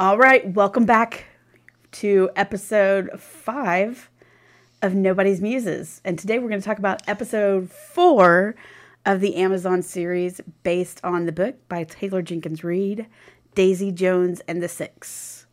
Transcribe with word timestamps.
All 0.00 0.16
right, 0.16 0.54
welcome 0.54 0.86
back 0.86 1.26
to 1.92 2.30
episode 2.34 3.20
five 3.20 4.08
of 4.80 4.94
Nobody's 4.94 5.42
Muses. 5.42 6.00
And 6.06 6.18
today 6.18 6.38
we're 6.38 6.48
going 6.48 6.58
to 6.58 6.66
talk 6.66 6.78
about 6.78 7.06
episode 7.06 7.70
four 7.70 8.54
of 9.04 9.20
the 9.20 9.36
Amazon 9.36 9.82
series 9.82 10.40
based 10.62 11.02
on 11.04 11.26
the 11.26 11.32
book 11.32 11.68
by 11.68 11.84
Taylor 11.84 12.22
Jenkins 12.22 12.64
Reid, 12.64 13.08
Daisy 13.54 13.92
Jones 13.92 14.40
and 14.48 14.62
the 14.62 14.68
Six. 14.68 15.44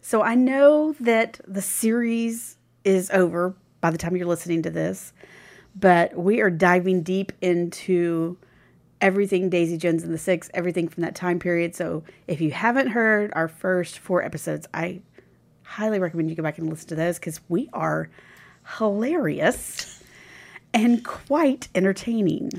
So 0.00 0.22
I 0.22 0.36
know 0.36 0.94
that 0.98 1.42
the 1.46 1.60
series 1.60 2.56
is 2.84 3.10
over 3.10 3.54
by 3.82 3.90
the 3.90 3.98
time 3.98 4.16
you're 4.16 4.26
listening 4.26 4.62
to 4.62 4.70
this, 4.70 5.12
but 5.78 6.16
we 6.16 6.40
are 6.40 6.48
diving 6.48 7.02
deep 7.02 7.30
into 7.42 8.38
everything 9.02 9.50
Daisy 9.50 9.76
Jones 9.76 10.04
and 10.04 10.14
the 10.14 10.18
Six, 10.18 10.48
everything 10.54 10.88
from 10.88 11.02
that 11.02 11.14
time 11.14 11.38
period. 11.38 11.74
So 11.74 12.04
if 12.26 12.40
you 12.40 12.52
haven't 12.52 12.86
heard 12.88 13.32
our 13.34 13.48
first 13.48 13.98
four 13.98 14.22
episodes, 14.22 14.66
I 14.72 15.02
highly 15.64 15.98
recommend 15.98 16.30
you 16.30 16.36
go 16.36 16.42
back 16.42 16.58
and 16.58 16.70
listen 16.70 16.88
to 16.88 16.94
those 16.94 17.18
because 17.18 17.40
we 17.48 17.68
are 17.72 18.08
hilarious 18.78 20.02
and 20.72 21.04
quite 21.04 21.68
entertaining. 21.74 22.50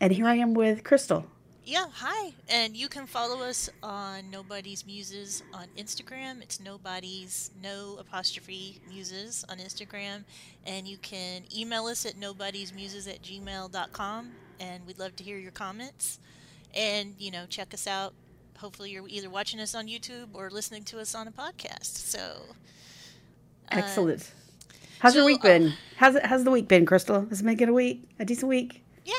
And 0.00 0.12
here 0.12 0.26
I 0.26 0.34
am 0.34 0.52
with 0.52 0.84
Crystal. 0.84 1.24
Yeah, 1.64 1.86
hi. 1.92 2.32
And 2.48 2.76
you 2.76 2.88
can 2.88 3.06
follow 3.06 3.42
us 3.42 3.68
on 3.82 4.30
Nobody's 4.30 4.86
Muses 4.86 5.42
on 5.52 5.66
Instagram. 5.76 6.40
It's 6.40 6.60
Nobody's 6.60 7.50
no 7.60 7.96
apostrophe 7.98 8.80
muses 8.88 9.44
on 9.48 9.58
Instagram. 9.58 10.24
And 10.64 10.86
you 10.86 10.96
can 10.98 11.42
email 11.56 11.86
us 11.86 12.06
at 12.06 12.16
nobody's 12.16 12.72
muses 12.72 13.08
at 13.08 13.22
gmail.com. 13.22 14.30
And 14.60 14.86
we'd 14.86 14.98
love 14.98 15.16
to 15.16 15.24
hear 15.24 15.38
your 15.38 15.52
comments. 15.52 16.18
And, 16.74 17.14
you 17.18 17.30
know, 17.30 17.46
check 17.48 17.72
us 17.74 17.86
out. 17.86 18.14
Hopefully, 18.58 18.90
you're 18.90 19.06
either 19.08 19.28
watching 19.28 19.60
us 19.60 19.74
on 19.74 19.86
YouTube 19.86 20.28
or 20.32 20.50
listening 20.50 20.82
to 20.84 20.98
us 20.98 21.14
on 21.14 21.28
a 21.28 21.30
podcast. 21.30 21.84
So, 21.84 22.18
uh, 23.70 23.76
excellent. 23.78 24.30
How's 24.98 25.12
so, 25.12 25.18
your 25.18 25.26
week 25.26 25.42
been? 25.42 25.68
Uh, 25.68 25.72
how's 25.96 26.14
it, 26.14 26.24
how's 26.24 26.44
the 26.44 26.50
week 26.50 26.68
been, 26.68 26.86
Crystal? 26.86 27.26
Has 27.28 27.42
it 27.42 27.56
been 27.56 27.68
a 27.68 27.72
week? 27.72 28.08
A 28.18 28.24
decent 28.24 28.48
week? 28.48 28.82
Yeah. 29.04 29.12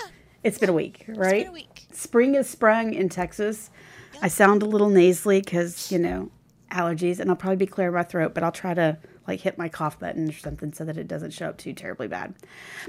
It's 0.43 0.57
been 0.57 0.69
a 0.69 0.73
week, 0.73 1.05
right? 1.07 1.33
It's 1.33 1.43
been 1.43 1.47
a 1.47 1.51
week. 1.51 1.85
Spring 1.91 2.33
has 2.33 2.49
sprung 2.49 2.93
in 2.93 3.09
Texas. 3.09 3.69
Yeah. 4.13 4.19
I 4.23 4.27
sound 4.27 4.63
a 4.63 4.65
little 4.65 4.89
nasally 4.89 5.41
because, 5.41 5.91
you 5.91 5.99
know, 5.99 6.31
allergies, 6.71 7.19
and 7.19 7.29
I'll 7.29 7.35
probably 7.35 7.57
be 7.57 7.67
clearing 7.67 7.93
my 7.93 8.03
throat, 8.03 8.33
but 8.33 8.43
I'll 8.43 8.51
try 8.51 8.73
to 8.73 8.97
like 9.27 9.41
hit 9.41 9.57
my 9.57 9.69
cough 9.69 9.99
button 9.99 10.29
or 10.29 10.33
something 10.33 10.73
so 10.73 10.85
that 10.85 10.97
it 10.97 11.07
doesn't 11.07 11.31
show 11.31 11.47
up 11.47 11.57
too 11.57 11.73
terribly 11.73 12.07
bad. 12.07 12.33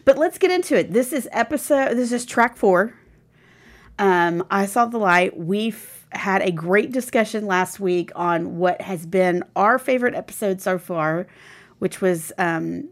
But 0.05 0.19
let's 0.19 0.39
get 0.39 0.51
into 0.51 0.79
it. 0.79 0.93
This 0.93 1.13
is 1.13 1.29
episode, 1.33 1.97
this 1.97 2.13
is 2.13 2.25
track 2.25 2.57
four. 2.57 2.95
Um, 3.99 4.47
I 4.51 4.67
saw 4.67 4.87
the 4.87 4.99
light. 4.99 5.37
We've 5.37 6.07
had 6.13 6.43
a 6.43 6.53
great 6.53 6.93
discussion 6.93 7.47
last 7.47 7.81
week 7.81 8.13
on 8.15 8.59
what 8.59 8.81
has 8.81 9.05
been 9.05 9.43
our 9.57 9.79
favorite 9.79 10.15
episode 10.15 10.61
so 10.61 10.79
far, 10.79 11.27
which 11.81 12.01
was 12.01 12.33
um, 12.39 12.89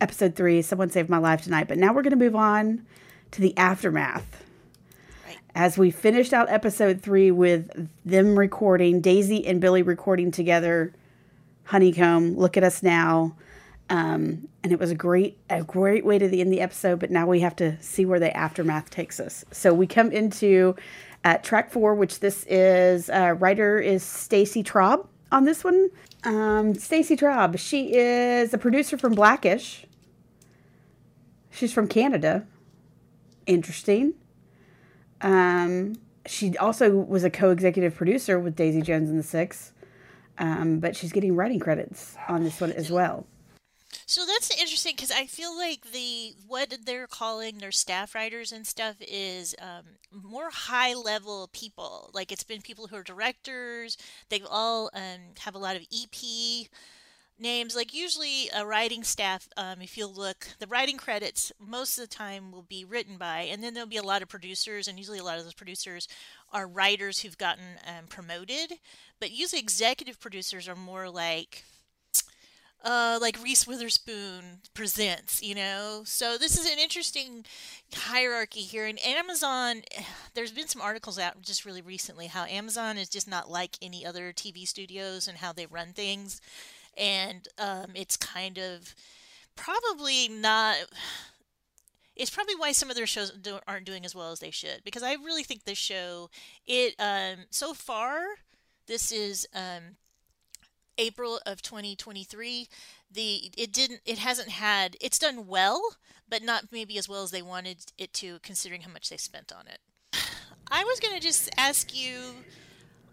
episode 0.00 0.36
three, 0.36 0.60
Someone 0.62 0.90
Saved 0.90 1.08
My 1.08 1.18
Life 1.18 1.42
Tonight. 1.42 1.68
But 1.68 1.78
now 1.78 1.92
we're 1.92 2.02
going 2.02 2.10
to 2.10 2.16
move 2.16 2.36
on 2.36 2.84
to 3.30 3.40
the 3.40 3.56
aftermath. 3.56 4.44
Right. 5.26 5.38
As 5.54 5.78
we 5.78 5.90
finished 5.90 6.34
out 6.34 6.50
episode 6.50 7.00
three 7.00 7.30
with 7.30 7.88
them 8.04 8.38
recording, 8.38 9.00
Daisy 9.00 9.46
and 9.46 9.60
Billy 9.60 9.82
recording 9.82 10.30
together 10.30 10.92
Honeycomb, 11.64 12.36
Look 12.36 12.56
at 12.56 12.64
Us 12.64 12.82
Now. 12.82 13.36
Um, 13.90 14.48
and 14.62 14.72
it 14.72 14.78
was 14.78 14.90
a 14.90 14.94
great, 14.94 15.38
a 15.50 15.62
great 15.62 16.04
way 16.04 16.18
to 16.18 16.38
end 16.38 16.52
the 16.52 16.60
episode. 16.60 16.98
But 16.98 17.10
now 17.10 17.26
we 17.26 17.40
have 17.40 17.56
to 17.56 17.80
see 17.82 18.04
where 18.04 18.20
the 18.20 18.34
aftermath 18.36 18.90
takes 18.90 19.20
us. 19.20 19.44
So 19.50 19.74
we 19.74 19.86
come 19.86 20.10
into 20.12 20.76
uh, 21.24 21.38
track 21.38 21.70
four, 21.70 21.94
which 21.94 22.20
this 22.20 22.44
is 22.48 23.10
uh, 23.10 23.34
writer 23.38 23.78
is 23.78 24.02
Stacy 24.02 24.62
Traub 24.62 25.06
on 25.30 25.44
this 25.44 25.64
one. 25.64 25.90
Um, 26.24 26.74
Stacy 26.74 27.16
Traub, 27.16 27.58
she 27.58 27.94
is 27.94 28.54
a 28.54 28.58
producer 28.58 28.96
from 28.96 29.14
Blackish. 29.14 29.84
She's 31.50 31.72
from 31.72 31.88
Canada. 31.88 32.46
Interesting. 33.46 34.14
Um, 35.20 35.96
she 36.26 36.56
also 36.56 36.90
was 36.90 37.24
a 37.24 37.30
co-executive 37.30 37.94
producer 37.94 38.38
with 38.38 38.56
Daisy 38.56 38.82
Jones 38.82 39.10
and 39.10 39.18
the 39.18 39.24
Six, 39.24 39.71
um, 40.38 40.78
but 40.78 40.96
she's 40.96 41.12
getting 41.12 41.34
writing 41.36 41.60
credits 41.60 42.16
on 42.28 42.44
this 42.44 42.60
one 42.60 42.72
as 42.72 42.90
well. 42.90 43.26
So 44.06 44.26
that's 44.26 44.50
interesting 44.50 44.94
because 44.96 45.10
I 45.10 45.26
feel 45.26 45.56
like 45.56 45.92
the 45.92 46.34
what 46.46 46.74
they're 46.84 47.06
calling 47.06 47.58
their 47.58 47.72
staff 47.72 48.14
writers 48.14 48.52
and 48.52 48.66
stuff 48.66 48.96
is 49.00 49.54
um, 49.60 49.84
more 50.10 50.50
high 50.50 50.94
level 50.94 51.48
people. 51.52 52.10
Like 52.12 52.32
it's 52.32 52.44
been 52.44 52.62
people 52.62 52.86
who 52.86 52.96
are 52.96 53.02
directors. 53.02 53.96
They've 54.28 54.46
all 54.48 54.90
um, 54.94 55.34
have 55.40 55.54
a 55.54 55.58
lot 55.58 55.76
of 55.76 55.86
EP 55.92 56.68
names. 57.38 57.76
Like 57.76 57.92
usually 57.92 58.48
a 58.54 58.64
writing 58.64 59.04
staff, 59.04 59.48
um, 59.56 59.82
if 59.82 59.96
you 59.98 60.06
look, 60.06 60.48
the 60.58 60.66
writing 60.66 60.96
credits 60.96 61.52
most 61.58 61.98
of 61.98 62.08
the 62.08 62.14
time 62.14 62.50
will 62.50 62.62
be 62.62 62.84
written 62.84 63.16
by, 63.18 63.40
and 63.42 63.62
then 63.62 63.74
there'll 63.74 63.88
be 63.88 63.96
a 63.96 64.02
lot 64.02 64.22
of 64.22 64.28
producers, 64.28 64.88
and 64.88 64.98
usually 64.98 65.18
a 65.18 65.24
lot 65.24 65.38
of 65.38 65.44
those 65.44 65.54
producers 65.54 66.08
are 66.52 66.66
writers 66.66 67.20
who've 67.20 67.38
gotten 67.38 67.78
um, 67.86 68.06
promoted. 68.08 68.74
But 69.20 69.30
usually 69.30 69.60
executive 69.60 70.20
producers 70.20 70.68
are 70.68 70.76
more 70.76 71.08
like 71.08 71.64
uh, 72.84 73.18
like 73.20 73.42
Reese 73.42 73.66
Witherspoon 73.66 74.58
presents, 74.74 75.42
you 75.42 75.54
know. 75.54 76.02
So 76.04 76.36
this 76.36 76.58
is 76.58 76.70
an 76.70 76.78
interesting 76.78 77.44
hierarchy 77.94 78.60
here. 78.60 78.86
And 78.86 78.98
Amazon, 79.04 79.82
there's 80.34 80.52
been 80.52 80.68
some 80.68 80.82
articles 80.82 81.18
out 81.18 81.40
just 81.42 81.64
really 81.64 81.82
recently 81.82 82.26
how 82.26 82.44
Amazon 82.44 82.98
is 82.98 83.08
just 83.08 83.28
not 83.28 83.50
like 83.50 83.76
any 83.80 84.04
other 84.04 84.32
TV 84.32 84.66
studios 84.66 85.28
and 85.28 85.38
how 85.38 85.52
they 85.52 85.66
run 85.66 85.92
things, 85.92 86.40
and 86.96 87.48
um, 87.58 87.92
it's 87.94 88.16
kind 88.16 88.58
of 88.58 88.94
probably 89.56 90.28
not. 90.28 90.76
It's 92.22 92.30
probably 92.30 92.54
why 92.54 92.70
some 92.70 92.88
of 92.88 92.94
their 92.94 93.04
shows 93.04 93.32
aren't 93.66 93.84
doing 93.84 94.04
as 94.04 94.14
well 94.14 94.30
as 94.30 94.38
they 94.38 94.52
should. 94.52 94.84
Because 94.84 95.02
I 95.02 95.14
really 95.14 95.42
think 95.42 95.64
this 95.64 95.76
show, 95.76 96.30
it 96.64 96.94
um, 97.00 97.46
so 97.50 97.74
far, 97.74 98.20
this 98.86 99.10
is 99.10 99.44
um, 99.52 99.96
April 100.98 101.40
of 101.44 101.62
2023. 101.62 102.68
The 103.10 103.50
it 103.58 103.72
didn't 103.72 104.02
it 104.06 104.18
hasn't 104.18 104.50
had 104.50 104.96
it's 105.00 105.18
done 105.18 105.48
well, 105.48 105.82
but 106.28 106.44
not 106.44 106.66
maybe 106.70 106.96
as 106.96 107.08
well 107.08 107.24
as 107.24 107.32
they 107.32 107.42
wanted 107.42 107.78
it 107.98 108.12
to 108.14 108.38
considering 108.44 108.82
how 108.82 108.92
much 108.92 109.10
they 109.10 109.16
spent 109.16 109.52
on 109.52 109.66
it. 109.66 109.80
I 110.70 110.84
was 110.84 111.00
going 111.00 111.14
to 111.14 111.20
just 111.20 111.50
ask 111.58 111.92
you 111.92 112.20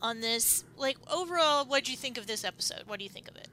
on 0.04 0.22
this 0.22 0.66
like 0.78 0.98
overall 1.12 1.66
what 1.66 1.84
do 1.84 1.90
you 1.90 1.98
think 1.98 2.20
of 2.20 2.28
this 2.28 2.44
episode? 2.44 2.84
What 2.86 3.00
do 3.00 3.06
you 3.06 3.10
think 3.10 3.28
of 3.28 3.38
it? 3.38 3.48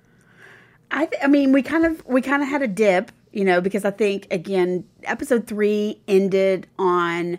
I 0.91 1.07
th- 1.07 1.23
I 1.25 1.29
mean 1.29 1.53
we 1.53 1.63
kind 1.63 1.87
of 1.87 2.05
we 2.05 2.21
kind 2.21 2.43
of 2.43 2.49
had 2.51 2.61
a 2.61 2.69
dip, 2.69 3.11
you 3.37 3.45
know, 3.45 3.61
because 3.61 3.85
I 3.85 3.91
think 3.91 4.27
again 4.31 4.85
episode 5.05 5.47
3 5.47 6.01
ended 6.09 6.67
on 6.79 7.39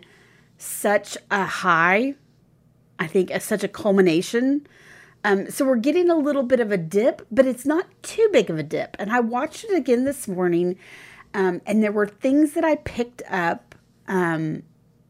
such 0.56 1.18
a 1.30 1.44
high. 1.44 2.14
I 2.98 3.06
think 3.06 3.30
as 3.30 3.44
such 3.44 3.62
a 3.62 3.68
culmination 3.68 4.66
um, 5.24 5.50
so 5.50 5.64
we're 5.64 5.76
getting 5.76 6.10
a 6.10 6.16
little 6.16 6.42
bit 6.42 6.60
of 6.60 6.70
a 6.70 6.76
dip, 6.76 7.26
but 7.30 7.46
it's 7.46 7.66
not 7.66 7.86
too 8.02 8.28
big 8.32 8.50
of 8.50 8.58
a 8.58 8.62
dip. 8.62 8.96
And 8.98 9.12
I 9.12 9.20
watched 9.20 9.64
it 9.64 9.76
again 9.76 10.04
this 10.04 10.28
morning, 10.28 10.78
um, 11.34 11.60
and 11.66 11.82
there 11.82 11.92
were 11.92 12.06
things 12.06 12.52
that 12.52 12.64
I 12.64 12.76
picked 12.76 13.22
up 13.28 13.74
um, 14.06 14.62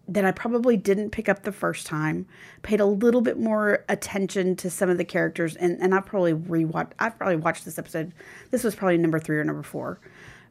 that 0.09 0.25
I 0.25 0.33
probably 0.33 0.79
didn't 0.79 1.11
pick 1.11 1.29
up 1.29 1.43
the 1.43 1.53
first 1.53 1.87
time. 1.87 2.27
Paid 2.63 2.81
a 2.81 2.87
little 2.87 3.21
bit 3.21 3.39
more 3.39 3.85
attention 3.89 4.57
to 4.57 4.71
some 4.71 4.89
of 4.89 4.97
the 4.97 5.05
characters, 5.05 5.55
and, 5.57 5.79
and 5.81 5.95
I 5.95 6.01
probably 6.01 6.33
rewatched. 6.33 6.93
I've 6.99 7.17
probably 7.19 7.37
watched 7.37 7.67
this 7.67 7.79
episode. 7.79 8.13
This 8.51 8.65
was 8.65 8.75
probably 8.75 8.97
number 8.97 9.21
three 9.21 9.39
or 9.39 9.45
number 9.45 9.63
four. 9.63 10.01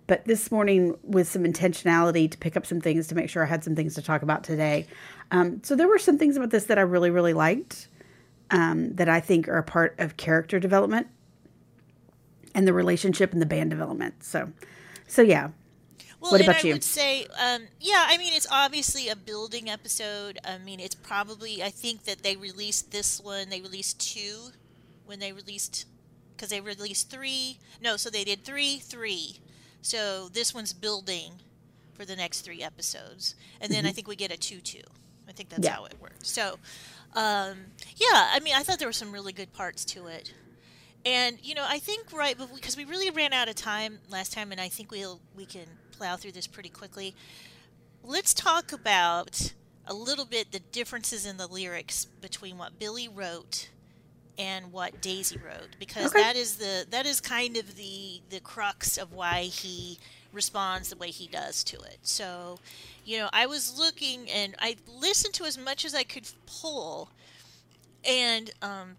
But 0.08 0.24
this 0.24 0.52
morning, 0.52 0.98
with 1.04 1.28
some 1.28 1.44
intentionality 1.44 2.32
to 2.32 2.38
pick 2.38 2.56
up 2.56 2.66
some 2.66 2.80
things 2.80 3.08
to 3.08 3.16
make 3.16 3.30
sure 3.30 3.44
I 3.44 3.48
had 3.48 3.64
some 3.64 3.76
things 3.76 3.94
to 3.96 4.02
talk 4.02 4.22
about 4.22 4.44
today. 4.44 4.88
Um, 5.32 5.62
so 5.64 5.76
there 5.76 5.88
were 5.88 6.00
some 6.00 6.18
things 6.18 6.38
about 6.38 6.50
this 6.50 6.64
that 6.66 6.78
I 6.78 6.82
really, 6.82 7.10
really 7.10 7.34
liked 7.34 7.90
um, 8.50 8.96
that 8.96 9.10
I 9.10 9.20
think 9.20 9.50
are 9.50 9.58
a 9.58 9.64
part 9.64 9.96
of 10.00 10.16
character 10.16 10.60
development 10.60 11.08
and 12.56 12.66
the 12.66 12.74
relationship 12.74 13.34
and 13.34 13.42
the 13.42 13.46
band 13.46 13.70
development. 13.70 14.24
So, 14.24 14.54
so 15.08 15.22
yeah. 15.22 15.50
Well, 16.22 16.32
what 16.32 16.42
about 16.42 16.64
I 16.64 16.68
you? 16.70 16.74
would 16.74 16.84
say, 16.84 17.28
um, 17.40 17.68
yeah, 17.80 18.06
I 18.08 18.18
mean, 18.18 18.34
it's 18.34 18.48
obviously 18.50 19.10
a 19.10 19.16
building 19.16 19.70
episode. 19.70 20.40
I 20.44 20.58
mean, 20.58 20.80
it's 20.80 20.96
probably, 20.96 21.62
I 21.62 21.70
think 21.70 22.06
that 22.06 22.24
they 22.24 22.36
released 22.36 22.92
this 22.92 23.20
one, 23.20 23.50
they 23.50 23.62
released 23.62 24.00
two 24.00 24.52
when 25.06 25.20
they 25.20 25.32
released, 25.32 25.86
because 26.36 26.50
they 26.50 26.62
released 26.62 27.12
three. 27.12 27.60
No, 27.82 27.98
so 27.98 28.10
they 28.10 28.24
did 28.24 28.44
three, 28.44 28.80
three. 28.80 29.40
So 29.82 30.30
this 30.30 30.54
one's 30.54 30.74
building 30.74 31.34
for 31.94 32.06
the 32.06 32.16
next 32.16 32.42
three 32.42 32.62
episodes. 32.62 33.36
And 33.60 33.72
then 33.72 33.80
mm-hmm. 33.80 33.88
I 33.88 33.92
think 33.92 34.08
we 34.08 34.16
get 34.16 34.32
a 34.32 34.38
2 34.38 34.60
2. 34.60 34.80
I 35.28 35.32
think 35.32 35.50
that's 35.50 35.64
yeah. 35.64 35.76
how 35.76 35.86
it 35.86 35.96
works. 36.00 36.30
So, 36.30 36.58
um, 37.14 37.58
yeah, 37.96 38.30
I 38.32 38.40
mean, 38.42 38.54
I 38.56 38.64
thought 38.64 38.80
there 38.80 38.88
were 38.88 38.94
some 38.94 39.12
really 39.12 39.34
good 39.34 39.52
parts 39.54 39.84
to 39.86 40.08
it. 40.08 40.34
And 41.06 41.38
you 41.42 41.56
know, 41.56 41.66
I 41.66 41.80
think 41.80 42.12
right 42.12 42.38
because 42.56 42.76
we 42.76 42.84
really 42.84 43.10
ran 43.10 43.32
out 43.32 43.48
of 43.48 43.56
time 43.56 44.00
last 44.10 44.34
time, 44.34 44.52
and 44.52 44.60
I 44.60 44.68
think 44.68 44.92
we'll 44.92 45.22
we 45.36 45.46
can 45.46 45.66
plow 45.92 46.18
through 46.18 46.34
this 46.34 46.48
pretty 46.48 46.70
quickly. 46.70 47.16
Let's 48.04 48.34
talk 48.34 48.74
about 48.74 49.54
a 49.86 49.94
little 49.94 50.26
bit 50.26 50.52
the 50.52 50.60
differences 50.60 51.26
in 51.26 51.38
the 51.38 51.48
lyrics 51.48 52.06
between 52.06 52.58
what 52.58 52.78
Billy 52.78 53.08
wrote 53.08 53.70
and 54.38 54.72
what 54.72 55.02
Daisy 55.02 55.38
wrote 55.38 55.70
because 55.80 56.12
Okay. 56.12 56.22
that 56.22 56.36
is 56.36 56.58
the 56.58 56.86
that 56.90 57.06
is 57.06 57.20
kind 57.22 57.58
of 57.58 57.76
the 57.76 58.22
the 58.30 58.40
crux 58.40 58.98
of 58.98 59.14
why 59.14 59.44
he 59.44 59.98
responds 60.34 60.90
the 60.90 60.98
way 60.98 61.10
he 61.10 61.28
does 61.28 61.64
to 61.64 61.78
it. 61.82 62.00
So, 62.04 62.60
you 63.06 63.18
know, 63.18 63.30
I 63.34 63.46
was 63.48 63.78
looking 63.80 64.30
and 64.30 64.56
I 64.60 64.76
listened 64.88 65.34
to 65.36 65.46
as 65.46 65.58
much 65.58 65.84
as 65.86 65.96
I 65.96 66.04
could 66.04 66.30
pull 66.46 67.10
and 68.06 68.52
um 68.62 68.98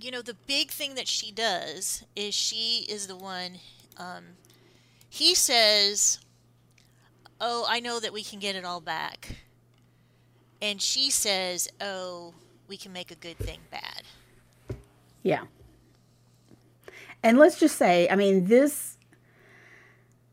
you 0.00 0.10
know 0.10 0.22
the 0.22 0.34
big 0.46 0.70
thing 0.70 0.94
that 0.94 1.08
she 1.08 1.30
does 1.32 2.04
is 2.16 2.34
she 2.34 2.86
is 2.88 3.06
the 3.06 3.16
one 3.16 3.58
um 3.98 4.24
he 5.10 5.34
says 5.34 6.20
oh 7.40 7.66
i 7.68 7.80
know 7.80 8.00
that 8.00 8.12
we 8.12 8.22
can 8.22 8.38
get 8.38 8.54
it 8.56 8.64
all 8.64 8.80
back 8.80 9.36
and 10.62 10.80
she 10.80 11.10
says 11.10 11.68
oh 11.80 12.32
we 12.68 12.76
can 12.76 12.92
make 12.92 13.10
a 13.10 13.16
good 13.16 13.36
thing 13.38 13.58
bad 13.70 14.02
Yeah. 15.22 15.44
And 17.22 17.38
let's 17.38 17.58
just 17.58 17.76
say, 17.76 18.08
I 18.08 18.16
mean, 18.16 18.46
this 18.46 18.96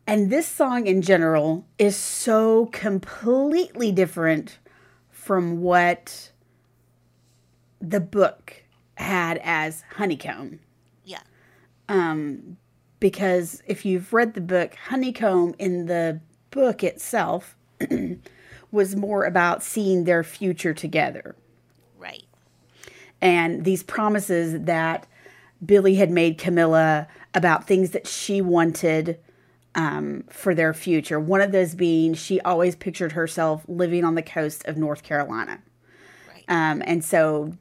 and 0.06 0.30
this 0.30 0.48
song 0.48 0.88
in 0.88 1.02
general 1.02 1.66
is 1.78 1.98
so 1.98 2.68
completely 2.68 3.92
different 3.92 4.58
from 5.10 5.62
what 5.62 6.32
the 7.82 8.00
book 8.00 8.64
had 8.96 9.40
as 9.44 9.84
honeycomb. 9.98 10.60
yeah 11.04 11.20
um, 11.90 12.58
Because 13.02 13.62
if 13.68 13.86
you've 13.86 14.14
read 14.14 14.34
the 14.34 14.42
book, 14.42 14.76
honeycomb 14.76 15.54
in 15.60 15.86
the 15.88 16.22
book 16.52 16.84
itself 16.84 17.58
was 18.72 18.96
more 18.96 19.26
about 19.26 19.62
seeing 19.62 20.06
their 20.06 20.24
future 20.24 20.74
together. 20.74 21.36
right 21.98 22.24
and 23.22 23.64
these 23.64 23.84
promises 23.84 24.66
that 24.66 25.08
Billy 25.66 25.96
had 25.96 26.12
made 26.12 26.38
Camila 26.38 27.08
about 27.34 27.68
things 27.68 27.92
that 27.92 28.08
she 28.08 28.42
wanted 28.42 29.20
um, 29.76 30.24
for 30.30 30.56
their 30.56 30.74
future. 30.74 31.20
One 31.20 31.42
of 31.42 31.52
those 31.52 31.76
being 31.76 32.14
she 32.14 32.40
always 32.42 32.76
pictured 32.76 33.14
herself 33.14 33.64
living 33.68 34.04
on 34.04 34.16
the 34.16 34.22
coast 34.24 34.66
of 34.66 34.78
North 34.78 35.04
Carolina. 35.04 35.62
right 36.28 36.44
Um, 36.48 36.82
and 36.86 37.04
so 37.04 37.54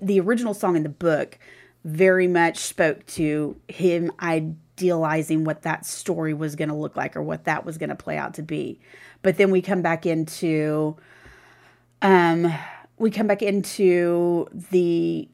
the 0.00 0.20
original 0.20 0.54
song 0.54 0.76
in 0.76 0.82
the 0.82 0.88
book 0.88 1.38
very 1.84 2.28
much 2.28 2.58
spoke 2.58 3.06
to 3.06 3.56
him 3.68 4.12
idealizing 4.20 5.44
what 5.44 5.62
that 5.62 5.86
story 5.86 6.34
was 6.34 6.54
going 6.54 6.68
to 6.68 6.74
look 6.74 6.96
like 6.96 7.16
or 7.16 7.22
what 7.22 7.44
that 7.44 7.64
was 7.64 7.78
going 7.78 7.88
to 7.88 7.96
play 7.96 8.16
out 8.16 8.34
to 8.34 8.42
be. 8.42 8.78
But 9.22 9.36
then 9.36 9.50
we 9.50 9.62
come 9.62 9.82
back 9.82 10.06
into 10.06 10.96
um 12.02 12.52
we 13.00 13.10
come 13.10 13.26
back 13.26 13.42
into 13.42 14.46
the 14.52 15.26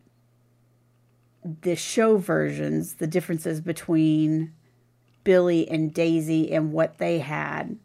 the 1.62 1.76
show 1.76 2.16
versions, 2.16 2.94
the 2.94 3.06
differences 3.06 3.60
between 3.60 4.52
Billy 5.22 5.68
and 5.68 5.92
Daisy 5.92 6.52
and 6.52 6.72
what 6.72 6.98
they 6.98 7.18
had. 7.18 7.78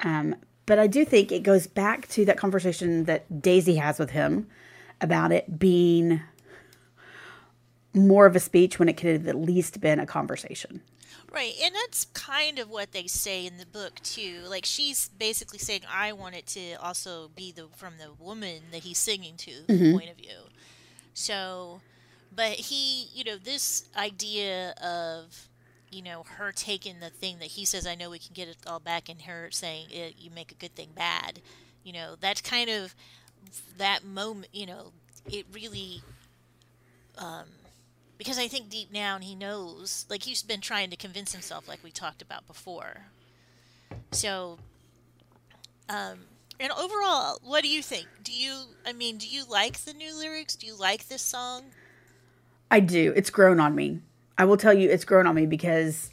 Um, 0.00 0.34
but 0.64 0.78
I 0.78 0.86
do 0.86 1.04
think 1.04 1.30
it 1.30 1.42
goes 1.44 1.66
back 1.66 2.08
to 2.08 2.24
that 2.24 2.36
conversation 2.36 3.04
that 3.04 3.42
Daisy 3.42 3.76
has 3.76 3.98
with 3.98 4.10
him 4.10 4.48
about 5.00 5.30
it 5.30 5.58
being 5.58 6.20
more 7.94 8.26
of 8.26 8.34
a 8.34 8.40
speech 8.40 8.78
when 8.78 8.88
it 8.88 8.96
could 8.96 9.10
have 9.10 9.28
at 9.28 9.36
least 9.36 9.80
been 9.80 10.00
a 10.00 10.06
conversation. 10.06 10.82
Right, 11.36 11.52
and 11.62 11.74
that's 11.74 12.06
kind 12.14 12.58
of 12.58 12.70
what 12.70 12.92
they 12.92 13.06
say 13.06 13.44
in 13.44 13.58
the 13.58 13.66
book 13.66 13.96
too. 14.02 14.40
Like 14.48 14.64
she's 14.64 15.10
basically 15.10 15.58
saying, 15.58 15.82
"I 15.86 16.14
want 16.14 16.34
it 16.34 16.46
to 16.46 16.76
also 16.76 17.28
be 17.36 17.52
the 17.52 17.66
from 17.76 17.98
the 17.98 18.14
woman 18.14 18.62
that 18.70 18.84
he's 18.84 18.96
singing 18.96 19.36
to 19.36 19.50
the 19.66 19.92
point 19.92 20.08
of 20.08 20.16
view." 20.16 20.48
So, 21.12 21.82
but 22.34 22.52
he, 22.52 23.10
you 23.12 23.22
know, 23.22 23.36
this 23.36 23.84
idea 23.94 24.70
of, 24.82 25.50
you 25.90 26.00
know, 26.00 26.22
her 26.22 26.52
taking 26.52 27.00
the 27.00 27.10
thing 27.10 27.38
that 27.40 27.48
he 27.48 27.66
says, 27.66 27.86
"I 27.86 27.96
know 27.96 28.08
we 28.08 28.18
can 28.18 28.32
get 28.32 28.48
it 28.48 28.56
all 28.66 28.80
back," 28.80 29.10
and 29.10 29.20
her 29.20 29.50
saying, 29.50 29.90
it, 29.90 30.14
"You 30.18 30.30
make 30.30 30.52
a 30.52 30.54
good 30.54 30.74
thing 30.74 30.88
bad," 30.94 31.42
you 31.84 31.92
know, 31.92 32.16
that's 32.18 32.40
kind 32.40 32.70
of 32.70 32.94
that 33.76 34.04
moment. 34.04 34.54
You 34.54 34.64
know, 34.64 34.92
it 35.30 35.44
really 35.52 36.00
um, 37.18 37.44
because 38.18 38.38
I 38.38 38.48
think 38.48 38.68
deep 38.68 38.92
down 38.92 39.22
he 39.22 39.34
knows, 39.34 40.06
like 40.08 40.22
he's 40.22 40.42
been 40.42 40.60
trying 40.60 40.90
to 40.90 40.96
convince 40.96 41.32
himself, 41.32 41.68
like 41.68 41.82
we 41.82 41.90
talked 41.90 42.22
about 42.22 42.46
before. 42.46 43.06
So, 44.10 44.58
um, 45.88 46.18
and 46.58 46.72
overall, 46.72 47.38
what 47.42 47.62
do 47.62 47.68
you 47.68 47.82
think? 47.82 48.06
Do 48.22 48.32
you, 48.32 48.64
I 48.86 48.92
mean, 48.92 49.18
do 49.18 49.28
you 49.28 49.44
like 49.48 49.78
the 49.78 49.92
new 49.92 50.16
lyrics? 50.16 50.56
Do 50.56 50.66
you 50.66 50.74
like 50.74 51.08
this 51.08 51.22
song? 51.22 51.64
I 52.70 52.80
do. 52.80 53.12
It's 53.14 53.30
grown 53.30 53.60
on 53.60 53.74
me. 53.74 54.00
I 54.38 54.44
will 54.44 54.56
tell 54.56 54.74
you, 54.74 54.90
it's 54.90 55.04
grown 55.04 55.26
on 55.26 55.34
me 55.34 55.46
because, 55.46 56.10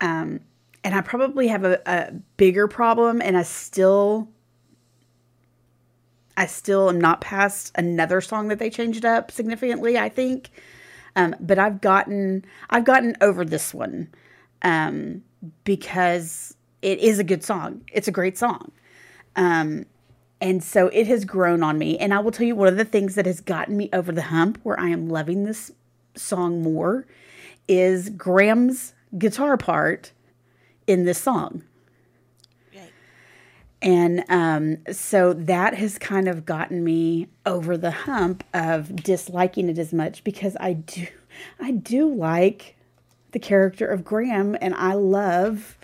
um, 0.00 0.40
and 0.84 0.94
I 0.94 1.00
probably 1.00 1.48
have 1.48 1.64
a, 1.64 1.80
a 1.86 2.12
bigger 2.36 2.68
problem, 2.68 3.20
and 3.22 3.36
I 3.36 3.42
still, 3.42 4.28
I 6.36 6.46
still 6.46 6.88
am 6.88 7.00
not 7.00 7.20
past 7.20 7.72
another 7.74 8.20
song 8.20 8.48
that 8.48 8.58
they 8.58 8.70
changed 8.70 9.04
up 9.04 9.30
significantly. 9.30 9.98
I 9.98 10.08
think, 10.08 10.50
um, 11.18 11.34
but 11.40 11.58
I've 11.58 11.80
gotten, 11.80 12.44
I've 12.70 12.84
gotten 12.84 13.16
over 13.20 13.44
this 13.44 13.74
one, 13.74 14.08
um, 14.62 15.22
because 15.64 16.54
it 16.80 17.00
is 17.00 17.18
a 17.18 17.24
good 17.24 17.42
song. 17.42 17.82
It's 17.92 18.06
a 18.06 18.12
great 18.12 18.38
song. 18.38 18.70
Um, 19.34 19.84
and 20.40 20.62
so 20.62 20.86
it 20.88 21.08
has 21.08 21.24
grown 21.24 21.64
on 21.64 21.76
me. 21.76 21.98
And 21.98 22.14
I 22.14 22.20
will 22.20 22.30
tell 22.30 22.46
you 22.46 22.54
one 22.54 22.68
of 22.68 22.76
the 22.76 22.84
things 22.84 23.16
that 23.16 23.26
has 23.26 23.40
gotten 23.40 23.76
me 23.76 23.90
over 23.92 24.12
the 24.12 24.22
hump 24.22 24.60
where 24.62 24.78
I 24.78 24.90
am 24.90 25.08
loving 25.08 25.42
this 25.42 25.72
song 26.14 26.62
more 26.62 27.04
is 27.66 28.10
Graham's 28.10 28.94
guitar 29.18 29.56
part 29.56 30.12
in 30.86 31.04
this 31.04 31.20
song. 31.20 31.64
And 33.80 34.24
um, 34.28 34.78
so 34.92 35.32
that 35.32 35.74
has 35.74 35.98
kind 35.98 36.26
of 36.26 36.44
gotten 36.44 36.82
me 36.82 37.28
over 37.46 37.76
the 37.76 37.92
hump 37.92 38.42
of 38.52 38.96
disliking 38.96 39.68
it 39.68 39.78
as 39.78 39.92
much 39.92 40.24
because 40.24 40.56
I 40.58 40.72
do, 40.72 41.06
I 41.60 41.70
do 41.70 42.12
like 42.12 42.76
the 43.32 43.38
character 43.38 43.86
of 43.86 44.04
Graham, 44.04 44.56
and 44.60 44.74
I 44.74 44.94
love 44.94 45.78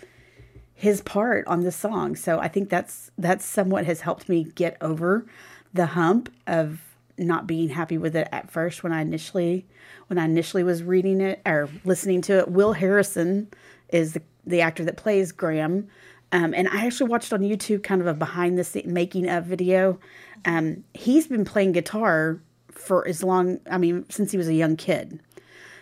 his 0.73 1.01
part 1.01 1.47
on 1.47 1.61
this 1.61 1.75
song. 1.75 2.15
So 2.15 2.39
I 2.39 2.47
think 2.47 2.69
that's 2.69 3.11
that's 3.17 3.45
somewhat 3.45 3.85
has 3.85 4.01
helped 4.01 4.27
me 4.27 4.43
get 4.43 4.77
over 4.81 5.25
the 5.73 5.85
hump 5.87 6.33
of 6.47 6.81
not 7.17 7.47
being 7.47 7.69
happy 7.69 7.97
with 7.97 8.15
it 8.15 8.27
at 8.31 8.51
first 8.51 8.83
when 8.83 8.91
I 8.91 9.01
initially 9.01 9.65
when 10.07 10.17
I 10.17 10.25
initially 10.25 10.63
was 10.63 10.83
reading 10.83 11.21
it 11.21 11.41
or 11.45 11.69
listening 11.85 12.21
to 12.23 12.39
it. 12.39 12.49
Will 12.49 12.73
Harrison 12.73 13.47
is 13.89 14.13
the, 14.13 14.21
the 14.45 14.61
actor 14.61 14.83
that 14.83 14.97
plays 14.97 15.31
Graham. 15.31 15.87
Um, 16.35 16.53
and 16.53 16.67
I 16.67 16.85
actually 16.85 17.09
watched 17.09 17.31
on 17.31 17.39
YouTube 17.39 17.81
kind 17.81 18.01
of 18.01 18.07
a 18.07 18.13
behind 18.13 18.57
the 18.57 18.65
scene 18.65 18.91
making 18.91 19.29
of 19.29 19.45
video. 19.45 19.97
Um, 20.43 20.83
he's 20.93 21.27
been 21.27 21.45
playing 21.45 21.71
guitar 21.71 22.41
for 22.71 23.07
as 23.07 23.23
long, 23.23 23.61
I 23.71 23.77
mean, 23.77 24.05
since 24.09 24.33
he 24.33 24.37
was 24.37 24.49
a 24.49 24.53
young 24.53 24.75
kid. 24.75 25.21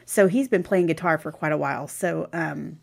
So 0.06 0.28
he's 0.28 0.48
been 0.48 0.62
playing 0.62 0.86
guitar 0.86 1.18
for 1.18 1.32
quite 1.32 1.54
a 1.54 1.58
while. 1.58 1.88
So, 1.88 2.30
um, 2.34 2.78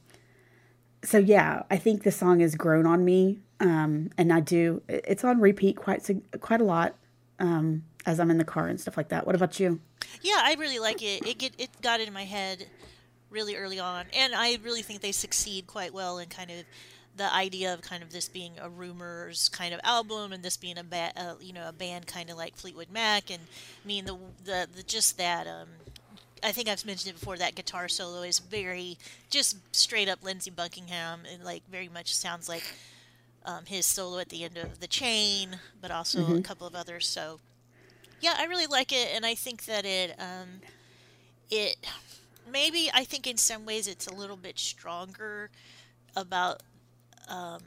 so 1.05 1.19
yeah, 1.19 1.63
I 1.71 1.77
think 1.77 2.03
the 2.03 2.11
song 2.11 2.41
has 2.41 2.57
grown 2.57 2.87
on 2.87 3.05
me, 3.05 3.39
um, 3.61 4.11
and 4.19 4.33
I 4.33 4.41
do. 4.41 4.83
It's 4.89 5.23
on 5.23 5.39
repeat 5.41 5.77
quite 5.77 6.11
quite 6.41 6.61
a 6.61 6.65
lot 6.65 6.97
um, 7.39 7.85
as 8.05 8.19
I'm 8.19 8.33
in 8.33 8.39
the 8.39 8.45
car 8.45 8.67
and 8.67 8.81
stuff 8.81 8.97
like 8.97 9.11
that. 9.11 9.27
What 9.27 9.37
about 9.37 9.61
you? 9.61 9.81
Yeah, 10.23 10.41
I 10.43 10.57
really 10.59 10.81
like 10.81 11.03
it. 11.03 11.25
It 11.25 11.39
get 11.39 11.55
it 11.57 11.71
got 11.83 12.01
in 12.01 12.13
my 12.13 12.25
head 12.25 12.67
really 13.31 13.55
early 13.55 13.79
on, 13.79 14.07
and 14.13 14.35
I 14.35 14.59
really 14.65 14.83
think 14.83 15.03
they 15.03 15.13
succeed 15.13 15.69
quite 15.69 15.95
well 15.95 16.19
in 16.19 16.29
kind 16.29 16.51
of 16.51 16.65
the 17.21 17.35
idea 17.35 17.75
of 17.75 17.83
kind 17.83 18.03
of 18.03 18.11
this 18.13 18.31
being 18.31 18.53
a 18.59 18.71
rumors 18.71 19.51
kind 19.51 19.75
of 19.75 19.81
album, 19.85 20.33
and 20.33 20.43
this 20.43 20.57
being 20.57 20.79
a 20.79 20.83
ba- 20.83 21.13
uh, 21.15 21.35
you 21.39 21.53
know 21.53 21.69
a 21.69 21.73
band 21.73 22.07
kind 22.07 22.31
of 22.31 22.39
like 22.39 22.57
Fleetwood 22.57 22.91
Mac, 22.91 23.31
and 23.31 23.43
I 23.85 23.87
mean 23.87 24.07
the 24.07 24.17
the, 24.43 24.67
the 24.75 24.83
just 24.83 25.19
that. 25.19 25.47
Um, 25.47 25.69
I 26.43 26.53
think 26.53 26.71
I've 26.71 26.87
mentioned 26.87 27.15
it 27.15 27.21
before. 27.21 27.37
That 27.37 27.55
guitar 27.55 27.89
solo 27.89 28.23
is 28.23 28.39
very 28.39 28.97
just 29.29 29.59
straight 29.77 30.09
up 30.09 30.25
Lindsey 30.25 30.51
Buckingham, 30.51 31.25
and 31.31 31.45
like 31.45 31.63
very 31.71 31.91
much 31.91 32.15
sounds 32.15 32.49
like 32.49 32.65
um, 33.45 33.67
his 33.67 33.85
solo 33.85 34.19
at 34.19 34.31
the 34.31 34.43
end 34.43 34.57
of 34.57 34.81
the 34.81 34.87
Chain, 34.87 35.59
but 35.83 35.91
also 35.91 36.39
a 36.39 36.41
couple 36.41 36.67
of 36.67 36.75
others. 36.75 37.07
So 37.07 37.39
yeah, 38.23 38.37
I 38.39 38.47
really 38.47 38.67
like 38.67 38.93
it, 38.93 39.11
and 39.15 39.27
I 39.27 39.35
think 39.35 39.67
that 39.67 39.85
it 39.85 40.19
um, 40.19 40.63
it 41.51 41.77
maybe 42.51 42.91
I 42.95 43.05
think 43.05 43.27
in 43.27 43.37
some 43.37 43.67
ways 43.67 43.87
it's 43.87 44.07
a 44.07 44.15
little 44.15 44.39
bit 44.39 44.59
stronger 44.59 45.51
about 46.17 46.63
um, 47.31 47.61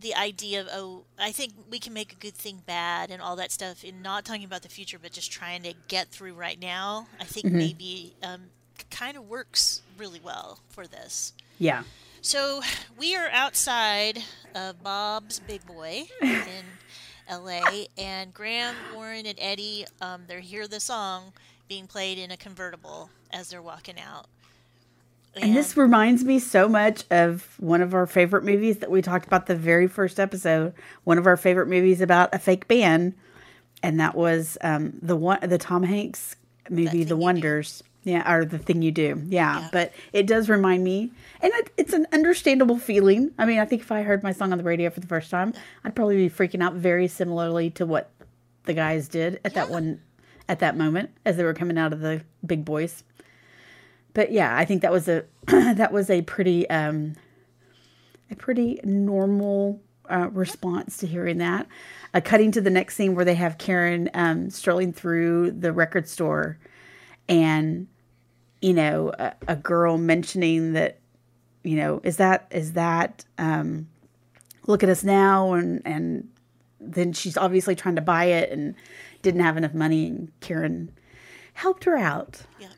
the 0.00 0.14
idea 0.14 0.60
of 0.60 0.68
oh 0.72 1.04
I 1.18 1.32
think 1.32 1.52
we 1.70 1.78
can 1.78 1.92
make 1.92 2.12
a 2.12 2.16
good 2.16 2.34
thing 2.34 2.62
bad 2.66 3.10
and 3.10 3.22
all 3.22 3.36
that 3.36 3.52
stuff, 3.52 3.84
and 3.84 4.02
not 4.02 4.24
talking 4.24 4.44
about 4.44 4.62
the 4.62 4.68
future, 4.68 4.98
but 4.98 5.12
just 5.12 5.30
trying 5.30 5.62
to 5.62 5.74
get 5.88 6.08
through 6.08 6.34
right 6.34 6.60
now. 6.60 7.06
I 7.20 7.24
think 7.24 7.46
maybe 7.46 8.14
um, 8.22 8.42
kind 8.90 9.16
of 9.16 9.28
works 9.28 9.82
really 9.98 10.20
well 10.22 10.58
for 10.68 10.86
this. 10.86 11.32
Yeah, 11.58 11.84
So 12.20 12.62
we 12.98 13.14
are 13.16 13.28
outside 13.30 14.22
of 14.54 14.82
Bob's 14.82 15.38
Big 15.40 15.64
Boy, 15.66 16.04
in 16.22 16.64
L.A. 17.28 17.88
and 17.96 18.34
Graham, 18.34 18.74
Warren, 18.94 19.26
and 19.26 19.38
Eddie, 19.40 19.86
um, 20.00 20.22
they 20.26 20.40
hear 20.40 20.66
the 20.66 20.80
song 20.80 21.32
being 21.68 21.86
played 21.86 22.18
in 22.18 22.30
a 22.30 22.36
convertible 22.36 23.10
as 23.32 23.48
they're 23.48 23.62
walking 23.62 23.98
out. 23.98 24.26
And 25.40 25.56
this 25.56 25.76
reminds 25.76 26.24
me 26.24 26.38
so 26.38 26.68
much 26.68 27.04
of 27.10 27.56
one 27.58 27.82
of 27.82 27.92
our 27.94 28.06
favorite 28.06 28.44
movies 28.44 28.78
that 28.78 28.90
we 28.90 29.02
talked 29.02 29.26
about 29.26 29.46
the 29.46 29.56
very 29.56 29.86
first 29.88 30.20
episode. 30.20 30.74
One 31.04 31.18
of 31.18 31.26
our 31.26 31.36
favorite 31.36 31.66
movies 31.68 32.00
about 32.00 32.34
a 32.34 32.38
fake 32.38 32.68
band, 32.68 33.14
and 33.82 33.98
that 34.00 34.14
was 34.14 34.56
um, 34.60 34.94
the 35.02 35.16
one 35.16 35.40
the 35.42 35.58
Tom 35.58 35.82
Hanks 35.82 36.36
movie, 36.70 37.04
The 37.04 37.16
Wonders. 37.16 37.82
Yeah, 38.06 38.30
or 38.30 38.44
the 38.44 38.58
thing 38.58 38.82
you 38.82 38.92
do. 38.92 39.22
Yeah, 39.28 39.60
Yeah. 39.60 39.68
but 39.72 39.92
it 40.12 40.26
does 40.26 40.50
remind 40.50 40.84
me, 40.84 41.10
and 41.40 41.50
it, 41.54 41.70
it's 41.78 41.94
an 41.94 42.06
understandable 42.12 42.76
feeling. 42.78 43.30
I 43.38 43.46
mean, 43.46 43.58
I 43.58 43.64
think 43.64 43.80
if 43.80 43.90
I 43.90 44.02
heard 44.02 44.22
my 44.22 44.32
song 44.32 44.52
on 44.52 44.58
the 44.58 44.64
radio 44.64 44.90
for 44.90 45.00
the 45.00 45.06
first 45.06 45.30
time, 45.30 45.54
I'd 45.84 45.94
probably 45.96 46.16
be 46.16 46.28
freaking 46.28 46.62
out 46.62 46.74
very 46.74 47.08
similarly 47.08 47.70
to 47.70 47.86
what 47.86 48.10
the 48.64 48.74
guys 48.74 49.08
did 49.08 49.40
at 49.42 49.54
that 49.54 49.70
one, 49.70 50.02
at 50.50 50.58
that 50.58 50.76
moment 50.76 51.10
as 51.24 51.38
they 51.38 51.44
were 51.44 51.54
coming 51.54 51.78
out 51.78 51.94
of 51.94 52.00
the 52.00 52.20
big 52.44 52.64
boys 52.66 53.04
but 54.14 54.32
yeah, 54.32 54.56
I 54.56 54.64
think 54.64 54.82
that 54.82 54.92
was 54.92 55.08
a 55.08 55.24
that 55.46 55.92
was 55.92 56.08
a 56.08 56.22
pretty 56.22 56.68
um, 56.70 57.14
a 58.30 58.36
pretty 58.36 58.80
normal 58.84 59.82
uh, 60.08 60.28
response 60.32 60.96
to 60.98 61.06
hearing 61.06 61.38
that. 61.38 61.66
Uh, 62.14 62.20
cutting 62.20 62.52
to 62.52 62.60
the 62.60 62.70
next 62.70 62.96
scene 62.96 63.14
where 63.14 63.24
they 63.24 63.34
have 63.34 63.58
Karen 63.58 64.08
um, 64.14 64.48
strolling 64.50 64.92
through 64.92 65.50
the 65.50 65.72
record 65.72 66.08
store, 66.08 66.58
and 67.28 67.88
you 68.62 68.72
know 68.72 69.12
a, 69.18 69.34
a 69.48 69.56
girl 69.56 69.98
mentioning 69.98 70.72
that 70.74 71.00
you 71.64 71.76
know 71.76 72.00
is 72.04 72.16
that 72.16 72.46
is 72.50 72.72
that 72.72 73.24
um, 73.36 73.88
look 74.66 74.82
at 74.82 74.88
us 74.88 75.02
now 75.04 75.52
and 75.52 75.82
and 75.84 76.28
then 76.80 77.12
she's 77.12 77.36
obviously 77.36 77.74
trying 77.74 77.96
to 77.96 78.02
buy 78.02 78.26
it 78.26 78.50
and 78.50 78.74
didn't 79.22 79.40
have 79.40 79.56
enough 79.56 79.74
money 79.74 80.06
and 80.06 80.30
Karen 80.40 80.92
helped 81.54 81.84
her 81.84 81.96
out. 81.96 82.42
Yeah. 82.60 82.68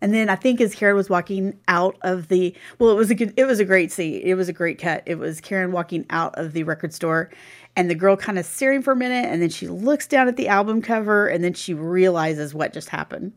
And 0.00 0.14
then 0.14 0.28
I 0.28 0.36
think 0.36 0.60
as 0.60 0.74
Karen 0.74 0.94
was 0.94 1.10
walking 1.10 1.58
out 1.66 1.96
of 2.02 2.28
the 2.28 2.54
well, 2.78 2.90
it 2.90 2.94
was 2.94 3.10
a 3.10 3.14
good, 3.14 3.34
it 3.36 3.46
was 3.46 3.58
a 3.58 3.64
great 3.64 3.90
scene. 3.90 4.20
It 4.22 4.34
was 4.34 4.48
a 4.48 4.52
great 4.52 4.78
cut. 4.78 5.02
It 5.06 5.16
was 5.16 5.40
Karen 5.40 5.72
walking 5.72 6.06
out 6.10 6.38
of 6.38 6.52
the 6.52 6.62
record 6.62 6.94
store, 6.94 7.30
and 7.74 7.90
the 7.90 7.96
girl 7.96 8.16
kind 8.16 8.38
of 8.38 8.46
staring 8.46 8.82
for 8.82 8.92
a 8.92 8.96
minute, 8.96 9.26
and 9.28 9.42
then 9.42 9.50
she 9.50 9.66
looks 9.66 10.06
down 10.06 10.28
at 10.28 10.36
the 10.36 10.48
album 10.48 10.82
cover, 10.82 11.26
and 11.26 11.42
then 11.42 11.52
she 11.52 11.74
realizes 11.74 12.54
what 12.54 12.72
just 12.72 12.90
happened. 12.90 13.32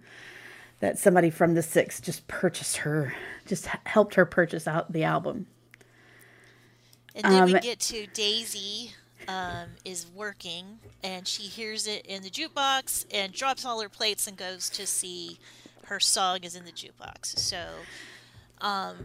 That 0.81 0.97
somebody 0.97 1.29
from 1.29 1.53
the 1.53 1.61
Six 1.63 1.99
just 1.99 2.27
purchased 2.27 2.77
her, 2.77 3.13
just 3.45 3.65
helped 3.85 4.15
her 4.15 4.25
purchase 4.25 4.67
out 4.67 4.91
the 4.91 5.03
album. 5.03 5.47
And 7.13 7.25
then 7.25 7.45
we 7.45 7.55
Um, 7.55 7.59
get 7.61 7.79
to 7.81 8.07
Daisy 8.07 8.93
um, 9.27 9.69
is 9.85 10.07
working, 10.13 10.79
and 11.03 11.27
she 11.27 11.43
hears 11.43 11.85
it 11.87 12.05
in 12.05 12.23
the 12.23 12.29
jukebox 12.29 13.05
and 13.13 13.31
drops 13.31 13.65
all 13.65 13.81
her 13.81 13.89
plates 13.89 14.27
and 14.27 14.37
goes 14.37 14.69
to 14.69 14.87
see 14.87 15.39
her 15.91 15.99
song 15.99 16.39
is 16.43 16.55
in 16.55 16.63
the 16.63 16.71
jukebox. 16.71 17.37
So, 17.37 17.61
um, 18.61 18.95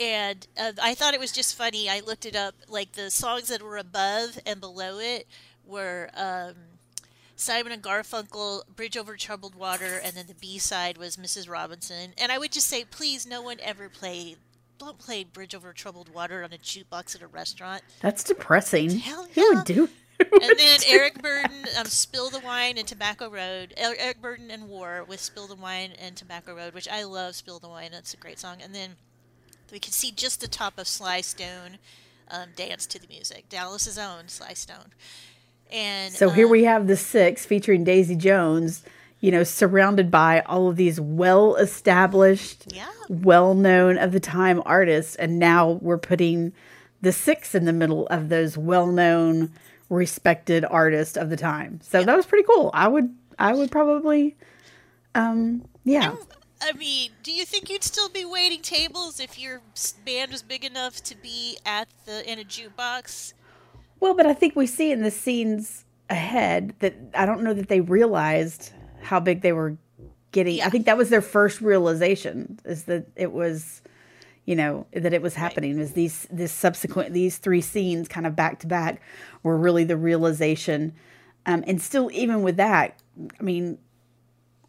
and 0.00 0.46
uh, 0.58 0.72
I 0.82 0.94
thought 0.94 1.12
it 1.12 1.20
was 1.20 1.30
just 1.30 1.54
funny. 1.54 1.90
I 1.90 2.00
looked 2.00 2.24
it 2.24 2.34
up. 2.34 2.54
Like 2.68 2.92
the 2.92 3.10
songs 3.10 3.48
that 3.48 3.60
were 3.60 3.76
above 3.76 4.38
and 4.46 4.58
below 4.58 4.98
it 4.98 5.26
were 5.66 6.08
um, 6.16 6.54
Simon 7.36 7.70
and 7.70 7.82
Garfunkel, 7.82 8.62
Bridge 8.74 8.96
Over 8.96 9.16
Troubled 9.16 9.54
Water, 9.54 10.00
and 10.02 10.14
then 10.14 10.26
the 10.26 10.34
B 10.34 10.58
side 10.58 10.96
was 10.96 11.18
Mrs. 11.18 11.50
Robinson. 11.50 12.14
And 12.16 12.32
I 12.32 12.38
would 12.38 12.52
just 12.52 12.66
say, 12.66 12.84
please, 12.84 13.26
no 13.26 13.42
one 13.42 13.58
ever 13.60 13.90
play. 13.90 14.36
Don't 14.78 14.98
play 14.98 15.24
Bridge 15.24 15.54
Over 15.54 15.74
Troubled 15.74 16.08
Water 16.14 16.42
on 16.42 16.54
a 16.54 16.56
jukebox 16.56 17.14
at 17.14 17.20
a 17.20 17.26
restaurant. 17.26 17.82
That's 18.00 18.24
depressing. 18.24 18.98
Hell 19.00 19.28
Who 19.34 19.40
yeah. 19.40 19.48
would 19.50 19.64
do? 19.66 19.90
And 20.42 20.58
then 20.58 20.80
Eric 20.88 21.22
Burdon, 21.22 21.78
um, 21.78 21.86
Spill 21.86 22.30
the 22.30 22.40
Wine 22.40 22.78
and 22.78 22.86
Tobacco 22.86 23.28
Road. 23.30 23.74
Er- 23.82 23.94
Eric 23.98 24.20
Burdon 24.22 24.50
and 24.50 24.68
War 24.68 25.04
with 25.06 25.20
Spill 25.20 25.46
the 25.46 25.54
Wine 25.54 25.92
and 26.00 26.16
Tobacco 26.16 26.54
Road, 26.54 26.74
which 26.74 26.88
I 26.88 27.04
love 27.04 27.34
Spill 27.34 27.58
the 27.58 27.68
Wine. 27.68 27.90
That's 27.92 28.14
a 28.14 28.16
great 28.16 28.38
song. 28.38 28.58
And 28.62 28.74
then 28.74 28.96
we 29.70 29.78
can 29.78 29.92
see 29.92 30.10
just 30.10 30.40
the 30.40 30.48
top 30.48 30.78
of 30.78 30.86
Sly 30.88 31.20
Stone 31.20 31.78
um, 32.30 32.48
dance 32.56 32.86
to 32.86 32.98
the 32.98 33.06
music. 33.08 33.48
Dallas's 33.48 33.98
own 33.98 34.28
Sly 34.28 34.52
Stone. 34.54 34.92
And 35.70 36.12
So 36.12 36.28
here 36.30 36.46
um, 36.46 36.52
we 36.52 36.64
have 36.64 36.86
the 36.86 36.96
six 36.96 37.46
featuring 37.46 37.82
Daisy 37.84 38.14
Jones, 38.16 38.82
you 39.20 39.30
know, 39.30 39.42
surrounded 39.44 40.10
by 40.10 40.40
all 40.40 40.68
of 40.68 40.76
these 40.76 41.00
well 41.00 41.54
established, 41.56 42.66
Yeah. 42.74 42.88
well 43.08 43.54
known 43.54 43.96
of 43.98 44.12
the 44.12 44.20
time 44.20 44.62
artists. 44.66 45.14
And 45.16 45.38
now 45.38 45.78
we're 45.80 45.98
putting 45.98 46.52
the 47.00 47.12
six 47.12 47.54
in 47.54 47.64
the 47.64 47.72
middle 47.72 48.06
of 48.08 48.28
those 48.28 48.56
well 48.58 48.86
known, 48.86 49.52
respected 49.92 50.64
artist 50.64 51.16
of 51.16 51.28
the 51.28 51.36
time. 51.36 51.80
So 51.82 52.02
that 52.02 52.16
was 52.16 52.26
pretty 52.26 52.44
cool. 52.44 52.70
I 52.72 52.88
would, 52.88 53.14
I 53.38 53.52
would 53.52 53.70
probably, 53.70 54.36
um, 55.14 55.64
yeah. 55.84 56.14
I 56.60 56.72
mean, 56.72 57.10
do 57.22 57.30
you 57.32 57.44
think 57.44 57.68
you'd 57.68 57.84
still 57.84 58.08
be 58.08 58.24
waiting 58.24 58.62
tables 58.62 59.20
if 59.20 59.38
your 59.38 59.60
band 60.04 60.32
was 60.32 60.42
big 60.42 60.64
enough 60.64 61.02
to 61.04 61.16
be 61.16 61.58
at 61.66 61.88
the 62.06 62.30
in 62.30 62.38
a 62.38 62.44
jukebox? 62.44 63.34
Well, 64.00 64.14
but 64.14 64.26
I 64.26 64.32
think 64.32 64.56
we 64.56 64.66
see 64.66 64.90
in 64.92 65.02
the 65.02 65.10
scenes 65.10 65.84
ahead 66.08 66.74
that 66.78 66.94
I 67.14 67.26
don't 67.26 67.42
know 67.42 67.52
that 67.52 67.68
they 67.68 67.80
realized 67.80 68.72
how 69.02 69.20
big 69.20 69.42
they 69.42 69.52
were 69.52 69.76
getting. 70.30 70.62
I 70.62 70.70
think 70.70 70.86
that 70.86 70.96
was 70.96 71.10
their 71.10 71.20
first 71.20 71.60
realization 71.60 72.58
is 72.64 72.84
that 72.84 73.06
it 73.16 73.32
was, 73.32 73.82
you 74.44 74.56
know, 74.56 74.86
that 74.92 75.12
it 75.12 75.22
was 75.22 75.34
happening. 75.34 75.78
Was 75.78 75.92
these 75.92 76.26
this 76.30 76.52
subsequent 76.52 77.12
these 77.12 77.38
three 77.38 77.60
scenes 77.60 78.08
kind 78.08 78.26
of 78.26 78.34
back 78.34 78.58
to 78.60 78.66
back 78.66 79.00
were 79.42 79.56
really 79.56 79.84
the 79.84 79.96
realization, 79.96 80.94
um, 81.46 81.62
and 81.66 81.80
still 81.80 82.10
even 82.12 82.42
with 82.42 82.56
that, 82.56 82.98
I 83.38 83.42
mean, 83.42 83.78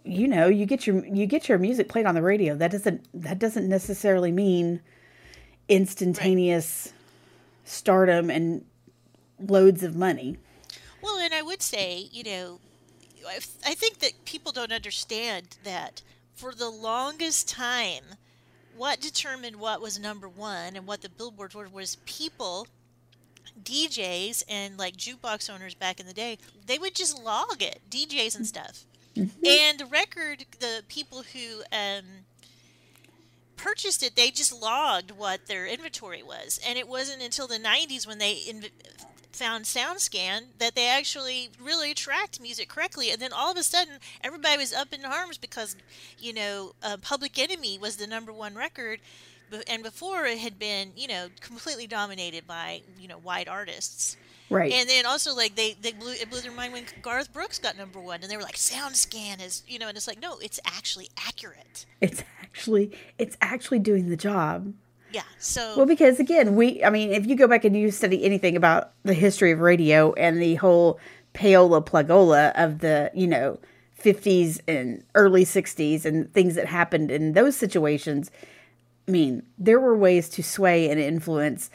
you 0.03 0.27
know, 0.27 0.47
you 0.47 0.65
get 0.65 0.85
your 0.85 1.05
you 1.05 1.25
get 1.25 1.49
your 1.49 1.57
music 1.57 1.89
played 1.89 2.05
on 2.05 2.15
the 2.15 2.21
radio. 2.21 2.55
That 2.55 2.71
doesn't 2.71 3.07
that 3.13 3.39
doesn't 3.39 3.67
necessarily 3.67 4.31
mean 4.31 4.81
instantaneous 5.67 6.93
stardom 7.63 8.29
and 8.29 8.65
loads 9.39 9.81
of 9.83 9.95
money. 9.95 10.37
Well, 11.01 11.17
and 11.17 11.33
I 11.33 11.41
would 11.41 11.61
say, 11.61 12.09
you 12.11 12.23
know, 12.23 12.59
I 13.27 13.37
I 13.65 13.73
think 13.73 13.99
that 13.99 14.25
people 14.25 14.51
don't 14.51 14.71
understand 14.71 15.57
that 15.63 16.01
for 16.33 16.53
the 16.53 16.69
longest 16.69 17.47
time, 17.47 18.03
what 18.77 18.99
determined 18.99 19.57
what 19.57 19.81
was 19.81 19.99
number 19.99 20.27
one 20.27 20.75
and 20.75 20.87
what 20.87 21.01
the 21.01 21.09
billboards 21.09 21.55
were 21.55 21.67
was 21.69 21.97
people, 22.05 22.67
DJs, 23.63 24.43
and 24.49 24.77
like 24.77 24.95
jukebox 24.97 25.53
owners 25.53 25.73
back 25.75 25.99
in 25.99 26.07
the 26.07 26.13
day. 26.13 26.37
They 26.65 26.77
would 26.77 26.95
just 26.95 27.21
log 27.21 27.61
it, 27.61 27.81
DJs 27.89 28.35
and 28.35 28.47
stuff. 28.47 28.83
And 29.15 29.79
the 29.79 29.85
record, 29.85 30.45
the 30.59 30.83
people 30.87 31.23
who 31.33 31.61
um, 31.71 32.03
purchased 33.57 34.01
it, 34.01 34.15
they 34.15 34.31
just 34.31 34.51
logged 34.59 35.11
what 35.11 35.45
their 35.47 35.67
inventory 35.67 36.23
was. 36.23 36.59
And 36.67 36.77
it 36.79 36.87
wasn't 36.87 37.21
until 37.21 37.47
the 37.47 37.59
90s 37.59 38.07
when 38.07 38.17
they 38.17 38.35
inv- 38.35 38.71
found 39.35 39.65
SoundScan 39.65 40.43
that 40.59 40.75
they 40.75 40.87
actually 40.87 41.49
really 41.61 41.93
tracked 41.93 42.41
music 42.41 42.69
correctly. 42.69 43.11
And 43.11 43.21
then 43.21 43.33
all 43.33 43.51
of 43.51 43.57
a 43.57 43.63
sudden, 43.63 43.95
everybody 44.23 44.57
was 44.57 44.73
up 44.73 44.93
in 44.93 45.03
arms 45.05 45.37
because, 45.37 45.75
you 46.19 46.33
know, 46.33 46.73
uh, 46.83 46.97
Public 47.01 47.37
Enemy 47.37 47.77
was 47.77 47.97
the 47.97 48.07
number 48.07 48.31
one 48.31 48.55
record. 48.55 48.99
And 49.67 49.83
before 49.83 50.25
it 50.25 50.39
had 50.39 50.57
been, 50.57 50.93
you 50.95 51.07
know, 51.07 51.27
completely 51.39 51.85
dominated 51.85 52.47
by, 52.47 52.81
you 52.99 53.07
know, 53.07 53.17
white 53.17 53.47
artists. 53.47 54.17
Right. 54.49 54.71
And 54.71 54.89
then 54.89 55.05
also 55.05 55.35
like 55.35 55.55
they, 55.55 55.75
they 55.81 55.93
blew 55.93 56.13
it 56.13 56.29
blew 56.29 56.41
their 56.41 56.51
mind 56.51 56.73
when 56.73 56.85
Garth 57.01 57.33
Brooks 57.33 57.59
got 57.59 57.77
number 57.77 57.99
one 57.99 58.21
and 58.21 58.29
they 58.29 58.37
were 58.37 58.43
like 58.43 58.55
SoundScan 58.55 59.43
is 59.43 59.63
you 59.67 59.79
know 59.79 59.87
and 59.87 59.97
it's 59.97 60.07
like 60.07 60.21
no 60.21 60.37
it's 60.39 60.59
actually 60.65 61.09
accurate 61.25 61.85
it's 62.01 62.23
actually 62.41 62.91
it's 63.17 63.37
actually 63.41 63.79
doing 63.79 64.09
the 64.09 64.17
job. 64.17 64.73
Yeah 65.13 65.23
so 65.37 65.75
Well, 65.77 65.85
because 65.85 66.19
again, 66.19 66.55
we 66.55 66.83
I 66.83 66.89
mean, 66.89 67.11
if 67.11 67.25
you 67.27 67.35
go 67.35 67.47
back 67.47 67.63
and 67.63 67.75
you 67.75 67.91
study 67.91 68.23
anything 68.23 68.55
about 68.55 68.91
the 69.03 69.13
history 69.13 69.51
of 69.51 69.59
radio 69.59 70.13
and 70.13 70.41
the 70.41 70.55
whole 70.55 70.99
payola 71.33 71.85
plugola 71.85 72.51
of 72.55 72.79
the, 72.79 73.11
you 73.13 73.27
know, 73.27 73.59
50s 74.01 74.59
and 74.67 75.03
early 75.15 75.45
60s 75.45 76.05
and 76.05 76.31
things 76.33 76.55
that 76.55 76.65
happened 76.65 77.09
in 77.09 77.33
those 77.33 77.55
situations, 77.55 78.31
I 79.07 79.11
mean, 79.11 79.43
there 79.57 79.79
were 79.79 79.97
ways 79.97 80.29
to 80.29 80.43
sway 80.43 80.89
and 80.89 80.99
influence 80.99 81.69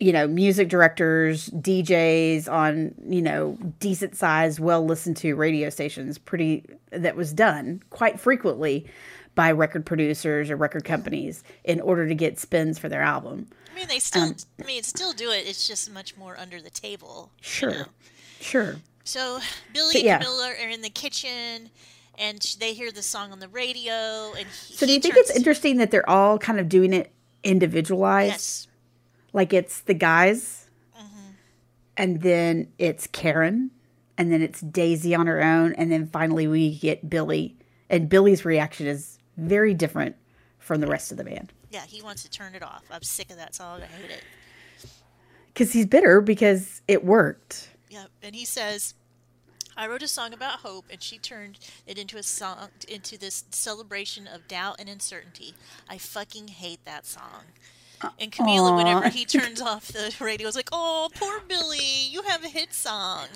you 0.00 0.12
know, 0.12 0.26
music 0.26 0.68
directors, 0.68 1.48
DJs 1.50 2.50
on, 2.50 2.92
you 3.06 3.22
know, 3.22 3.56
decent 3.78 4.16
sized, 4.16 4.58
well 4.58 4.84
listened 4.84 5.16
to 5.18 5.36
radio 5.36 5.70
stations, 5.70 6.18
pretty, 6.18 6.64
that 6.90 7.14
was 7.14 7.32
done 7.32 7.80
quite 7.90 8.18
frequently 8.18 8.84
by 9.34 9.50
record 9.52 9.86
producers 9.86 10.50
or 10.50 10.56
record 10.56 10.84
companies 10.84 11.42
in 11.64 11.80
order 11.80 12.06
to 12.08 12.14
get 12.14 12.38
spins 12.38 12.78
for 12.78 12.88
their 12.88 13.02
album. 13.02 13.46
I 13.72 13.74
mean 13.74 13.88
they 13.88 13.98
still 13.98 14.22
um, 14.24 14.36
I 14.60 14.64
mean 14.66 14.82
still 14.82 15.12
do 15.12 15.30
it 15.30 15.46
it's 15.46 15.66
just 15.66 15.90
much 15.92 16.16
more 16.16 16.36
under 16.38 16.60
the 16.60 16.70
table 16.70 17.30
you 17.38 17.42
Sure. 17.44 17.70
know. 17.70 17.84
Sure. 18.40 18.76
so 19.04 19.40
Billy 19.72 19.92
But 19.94 19.96
and 20.00 20.04
yeah. 20.04 20.18
Camila 20.20 20.50
are 20.64 20.68
in 20.68 20.82
the 20.82 20.90
kitchen 20.90 21.70
and 22.18 22.56
they 22.60 22.74
hear 22.74 22.92
the 22.92 23.02
song 23.02 23.32
on 23.32 23.38
the 23.40 23.48
radio 23.48 24.32
and 24.38 24.46
he, 24.46 24.74
So 24.74 24.84
do 24.86 24.92
you 24.92 25.00
think 25.00 25.16
it's 25.16 25.34
interesting 25.34 25.78
that 25.78 25.90
they're 25.90 26.08
all 26.08 26.38
kind 26.38 26.60
of 26.60 26.68
doing 26.68 26.92
it 26.92 27.10
individualized? 27.42 28.32
yes 28.32 28.68
Like 29.32 29.52
it's 29.52 29.80
the 29.80 29.94
guys 29.94 30.68
Mm-hmm. 30.98 31.30
and 31.96 32.20
then 32.20 32.68
it's 32.78 33.06
Karen 33.06 33.70
and 34.18 34.30
then 34.30 34.42
it's 34.42 34.60
Daisy 34.60 35.14
on 35.14 35.26
her 35.26 35.42
own, 35.42 35.72
and 35.72 35.90
then 35.90 36.06
finally 36.06 36.46
we 36.46 36.76
get 36.78 37.08
Billy, 37.08 37.56
and 37.88 38.10
Billy's 38.10 38.44
reaction 38.44 38.86
is 38.86 39.18
very 39.36 39.74
different 39.74 40.16
from 40.58 40.80
the 40.80 40.86
rest 40.86 41.10
of 41.10 41.16
the 41.18 41.24
band 41.24 41.52
Yeah, 41.70 41.84
he 41.86 42.02
wants 42.02 42.22
to 42.22 42.30
turn 42.30 42.54
it 42.54 42.62
off. 42.62 42.84
I'm 42.90 43.02
sick 43.02 43.30
of 43.30 43.36
that 43.36 43.54
song. 43.54 43.80
I 43.82 43.86
hate 43.86 44.10
it. 44.10 44.22
because 45.48 45.72
he's 45.72 45.86
bitter 45.86 46.20
because 46.20 46.82
it 46.88 47.04
worked. 47.04 47.68
Yeah, 47.90 48.04
And 48.22 48.34
he 48.34 48.44
says, 48.44 48.94
I 49.76 49.86
wrote 49.86 50.02
a 50.02 50.08
song 50.08 50.32
about 50.34 50.60
hope, 50.60 50.86
and 50.90 51.02
she 51.02 51.18
turned 51.18 51.58
it 51.86 51.98
into 51.98 52.16
a 52.18 52.22
song, 52.22 52.68
into 52.88 53.18
this 53.18 53.44
celebration 53.50 54.26
of 54.26 54.46
doubt 54.48 54.76
and 54.78 54.88
uncertainty. 54.88 55.54
I 55.88 55.98
fucking 55.98 56.48
hate 56.48 56.84
that 56.84 57.06
song. 57.06 57.44
And 58.20 58.30
Camila, 58.32 58.76
whenever 58.76 59.08
he 59.08 59.24
turns 59.26 59.60
off 59.60 59.88
the 59.88 60.14
radio, 60.20 60.48
is 60.48 60.56
like, 60.56 60.68
"Oh, 60.72 61.08
poor 61.14 61.40
Billy, 61.48 61.78
you 62.10 62.22
have 62.22 62.44
a 62.44 62.48
hit 62.48 62.72
song." 62.72 63.26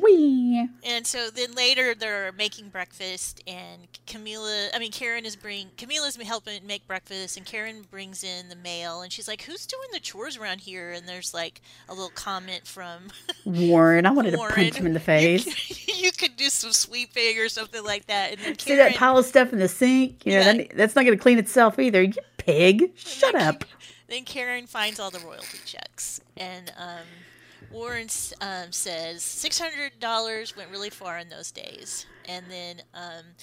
Wee. 0.00 0.68
And 0.84 1.06
so 1.06 1.30
then 1.30 1.52
later 1.52 1.94
they're 1.94 2.32
making 2.32 2.68
breakfast, 2.68 3.42
and 3.46 3.86
Camila, 4.06 4.68
I 4.74 4.78
mean 4.78 4.90
Karen 4.92 5.24
is 5.24 5.36
bring 5.36 5.68
Camila's 5.76 6.16
helping 6.16 6.66
make 6.66 6.86
breakfast, 6.86 7.36
and 7.36 7.46
Karen 7.46 7.82
brings 7.90 8.22
in 8.24 8.48
the 8.48 8.56
mail, 8.56 9.02
and 9.02 9.12
she's 9.12 9.28
like, 9.28 9.42
"Who's 9.42 9.66
doing 9.66 9.88
the 9.92 10.00
chores 10.00 10.36
around 10.36 10.60
here?" 10.60 10.90
And 10.92 11.08
there's 11.08 11.32
like 11.34 11.60
a 11.88 11.92
little 11.94 12.10
comment 12.10 12.66
from 12.66 13.08
Warren, 13.44 14.06
I 14.06 14.10
wanted 14.12 14.36
Warren. 14.36 14.54
to 14.54 14.60
punch 14.62 14.74
him 14.76 14.86
in 14.86 14.92
the 14.94 15.00
face. 15.00 15.46
you 16.00 16.12
could 16.12 16.36
do 16.36 16.48
some 16.48 16.72
sweeping 16.72 17.38
or 17.38 17.48
something 17.48 17.84
like 17.84 18.06
that, 18.06 18.32
and 18.32 18.40
then 18.40 18.58
See 18.58 18.76
that 18.76 18.94
pile 18.96 19.18
of 19.18 19.26
stuff 19.26 19.52
in 19.52 19.58
the 19.58 19.68
sink? 19.68 20.24
You 20.26 20.32
know, 20.32 20.38
Yeah. 20.40 20.52
that, 20.52 20.76
that's 20.76 20.96
not 20.96 21.04
going 21.04 21.16
to 21.16 21.22
clean 21.22 21.38
itself 21.38 21.78
either. 21.78 22.06
Pig. 22.50 22.92
Shut 22.96 23.34
then 23.34 23.36
up. 23.36 23.64
Then 24.08 24.24
Karen 24.24 24.66
finds 24.66 24.98
all 24.98 25.10
the 25.10 25.20
royalty 25.20 25.60
checks, 25.64 26.20
and 26.36 26.72
um, 26.76 27.26
Warren 27.68 28.08
um, 28.40 28.72
says 28.72 29.22
six 29.22 29.58
hundred 29.58 29.98
dollars 30.00 30.54
went 30.56 30.70
really 30.70 30.90
far 30.90 31.18
in 31.18 31.28
those 31.28 31.50
days. 31.50 32.06
And 32.24 32.50
then 32.50 32.82
um, 32.94 33.34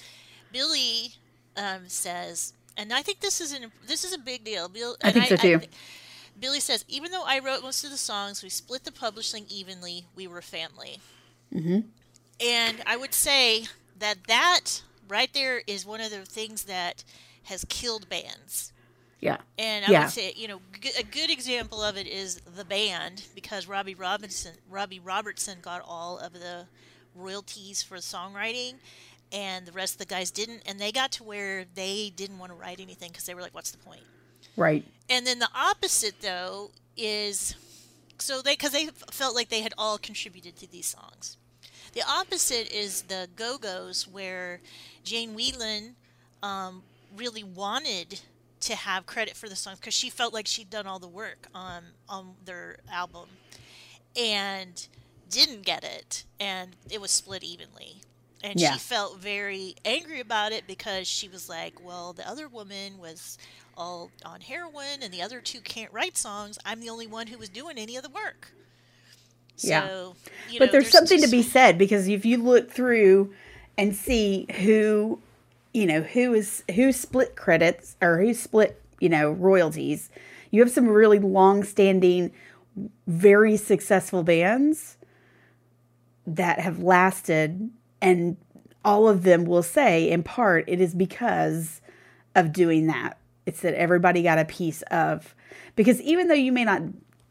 Billy 0.50 1.14
um, 1.56 1.88
says, 1.88 2.52
and 2.76 2.92
I 2.92 3.02
think 3.02 3.20
this 3.20 3.40
is 3.40 3.52
an 3.52 3.72
this 3.86 4.04
is 4.04 4.12
a 4.12 4.18
big 4.18 4.44
deal. 4.44 4.68
Bill, 4.68 4.96
I 5.02 5.12
think 5.12 5.26
so, 5.26 5.36
too. 5.36 5.60
Billy 6.38 6.60
says, 6.60 6.84
even 6.88 7.10
though 7.10 7.24
I 7.26 7.38
wrote 7.38 7.62
most 7.62 7.84
of 7.84 7.90
the 7.90 7.96
songs, 7.98 8.42
we 8.42 8.48
split 8.50 8.84
the 8.84 8.92
publishing 8.92 9.46
evenly. 9.48 10.06
We 10.14 10.26
were 10.26 10.42
family. 10.42 11.02
hmm 11.52 11.80
And 12.40 12.82
I 12.86 12.96
would 12.96 13.14
say 13.14 13.66
that 13.96 14.26
that 14.26 14.82
right 15.08 15.32
there 15.32 15.62
is 15.66 15.84
one 15.86 16.00
of 16.00 16.10
the 16.10 16.24
things 16.24 16.64
that 16.64 17.04
has 17.44 17.64
killed 17.64 18.08
bands. 18.08 18.72
Yeah. 19.20 19.38
And 19.58 19.84
I 19.84 19.90
Yeah. 19.90 20.04
would 20.04 20.12
say, 20.12 20.32
you 20.36 20.46
know, 20.48 20.60
g- 20.80 20.92
a 20.96 21.02
good 21.02 21.30
example 21.30 21.82
of 21.82 21.96
it 21.96 22.06
is 22.06 22.40
the 22.56 22.64
band 22.64 23.24
because 23.34 23.66
Robbie 23.66 23.94
Robinson, 23.96 24.54
Robbie 24.68 25.00
Robertson 25.00 25.58
got 25.60 25.82
all 25.84 26.18
of 26.18 26.32
the 26.34 26.66
royalties 27.14 27.82
for 27.82 27.96
songwriting, 27.96 28.74
and 29.32 29.66
the 29.66 29.72
rest 29.72 29.94
of 29.94 29.98
the 29.98 30.04
guys 30.06 30.30
didn't, 30.30 30.62
and 30.66 30.78
they 30.80 30.92
got 30.92 31.10
to 31.12 31.24
where 31.24 31.64
they 31.74 32.10
didn't 32.14 32.38
want 32.38 32.50
to 32.52 32.56
write 32.56 32.78
anything 32.80 33.10
because 33.10 33.24
they 33.26 33.34
were 33.34 33.42
like, 33.42 33.54
"What's 33.54 33.72
the 33.72 33.78
point?" 33.78 34.02
Right. 34.56 34.84
And 35.10 35.26
then 35.26 35.38
the 35.40 35.50
opposite 35.54 36.20
though 36.20 36.70
is 36.96 37.54
so 38.18 38.40
they 38.40 38.52
because 38.52 38.72
they 38.72 38.86
felt 39.10 39.34
like 39.34 39.48
they 39.48 39.62
had 39.62 39.74
all 39.76 39.98
contributed 39.98 40.56
to 40.58 40.66
these 40.70 40.86
songs. 40.86 41.36
The 41.92 42.02
opposite 42.08 42.70
is 42.70 43.02
the 43.02 43.28
Go 43.34 43.58
Go's, 43.58 44.06
where 44.06 44.60
Jane 45.02 45.36
Wiedlin 45.36 45.94
um, 46.42 46.82
really 47.16 47.42
wanted 47.42 48.20
to 48.60 48.74
have 48.74 49.06
credit 49.06 49.36
for 49.36 49.48
the 49.48 49.56
songs 49.56 49.78
because 49.78 49.94
she 49.94 50.10
felt 50.10 50.34
like 50.34 50.46
she'd 50.46 50.70
done 50.70 50.86
all 50.86 50.98
the 50.98 51.08
work 51.08 51.48
on 51.54 51.84
on 52.08 52.34
their 52.44 52.78
album, 52.90 53.28
and 54.16 54.88
didn't 55.30 55.62
get 55.62 55.84
it, 55.84 56.24
and 56.40 56.70
it 56.90 57.00
was 57.00 57.10
split 57.10 57.42
evenly. 57.44 57.96
And 58.42 58.60
Yeah. 58.60 58.72
she 58.74 58.78
felt 58.78 59.18
very 59.18 59.74
angry 59.84 60.20
about 60.20 60.52
it 60.52 60.66
because 60.66 61.08
she 61.08 61.28
was 61.28 61.48
like, 61.48 61.80
"Well, 61.84 62.12
the 62.12 62.28
other 62.28 62.48
woman 62.48 62.98
was 62.98 63.36
all 63.76 64.10
on 64.24 64.40
heroin, 64.40 65.02
and 65.02 65.12
the 65.12 65.22
other 65.22 65.40
two 65.40 65.60
can't 65.60 65.92
write 65.92 66.16
songs. 66.16 66.58
I'm 66.64 66.80
the 66.80 66.88
only 66.88 67.06
one 67.06 67.26
who 67.28 67.38
was 67.38 67.48
doing 67.48 67.78
any 67.78 67.96
of 67.96 68.02
the 68.02 68.08
work." 68.08 68.52
Yeah. 69.58 69.88
So, 69.88 70.16
you 70.48 70.60
but 70.60 70.66
know, 70.66 70.72
there's, 70.72 70.90
something 70.90 71.20
to 71.20 71.28
be 71.28 71.42
said 71.42 71.78
because 71.78 72.06
if 72.08 72.24
you 72.24 72.36
look 72.36 72.70
through 72.70 73.34
and 73.76 73.94
see 73.94 74.46
who 74.62 75.20
you 75.72 75.86
know 75.86 76.02
who 76.02 76.34
is 76.34 76.64
who 76.74 76.92
split 76.92 77.36
credits 77.36 77.96
or 78.00 78.18
who 78.18 78.34
split 78.34 78.82
you 79.00 79.08
know 79.08 79.30
royalties. 79.30 80.10
You 80.50 80.60
have 80.60 80.70
some 80.70 80.88
really 80.88 81.18
long 81.18 81.64
standing 81.64 82.32
very 83.06 83.56
successful 83.56 84.22
bands 84.22 84.96
that 86.26 86.60
have 86.60 86.82
lasted 86.82 87.70
and 88.00 88.36
all 88.84 89.08
of 89.08 89.24
them 89.24 89.44
will 89.44 89.62
say 89.62 90.08
in 90.10 90.22
part 90.22 90.64
it 90.68 90.80
is 90.80 90.94
because 90.94 91.80
of 92.34 92.52
doing 92.52 92.86
that. 92.86 93.18
It's 93.46 93.60
that 93.62 93.74
everybody 93.74 94.22
got 94.22 94.38
a 94.38 94.44
piece 94.44 94.82
of 94.90 95.34
because 95.74 96.00
even 96.02 96.28
though 96.28 96.34
you 96.34 96.52
may 96.52 96.64
not 96.64 96.82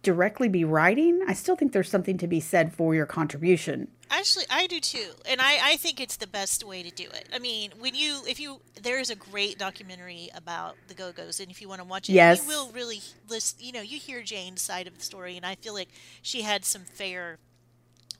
directly 0.04 0.47
be 0.47 0.63
writing 0.63 1.19
i 1.28 1.34
still 1.34 1.56
think 1.56 1.73
there's 1.73 1.89
something 1.89 2.17
to 2.17 2.28
be 2.28 2.39
said 2.39 2.71
for 2.71 2.95
your 2.95 3.06
contribution 3.06 3.89
Actually, 4.09 4.45
I 4.49 4.67
do 4.67 4.79
too, 4.79 5.11
and 5.29 5.41
I, 5.41 5.71
I 5.71 5.75
think 5.77 5.99
it's 5.99 6.15
the 6.17 6.27
best 6.27 6.63
way 6.63 6.81
to 6.81 6.89
do 6.89 7.03
it. 7.05 7.27
I 7.33 7.39
mean, 7.39 7.71
when 7.79 7.93
you 7.93 8.21
if 8.27 8.39
you 8.39 8.61
there 8.81 8.99
is 8.99 9.09
a 9.09 9.15
great 9.15 9.57
documentary 9.57 10.29
about 10.33 10.75
the 10.87 10.93
Go 10.93 11.11
Go's, 11.11 11.39
and 11.39 11.51
if 11.51 11.61
you 11.61 11.67
want 11.67 11.81
to 11.81 11.87
watch 11.87 12.09
it, 12.09 12.13
Yes. 12.13 12.41
you 12.43 12.47
will 12.47 12.71
really 12.71 13.01
list. 13.29 13.61
You 13.61 13.73
know, 13.73 13.81
you 13.81 13.99
hear 13.99 14.21
Jane's 14.21 14.61
side 14.61 14.87
of 14.87 14.97
the 14.97 15.03
story, 15.03 15.35
and 15.35 15.45
I 15.45 15.55
feel 15.55 15.73
like 15.73 15.89
she 16.21 16.41
had 16.43 16.63
some 16.63 16.83
fair. 16.83 17.37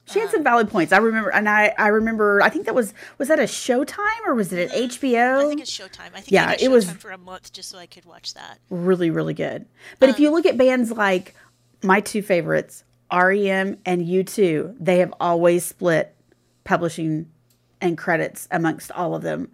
she 0.06 0.20
had 0.20 0.30
some 0.30 0.40
um, 0.40 0.44
valid 0.44 0.70
points 0.70 0.90
i 0.90 0.96
remember 0.96 1.28
and 1.30 1.46
i 1.50 1.74
i 1.76 1.88
remember 1.88 2.40
i 2.42 2.48
think 2.48 2.64
that 2.64 2.74
was 2.74 2.94
was 3.18 3.28
that 3.28 3.38
a 3.38 3.42
showtime 3.42 4.22
or 4.26 4.34
was 4.34 4.50
it 4.54 4.72
an 4.72 4.88
hbo 4.88 5.44
I 5.44 5.48
think 5.48 5.60
it's 5.60 5.70
Showtime. 5.78 6.12
I 6.14 6.20
think 6.20 6.30
Yeah, 6.30 6.54
it 6.58 6.70
was- 6.70 6.90
for 6.90 7.10
a 7.10 7.18
month 7.18 7.52
just 7.52 7.68
so 7.68 7.76
I 7.76 7.84
could 7.84 8.06
watch 8.06 8.32
that. 8.32 8.58
really 8.70 9.10
really 9.10 9.34
good 9.34 9.66
but 9.98 10.08
if 10.08 10.18
you 10.18 10.28
um, 10.28 10.34
look 10.34 10.46
at 10.46 10.56
bands 10.56 10.90
like 10.92 11.34
my 11.82 12.00
two 12.00 12.22
favorites 12.22 12.84
rem 13.12 13.76
and 13.84 14.06
u2 14.06 14.74
they 14.78 14.98
have 14.98 15.12
always 15.20 15.64
split 15.64 16.14
publishing 16.64 17.30
and 17.80 17.96
credits 17.96 18.46
amongst 18.50 18.90
all 18.92 19.14
of 19.14 19.22
them 19.22 19.50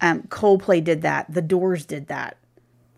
um, 0.00 0.22
coldplay 0.24 0.82
did 0.82 1.02
that 1.02 1.32
the 1.32 1.42
doors 1.42 1.84
did 1.86 2.08
that 2.08 2.36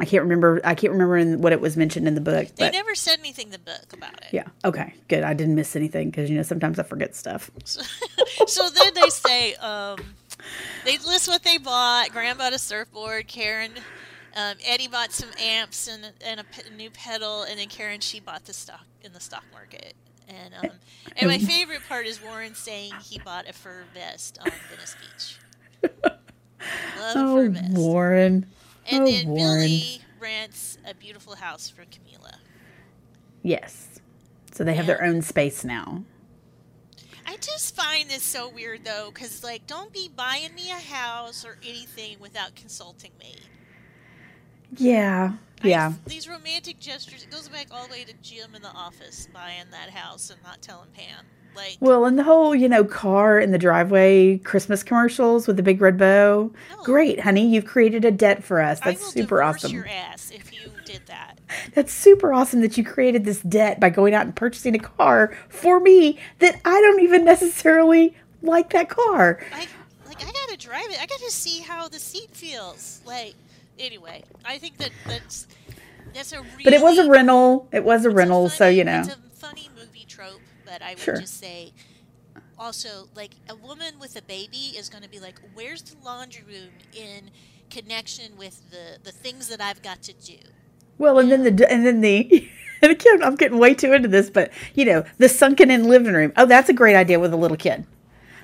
i 0.01 0.05
can't 0.05 0.23
remember 0.23 0.61
i 0.65 0.75
can't 0.75 0.93
remember 0.93 1.17
in 1.17 1.41
what 1.41 1.53
it 1.53 1.61
was 1.61 1.77
mentioned 1.77 2.09
in 2.09 2.15
the 2.15 2.21
book 2.21 2.47
They 2.57 2.65
but 2.67 2.73
never 2.73 2.95
said 2.95 3.19
anything 3.21 3.47
in 3.47 3.53
the 3.53 3.59
book 3.59 3.93
about 3.93 4.15
it. 4.15 4.29
yeah 4.33 4.47
okay 4.65 4.95
good 5.09 5.23
i 5.23 5.35
didn't 5.35 5.55
miss 5.55 5.77
anything 5.77 6.11
because 6.11 6.29
you 6.31 6.37
know 6.37 6.43
sometimes 6.43 6.79
i 6.79 6.83
forget 6.83 7.15
stuff 7.15 7.51
so 7.65 8.71
then 8.71 8.95
they 8.95 9.09
say 9.11 9.55
um, 9.57 9.99
they 10.85 10.99
list 10.99 11.29
what 11.29 11.43
they 11.43 11.57
bought. 11.59 12.11
Graham 12.11 12.37
bought 12.37 12.53
a 12.53 12.59
surfboard. 12.59 13.29
Karen, 13.29 13.71
um, 14.37 14.57
Eddie 14.65 14.89
bought 14.89 15.13
some 15.13 15.31
amps 15.41 15.89
and, 15.89 16.13
and 16.25 16.41
a, 16.41 16.45
pe- 16.45 16.75
new 16.77 16.91
pedal, 16.91 17.43
and 17.43 17.59
then 17.59 17.69
Karen 17.69 18.01
she 18.01 18.21
bought 18.21 18.45
the 18.45 18.53
stock 18.53 18.87
in 19.03 19.13
the 19.13 19.21
stock 19.21 19.45
market. 19.53 19.95
And 20.29 20.55
um, 20.55 20.71
and 21.17 21.29
my 21.29 21.39
favorite 21.39 21.83
part 21.89 22.07
is 22.07 22.23
Warren 22.23 22.55
saying 22.55 22.93
he 23.03 23.19
bought 23.19 23.49
a 23.49 23.53
fur 23.53 23.85
vest 23.93 24.39
on 24.41 24.51
Venice 24.71 24.97
Beach. 25.01 25.91
Love 26.99 27.17
a 27.17 27.19
oh 27.19 27.37
fur 27.37 27.49
vest. 27.51 27.73
warren 27.77 28.47
And 28.91 29.03
oh, 29.03 29.07
then 29.07 29.27
Warren. 29.29 29.61
Billy 29.61 30.01
rents 30.19 30.79
a 30.87 30.95
beautiful 30.95 31.35
house 31.35 31.69
for 31.69 31.83
Camila. 31.83 32.37
yes 33.43 34.01
so 34.53 34.65
they 34.65 34.75
have 34.75 34.87
their 34.87 35.05
own 35.05 35.21
space 35.21 35.65
now 35.65 36.03
I 37.27 37.37
just 37.37 37.75
find 37.75 38.09
this 38.09 38.23
so 38.23 38.49
weird 38.49 38.85
though, 38.85 39.11
because 39.13 39.43
like, 39.43 39.67
don't 39.67 39.93
be 39.93 40.11
buying 40.15 40.55
me 40.55 40.71
a 40.71 40.75
house 40.75 41.45
or 41.45 41.59
anything 41.67 42.19
without 42.21 42.55
consulting 42.55 43.13
me. 43.19 43.37
Yeah 44.79 45.33
I- 45.63 45.67
yeah 45.69 45.93
these 46.07 46.29
romantic 46.29 46.79
gestures. 46.81 47.23
It 47.23 47.31
goes 47.31 47.49
back 47.49 47.69
all 47.73 47.87
the 47.87 47.93
way 47.93 48.05
to 48.05 48.13
Jim 48.23 48.55
in 48.55 48.63
the 48.63 48.73
office 48.73 49.29
buying 49.33 49.65
that 49.71 49.91
house 49.91 50.31
and 50.31 50.43
not 50.43 50.61
telling 50.63 50.89
Pam. 50.95 51.25
Like, 51.57 51.77
Well, 51.79 52.05
and 52.05 52.19
the 52.19 52.25
whole, 52.25 52.53
you 52.53 52.69
know, 52.69 52.83
car 52.85 53.39
in 53.39 53.53
the 53.53 53.59
driveway 53.59 54.39
Christmas 54.39 54.83
commercials 54.83 55.47
with 55.47 55.57
the 55.57 55.63
big 55.63 55.81
red 55.81 55.97
bow. 55.97 56.51
No. 56.71 56.83
Great, 56.83 57.21
honey. 57.21 57.47
You've 57.49 57.65
created 57.65 58.05
a 58.05 58.11
debt 58.11 58.43
for 58.43 58.61
us. 58.61 58.81
I 58.83 58.87
That's 58.91 59.07
super 59.13 59.41
awesome. 59.41 59.71
your 59.71 59.87
ass 59.87 60.33
if 60.35 60.53
you 60.53 60.69
did 60.85 61.03
that. 61.07 61.39
That's 61.73 61.93
super 61.93 62.33
awesome 62.33 62.61
that 62.63 62.77
you 62.77 62.83
created 62.83 63.25
this 63.25 63.41
debt 63.43 63.79
by 63.79 63.91
going 63.91 64.15
out 64.15 64.27
and 64.27 64.35
purchasing 64.35 64.75
a 64.75 64.81
car 64.81 65.37
for 65.49 65.79
me 65.79 66.19
that 66.41 66.61
I 66.65 66.81
don't 66.81 67.01
even 67.03 67.25
necessarily 67.25 68.17
like 68.43 68.71
that 68.71 68.89
car. 68.89 69.39
I 69.53 69.69
like, 70.09 70.23
I 70.27 70.33
gotta 70.33 70.57
drive 70.59 70.91
it. 70.91 71.01
I 71.01 71.07
gotta 71.07 71.31
see 71.31 71.61
how 71.61 71.87
the 71.87 72.01
seat 72.01 72.31
feels. 72.33 73.01
Like, 73.07 73.35
anyway, 73.79 74.23
I 74.45 74.59
think 74.59 74.79
that 74.79 74.91
that's 75.07 75.47
that's 76.13 76.33
a 76.33 76.41
really. 76.43 76.65
But 76.65 76.73
it 76.73 76.83
was 76.83 76.99
a 76.99 77.09
rental. 77.09 77.69
It 77.73 77.85
was 77.85 78.05
a 78.05 78.09
it's 78.09 78.13
a 78.15 78.17
rental, 78.17 78.49
so 78.49 78.69
you 78.69 78.85
know. 78.85 79.01
It's 79.01 79.09
a 79.09 79.19
funny 79.35 79.69
movie 79.77 80.05
trope, 80.07 80.41
but 80.65 80.83
I 80.83 80.91
would 80.91 80.99
Sure. 80.99 81.17
just 81.17 81.39
say. 81.41 81.73
Also, 82.57 83.09
like 83.17 83.33
a 83.49 83.57
woman 83.57 83.99
with 83.99 84.17
a 84.17 84.23
baby 84.23 84.75
is 84.79 84.89
going 84.89 85.03
to 85.03 85.09
be 85.09 85.19
like, 85.19 85.41
"Where's 85.55 85.83
the 85.83 85.97
laundry 86.05 86.45
room 86.47 86.71
in 86.93 87.31
connection 87.69 88.37
with 88.37 88.71
the 88.71 88.99
the 89.03 89.11
things 89.11 89.49
that 89.49 89.61
I've 89.61 89.83
got 89.83 90.03
to 90.03 90.13
do?" 90.13 90.37
Well, 90.99 91.19
and 91.19 91.33
then 91.33 91.43
the 91.43 91.71
and 91.73 91.85
then 91.85 92.01
the 92.01 92.49
and 92.83 92.93
again, 92.93 93.23
I'm 93.25 93.35
getting 93.35 93.59
way 93.59 93.75
too 93.75 93.93
into 93.93 94.07
this, 94.09 94.31
but 94.31 94.53
you 94.75 94.85
know, 94.85 95.05
the 95.19 95.29
sunken 95.29 95.69
in 95.71 95.89
living 95.89 96.15
room. 96.15 96.33
Oh, 96.37 96.47
that's 96.47 96.69
a 96.69 96.73
great 96.73 96.95
idea 96.95 97.19
with 97.19 97.33
a 97.33 97.37
little 97.37 97.57
kid. 97.57 97.87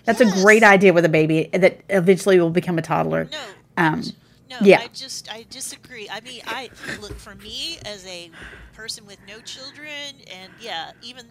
That's 0.07 0.21
Yes. 0.21 0.37
a 0.37 0.43
great 0.43 0.65
idea 0.65 0.93
with 0.93 1.05
a 1.05 1.09
baby 1.09 1.49
that 1.53 1.81
eventually 1.89 2.41
will 2.41 2.51
become 2.51 2.79
a 2.79 2.83
toddler. 2.83 3.29
No. 3.31 3.39
Um, 3.77 4.03
No, 4.51 4.59
Yeah. 4.63 4.81
I 4.81 4.89
just 4.89 5.33
I 5.33 5.47
disagree. 5.49 6.09
I 6.11 6.21
mean, 6.21 6.43
I 6.47 6.71
look 7.01 7.17
for 7.19 7.37
me 7.37 7.79
as 7.87 8.05
a 8.05 8.31
person 8.73 9.07
with 9.07 9.19
no 9.27 9.41
children, 9.41 10.17
and 10.31 10.53
yeah, 10.61 10.91
even 11.03 11.27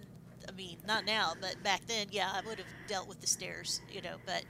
I 0.48 0.52
mean, 0.54 0.78
not 0.88 1.06
now, 1.06 1.34
but 1.40 1.62
back 1.62 1.86
then, 1.86 2.08
yeah, 2.12 2.32
I 2.34 2.42
would 2.48 2.60
have 2.60 2.68
dealt 2.88 3.10
with 3.10 3.20
the 3.20 3.28
stairs, 3.28 3.82
you 3.92 4.02
know. 4.02 4.16
But 4.26 4.46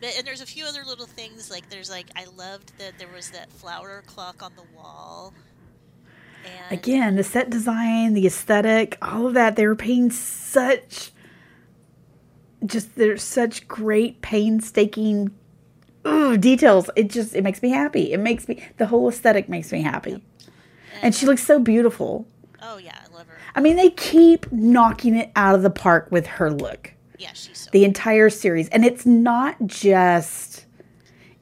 but 0.00 0.14
and 0.16 0.26
there's 0.26 0.40
a 0.40 0.46
few 0.46 0.64
other 0.64 0.82
little 0.84 1.06
things 1.06 1.50
like 1.50 1.68
there's 1.68 1.90
like 1.90 2.06
I 2.16 2.24
loved 2.24 2.72
that 2.78 2.98
there 2.98 3.08
was 3.08 3.30
that 3.32 3.52
flower 3.52 4.02
clock 4.06 4.42
on 4.42 4.52
the 4.56 4.64
wall, 4.74 5.34
and 6.44 6.72
again, 6.72 7.16
the 7.16 7.24
set 7.24 7.50
design, 7.50 8.14
the 8.14 8.26
aesthetic, 8.26 8.96
all 9.02 9.26
of 9.26 9.34
that, 9.34 9.56
they 9.56 9.66
were 9.66 9.76
paying 9.76 10.10
such 10.10 11.12
just 12.64 12.96
there's 12.96 13.22
such 13.22 13.68
great 13.68 14.20
painstaking 14.20 15.30
ooh, 16.08 16.36
details. 16.36 16.90
It 16.96 17.10
just 17.10 17.34
it 17.34 17.42
makes 17.42 17.62
me 17.62 17.70
happy. 17.70 18.12
It 18.12 18.20
makes 18.20 18.48
me 18.48 18.62
the 18.76 18.86
whole 18.86 19.08
aesthetic 19.08 19.48
makes 19.48 19.72
me 19.72 19.82
happy. 19.82 20.22
And 21.02 21.14
she 21.14 21.26
looks 21.26 21.44
so 21.44 21.60
beautiful. 21.60 22.26
oh 22.62 22.78
yeah, 22.78 22.98
I 23.04 23.14
love 23.14 23.26
her. 23.28 23.38
I 23.54 23.60
mean, 23.60 23.76
they 23.76 23.90
keep 23.90 24.50
knocking 24.52 25.16
it 25.16 25.30
out 25.36 25.54
of 25.54 25.62
the 25.62 25.70
park 25.70 26.08
with 26.10 26.26
her 26.26 26.50
look. 26.50 26.92
Yeah, 27.18 27.32
she's 27.34 27.58
so 27.58 27.70
The 27.72 27.84
entire 27.84 28.30
series. 28.30 28.68
And 28.70 28.84
it's 28.84 29.06
not 29.06 29.56
just 29.66 30.66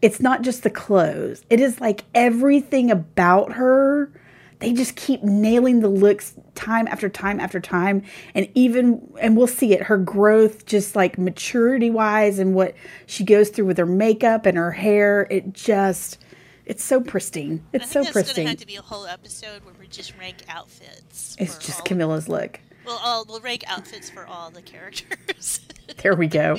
it's 0.02 0.20
not 0.20 0.42
just 0.42 0.62
the 0.62 0.70
clothes. 0.70 1.42
It 1.48 1.60
is 1.60 1.80
like 1.80 2.04
everything 2.14 2.90
about 2.90 3.52
her. 3.52 4.10
They 4.58 4.72
just 4.72 4.96
keep 4.96 5.22
nailing 5.22 5.80
the 5.80 5.88
looks 5.88 6.34
time 6.54 6.88
after 6.88 7.08
time 7.08 7.40
after 7.40 7.60
time. 7.60 8.02
And 8.34 8.48
even 8.54 9.12
and 9.20 9.36
we'll 9.36 9.46
see 9.46 9.72
it, 9.72 9.82
her 9.82 9.98
growth 9.98 10.66
just 10.66 10.96
like 10.96 11.18
maturity 11.18 11.90
wise 11.90 12.38
and 12.38 12.54
what 12.54 12.74
she 13.06 13.24
goes 13.24 13.50
through 13.50 13.66
with 13.66 13.78
her 13.78 13.86
makeup 13.86 14.46
and 14.46 14.56
her 14.56 14.72
hair. 14.72 15.26
It 15.30 15.52
just 15.52 16.18
it's 16.64 16.82
so 16.82 17.00
pristine. 17.00 17.64
I 17.72 17.76
It's 17.76 17.92
think 17.92 18.06
so 18.06 18.12
that's 18.12 18.32
gonna 18.32 18.48
have 18.48 18.58
to 18.58 18.66
be 18.66 18.76
a 18.76 18.82
whole 18.82 19.06
episode 19.06 19.64
where 19.64 19.74
we 19.78 19.86
just 19.86 20.16
rank 20.18 20.36
outfits. 20.48 21.36
It's 21.38 21.58
just 21.58 21.84
Camila's 21.84 22.28
look. 22.28 22.60
Well, 22.86 23.00
all, 23.02 23.24
we'll 23.28 23.40
rank 23.40 23.64
outfits 23.66 24.08
for 24.08 24.26
all 24.26 24.50
the 24.50 24.62
characters. 24.62 25.60
There 26.02 26.14
we 26.14 26.26
go. 26.26 26.58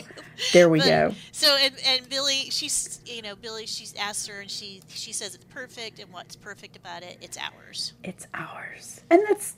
There 0.54 0.70
we 0.70 0.80
But- 0.80 0.88
go. 0.88 1.16
So 1.32 1.56
and 1.58 1.74
and 1.86 2.10
Billy, 2.10 2.50
she's 2.50 3.00
you 3.06 3.22
know 3.22 3.36
Billy, 3.36 3.66
she's 3.66 3.94
asked 3.96 4.28
her 4.30 4.40
and 4.42 4.50
she 4.50 4.82
she 4.88 5.12
says 5.14 5.36
it's 5.36 5.44
perfect 5.46 6.00
and 6.00 6.12
what's 6.14 6.36
perfect 6.36 6.76
about 6.76 7.04
it, 7.04 7.18
it's 7.22 7.38
ours. 7.38 7.94
It's 8.04 8.28
ours. 8.34 9.02
And 9.10 9.22
that's 9.28 9.56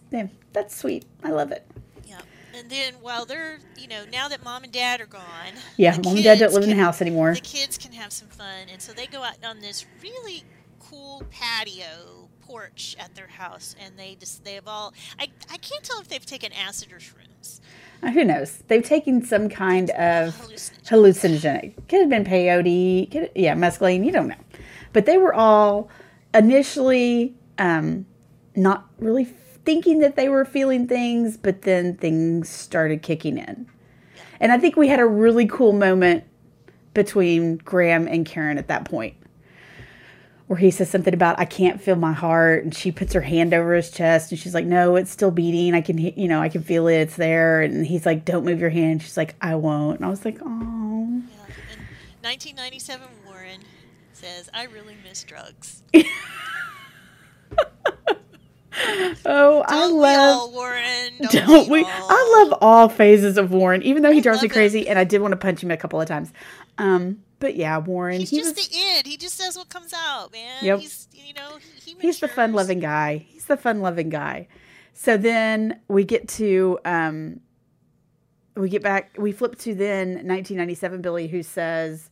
that's 0.54 0.76
sweet. 0.76 1.06
I 1.24 1.30
love 1.32 1.52
it. 1.52 1.66
Yeah. 2.08 2.22
And 2.56 2.70
then 2.70 2.96
while 3.02 3.26
they're 3.26 3.60
you 3.78 3.88
know 3.88 4.06
now 4.12 4.28
that 4.28 4.44
mom 4.44 4.64
and 4.64 4.74
dad 4.74 5.02
are 5.02 5.06
gone, 5.06 5.54
Yeah, 5.78 5.98
mom 6.04 6.16
and 6.16 6.24
dad 6.24 6.40
don't 6.40 6.54
live 6.54 6.64
in 6.64 6.70
the 6.70 6.76
house 6.76 7.02
anymore. 7.02 7.34
The 7.36 7.42
kids 7.42 7.78
can 7.78 7.92
have 7.94 8.12
some 8.12 8.28
fun, 8.30 8.70
and 8.72 8.82
so 8.82 8.92
they 8.94 9.06
go 9.06 9.22
out 9.24 9.38
on 9.46 9.60
this 9.60 9.86
really 10.02 10.44
cool 10.80 11.24
patio 11.32 12.28
porch 12.42 12.96
at 13.00 13.14
their 13.16 13.28
house, 13.28 13.76
and 13.80 13.98
they 13.98 14.16
just 14.20 14.44
they 14.44 14.56
have 14.56 14.68
all 14.68 14.94
I 15.20 15.28
I 15.52 15.58
can't 15.58 15.84
tell 15.84 16.00
if 16.02 16.08
they've 16.08 16.26
taken 16.26 16.52
acid 16.54 16.92
or 16.92 16.98
shrooms. 16.98 17.60
Uh, 18.02 18.12
who 18.12 18.24
knows? 18.24 18.64
They've 18.68 18.84
taken 18.84 19.24
some 19.24 19.50
kind 19.50 19.90
of 19.92 20.36
hallucinogenic. 20.86 21.76
Could 21.88 22.02
have 22.02 22.10
been 22.10 22.24
peyote. 22.24 23.12
Could 23.12 23.32
yeah, 23.36 23.56
mescaline. 23.56 24.06
You 24.06 24.12
don't 24.12 24.30
know. 24.30 24.36
But 24.94 25.06
they 25.06 25.18
were 25.18 25.34
all 25.34 25.90
initially 26.34 27.36
um, 27.58 28.06
not 28.56 28.88
really 29.00 29.26
thinking 29.26 30.00
that 30.00 30.16
they 30.16 30.30
were 30.30 30.46
feeling 30.46 30.88
things, 30.88 31.38
but 31.38 31.64
then 31.64 31.96
things 31.96 32.50
started 32.50 33.02
kicking 33.02 33.38
in. 33.38 33.68
And 34.40 34.52
I 34.52 34.58
think 34.58 34.78
we 34.78 34.88
had 34.88 35.00
a 35.00 35.06
really 35.06 35.46
cool 35.46 35.74
moment 35.74 36.24
between 36.94 37.58
Graham 37.58 38.08
and 38.08 38.26
Karen 38.26 38.58
at 38.58 38.68
that 38.68 38.86
point. 38.86 39.16
Where 40.50 40.58
he 40.58 40.72
says 40.72 40.90
something 40.90 41.14
about 41.14 41.38
I 41.40 41.46
can't 41.46 41.80
feel 41.80 41.96
my 41.96 42.12
heart, 42.12 42.64
and 42.64 42.74
she 42.74 42.92
puts 42.92 43.14
her 43.14 43.22
hand 43.22 43.54
over 43.54 43.76
his 43.76 43.92
chest, 43.92 44.32
and 44.32 44.40
she's 44.40 44.56
like, 44.56 44.66
"No, 44.66 44.96
it's 44.96 45.12
still 45.12 45.30
beating. 45.30 45.76
I 45.76 45.82
can, 45.82 46.00
you 46.00 46.28
know, 46.28 46.42
I 46.42 46.50
can 46.50 46.64
feel 46.64 46.88
it. 46.88 46.96
It's 46.96 47.16
there." 47.18 47.62
And 47.62 47.86
he's 47.86 48.04
like, 48.04 48.26
"Don't 48.26 48.44
move 48.46 48.60
your 48.60 48.72
hand." 48.72 49.04
She's 49.04 49.16
like, 49.16 49.36
"I 49.42 49.54
won't." 49.54 49.98
And 50.00 50.08
I 50.08 50.10
was 50.10 50.26
like, 50.26 50.40
"Oh, 50.42 51.22
Yeah. 51.30 51.54
1997 52.24 53.08
Warren 53.28 53.60
says, 54.14 54.50
"I 54.52 54.64
really 54.64 54.96
miss 55.08 55.24
drugs." 55.24 55.84
oh, 59.26 59.64
I 59.68 59.72
Don't 59.72 59.94
we 59.94 60.00
love." 60.02 60.38
all, 60.40 60.52
Warren? 60.52 61.14
Don't, 61.30 61.48
Don't 61.48 61.70
we? 61.70 61.84
all? 61.84 61.90
I 62.10 62.46
love 62.50 62.58
all 62.62 62.90
phases 62.90 63.38
of 63.38 63.52
Warren, 63.52 63.84
even 63.84 64.04
though 64.04 64.12
he 64.12 64.18
I 64.18 64.22
drives 64.22 64.42
me 64.42 64.50
crazy, 64.50 64.88
and 64.88 64.98
I 64.98 65.04
did 65.04 65.22
want 65.22 65.32
to 65.34 65.38
punch 65.38 65.62
him 65.62 65.70
a 65.72 65.78
couple 65.78 66.02
of 66.02 66.08
times. 66.08 66.32
Um, 66.78 67.20
but 67.40 67.56
yeah, 67.56 67.78
Warren, 67.78 68.20
He's 68.20 68.30
he 68.30 68.38
just 68.38 68.56
was, 68.56 68.68
the 68.68 68.76
id. 68.78 69.08
He 69.08 69.18
just 69.18 69.36
says 69.36 69.58
what 69.58 69.70
comes 69.70 69.94
out, 69.94 70.32
man. 70.32 70.64
Yep. 70.64 70.80
He's 70.80 71.08
you 71.14 71.34
know 71.34 71.58
he, 71.58 71.92
he 71.92 71.98
he's 72.00 72.20
the 72.20 72.28
fun-loving 72.28 72.80
guy. 72.80 73.26
He's 73.28 73.46
the 73.46 73.58
fun-loving 73.58 74.10
guy. 74.10 74.48
So 74.94 75.16
then 75.18 75.80
we 75.88 76.04
get 76.04 76.28
to 76.30 76.80
um, 76.84 77.40
we 78.56 78.70
get 78.70 78.84
back. 78.84 79.16
We 79.18 79.32
flip 79.32 79.58
to 79.60 79.74
then 79.74 80.10
1997. 80.10 81.02
Billy, 81.02 81.28
who 81.28 81.42
says, 81.42 82.10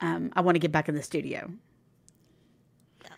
um, 0.00 0.32
"I 0.34 0.40
want 0.40 0.54
to 0.54 0.60
get 0.60 0.72
back 0.72 0.88
in 0.88 0.94
the 0.94 1.02
studio." 1.02 1.50
Yeah. 3.02 3.10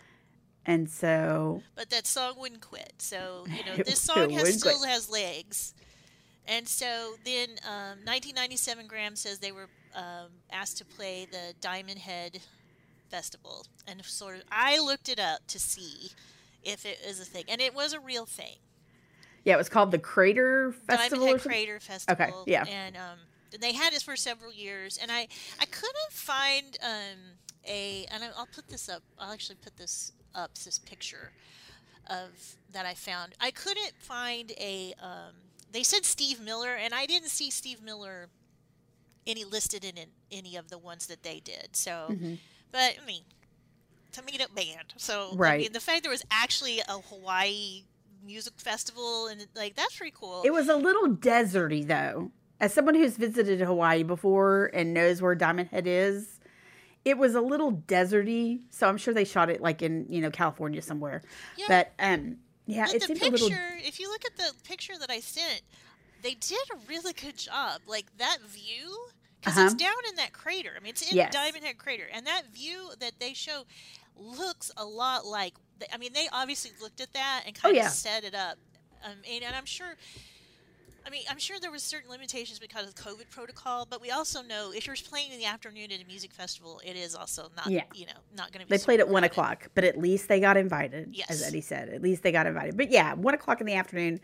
And 0.65 0.89
so 0.89 1.61
But 1.75 1.89
that 1.91 2.05
song 2.05 2.33
wouldn't 2.37 2.61
quit. 2.61 2.93
So 2.97 3.45
you 3.47 3.63
know 3.65 3.77
this 3.85 4.01
song 4.01 4.29
has 4.31 4.59
still 4.59 4.77
quit. 4.77 4.89
has 4.89 5.09
legs. 5.09 5.73
And 6.47 6.67
so 6.67 7.15
then 7.23 7.49
um, 7.65 8.05
1997 8.05 8.85
Graham 8.85 9.15
says 9.15 9.39
they 9.39 9.51
were 9.51 9.67
um, 9.95 10.27
asked 10.51 10.77
to 10.77 10.85
play 10.85 11.25
the 11.31 11.53
Diamond 11.61 11.99
Head 11.99 12.39
Festival, 13.09 13.65
and 13.87 14.03
sort 14.05 14.37
of 14.37 14.43
I 14.51 14.79
looked 14.79 15.09
it 15.09 15.19
up 15.19 15.47
to 15.47 15.59
see 15.59 16.11
if 16.63 16.85
it 16.85 16.99
is 17.05 17.19
a 17.19 17.25
thing, 17.25 17.45
and 17.47 17.61
it 17.61 17.73
was 17.73 17.93
a 17.93 17.99
real 17.99 18.25
thing. 18.25 18.57
yeah, 19.43 19.53
it 19.53 19.57
was 19.57 19.69
called 19.69 19.91
the 19.91 19.99
Crater 19.99 20.73
Festival. 20.87 21.25
Diamond 21.25 21.41
Head? 21.41 21.49
Crater 21.49 21.79
Festival. 21.79 22.23
Okay, 22.23 22.51
yeah. 22.51 22.65
And 22.65 22.97
um, 22.97 23.19
they 23.59 23.73
had 23.73 23.93
it 23.93 24.01
for 24.01 24.15
several 24.15 24.51
years, 24.53 24.97
and 25.01 25.11
I 25.11 25.27
I 25.59 25.65
couldn't 25.65 26.11
find 26.11 26.77
um, 26.83 27.19
a 27.67 28.05
and 28.11 28.23
I'll 28.37 28.47
put 28.47 28.67
this 28.67 28.89
up. 28.89 29.03
I'll 29.19 29.31
actually 29.31 29.57
put 29.63 29.77
this 29.77 30.11
up. 30.33 30.51
This 30.55 30.79
picture 30.79 31.31
of 32.09 32.55
that 32.73 32.85
I 32.85 32.93
found. 32.95 33.33
I 33.39 33.51
couldn't 33.51 33.93
find 33.99 34.51
a. 34.59 34.93
Um, 35.01 35.33
they 35.71 35.83
said 35.83 36.05
Steve 36.05 36.39
Miller, 36.39 36.73
and 36.73 36.93
I 36.93 37.05
didn't 37.05 37.29
see 37.29 37.49
Steve 37.49 37.81
Miller 37.83 38.29
any 39.27 39.43
listed 39.43 39.83
in, 39.83 39.97
in 39.97 40.07
any 40.31 40.55
of 40.55 40.69
the 40.69 40.77
ones 40.77 41.07
that 41.07 41.23
they 41.23 41.39
did. 41.39 41.69
So, 41.75 42.07
Mm-hmm. 42.11 42.35
but 42.71 42.95
I 43.01 43.05
mean, 43.05 43.21
it's 44.07 44.17
a 44.17 44.23
made 44.23 44.41
up 44.41 44.53
band. 44.55 44.93
So, 44.97 45.29
I 45.33 45.35
Right. 45.35 45.59
mean, 45.61 45.73
the 45.73 45.79
fact 45.79 46.03
there 46.03 46.11
was 46.11 46.23
actually 46.31 46.79
a 46.79 46.99
Hawaii 47.09 47.83
music 48.23 48.53
festival 48.57 49.27
and 49.27 49.45
like 49.55 49.75
that's 49.75 49.95
pretty 49.97 50.13
cool. 50.19 50.41
It 50.43 50.51
was 50.51 50.67
a 50.67 50.75
little 50.75 51.09
deserty 51.09 51.85
though. 51.85 52.31
As 52.59 52.73
someone 52.73 52.95
who's 52.95 53.17
visited 53.17 53.59
Hawaii 53.61 54.01
before 54.03 54.71
and 54.73 54.93
knows 54.93 55.21
where 55.21 55.35
Diamond 55.35 55.69
Head 55.69 55.85
is, 55.85 56.39
it 57.03 57.17
was 57.19 57.35
a 57.35 57.41
little 57.41 57.71
deserty. 57.73 58.61
So 58.71 58.87
I'm 58.87 58.97
sure 58.97 59.13
they 59.13 59.25
shot 59.25 59.49
it 59.51 59.61
like 59.61 59.81
in, 59.83 60.07
you 60.09 60.21
know, 60.21 60.31
California 60.31 60.81
somewhere. 60.81 61.21
Yeah. 61.57 61.65
But 61.67 61.93
um 61.99 62.37
yeah, 62.65 62.85
But 62.87 62.95
it 62.95 62.99
the 63.01 63.07
seemed 63.07 63.19
picture, 63.19 63.35
a 63.35 63.47
little 63.49 63.57
if 63.87 63.99
you 63.99 64.09
look 64.09 64.25
at 64.25 64.37
the 64.37 64.51
picture 64.63 64.97
that 64.97 65.11
I 65.11 65.19
sent, 65.19 65.61
they 66.23 66.33
did 66.33 66.57
a 66.73 66.77
really 66.89 67.13
good 67.13 67.37
job. 67.37 67.81
Like 67.85 68.05
that 68.17 68.39
view, 68.41 69.04
because 69.45 69.57
it's 69.73 69.81
Uh-huh. 69.81 69.91
down 69.93 70.09
in 70.09 70.15
that 70.15 70.33
crater. 70.33 70.73
I 70.75 70.79
mean, 70.81 70.89
it's 70.91 71.09
in 71.09 71.15
Yes. 71.15 71.33
Diamond 71.33 71.63
Head 71.63 71.77
crater, 71.77 72.07
and 72.11 72.25
that 72.27 72.47
view 72.47 72.91
that 72.99 73.19
they 73.19 73.33
show 73.33 73.65
looks 74.17 74.71
a 74.77 74.85
lot 74.85 75.25
like. 75.25 75.53
I 75.93 75.97
mean, 75.97 76.13
they 76.13 76.27
obviously 76.31 76.71
looked 76.81 77.01
at 77.01 77.13
that 77.13 77.43
and 77.45 77.53
kind 77.55 77.75
Oh, 77.75 77.79
yeah. 77.79 77.87
of 77.87 77.93
set 77.93 78.23
it 78.23 78.33
up. 78.33 78.57
Um, 79.03 79.11
and, 79.29 79.43
and 79.43 79.55
I'm 79.55 79.65
sure. 79.65 79.95
I 81.07 81.11
mean, 81.11 81.21
I'm 81.29 81.37
sure 81.37 81.59
there 81.59 81.69
was 81.69 81.83
certain 81.83 82.09
limitations 82.09 82.57
because 82.57 82.87
of 82.87 82.95
COVID 82.95 83.29
protocol, 83.29 83.85
but 83.87 84.01
we 84.01 84.09
also 84.09 84.41
know 84.41 84.71
if 84.71 84.87
you're 84.87 84.95
playing 84.95 85.31
in 85.33 85.37
the 85.37 85.45
afternoon 85.45 85.91
at 85.91 86.01
a 86.01 86.05
music 86.05 86.33
festival, 86.33 86.81
it 86.83 86.95
is 86.95 87.13
also 87.13 87.51
not, 87.55 87.67
Yeah. 87.69 87.83
you 87.93 88.07
know, 88.07 88.13
not 88.35 88.51
going 88.51 88.65
to 88.65 88.71
be. 88.71 88.75
they 88.75 88.83
played 88.83 88.99
at 88.99 89.07
one 89.07 89.23
o'clock, 89.23 89.67
but 89.75 89.83
at 89.83 89.99
least 89.99 90.29
they 90.29 90.39
got 90.39 90.57
invited. 90.57 91.09
Yes, 91.11 91.29
As 91.29 91.43
Eddie 91.43 91.61
said. 91.61 91.89
At 91.89 92.01
least 92.01 92.23
they 92.23 92.31
got 92.31 92.47
invited. 92.47 92.75
But 92.75 92.89
yeah, 92.89 93.13
one 93.13 93.35
o'clock 93.35 93.61
in 93.61 93.67
the 93.67 93.75
afternoon 93.75 94.19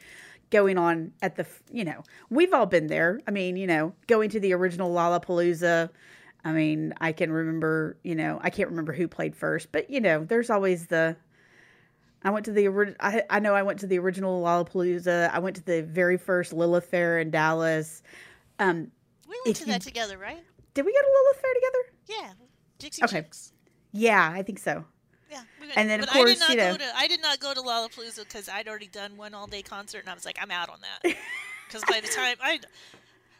going 0.51 0.77
on 0.77 1.13
at 1.21 1.35
the 1.35 1.45
you 1.71 1.83
know, 1.83 2.03
we've 2.29 2.53
all 2.53 2.65
been 2.65 2.87
there. 2.87 3.19
I 3.27 3.31
mean, 3.31 3.55
you 3.57 3.65
know, 3.65 3.93
going 4.07 4.29
to 4.31 4.39
the 4.39 4.53
original 4.53 4.93
Lollapalooza. 4.93 5.89
I 6.43 6.51
mean, 6.51 6.93
I 6.99 7.11
can 7.11 7.31
remember, 7.31 7.97
you 8.03 8.15
know, 8.15 8.39
I 8.41 8.49
can't 8.49 8.69
remember 8.69 8.93
who 8.93 9.07
played 9.07 9.35
first, 9.35 9.71
but 9.71 9.89
you 9.89 10.01
know, 10.01 10.23
there's 10.23 10.49
always 10.49 10.87
the 10.87 11.15
I 12.23 12.29
went 12.29 12.45
to 12.45 12.51
the 12.51 12.67
original 12.67 12.97
I, 12.99 13.39
know 13.39 13.55
I 13.55 13.63
went 13.63 13.79
to 13.79 13.87
the 13.87 13.97
original 13.97 14.41
Lollapalooza. 14.43 15.31
I 15.31 15.39
went 15.39 15.55
to 15.55 15.63
the 15.63 15.81
very 15.81 16.17
first 16.17 16.53
Lilith 16.53 16.85
Fair 16.85 17.19
in 17.19 17.31
Dallas. 17.31 18.03
Um, 18.59 18.91
We 19.27 19.39
went 19.45 19.57
to 19.57 19.65
that 19.65 19.81
together, 19.81 20.17
right? 20.17 20.43
did 20.73 20.85
we 20.85 20.93
go 20.93 20.99
to 21.01 21.07
Lilith 21.07 21.41
Fair 21.41 21.53
together? 21.53 22.21
Yeah, 22.21 22.33
Dixie 22.79 23.03
Okay. 23.03 23.17
Chicks. 23.17 23.53
Yeah, 23.91 24.31
I 24.33 24.43
think 24.43 24.59
so. 24.59 24.85
Yeah. 25.31 25.41
And 25.77 25.89
then, 25.89 26.01
of 26.01 26.07
but 26.07 26.15
I 26.15 26.17
did 26.19 26.25
course, 26.25 26.39
not 26.41 26.49
you 26.49 26.55
know- 26.57 26.71
go 26.73 26.77
to 26.77 26.97
I 26.97 27.07
did 27.07 27.21
not 27.21 27.39
go 27.39 27.53
to 27.53 27.61
Lollapalooza 27.61 28.19
because 28.25 28.49
I'd 28.49 28.67
already 28.67 28.87
done 28.87 29.15
one 29.17 29.33
all 29.33 29.47
day 29.47 29.61
concert, 29.61 29.99
and 29.99 30.09
I 30.09 30.13
was 30.13 30.25
like, 30.25 30.37
I'm 30.41 30.51
out 30.51 30.69
on 30.69 30.79
that. 30.81 31.15
Because 31.67 31.85
by 31.89 32.01
the 32.01 32.09
time 32.09 32.35
I 32.43 32.59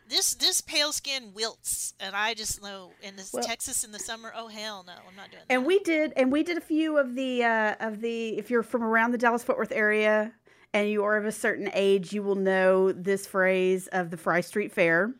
this 0.08 0.36
this 0.36 0.62
pale 0.62 0.94
skin 0.94 1.32
wilts, 1.34 1.94
and 2.00 2.16
I 2.16 2.34
just 2.34 2.64
know 2.64 2.92
in 3.02 3.18
this 3.18 3.34
Well- 3.34 3.44
Texas 3.44 3.84
in 3.84 3.92
the 3.92 4.00
summer. 4.00 4.32
Oh 4.34 4.48
hell 4.48 4.86
no, 4.88 4.94
I'm 4.94 5.16
not 5.18 5.32
doing 5.32 5.44
that. 5.46 5.54
And 5.54 5.66
we 5.66 5.80
did, 5.80 6.14
and 6.16 6.32
we 6.32 6.42
did 6.42 6.58
a 6.58 6.62
few 6.62 6.98
of 6.98 7.14
the 7.16 7.44
uh, 7.44 7.76
of 7.82 8.00
the. 8.00 8.38
If 8.38 8.50
you're 8.50 8.64
from 8.64 8.84
around 8.84 9.12
the 9.12 9.18
Dallas 9.18 9.44
Fort 9.44 9.58
Worth 9.58 9.74
area 9.74 10.32
and 10.74 10.90
you 10.90 11.04
are 11.04 11.18
of 11.18 11.26
a 11.26 11.32
certain 11.34 11.70
age, 11.74 12.14
you 12.14 12.24
will 12.24 12.36
know 12.36 12.94
this 12.94 13.28
phrase 13.28 13.88
of 13.88 14.12
the 14.12 14.18
Fry 14.18 14.40
Street 14.40 14.72
Fair, 14.72 15.14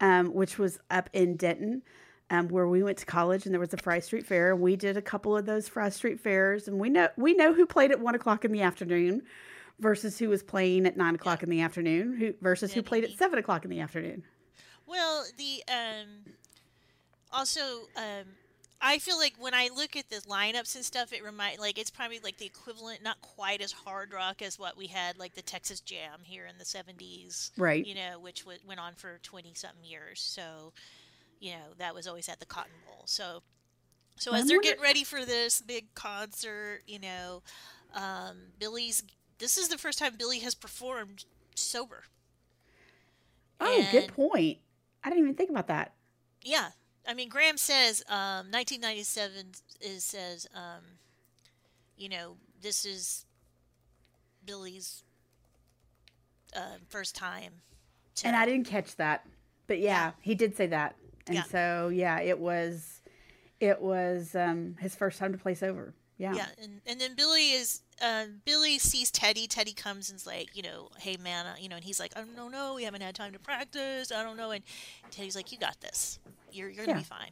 um, 0.00 0.34
which 0.34 0.58
was 0.58 0.80
up 0.90 1.08
in 1.12 1.36
Denton, 1.36 1.82
um, 2.32 2.48
where 2.48 2.66
we 2.66 2.82
went 2.82 2.98
to 2.98 3.06
college, 3.06 3.44
and 3.44 3.52
there 3.52 3.60
was 3.60 3.74
a 3.74 3.76
Fry 3.76 4.00
Street 4.00 4.26
Fair. 4.26 4.56
We 4.56 4.74
did 4.74 4.96
a 4.96 5.02
couple 5.02 5.36
of 5.36 5.44
those 5.44 5.68
Fry 5.68 5.90
Street 5.90 6.18
Fairs, 6.18 6.66
and 6.66 6.78
we 6.78 6.88
know 6.88 7.08
we 7.16 7.34
know 7.34 7.52
who 7.52 7.66
played 7.66 7.92
at 7.92 8.00
one 8.00 8.14
o'clock 8.14 8.44
in 8.44 8.52
the 8.52 8.62
afternoon. 8.62 9.22
Versus 9.80 10.16
who 10.18 10.28
was 10.28 10.44
playing 10.44 10.86
at 10.86 10.96
nine 10.96 11.16
o'clock 11.16 11.42
in 11.42 11.50
the 11.50 11.60
afternoon, 11.60 12.16
who 12.16 12.34
versus 12.40 12.72
who 12.72 12.82
played 12.82 13.02
at 13.02 13.10
seven 13.18 13.38
o'clock 13.38 13.64
in 13.64 13.70
the 13.70 13.80
afternoon. 13.80 14.22
Well, 14.86 15.24
the 15.36 15.64
um, 15.66 16.34
also 17.32 17.60
um, 17.96 18.26
I 18.80 18.98
feel 18.98 19.16
like 19.16 19.34
when 19.38 19.54
I 19.54 19.70
look 19.74 19.96
at 19.96 20.10
the 20.10 20.16
lineups 20.28 20.74
and 20.74 20.84
stuff, 20.84 21.12
it 21.12 21.24
remind 21.24 21.60
like 21.60 21.78
it's 21.78 21.90
probably 21.90 22.18
like 22.18 22.36
the 22.36 22.46
equivalent, 22.46 23.02
not 23.02 23.20
quite 23.22 23.60
as 23.60 23.70
hard 23.70 24.12
rock 24.12 24.42
as 24.42 24.58
what 24.58 24.76
we 24.76 24.88
had, 24.88 25.18
like 25.18 25.34
the 25.34 25.42
Texas 25.42 25.80
Jam 25.80 26.20
here 26.22 26.46
in 26.46 26.58
the 26.58 26.64
'70s, 26.64 27.50
Right. 27.56 27.84
You 27.84 27.94
know, 27.94 28.18
which 28.20 28.40
w- 28.40 28.58
went 28.66 28.80
on 28.80 28.94
for 28.94 29.18
twenty 29.22 29.54
something 29.54 29.84
years. 29.84 30.20
So, 30.20 30.72
you 31.42 31.50
know, 31.50 31.74
that 31.78 31.92
was 31.92 32.06
always 32.06 32.28
at 32.28 32.38
the 32.38 32.46
Cotton 32.46 32.70
Bowl. 32.86 33.02
So, 33.06 33.42
so 34.16 34.32
as 34.32 34.46
they're 34.46 34.60
getting 34.60 34.82
ready 34.82 35.02
for 35.02 35.24
this 35.24 35.60
big 35.60 35.92
concert, 35.94 36.82
you 36.86 37.00
know, 37.00 37.42
um, 37.94 38.36
Billy's. 38.58 39.02
This 39.38 39.56
is 39.58 39.68
the 39.68 39.76
first 39.76 39.98
time 39.98 40.14
Billy 40.16 40.38
has 40.38 40.54
performed 40.54 41.24
sober. 41.56 42.04
Oh, 43.60 43.88
good 43.90 44.06
point. 44.14 44.58
I 45.02 45.08
didn't 45.08 45.24
even 45.24 45.34
think 45.34 45.50
about 45.50 45.66
that. 45.66 45.94
Yeah, 46.44 46.68
I 47.08 47.14
mean 47.14 47.28
Graham 47.28 47.56
says 47.56 48.04
um, 48.08 48.50
1997 48.52 49.46
is 49.80 50.04
says 50.04 50.46
um, 50.54 50.82
you 51.96 52.08
know 52.08 52.36
this 52.60 52.84
is 52.84 53.26
Billy's 54.44 55.02
uh, 56.56 56.78
first 56.88 57.16
time. 57.16 57.62
To, 58.16 58.28
And 58.28 58.36
I 58.36 58.46
didn't 58.46 58.66
catch 58.66 58.94
that. 58.96 59.26
But 59.66 59.80
yeah, 59.80 60.06
Yeah. 60.06 60.10
he 60.20 60.34
did 60.36 60.56
say 60.56 60.66
that. 60.68 60.94
And 61.26 61.36
Yeah. 61.36 61.42
so 61.44 61.88
yeah, 61.88 62.20
it 62.20 62.38
was 62.38 63.00
it 63.60 63.80
was 63.80 64.34
um 64.34 64.76
his 64.80 64.94
first 64.94 65.18
time 65.18 65.32
to 65.32 65.38
play 65.38 65.56
over. 65.62 65.94
Yeah. 66.18 66.34
Yeah, 66.34 66.46
and, 66.62 66.80
and 66.86 67.00
then 67.00 67.14
Billy 67.16 67.50
is 67.52 67.80
uh, 68.00 68.26
Billy 68.44 68.78
sees 68.78 69.10
Teddy. 69.10 69.46
Teddy 69.46 69.72
comes 69.72 70.10
and's 70.10 70.26
like, 70.26 70.54
you 70.56 70.62
know, 70.62 70.88
hey 70.98 71.16
man, 71.16 71.46
uh, 71.46 71.54
you 71.58 71.68
know, 71.68 71.76
and 71.76 71.84
he's 71.84 71.98
like, 71.98 72.12
I 72.16 72.22
don't 72.36 72.52
know, 72.52 72.74
we 72.74 72.84
haven't 72.84 73.00
had 73.00 73.14
time 73.14 73.32
to 73.32 73.38
practice. 73.40 74.12
I 74.12 74.22
don't 74.22 74.36
know, 74.36 74.50
and 74.50 74.62
Teddy's 75.10 75.34
like, 75.34 75.50
you 75.52 75.58
got 75.58 75.80
this. 75.80 76.18
You're 76.52 76.68
you're 76.68 76.86
gonna 76.86 76.98
Yeah. 76.98 77.02
be 77.02 77.04
fine. 77.04 77.30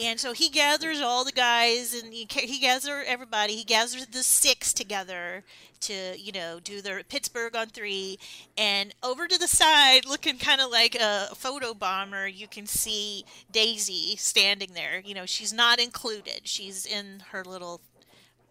And 0.00 0.18
so 0.18 0.32
he 0.32 0.48
gathers 0.48 1.00
all 1.00 1.24
the 1.24 1.32
guys, 1.32 1.94
and 1.94 2.12
he, 2.12 2.26
he 2.28 2.58
gathers 2.58 3.04
everybody. 3.06 3.54
He 3.54 3.64
gathers 3.64 4.06
the 4.06 4.24
six 4.24 4.72
together 4.72 5.44
to, 5.80 6.18
you 6.18 6.32
know, 6.32 6.58
do 6.58 6.80
their 6.80 7.02
Pittsburgh 7.04 7.54
on 7.54 7.68
three. 7.68 8.18
And 8.58 8.92
over 9.02 9.28
to 9.28 9.38
the 9.38 9.46
side, 9.46 10.04
looking 10.04 10.38
kind 10.38 10.60
of 10.60 10.70
like 10.70 10.96
a 10.96 11.28
photo 11.36 11.74
bomber, 11.74 12.26
you 12.26 12.48
can 12.48 12.66
see 12.66 13.24
Daisy 13.52 14.16
standing 14.16 14.72
there. 14.74 15.00
You 15.04 15.14
know, 15.14 15.26
she's 15.26 15.52
not 15.52 15.78
included. 15.78 16.40
She's 16.44 16.86
in 16.86 17.22
her 17.30 17.44
little 17.44 17.80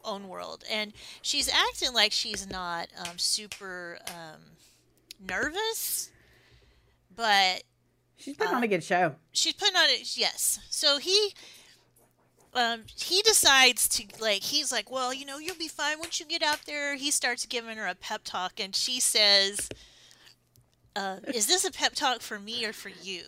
own 0.05 0.27
world, 0.27 0.63
and 0.69 0.93
she's 1.21 1.49
acting 1.49 1.93
like 1.93 2.11
she's 2.11 2.49
not 2.49 2.87
um, 2.99 3.17
super 3.17 3.99
um, 4.07 4.41
nervous, 5.27 6.09
but 7.15 7.63
She's 8.17 8.35
putting 8.35 8.53
on 8.53 8.63
a 8.63 8.67
good 8.67 8.83
show. 8.83 9.15
she's 9.31 9.53
putting 9.53 9.75
on 9.75 9.89
it 9.89 10.17
yes. 10.17 10.59
So 10.69 10.97
he 10.97 11.33
um 12.53 12.81
he 12.95 13.21
decides 13.23 13.87
to 13.89 14.03
like 14.21 14.43
he's 14.43 14.71
like 14.71 14.91
well 14.91 15.13
you 15.13 15.25
know 15.25 15.39
you'll 15.39 15.55
be 15.55 15.67
fine 15.67 15.99
once 15.99 16.19
you 16.19 16.25
get 16.25 16.43
out 16.43 16.65
there. 16.65 16.95
He 16.95 17.11
starts 17.11 17.45
giving 17.45 17.77
her 17.77 17.87
a 17.87 17.95
pep 17.95 18.21
talk 18.23 18.59
and 18.59 18.75
she 18.75 18.99
says 18.99 19.69
uh, 20.95 21.17
is 21.33 21.47
this 21.47 21.65
a 21.65 21.71
pep 21.71 21.95
talk 21.95 22.21
for 22.21 22.39
me 22.39 22.65
or 22.65 22.71
for 22.73 22.89
you 23.01 23.23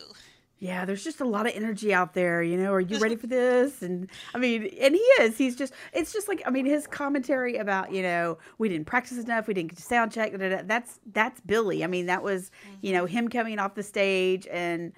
Yeah, 0.59 0.85
there's 0.85 1.03
just 1.03 1.19
a 1.19 1.25
lot 1.25 1.47
of 1.47 1.53
energy 1.53 1.93
out 1.93 2.13
there, 2.13 2.41
you 2.41 2.57
know. 2.57 2.71
Are 2.71 2.79
you 2.79 2.97
ready 2.99 3.17
for 3.17 3.27
this? 3.27 3.81
And 3.81 4.09
I 4.33 4.37
mean, 4.37 4.63
and 4.79 4.95
he 4.95 5.01
is. 5.21 5.37
He's 5.37 5.55
just 5.55 5.73
it's 5.91 6.13
just 6.13 6.29
like 6.29 6.41
I 6.45 6.49
mean, 6.49 6.65
his 6.65 6.87
commentary 6.87 7.57
about, 7.57 7.91
you 7.91 8.01
know, 8.01 8.37
we 8.57 8.69
didn't 8.69 8.85
practice 8.87 9.17
enough, 9.17 9.47
we 9.47 9.53
didn't 9.53 9.71
get 9.71 9.77
to 9.77 9.83
sound 9.83 10.13
check, 10.13 10.31
da, 10.31 10.37
da, 10.37 10.49
da, 10.49 10.61
that's 10.65 10.99
that's 11.11 11.41
Billy. 11.41 11.83
I 11.83 11.87
mean, 11.87 12.05
that 12.05 12.23
was, 12.23 12.51
you 12.81 12.93
know, 12.93 13.05
him 13.05 13.27
coming 13.27 13.59
off 13.59 13.75
the 13.75 13.83
stage 13.83 14.47
and 14.49 14.93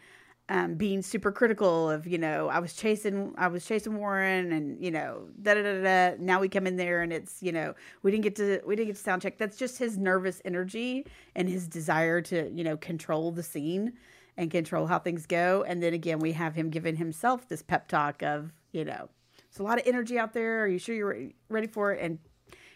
um, 0.49 0.75
being 0.75 1.01
super 1.01 1.31
critical 1.31 1.89
of, 1.89 2.07
you 2.07 2.17
know, 2.17 2.47
I 2.49 2.59
was 2.59 2.73
chasing, 2.73 3.33
I 3.37 3.47
was 3.47 3.65
chasing 3.65 3.97
Warren, 3.97 4.51
and 4.53 4.81
you 4.81 4.91
know, 4.91 5.27
da 5.41 5.55
da 5.55 5.63
da 5.63 5.81
da. 5.81 6.15
Now 6.19 6.39
we 6.39 6.49
come 6.49 6.67
in 6.67 6.77
there, 6.77 7.01
and 7.01 7.11
it's, 7.11 7.41
you 7.41 7.51
know, 7.51 7.73
we 8.03 8.11
didn't 8.11 8.23
get 8.23 8.35
to, 8.35 8.61
we 8.65 8.75
didn't 8.75 8.89
get 8.89 8.95
to 8.95 9.01
sound 9.01 9.23
check. 9.23 9.39
That's 9.39 9.57
just 9.57 9.79
his 9.79 9.97
nervous 9.97 10.39
energy 10.45 11.05
and 11.35 11.49
his 11.49 11.67
desire 11.67 12.21
to, 12.21 12.49
you 12.53 12.63
know, 12.63 12.77
control 12.77 13.31
the 13.31 13.43
scene 13.43 13.93
and 14.37 14.51
control 14.51 14.85
how 14.87 14.99
things 14.99 15.25
go. 15.25 15.63
And 15.67 15.81
then 15.81 15.93
again, 15.93 16.19
we 16.19 16.31
have 16.33 16.55
him 16.55 16.69
giving 16.69 16.95
himself 16.95 17.47
this 17.49 17.61
pep 17.61 17.87
talk 17.87 18.21
of, 18.23 18.51
you 18.71 18.85
know, 18.85 19.09
there's 19.49 19.59
a 19.59 19.63
lot 19.63 19.79
of 19.79 19.87
energy 19.87 20.19
out 20.19 20.33
there. 20.33 20.63
Are 20.63 20.67
you 20.67 20.77
sure 20.79 20.95
you're 20.95 21.09
re- 21.09 21.35
ready 21.49 21.67
for 21.67 21.91
it? 21.93 22.01
And 22.03 22.19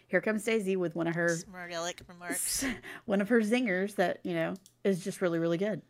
here 0.08 0.20
comes 0.20 0.44
Daisy 0.44 0.76
with 0.76 0.94
one 0.96 1.06
of 1.06 1.14
her, 1.14 1.28
smart 1.30 1.72
aleck 1.72 2.00
remarks 2.08 2.64
one 3.06 3.20
of 3.20 3.28
her 3.28 3.40
zingers 3.40 3.94
that 3.96 4.18
you 4.24 4.34
know 4.34 4.54
is 4.84 5.02
just 5.02 5.22
really, 5.22 5.38
really 5.38 5.56
good. 5.58 5.80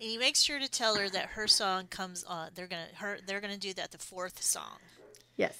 and 0.00 0.10
he 0.10 0.16
makes 0.18 0.40
sure 0.42 0.60
to 0.60 0.68
tell 0.70 0.94
her 0.96 1.08
that 1.08 1.26
her 1.30 1.48
song 1.48 1.86
comes 1.88 2.22
on 2.22 2.50
they're 2.54 2.68
gonna 2.68 2.86
her 2.94 3.18
they're 3.26 3.40
gonna 3.40 3.56
do 3.56 3.72
that 3.74 3.90
the 3.90 3.98
fourth 3.98 4.40
song 4.42 4.78
Yes. 5.36 5.56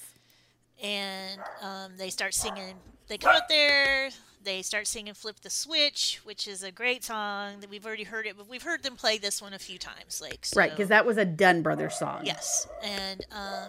and 0.82 1.40
um, 1.60 1.92
they 1.96 2.10
start 2.10 2.34
singing. 2.34 2.74
They 3.08 3.18
come 3.18 3.34
up 3.34 3.48
there. 3.48 4.10
They 4.48 4.62
start 4.62 4.86
singing 4.86 5.12
"Flip 5.12 5.38
the 5.42 5.50
Switch," 5.50 6.20
which 6.24 6.48
is 6.48 6.62
a 6.62 6.72
great 6.72 7.04
song 7.04 7.60
that 7.60 7.68
we've 7.68 7.84
already 7.84 8.04
heard 8.04 8.24
it, 8.26 8.34
but 8.34 8.48
we've 8.48 8.62
heard 8.62 8.82
them 8.82 8.96
play 8.96 9.18
this 9.18 9.42
one 9.42 9.52
a 9.52 9.58
few 9.58 9.76
times. 9.78 10.22
Like 10.22 10.46
so, 10.46 10.58
Right, 10.58 10.70
because 10.70 10.88
that 10.88 11.04
was 11.04 11.18
a 11.18 11.26
Dunne 11.26 11.60
Brothers 11.60 11.98
song. 11.98 12.22
yes, 12.24 12.66
and 12.82 13.26
um, 13.30 13.68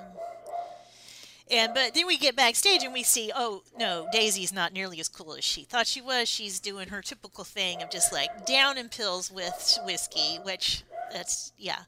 and 1.51 1.73
but 1.73 1.93
then 1.95 2.07
we 2.07 2.17
get 2.17 2.35
backstage 2.37 2.83
and 2.83 2.93
we 2.93 3.03
see, 3.03 3.29
oh 3.35 3.63
no, 3.77 4.07
Daisy's 4.13 4.53
not 4.53 4.71
nearly 4.71 5.01
as 5.01 5.09
cool 5.09 5.33
as 5.33 5.43
she 5.43 5.63
thought 5.63 5.85
she 5.85 5.99
was. 5.99 6.29
She's 6.29 6.61
doing 6.61 6.87
her 6.87 7.01
typical 7.01 7.43
thing 7.43 7.81
of 7.81 7.89
just 7.91 8.13
like 8.13 8.45
down 8.45 8.77
in 8.77 8.87
pills 8.87 9.29
with 9.29 9.77
whiskey, 9.85 10.37
which 10.43 10.83
that's 11.11 11.51
yeah, 11.57 11.79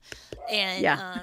and 0.52 0.82
Yeah. 0.84 1.14
um, 1.14 1.22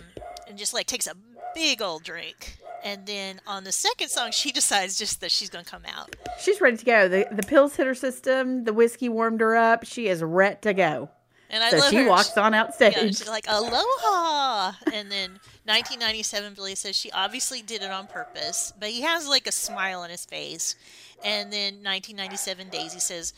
and 0.49 0.57
just 0.57 0.73
like 0.73 0.87
takes 0.87 1.07
a 1.07 1.15
big 1.59 1.83
old 1.83 2.05
drink. 2.05 2.57
And 2.85 3.05
then 3.07 3.41
on 3.47 3.65
the 3.65 3.73
second 3.73 4.09
song, 4.09 4.31
she 4.31 4.53
decides 4.61 4.97
just 4.97 5.21
that 5.21 5.31
she's 5.33 5.51
gonna 5.51 5.65
come 5.65 5.83
out. 5.93 6.15
She's 6.41 6.61
ready 6.61 6.77
to 6.77 6.85
go. 6.85 7.09
The 7.09 7.27
the 7.33 7.43
pills 7.43 7.75
hit 7.77 7.87
her 7.87 7.95
system. 7.95 8.65
The 8.65 8.73
whiskey 8.73 9.09
warmed 9.09 9.41
her 9.41 9.57
up. 9.57 9.85
She 9.85 10.07
is 10.07 10.23
ready 10.23 10.57
to 10.63 10.73
go. 10.75 11.11
And 11.51 11.65
I 11.65 11.71
So 11.71 11.79
love 11.79 11.91
she 11.91 11.97
her. 11.97 12.09
walks 12.09 12.37
on 12.37 12.53
out 12.55 12.75
stage. 12.75 12.95
Yeah, 12.95 13.03
she's 13.07 13.29
like 13.29 13.47
aloha, 13.49 14.73
and 14.93 15.11
then 15.11 15.31
1997, 15.65 16.53
Billy 16.55 16.75
says 16.75 16.95
she 16.95 17.11
obviously 17.11 17.63
did 17.63 17.83
it 17.83 17.91
on 17.91 18.07
purpose, 18.07 18.73
but 18.79 18.91
he 18.91 19.01
has 19.01 19.27
like 19.27 19.47
a 19.47 19.53
smile 19.53 20.01
on 20.01 20.11
his 20.11 20.25
face. 20.27 20.77
And 21.25 21.51
then 21.53 21.83
1997, 21.83 22.69
Daisy 22.69 23.01
says, 23.01 23.33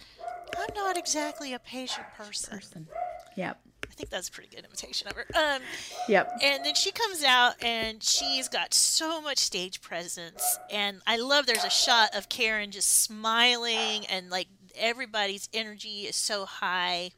"I'm 0.59 0.75
not 0.75 0.97
exactly 0.99 1.55
a 1.55 1.59
patient 1.61 2.07
person." 2.17 2.59
Person. 2.59 2.89
Yep. 3.37 3.59
I 3.91 3.95
think 3.95 4.09
that's 4.11 4.29
a 4.29 4.33
pretty 4.33 4.55
good 4.55 4.65
imitation 4.65 5.09
of 5.09 5.15
her. 5.17 5.27
Um, 5.35 5.63
Yep. 6.09 6.39
and 6.43 6.65
then 6.65 6.75
she 6.75 6.93
comes 6.93 7.25
out 7.25 7.55
and 7.63 8.03
she's 8.03 8.49
got 8.49 8.73
so 8.73 9.21
much 9.21 9.39
stage 9.39 9.81
presence. 9.83 10.59
And 10.71 11.01
I 11.07 11.17
love 11.17 11.47
there's 11.47 11.65
a 11.65 11.71
shot 11.71 12.15
of 12.15 12.29
Karen 12.29 12.71
just 12.71 13.03
smiling 13.03 14.07
and 14.07 14.31
like 14.31 14.47
everybody's 14.77 15.49
energy 15.53 16.03
is 16.03 16.17
so 16.17 16.45
high. 16.47 17.11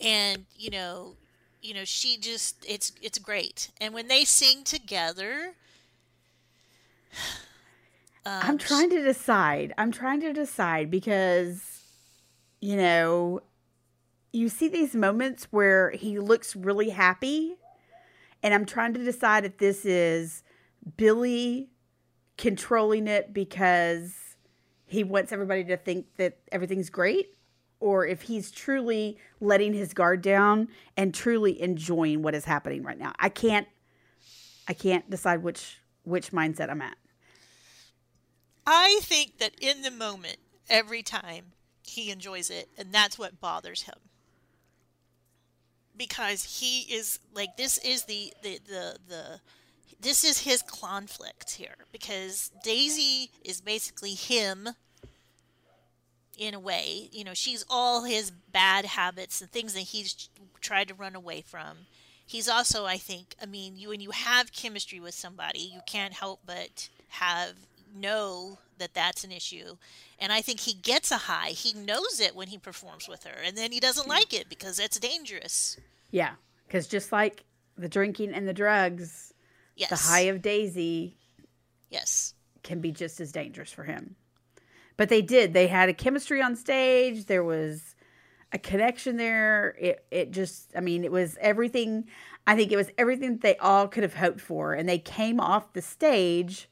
And 0.00 0.46
you 0.56 0.70
know, 0.70 1.16
you 1.60 1.74
know, 1.74 1.84
she 1.84 2.16
just 2.16 2.64
it's 2.66 2.92
it's 3.02 3.18
great. 3.18 3.70
And 3.80 3.92
when 3.92 4.08
they 4.08 4.24
sing 4.24 4.64
together, 4.64 5.52
um, 8.24 8.40
I'm 8.42 8.58
trying 8.58 8.90
to 8.90 9.02
decide. 9.02 9.74
I'm 9.76 9.92
trying 9.92 10.20
to 10.22 10.32
decide 10.32 10.90
because, 10.90 11.82
you 12.60 12.76
know, 12.76 13.42
you 14.32 14.48
see 14.48 14.68
these 14.68 14.94
moments 14.94 15.48
where 15.50 15.90
he 15.90 16.18
looks 16.18 16.54
really 16.54 16.90
happy, 16.90 17.56
and 18.42 18.54
I'm 18.54 18.64
trying 18.64 18.94
to 18.94 19.04
decide 19.04 19.44
if 19.44 19.58
this 19.58 19.84
is 19.84 20.42
Billy 20.96 21.70
controlling 22.36 23.06
it 23.06 23.34
because 23.34 24.14
he 24.86 25.04
wants 25.04 25.32
everybody 25.32 25.64
to 25.64 25.76
think 25.76 26.06
that 26.16 26.38
everything's 26.50 26.90
great, 26.90 27.34
or 27.80 28.06
if 28.06 28.22
he's 28.22 28.50
truly 28.50 29.18
letting 29.40 29.72
his 29.72 29.92
guard 29.92 30.22
down 30.22 30.68
and 30.96 31.14
truly 31.14 31.60
enjoying 31.60 32.22
what 32.22 32.34
is 32.34 32.44
happening 32.44 32.82
right 32.82 32.98
now. 32.98 33.12
I 33.18 33.28
can't 33.28 33.68
I 34.68 34.72
can't 34.72 35.08
decide 35.10 35.42
which 35.42 35.80
which 36.04 36.30
mindset 36.30 36.70
I'm 36.70 36.82
at. 36.82 36.96
I 38.66 39.00
think 39.02 39.38
that 39.38 39.52
in 39.60 39.82
the 39.82 39.90
moment, 39.90 40.36
every 40.68 41.02
time 41.02 41.52
he 41.82 42.10
enjoys 42.10 42.50
it, 42.50 42.68
and 42.78 42.92
that's 42.92 43.18
what 43.18 43.40
bothers 43.40 43.82
him. 43.82 43.94
Because 46.00 46.58
he 46.60 46.92
is 46.94 47.18
like 47.34 47.58
this 47.58 47.76
is 47.76 48.04
the 48.04 48.32
the 48.42 48.58
the, 48.66 48.96
the 49.06 49.40
this 50.00 50.24
is 50.24 50.40
his 50.40 50.62
conflict 50.62 51.50
here 51.50 51.74
because 51.92 52.50
Daisy 52.64 53.30
is 53.44 53.60
basically 53.60 54.14
him 54.14 54.70
in 56.38 56.54
a 56.54 56.58
way. 56.58 57.10
You 57.12 57.24
know, 57.24 57.34
she's 57.34 57.66
all 57.68 58.04
his 58.04 58.30
bad 58.30 58.86
habits 58.86 59.42
and 59.42 59.50
things 59.50 59.74
that 59.74 59.80
he's 59.80 60.30
tried 60.62 60.88
to 60.88 60.94
run 60.94 61.14
away 61.14 61.42
from. 61.42 61.86
He's 62.26 62.48
also, 62.48 62.86
I 62.86 62.96
think, 62.96 63.34
I 63.42 63.44
mean, 63.44 63.76
you 63.76 63.90
when 63.90 64.00
you 64.00 64.12
have 64.12 64.52
chemistry 64.52 65.00
with 65.00 65.14
somebody, 65.14 65.60
you 65.60 65.80
can't 65.86 66.14
help 66.14 66.40
but 66.46 66.88
have 67.08 67.56
know 67.94 68.56
that 68.78 68.94
that's 68.94 69.24
an 69.24 69.32
issue. 69.32 69.76
And 70.18 70.32
I 70.32 70.40
think 70.40 70.60
he 70.60 70.72
gets 70.72 71.10
a 71.10 71.16
high. 71.16 71.50
He 71.50 71.74
knows 71.74 72.20
it 72.20 72.34
when 72.34 72.48
he 72.48 72.56
performs 72.56 73.08
with 73.08 73.24
her, 73.24 73.42
and 73.44 73.56
then 73.56 73.72
he 73.72 73.80
doesn't 73.80 74.04
hmm. 74.04 74.10
like 74.10 74.32
it 74.32 74.48
because 74.48 74.78
it's 74.78 74.98
dangerous. 74.98 75.76
Yeah, 76.10 76.34
because 76.66 76.86
just 76.88 77.12
like 77.12 77.44
the 77.76 77.88
drinking 77.88 78.32
and 78.34 78.46
the 78.48 78.52
drugs, 78.52 79.32
Yes. 79.76 79.90
the 79.90 79.96
high 79.96 80.20
of 80.22 80.42
Daisy 80.42 81.16
Yes. 81.88 82.34
can 82.62 82.80
be 82.80 82.92
just 82.92 83.20
as 83.20 83.32
dangerous 83.32 83.72
for 83.72 83.84
him. 83.84 84.16
But 84.96 85.08
they 85.08 85.22
did. 85.22 85.54
They 85.54 85.66
had 85.68 85.88
a 85.88 85.94
chemistry 85.94 86.42
on 86.42 86.56
stage. 86.56 87.24
There 87.26 87.44
was 87.44 87.94
a 88.52 88.58
connection 88.58 89.16
there. 89.16 89.74
It 89.78 90.04
it 90.10 90.30
just 90.32 90.72
I 90.76 90.80
mean, 90.80 91.04
it 91.04 91.12
was 91.12 91.38
everything 91.40 92.08
I 92.46 92.56
think 92.56 92.70
it 92.72 92.76
was 92.76 92.90
everything 92.98 93.32
that 93.32 93.40
they 93.40 93.56
all 93.56 93.88
could 93.88 94.02
have 94.02 94.14
hoped 94.14 94.40
for. 94.40 94.74
And 94.74 94.88
they 94.88 94.98
came 94.98 95.40
off 95.40 95.72
the 95.72 95.80
stage, 95.82 96.68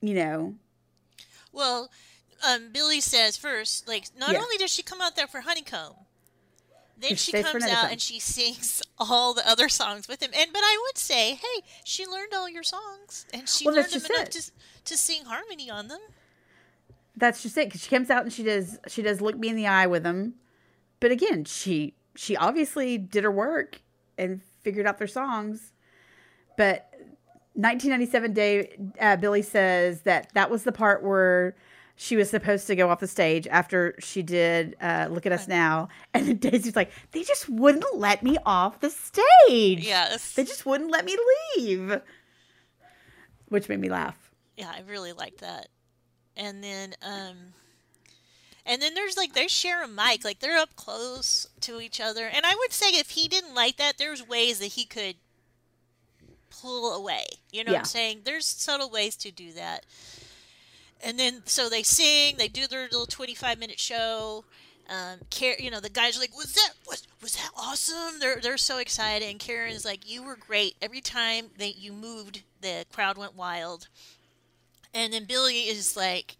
you 0.00 0.14
know. 0.14 0.54
Well, 1.52 1.90
um, 2.46 2.70
Billy 2.72 3.00
says 3.00 3.36
first, 3.36 3.86
like, 3.86 4.06
not 4.16 4.32
Yeah. 4.32 4.40
only 4.40 4.56
does 4.56 4.70
she 4.70 4.82
come 4.82 5.00
out 5.00 5.16
there 5.16 5.26
for 5.26 5.42
Honeycomb, 5.42 5.94
then 7.02 7.16
She 7.16 7.32
comes 7.32 7.64
out 7.64 7.90
and 7.90 8.00
she 8.00 8.18
sings 8.18 8.82
all 8.98 9.34
the 9.34 9.48
other 9.48 9.68
songs 9.68 10.08
with 10.08 10.22
him. 10.22 10.30
And 10.34 10.52
but 10.52 10.60
I 10.62 10.78
would 10.86 10.98
say, 10.98 11.34
hey, 11.34 11.62
she 11.84 12.06
learned 12.06 12.32
all 12.34 12.48
your 12.48 12.62
songs, 12.62 13.26
and 13.32 13.48
she 13.48 13.66
Well, 13.66 13.76
learned 13.76 13.90
them 13.92 14.02
enough 14.04 14.30
to 14.30 14.50
to 14.84 14.96
sing 14.96 15.24
harmony 15.24 15.70
on 15.70 15.88
them. 15.88 16.00
That's 17.16 17.42
just 17.42 17.56
it. 17.58 17.70
Cause 17.70 17.82
she 17.82 17.90
comes 17.90 18.10
out 18.10 18.22
and 18.22 18.32
she 18.32 18.42
does 18.42 18.78
she 18.88 19.02
does 19.02 19.20
look 19.20 19.36
me 19.38 19.48
in 19.48 19.56
the 19.56 19.66
eye 19.66 19.86
with 19.86 20.04
him. 20.04 20.34
But 21.00 21.10
again, 21.10 21.44
she 21.44 21.94
she 22.14 22.36
obviously 22.36 22.98
did 22.98 23.24
her 23.24 23.30
work 23.30 23.80
and 24.18 24.40
figured 24.62 24.86
out 24.86 24.98
their 24.98 25.06
songs. 25.06 25.72
But 26.56 26.88
1997 27.54 28.32
day 28.32 28.76
uh, 29.00 29.16
Billy 29.16 29.42
says 29.42 30.02
that 30.02 30.32
that 30.34 30.50
was 30.50 30.64
the 30.64 30.72
part 30.72 31.02
where 31.02 31.54
she 31.96 32.16
was 32.16 32.30
supposed 32.30 32.66
to 32.66 32.76
go 32.76 32.88
off 32.88 33.00
the 33.00 33.06
stage 33.06 33.46
after 33.48 33.94
she 33.98 34.22
did 34.22 34.76
uh, 34.80 35.08
Look 35.10 35.26
at 35.26 35.32
Us 35.32 35.46
Now. 35.46 35.88
And 36.14 36.26
then 36.26 36.36
Daisy's 36.36 36.76
like, 36.76 36.90
they 37.12 37.22
just 37.22 37.48
wouldn't 37.48 37.84
let 37.94 38.22
me 38.22 38.36
off 38.44 38.80
the 38.80 38.90
stage. 38.90 39.86
Yes. 39.86 40.34
They 40.34 40.44
just 40.44 40.66
wouldn't 40.66 40.90
let 40.90 41.04
me 41.04 41.16
leave. 41.56 42.00
Which 43.48 43.68
made 43.68 43.80
me 43.80 43.88
laugh. 43.88 44.30
Yeah, 44.56 44.72
I 44.74 44.82
really 44.88 45.12
like 45.12 45.38
that. 45.38 45.68
And 46.36 46.64
then 46.64 46.94
um 47.02 47.36
and 48.64 48.80
then 48.80 48.94
there's 48.94 49.16
like 49.16 49.34
they 49.34 49.48
share 49.48 49.82
a 49.82 49.88
mic, 49.88 50.24
like 50.24 50.40
they're 50.40 50.58
up 50.58 50.74
close 50.76 51.46
to 51.60 51.80
each 51.80 52.00
other. 52.00 52.26
And 52.26 52.46
I 52.46 52.54
would 52.54 52.72
say 52.72 52.90
if 52.90 53.10
he 53.10 53.28
didn't 53.28 53.54
like 53.54 53.76
that, 53.76 53.98
there's 53.98 54.26
ways 54.26 54.58
that 54.60 54.66
he 54.66 54.84
could 54.84 55.16
pull 56.48 56.94
away. 56.94 57.24
You 57.50 57.64
know 57.64 57.72
what 57.72 57.78
I'm 57.80 57.84
saying? 57.84 58.20
There's 58.24 58.46
subtle 58.46 58.90
ways 58.90 59.16
to 59.16 59.30
do 59.30 59.52
that. 59.52 59.84
And 61.02 61.18
then 61.18 61.42
so 61.46 61.68
they 61.68 61.82
sing, 61.82 62.36
they 62.38 62.48
do 62.48 62.66
their 62.66 62.82
little 62.84 63.06
25 63.06 63.58
minute 63.58 63.80
show. 63.80 64.44
Um, 64.88 65.20
Car- 65.30 65.56
you 65.58 65.70
know, 65.70 65.80
the 65.80 65.88
guys 65.88 66.16
are 66.16 66.20
like, 66.20 66.36
"Was 66.36 66.52
that 66.54 66.72
was 66.88 67.06
was 67.22 67.36
that 67.36 67.50
awesome?" 67.56 68.18
They're 68.18 68.40
they're 68.40 68.58
so 68.58 68.78
excited, 68.78 69.28
and 69.28 69.38
Karen's 69.38 69.84
like, 69.84 70.08
"You 70.10 70.22
were 70.22 70.36
great. 70.36 70.76
Every 70.82 71.00
time 71.00 71.50
that 71.58 71.78
you 71.78 71.92
moved, 71.92 72.42
the 72.60 72.84
crowd 72.92 73.16
went 73.16 73.34
wild." 73.36 73.88
And 74.94 75.12
then 75.12 75.24
Billy 75.24 75.68
is 75.68 75.96
like, 75.96 76.36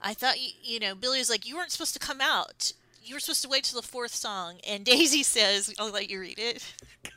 I 0.00 0.14
thought 0.14 0.40
you, 0.40 0.50
you 0.62 0.80
know, 0.80 0.94
Billy 0.94 1.20
is 1.20 1.30
like, 1.30 1.46
you 1.46 1.56
weren't 1.56 1.70
supposed 1.70 1.94
to 1.94 1.98
come 2.00 2.20
out. 2.20 2.72
You 3.02 3.14
were 3.14 3.20
supposed 3.20 3.42
to 3.42 3.48
wait 3.48 3.64
till 3.64 3.80
the 3.80 3.86
fourth 3.86 4.14
song. 4.14 4.58
And 4.66 4.84
Daisy 4.84 5.22
says, 5.22 5.72
I'll 5.78 5.90
let 5.90 6.10
you 6.10 6.20
read 6.20 6.38
it. 6.38 6.74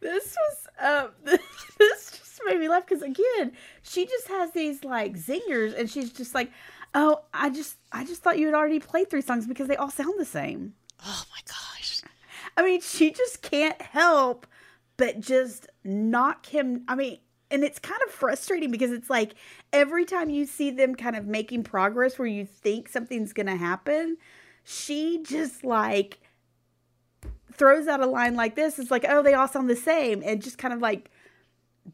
This 0.00 0.34
was 0.36 0.68
um 0.80 1.10
this 1.78 2.10
just 2.38 2.50
made 2.50 2.60
me 2.60 2.68
laugh 2.68 2.86
because 2.86 3.02
again, 3.02 3.52
she 3.82 4.06
just 4.06 4.28
has 4.28 4.52
these 4.52 4.84
like 4.84 5.16
zingers 5.16 5.78
and 5.78 5.90
she's 5.90 6.12
just 6.12 6.34
like, 6.34 6.50
Oh, 6.94 7.20
I 7.34 7.50
just 7.50 7.76
I 7.92 8.04
just 8.04 8.22
thought 8.22 8.38
you 8.38 8.46
had 8.46 8.54
already 8.54 8.80
played 8.80 9.10
three 9.10 9.20
songs 9.20 9.46
because 9.46 9.68
they 9.68 9.76
all 9.76 9.90
sound 9.90 10.18
the 10.18 10.24
same. 10.24 10.74
Oh 11.04 11.24
my 11.30 11.40
gosh. 11.46 12.02
I 12.56 12.62
mean, 12.62 12.80
she 12.80 13.10
just 13.10 13.42
can't 13.42 13.80
help 13.80 14.46
but 14.96 15.20
just 15.20 15.68
knock 15.84 16.46
him 16.46 16.84
I 16.88 16.94
mean, 16.94 17.18
and 17.50 17.62
it's 17.62 17.78
kind 17.78 18.00
of 18.06 18.12
frustrating 18.12 18.70
because 18.70 18.90
it's 18.90 19.10
like 19.10 19.34
every 19.72 20.04
time 20.04 20.30
you 20.30 20.46
see 20.46 20.70
them 20.70 20.94
kind 20.94 21.16
of 21.16 21.26
making 21.26 21.64
progress 21.64 22.18
where 22.18 22.28
you 22.28 22.44
think 22.44 22.88
something's 22.88 23.32
gonna 23.32 23.56
happen, 23.56 24.16
she 24.64 25.22
just 25.22 25.64
like 25.64 26.18
throws 27.52 27.88
out 27.88 28.00
a 28.00 28.06
line 28.06 28.34
like 28.34 28.54
this. 28.54 28.78
It's 28.78 28.90
like, 28.90 29.04
oh, 29.08 29.22
they 29.22 29.34
all 29.34 29.48
sound 29.48 29.68
the 29.68 29.76
same, 29.76 30.22
and 30.24 30.42
just 30.42 30.58
kind 30.58 30.72
of 30.72 30.80
like 30.80 31.10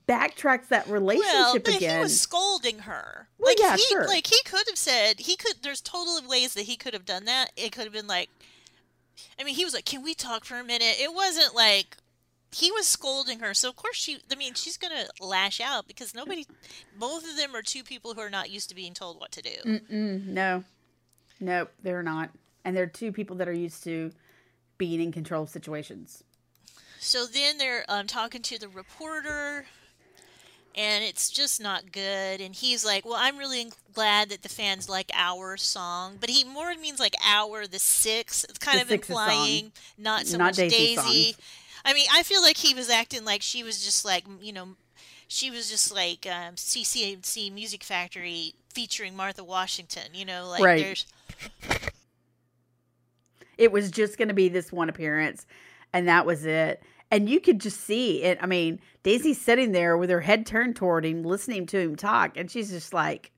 backtracks 0.08 0.68
that 0.68 0.86
relationship 0.88 1.32
Well, 1.32 1.52
but 1.54 1.76
again. 1.76 1.96
he 1.98 2.02
was 2.02 2.20
scolding 2.20 2.80
her. 2.80 3.28
Well, 3.38 3.50
like 3.50 3.58
yeah, 3.60 3.76
he, 3.76 3.82
sure. 3.82 4.06
like 4.06 4.26
he 4.26 4.38
could 4.44 4.64
have 4.68 4.78
said 4.78 5.20
he 5.20 5.36
could. 5.36 5.56
There's 5.62 5.80
totally 5.80 6.26
ways 6.26 6.54
that 6.54 6.62
he 6.62 6.76
could 6.76 6.94
have 6.94 7.04
done 7.04 7.24
that. 7.26 7.50
It 7.56 7.72
could 7.72 7.84
have 7.84 7.92
been 7.92 8.06
like, 8.06 8.30
I 9.38 9.44
mean, 9.44 9.54
he 9.54 9.64
was 9.64 9.74
like, 9.74 9.84
"Can 9.84 10.02
we 10.02 10.14
talk 10.14 10.44
for 10.44 10.58
a 10.58 10.64
minute?" 10.64 10.96
It 10.98 11.14
wasn't 11.14 11.54
like 11.54 11.96
he 12.52 12.70
was 12.70 12.86
scolding 12.86 13.40
her. 13.40 13.54
So 13.54 13.68
of 13.68 13.76
course 13.76 13.96
she. 13.96 14.18
I 14.30 14.34
mean, 14.36 14.54
she's 14.54 14.76
gonna 14.76 15.06
lash 15.20 15.60
out 15.60 15.86
because 15.86 16.14
nobody. 16.14 16.46
Both 16.98 17.28
of 17.28 17.36
them 17.36 17.54
are 17.54 17.62
two 17.62 17.82
people 17.82 18.14
who 18.14 18.20
are 18.20 18.30
not 18.30 18.50
used 18.50 18.68
to 18.68 18.74
being 18.74 18.94
told 18.94 19.20
what 19.20 19.32
to 19.32 19.42
do. 19.42 19.80
Mm, 19.90 20.26
no, 20.26 20.64
nope, 21.40 21.70
they're 21.82 22.02
not, 22.02 22.30
and 22.64 22.76
they're 22.76 22.86
two 22.86 23.12
people 23.12 23.36
that 23.36 23.48
are 23.48 23.52
used 23.52 23.82
to 23.84 24.12
being 24.78 25.00
in 25.00 25.12
control 25.12 25.44
of 25.44 25.48
situations. 25.48 26.22
So 27.00 27.26
then 27.26 27.58
they're 27.58 27.84
um, 27.88 28.06
talking 28.06 28.40
to 28.42 28.58
the 28.58 28.68
reporter, 28.68 29.66
and 30.76 31.04
it's 31.04 31.30
just 31.30 31.60
not 31.60 31.92
good. 31.92 32.40
And 32.40 32.54
he's 32.54 32.84
like, 32.84 33.04
"Well, 33.04 33.16
I'm 33.16 33.38
really 33.38 33.70
glad 33.92 34.28
that 34.30 34.42
the 34.42 34.48
fans 34.48 34.88
like 34.88 35.10
our 35.14 35.56
song, 35.56 36.16
but 36.20 36.30
he 36.30 36.44
more 36.44 36.74
means 36.74 36.98
like 37.00 37.14
our 37.24 37.66
the 37.66 37.78
six. 37.78 38.44
It's 38.44 38.58
kind 38.58 38.78
The 38.78 38.82
of 38.82 38.88
song. 38.88 38.94
implying 38.96 39.72
not 39.96 40.26
so 40.26 40.38
Not 40.38 40.46
much 40.46 40.56
Daisy's 40.56 40.96
Daisy. 40.96 41.36
I 41.84 41.92
mean, 41.94 42.06
I 42.12 42.22
feel 42.22 42.42
like 42.42 42.56
he 42.56 42.74
was 42.74 42.88
acting 42.90 43.24
like 43.24 43.42
she 43.42 43.62
was 43.62 43.84
just 43.84 44.04
like 44.04 44.24
you 44.40 44.52
know, 44.52 44.68
she 45.28 45.50
was 45.50 45.70
just 45.70 45.94
like 45.94 46.26
um, 46.30 46.56
C+C 46.56 47.50
Music 47.50 47.84
Factory 47.84 48.54
featuring 48.72 49.14
Martha 49.16 49.44
Washington. 49.44 50.08
You 50.14 50.24
know, 50.24 50.48
like 50.48 50.62
Right. 50.62 50.82
there's 50.82 51.06
It 53.56 53.70
was 53.70 53.90
just 53.90 54.18
going 54.18 54.28
to 54.28 54.34
be 54.34 54.48
this 54.48 54.72
one 54.72 54.88
appearance, 54.88 55.46
and 55.92 56.08
that 56.08 56.26
was 56.26 56.44
it. 56.44 56.82
And 57.10 57.28
you 57.28 57.38
could 57.38 57.60
just 57.60 57.80
see 57.80 58.22
it. 58.24 58.38
I 58.40 58.46
mean, 58.46 58.80
Daisy's 59.04 59.40
sitting 59.40 59.70
there 59.72 59.96
with 59.96 60.10
her 60.10 60.20
head 60.22 60.44
turned 60.46 60.74
toward 60.74 61.04
him, 61.06 61.22
listening 61.22 61.66
to 61.66 61.78
him 61.78 61.94
talk, 61.94 62.36
and 62.36 62.50
she's 62.50 62.70
just 62.70 62.92
like, 62.92 63.30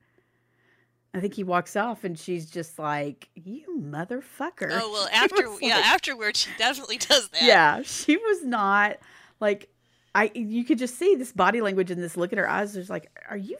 I 1.13 1.19
think 1.19 1.33
he 1.35 1.43
walks 1.43 1.75
off, 1.75 2.03
and 2.03 2.17
she's 2.17 2.49
just 2.49 2.77
like, 2.79 3.29
"You 3.35 3.79
motherfucker!" 3.79 4.69
oh 4.71 4.91
well, 4.91 5.07
after 5.13 5.49
was 5.49 5.61
yeah, 5.61 5.75
like- 5.77 5.85
afterwards 5.85 6.39
she 6.41 6.49
definitely 6.57 6.97
does 6.97 7.29
that. 7.29 7.43
yeah, 7.43 7.81
she 7.83 8.17
was 8.17 8.43
not 8.43 8.97
like 9.39 9.69
I. 10.15 10.31
You 10.33 10.63
could 10.63 10.77
just 10.79 10.97
see 10.97 11.15
this 11.15 11.31
body 11.31 11.61
language 11.61 11.91
and 11.91 12.01
this 12.01 12.17
look 12.17 12.31
in 12.31 12.37
her 12.39 12.49
eyes. 12.49 12.73
There's 12.73 12.89
like, 12.89 13.09
are 13.29 13.37
you 13.37 13.57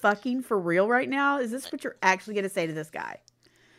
fucking 0.00 0.42
for 0.42 0.58
real 0.58 0.88
right 0.88 1.08
now? 1.08 1.38
Is 1.40 1.50
this 1.50 1.70
what 1.72 1.84
you're 1.84 1.96
actually 2.02 2.34
going 2.34 2.44
to 2.44 2.50
say 2.50 2.66
to 2.66 2.72
this 2.72 2.90
guy? 2.90 3.18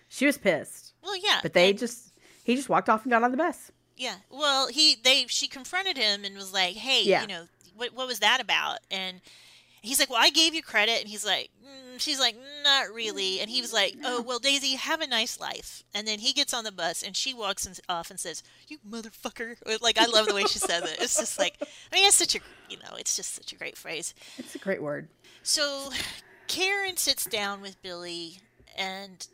She 0.09 0.25
was 0.25 0.37
pissed, 0.37 0.93
Well, 1.03 1.15
yeah, 1.17 1.39
but 1.41 1.53
they 1.53 1.69
and- 1.69 1.79
just 1.79 2.11
he 2.43 2.55
just 2.55 2.69
walked 2.69 2.89
off 2.89 3.03
and 3.03 3.11
got 3.11 3.23
on 3.23 3.31
the 3.31 3.37
bus. 3.37 3.71
Yeah. 3.95 4.15
Well, 4.29 4.67
he 4.67 4.97
they 5.03 5.25
she 5.27 5.47
confronted 5.47 5.95
him 5.97 6.25
and 6.25 6.35
was 6.35 6.51
like, 6.53 6.75
"Hey, 6.75 7.03
Yeah. 7.05 7.21
you 7.21 7.27
know, 7.27 7.47
what 7.81 7.93
what 7.93 8.07
was 8.07 8.19
that 8.19 8.39
about?" 8.39 8.79
And 8.89 9.21
he's 9.81 9.99
like, 9.99 10.09
"Well, 10.09 10.21
I 10.21 10.29
gave 10.29 10.53
you 10.53 10.61
credit." 10.61 11.01
And 11.01 11.09
he's 11.09 11.25
like, 11.25 11.49
mm, 11.63 11.99
"She's 11.99 12.19
like, 12.19 12.35
not 12.63 12.93
really." 12.93 13.39
And 13.39 13.49
he 13.49 13.61
was 13.61 13.73
like, 13.73 13.95
"Oh, 14.03 14.21
well, 14.21 14.39
Daisy, 14.39 14.75
have 14.75 15.01
a 15.01 15.07
nice 15.07 15.39
life." 15.39 15.83
And 15.93 16.07
then 16.07 16.19
he 16.19 16.33
gets 16.33 16.53
on 16.53 16.63
the 16.63 16.71
bus 16.71 17.03
and 17.03 17.15
she 17.15 17.33
walks 17.33 17.65
in, 17.65 17.73
off 17.89 18.09
and 18.09 18.19
says, 18.19 18.43
"You 18.67 18.77
motherfucker!" 18.87 19.55
Like 19.81 19.97
I 19.97 20.05
love 20.05 20.27
the 20.27 20.35
way 20.35 20.43
she 20.43 20.59
says 20.59 20.83
it. 20.83 20.97
It's 21.01 21.17
just 21.17 21.39
like, 21.39 21.57
I 21.61 21.95
mean, 21.95 22.07
it's 22.07 22.15
such 22.15 22.35
a 22.35 22.39
you 22.69 22.77
know, 22.77 22.95
it's 22.97 23.15
just 23.15 23.33
such 23.33 23.51
a 23.51 23.55
great 23.55 23.77
phrase. 23.77 24.13
It's 24.37 24.55
a 24.55 24.59
great 24.59 24.81
word. 24.81 25.09
So 25.43 25.89
Karen 26.47 26.97
sits 26.97 27.25
down 27.25 27.61
with 27.61 27.81
Billy 27.81 28.39
and 28.77 29.27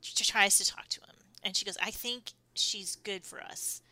she 0.00 0.24
tries 0.24 0.58
to 0.58 0.66
talk 0.66 0.88
to 0.88 1.00
him. 1.00 1.16
And 1.42 1.56
she 1.56 1.64
goes, 1.64 1.76
I 1.82 1.90
think 1.90 2.32
she's 2.54 2.96
good 2.96 3.24
for 3.24 3.40
us. 3.40 3.82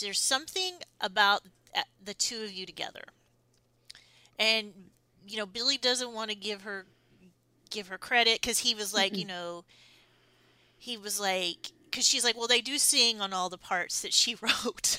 There's 0.00 0.20
something 0.20 0.74
about 1.00 1.42
Uh, 1.74 1.82
the 2.04 2.14
two 2.14 2.42
of 2.42 2.52
you 2.52 2.66
together. 2.66 3.04
And 4.38 4.72
you 5.26 5.36
know, 5.36 5.46
Billy 5.46 5.76
doesn't 5.78 6.12
want 6.12 6.30
to 6.30 6.36
give 6.36 6.62
her 6.62 6.86
give 7.70 7.88
her 7.88 7.98
credit 7.98 8.40
because 8.40 8.58
he 8.60 8.74
was 8.74 8.92
like, 8.92 9.16
you 9.16 9.24
know, 9.24 9.64
he 10.78 10.96
was 10.96 11.20
like, 11.20 11.72
because 11.90 12.06
she's 12.06 12.24
like, 12.24 12.36
well, 12.36 12.48
they 12.48 12.60
do 12.60 12.78
sing 12.78 13.20
on 13.20 13.32
all 13.32 13.48
the 13.48 13.58
parts 13.58 14.00
that 14.02 14.12
she 14.12 14.34
wrote. 14.40 14.98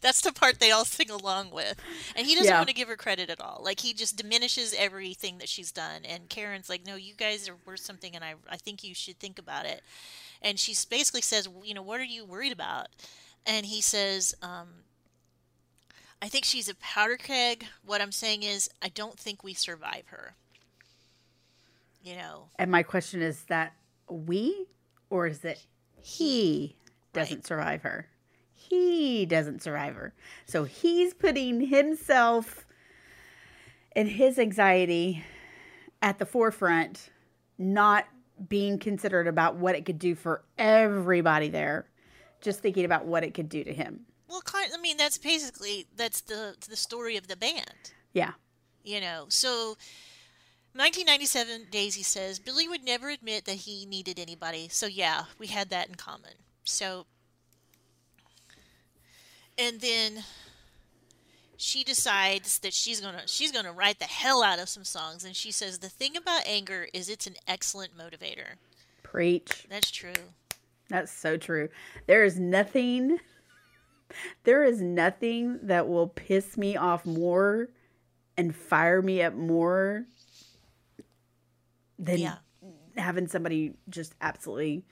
That's 0.00 0.22
the 0.22 0.32
part 0.32 0.60
they 0.60 0.70
all 0.70 0.86
sing 0.86 1.10
along 1.10 1.50
with. 1.50 1.82
And 2.16 2.26
he 2.26 2.34
doesn't 2.34 2.54
Yeah. 2.54 2.56
want 2.56 2.68
to 2.68 2.74
give 2.74 2.88
her 2.88 2.96
credit 2.96 3.28
at 3.30 3.40
all. 3.40 3.60
Like 3.62 3.80
he 3.80 3.92
just 3.92 4.16
diminishes 4.16 4.74
everything 4.76 5.38
that 5.38 5.48
she's 5.48 5.70
done. 5.72 6.04
And 6.04 6.28
Karen's 6.28 6.68
like, 6.70 6.86
No, 6.86 6.96
you 6.96 7.14
guys 7.14 7.48
are 7.48 7.56
worth 7.66 7.80
something 7.80 8.14
and 8.14 8.24
I 8.24 8.34
I 8.48 8.56
think 8.56 8.82
you 8.82 8.94
should 8.94 9.18
think 9.18 9.38
about 9.38 9.66
it. 9.66 9.82
And 10.42 10.58
she 10.58 10.74
basically 10.88 11.20
says, 11.22 11.48
you 11.62 11.74
know, 11.74 11.82
what 11.82 12.00
are 12.00 12.04
you 12.04 12.24
worried 12.24 12.52
about? 12.52 12.88
And 13.46 13.66
he 13.66 13.80
says, 13.80 14.34
um, 14.42 14.68
I 16.22 16.28
think 16.28 16.44
she's 16.44 16.68
a 16.68 16.74
powder 16.76 17.16
keg. 17.16 17.66
What 17.84 18.00
I'm 18.00 18.12
saying 18.12 18.42
is 18.42 18.70
I 18.82 18.88
don't 18.88 19.18
think 19.18 19.44
we 19.44 19.54
survive 19.54 20.04
her. 20.06 20.34
You 22.02 22.16
know. 22.16 22.48
And 22.58 22.70
my 22.70 22.82
question 22.82 23.22
is 23.22 23.42
that 23.44 23.74
we 24.08 24.66
or 25.10 25.26
is 25.26 25.44
it 25.44 25.64
he 26.00 26.76
doesn't 27.12 27.38
Right. 27.38 27.46
survive 27.46 27.82
her? 27.82 28.08
He 28.54 29.26
doesn't 29.26 29.62
survive 29.62 29.94
her. 29.94 30.14
So 30.46 30.64
he's 30.64 31.12
putting 31.14 31.60
himself 31.60 32.66
and 33.94 34.08
his 34.08 34.38
anxiety 34.38 35.24
at 36.02 36.18
the 36.18 36.26
forefront, 36.26 37.10
not 37.58 38.06
being 38.48 38.78
considerate 38.78 39.28
about 39.28 39.56
what 39.56 39.74
it 39.74 39.84
could 39.84 39.98
do 39.98 40.14
for 40.14 40.42
everybody 40.58 41.48
there, 41.48 41.86
just 42.44 42.60
thinking 42.60 42.84
about 42.84 43.06
what 43.06 43.24
it 43.24 43.34
could 43.34 43.48
do 43.48 43.64
to 43.64 43.72
him. 43.72 44.00
Well, 44.28 44.42
I 44.54 44.76
mean, 44.80 44.96
that's 44.96 45.18
basically 45.18 45.86
that's 45.96 46.20
the 46.20 46.56
the 46.68 46.76
story 46.76 47.16
of 47.16 47.28
the 47.28 47.36
band. 47.36 47.92
Yeah. 48.12 48.32
You 48.82 49.00
know, 49.00 49.26
so 49.28 49.76
1997, 50.74 51.68
Daisy 51.70 52.02
says 52.02 52.38
Billy 52.38 52.68
would 52.68 52.84
never 52.84 53.08
admit 53.08 53.44
that 53.44 53.56
he 53.56 53.86
needed 53.86 54.18
anybody. 54.18 54.68
So 54.68 54.86
yeah, 54.86 55.24
we 55.38 55.46
had 55.46 55.70
that 55.70 55.88
in 55.88 55.94
common. 55.94 56.32
So, 56.64 57.06
and 59.56 59.80
then 59.80 60.24
she 61.56 61.84
decides 61.84 62.58
that 62.58 62.74
she's 62.74 63.00
gonna 63.00 63.22
she's 63.26 63.52
gonna 63.52 63.72
write 63.72 64.00
the 64.00 64.06
hell 64.06 64.42
out 64.42 64.58
of 64.58 64.68
some 64.68 64.84
songs, 64.84 65.24
and 65.24 65.36
she 65.36 65.52
says 65.52 65.78
the 65.78 65.88
thing 65.88 66.16
about 66.16 66.42
anger 66.46 66.88
is 66.92 67.08
it's 67.08 67.26
an 67.26 67.36
excellent 67.46 67.96
motivator. 67.96 68.56
Preach. 69.02 69.66
That's 69.70 69.90
true. 69.90 70.12
That's 70.88 71.10
so 71.12 71.36
true. 71.36 71.68
There 72.06 72.24
is 72.24 72.38
nothing 72.38 73.18
there 74.44 74.62
is 74.62 74.80
nothing 74.80 75.58
that 75.66 75.88
will 75.88 76.06
piss 76.08 76.56
me 76.56 76.76
off 76.76 77.04
more 77.04 77.68
and 78.36 78.54
fire 78.54 79.02
me 79.02 79.22
up 79.22 79.34
more 79.34 80.04
than 81.98 82.18
Yeah. 82.18 82.36
having 82.96 83.26
somebody 83.26 83.72
just 83.88 84.14
absolutely 84.20 84.84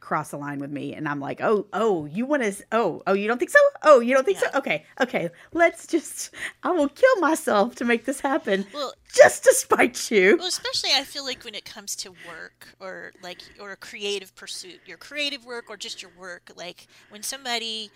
cross 0.00 0.30
the 0.30 0.36
line 0.36 0.58
with 0.58 0.70
me 0.70 0.94
and 0.94 1.08
I'm 1.08 1.20
like, 1.20 1.40
"Oh, 1.40 1.66
oh, 1.72 2.06
you 2.06 2.26
want 2.26 2.42
to 2.42 2.54
oh, 2.72 3.02
oh, 3.06 3.12
you 3.12 3.28
don't 3.28 3.38
think 3.38 3.50
so? 3.50 3.58
Oh, 3.82 4.00
you 4.00 4.14
don't 4.14 4.24
think 4.24 4.38
Yeah. 4.40 4.50
so? 4.52 4.58
Okay. 4.58 4.84
Okay. 5.00 5.30
Let's 5.52 5.86
just 5.86 6.34
I 6.62 6.70
will 6.70 6.88
kill 6.88 7.16
myself 7.20 7.74
to 7.76 7.84
make 7.84 8.04
this 8.04 8.20
happen 8.20 8.66
Well, 8.72 8.94
just 9.12 9.44
to 9.44 9.54
spite 9.54 10.10
you." 10.10 10.36
Well, 10.38 10.48
especially 10.48 10.90
I 10.94 11.04
feel 11.04 11.24
like 11.24 11.44
when 11.44 11.54
it 11.54 11.64
comes 11.64 11.96
to 11.96 12.10
work 12.10 12.74
or 12.80 13.12
like 13.20 13.42
or 13.58 13.72
a 13.72 13.76
creative 13.76 14.34
pursuit, 14.34 14.80
your 14.84 14.98
creative 14.98 15.44
work 15.44 15.70
or 15.70 15.76
just 15.76 16.02
your 16.02 16.10
work, 16.10 16.52
like 16.56 16.86
when 17.08 17.22
somebody 17.22 17.92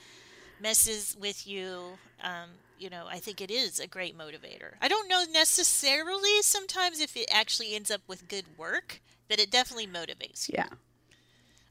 messes 0.59 1.17
with 1.19 1.47
you, 1.47 1.99
um, 2.23 2.51
you 2.77 2.91
know, 2.91 3.07
I 3.09 3.19
think 3.19 3.41
it 3.41 3.51
is 3.51 3.81
a 3.81 3.87
great 3.87 4.17
motivator. 4.17 4.73
I 4.81 4.89
don't 4.89 5.09
know 5.09 5.25
necessarily 5.33 6.43
sometimes 6.43 7.01
if 7.01 7.17
it 7.17 7.29
actually 7.33 7.75
ends 7.75 7.91
up 7.91 8.03
with 8.07 8.29
good 8.29 8.59
work, 8.59 9.01
but 9.29 9.41
it 9.41 9.51
definitely 9.51 9.87
motivates 9.87 10.49
you. 10.49 10.55
Yeah. 10.59 10.69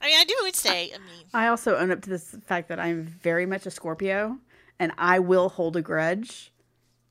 I 0.02 0.08
mean, 0.08 0.20
I 0.20 0.24
do 0.24 0.36
would 0.44 0.56
say, 0.56 0.92
I 0.94 0.98
mean, 0.98 1.26
I 1.34 1.48
also 1.48 1.76
own 1.76 1.92
up 1.92 2.02
to 2.04 2.10
this 2.10 2.36
fact 2.46 2.70
that 2.70 2.80
I'm 2.80 3.04
very 3.04 3.46
much 3.46 3.66
a 3.66 3.72
Scorpio 3.72 4.38
and 4.80 4.92
I 4.98 5.20
will 5.20 5.50
hold 5.50 5.76
a 5.76 5.82
grudge. 5.82 6.52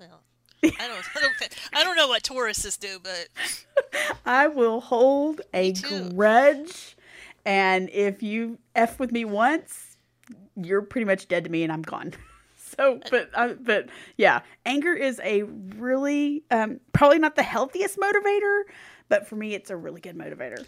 well, 0.01 0.23
I 0.63 0.69
don't, 0.89 1.05
I 1.17 1.21
don't, 1.21 1.35
I 1.75 1.85
don't 1.85 1.97
know 1.97 2.09
what 2.09 2.23
Tauruses 2.23 2.79
do, 2.79 2.99
but 3.03 3.29
I 4.27 4.47
will 4.49 4.81
hold 4.81 5.43
a 5.53 5.73
grudge. 5.73 6.97
And 7.45 7.91
if 7.91 8.23
you 8.23 8.59
F 8.75 8.99
with 8.99 9.13
me 9.13 9.25
once, 9.25 9.97
you're 10.57 10.83
pretty 10.83 11.05
much 11.05 11.29
dead 11.29 11.45
to 11.45 11.51
me 11.51 11.63
and 11.63 11.73
I'm 11.73 11.83
gone. 11.83 12.15
So, 12.77 13.01
but, 13.11 13.31
uh, 13.35 13.55
but 13.61 13.89
yeah, 14.19 14.43
anger 14.65 14.93
is 14.95 15.21
a 15.25 15.43
really, 15.43 16.45
um, 16.53 16.79
probably 16.93 17.19
not 17.19 17.35
the 17.35 17.43
healthiest 17.43 17.99
motivator, 17.99 18.63
but 19.09 19.27
for 19.27 19.35
me, 19.35 19.55
it's 19.55 19.71
a 19.71 19.77
really 19.77 20.01
good 20.01 20.17
motivator. 20.17 20.65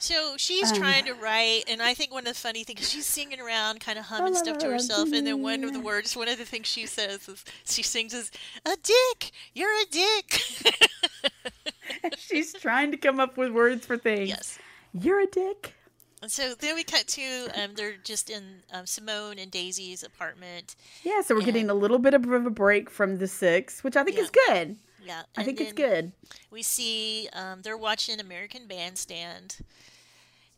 So 0.00 0.36
she's 0.36 0.70
Um, 0.72 0.78
trying 0.78 1.04
to 1.06 1.14
write, 1.14 1.64
and 1.68 1.82
I 1.82 1.92
think 1.94 2.12
one 2.12 2.26
of 2.26 2.34
the 2.34 2.38
funny 2.38 2.62
things 2.64 2.88
she's 2.88 3.06
singing 3.06 3.40
around, 3.40 3.80
kind 3.80 3.98
of 3.98 4.04
humming 4.10 4.34
stuff 4.34 4.58
to 4.58 4.70
herself, 4.70 5.12
and 5.12 5.26
then 5.26 5.42
one 5.42 5.64
of 5.64 5.72
the 5.72 5.80
words, 5.80 6.16
one 6.16 6.28
of 6.28 6.38
the 6.38 6.44
things 6.44 6.66
she 6.68 6.86
says 6.86 7.28
is 7.28 7.44
she 7.66 7.82
sings 7.82 8.14
is 8.14 8.30
"a 8.64 8.76
dick, 8.82 9.30
you're 9.54 9.74
a 9.74 9.84
dick." 9.90 10.40
She's 12.16 12.52
trying 12.52 12.90
to 12.92 12.96
come 12.96 13.18
up 13.18 13.36
with 13.36 13.50
words 13.52 13.86
for 13.86 13.96
things. 13.96 14.28
yes. 14.28 14.58
You're 14.92 15.20
a 15.20 15.26
dick. 15.26 15.74
And 16.20 16.30
so 16.30 16.54
then 16.54 16.74
we 16.74 16.82
cut 16.84 17.06
to 17.08 17.48
um, 17.54 17.74
they're 17.74 17.96
just 17.96 18.28
in 18.28 18.62
um, 18.72 18.86
Simone 18.86 19.38
and 19.38 19.50
Daisy's 19.50 20.02
apartment. 20.02 20.74
Yeah, 21.04 21.20
so 21.22 21.34
we're 21.34 21.42
getting 21.42 21.70
a 21.70 21.74
little 21.74 21.98
bit 21.98 22.12
of 22.14 22.24
a 22.24 22.50
break 22.50 22.90
from 22.90 23.18
the 23.18 23.28
six, 23.28 23.84
which 23.84 23.96
I 23.96 24.02
think 24.04 24.18
is 24.18 24.30
good. 24.30 24.76
Yeah, 25.04 25.22
I 25.36 25.42
think 25.44 25.60
it's 25.60 25.72
good. 25.72 26.12
We 26.50 26.62
see 26.62 27.28
um, 27.32 27.62
they're 27.62 27.76
watching 27.76 28.20
American 28.20 28.66
Bandstand, 28.66 29.58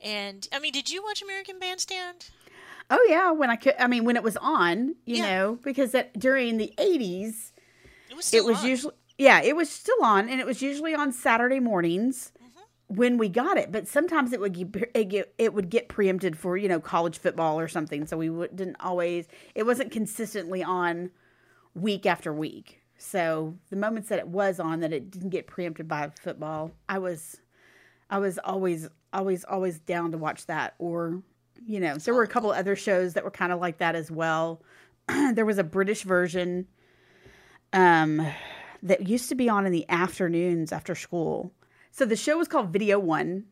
and 0.02 0.48
I 0.52 0.58
mean, 0.58 0.72
did 0.72 0.90
you 0.90 1.02
watch 1.02 1.22
American 1.22 1.58
Bandstand? 1.58 2.30
Oh 2.90 3.06
yeah, 3.08 3.30
when 3.30 3.50
I 3.50 3.56
could, 3.56 3.74
I 3.78 3.86
mean, 3.86 4.04
when 4.04 4.16
it 4.16 4.22
was 4.22 4.36
on, 4.38 4.96
you 5.04 5.16
Yeah. 5.16 5.28
know, 5.28 5.58
because 5.62 5.92
that 5.92 6.18
during 6.18 6.56
the 6.56 6.72
'80s, 6.78 7.52
It 8.10 8.16
was 8.16 8.32
it 8.34 8.44
was 8.44 8.58
on. 8.58 8.66
usually 8.68 8.94
yeah, 9.18 9.42
it 9.42 9.54
was 9.54 9.68
still 9.70 10.02
on, 10.02 10.28
and 10.28 10.40
it 10.40 10.46
was 10.46 10.62
usually 10.62 10.94
on 10.94 11.12
Saturday 11.12 11.60
mornings 11.60 12.32
Mm-hmm. 12.42 12.96
when 12.96 13.18
we 13.18 13.28
got 13.28 13.58
it. 13.58 13.70
But 13.70 13.86
sometimes 13.86 14.32
it 14.32 14.40
would 14.40 14.54
get 14.54 14.90
it, 14.94 15.04
get 15.10 15.34
it 15.38 15.54
would 15.54 15.68
get 15.70 15.88
preempted 15.88 16.36
for 16.38 16.56
you 16.56 16.68
know 16.68 16.80
college 16.80 17.18
football 17.18 17.60
or 17.60 17.68
something, 17.68 18.06
so 18.06 18.16
we 18.16 18.30
would, 18.30 18.56
didn't 18.56 18.76
always. 18.80 19.28
It 19.54 19.64
wasn't 19.64 19.92
consistently 19.92 20.62
on 20.64 21.10
week 21.74 22.06
after 22.06 22.32
week. 22.32 22.79
So 23.02 23.54
the 23.70 23.76
moments 23.76 24.10
that 24.10 24.18
it 24.18 24.28
was 24.28 24.60
on, 24.60 24.80
that 24.80 24.92
it 24.92 25.10
didn't 25.10 25.30
get 25.30 25.46
preempted 25.46 25.88
by 25.88 26.10
football, 26.20 26.72
I 26.86 26.98
was, 26.98 27.40
I 28.10 28.18
was 28.18 28.38
always, 28.44 28.88
always, 29.12 29.42
always 29.44 29.78
down 29.78 30.12
to 30.12 30.18
watch 30.18 30.44
that. 30.46 30.74
Or, 30.78 31.22
you 31.66 31.80
know, 31.80 31.96
there 31.96 32.12
were 32.12 32.22
a 32.22 32.28
couple 32.28 32.50
other 32.50 32.76
shows 32.76 33.14
that 33.14 33.24
were 33.24 33.30
kind 33.30 33.52
of 33.52 33.58
like 33.58 33.78
that 33.78 33.94
as 33.94 34.10
well. 34.10 34.60
there 35.32 35.46
was 35.46 35.56
a 35.56 35.64
British 35.64 36.02
version, 36.02 36.66
um, 37.72 38.26
that 38.82 39.08
used 39.08 39.30
to 39.30 39.34
be 39.34 39.48
on 39.48 39.64
in 39.64 39.72
the 39.72 39.88
afternoons 39.88 40.70
after 40.70 40.94
school. 40.94 41.52
So 41.90 42.04
the 42.04 42.16
show 42.16 42.36
was 42.36 42.48
called 42.48 42.70
Video 42.70 42.98
One. 42.98 43.46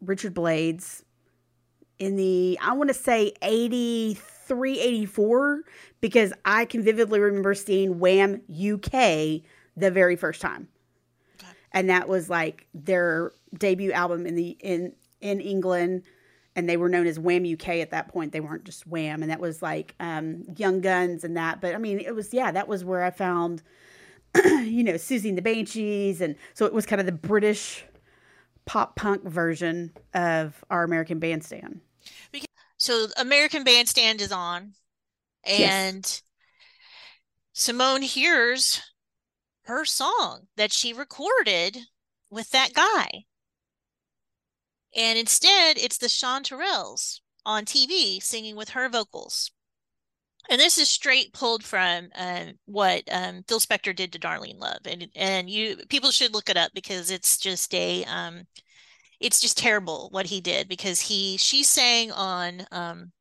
Richard 0.00 0.34
Blades 0.34 1.04
in 1.98 2.16
the 2.16 2.58
I 2.60 2.72
want 2.72 2.90
to 2.90 2.94
say 2.94 3.32
83 3.42 4.18
84 4.50 5.62
because 6.00 6.32
I 6.44 6.64
can 6.64 6.82
vividly 6.82 7.20
remember 7.20 7.54
seeing 7.54 7.98
Wham 7.98 8.42
UK 8.50 9.42
the 9.76 9.90
very 9.90 10.16
first 10.16 10.40
time. 10.40 10.68
And 11.72 11.88
that 11.88 12.08
was 12.08 12.28
like 12.28 12.66
their 12.74 13.32
debut 13.56 13.92
album 13.92 14.26
in 14.26 14.34
the 14.34 14.56
in 14.60 14.92
in 15.20 15.40
England 15.40 16.02
and 16.54 16.68
they 16.68 16.76
were 16.76 16.90
known 16.90 17.06
as 17.06 17.18
Wham 17.18 17.50
UK 17.50 17.68
at 17.68 17.90
that 17.92 18.08
point. 18.08 18.32
They 18.32 18.40
weren't 18.40 18.64
just 18.64 18.86
Wham 18.86 19.22
and 19.22 19.30
that 19.30 19.40
was 19.40 19.62
like 19.62 19.94
um 20.00 20.44
Young 20.56 20.80
Guns 20.80 21.24
and 21.24 21.36
that. 21.36 21.60
But 21.60 21.74
I 21.74 21.78
mean 21.78 21.98
it 21.98 22.14
was 22.14 22.34
yeah, 22.34 22.50
that 22.52 22.68
was 22.68 22.84
where 22.84 23.02
I 23.02 23.10
found 23.10 23.62
you 24.44 24.84
know, 24.84 24.94
Siouxsie 24.94 25.28
and 25.28 25.38
the 25.38 25.42
Banshees 25.42 26.20
and 26.20 26.36
so 26.52 26.66
it 26.66 26.74
was 26.74 26.84
kind 26.84 27.00
of 27.00 27.06
the 27.06 27.12
British 27.12 27.84
pop 28.66 28.96
punk 28.96 29.24
version 29.24 29.92
of 30.14 30.62
our 30.70 30.84
American 30.84 31.18
Bandstand. 31.18 31.80
So 32.82 33.06
American 33.16 33.62
Bandstand 33.62 34.20
is 34.20 34.32
on, 34.32 34.72
and 35.44 36.20
Simone 37.52 38.02
hears 38.02 38.82
her 39.66 39.84
song 39.84 40.48
that 40.56 40.72
she 40.72 40.92
recorded 40.92 41.78
with 42.28 42.50
that 42.50 42.72
guy. 42.74 43.26
And 44.96 45.16
instead, 45.16 45.78
it's 45.78 45.96
the 45.96 46.08
Chanterelles 46.08 47.20
on 47.46 47.66
TV 47.66 48.20
singing 48.20 48.56
with 48.56 48.70
her 48.70 48.88
vocals. 48.88 49.52
And 50.50 50.60
this 50.60 50.76
is 50.76 50.88
straight 50.88 51.32
pulled 51.32 51.62
from 51.62 52.08
um, 52.16 52.54
what 52.64 53.04
um, 53.12 53.44
Phil 53.46 53.60
Spector 53.60 53.94
did 53.94 54.12
to 54.12 54.18
Darlene 54.18 54.58
Love, 54.58 54.80
and 54.86 55.06
and 55.14 55.48
you 55.48 55.76
people 55.88 56.10
should 56.10 56.34
look 56.34 56.50
it 56.50 56.56
up 56.56 56.72
because 56.74 57.12
it's 57.12 57.38
just 57.38 57.72
a 57.74 58.02
um, 58.06 58.48
it's 59.22 59.40
just 59.40 59.56
terrible 59.56 60.08
what 60.10 60.26
he 60.26 60.40
did 60.40 60.68
because 60.68 61.00
he 61.00 61.36
she 61.38 61.62
sang 61.62 62.10
on 62.12 62.66
um, 62.72 63.12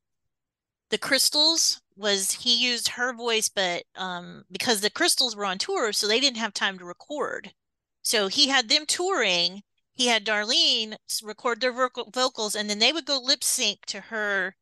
the 0.90 0.98
Crystals 0.98 1.82
was 1.96 2.32
he 2.32 2.56
used 2.56 2.90
her 2.90 3.14
voice, 3.14 3.50
but 3.50 3.84
um, 3.96 4.44
because 4.52 4.82
the 4.82 4.90
Crystals 4.90 5.36
were 5.36 5.46
on 5.46 5.58
tour, 5.58 5.94
so 5.94 6.08
they 6.08 6.20
didn't 6.20 6.38
have 6.38 6.54
time 6.54 6.78
to 6.80 6.86
record. 6.86 7.54
So 8.02 8.28
he 8.28 8.50
had 8.50 8.68
them 8.70 8.86
touring. 8.88 9.62
He 9.94 10.08
had 10.08 10.26
Darlene 10.26 10.96
record 11.24 11.62
their 11.62 11.72
vocal, 11.72 12.10
vocals, 12.12 12.56
and 12.56 12.70
then 12.70 12.80
they 12.80 12.92
would 12.92 13.06
go 13.06 13.20
lip 13.20 13.44
sync 13.44 13.86
to 13.88 14.02
her 14.02 14.56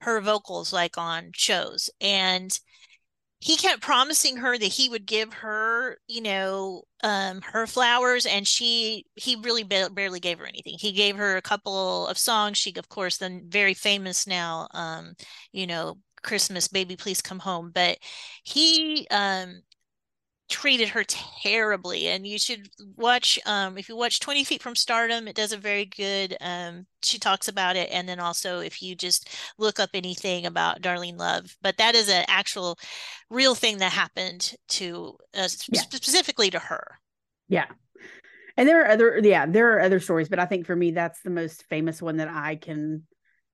her 0.00 0.20
vocals, 0.20 0.72
like 0.72 0.98
on 0.98 1.30
shows. 1.34 1.90
And 2.00 2.58
he 3.40 3.56
kept 3.56 3.80
promising 3.80 4.36
her 4.38 4.58
that 4.58 4.66
he 4.66 4.88
would 4.88 5.06
give 5.06 5.32
her, 5.34 5.96
you 6.06 6.20
know, 6.20 6.82
um, 7.02 7.40
her 7.42 7.66
flowers, 7.66 8.26
and 8.26 8.46
she 8.46 9.06
he 9.14 9.36
really 9.36 9.62
ba- 9.62 9.90
barely 9.90 10.20
gave 10.20 10.38
her 10.38 10.46
anything. 10.46 10.76
He 10.78 10.92
gave 10.92 11.16
her 11.16 11.36
a 11.36 11.42
couple 11.42 12.06
of 12.06 12.18
songs. 12.18 12.58
She, 12.58 12.74
of 12.76 12.88
course, 12.90 13.16
then 13.16 13.46
very 13.48 13.72
famous 13.74 14.26
now, 14.26 14.68
um, 14.72 15.14
you 15.52 15.66
know, 15.66 15.98
Christmas, 16.22 16.68
baby, 16.68 16.96
please 16.96 17.22
come 17.22 17.38
home. 17.38 17.70
But 17.74 17.98
he 18.44 19.06
um, 19.10 19.62
treated 20.50 20.88
her 20.88 21.04
terribly 21.04 22.08
and 22.08 22.26
you 22.26 22.38
should 22.38 22.68
watch 22.96 23.38
um 23.46 23.78
if 23.78 23.88
you 23.88 23.96
watch 23.96 24.20
20 24.20 24.44
feet 24.44 24.60
from 24.60 24.74
stardom 24.74 25.28
it 25.28 25.36
does 25.36 25.52
a 25.52 25.56
very 25.56 25.84
good 25.84 26.36
um 26.40 26.84
she 27.02 27.18
talks 27.18 27.48
about 27.48 27.76
it 27.76 27.88
and 27.92 28.08
then 28.08 28.18
also 28.18 28.58
if 28.58 28.82
you 28.82 28.94
just 28.96 29.30
look 29.58 29.78
up 29.78 29.90
anything 29.94 30.44
about 30.44 30.82
darlene 30.82 31.16
love 31.16 31.56
but 31.62 31.76
that 31.78 31.94
is 31.94 32.08
an 32.08 32.24
actual 32.28 32.76
real 33.30 33.54
thing 33.54 33.78
that 33.78 33.92
happened 33.92 34.54
to 34.68 35.16
uh, 35.34 35.48
yeah. 35.70 35.80
specifically 35.80 36.50
to 36.50 36.58
her. 36.58 36.98
Yeah. 37.48 37.66
And 38.56 38.68
there 38.68 38.82
are 38.82 38.88
other 38.88 39.20
yeah 39.22 39.46
there 39.46 39.72
are 39.74 39.80
other 39.80 40.00
stories 40.00 40.28
but 40.28 40.38
i 40.38 40.44
think 40.44 40.66
for 40.66 40.76
me 40.76 40.90
that's 40.90 41.22
the 41.22 41.30
most 41.30 41.64
famous 41.68 42.02
one 42.02 42.18
that 42.18 42.28
i 42.28 42.56
can 42.56 43.04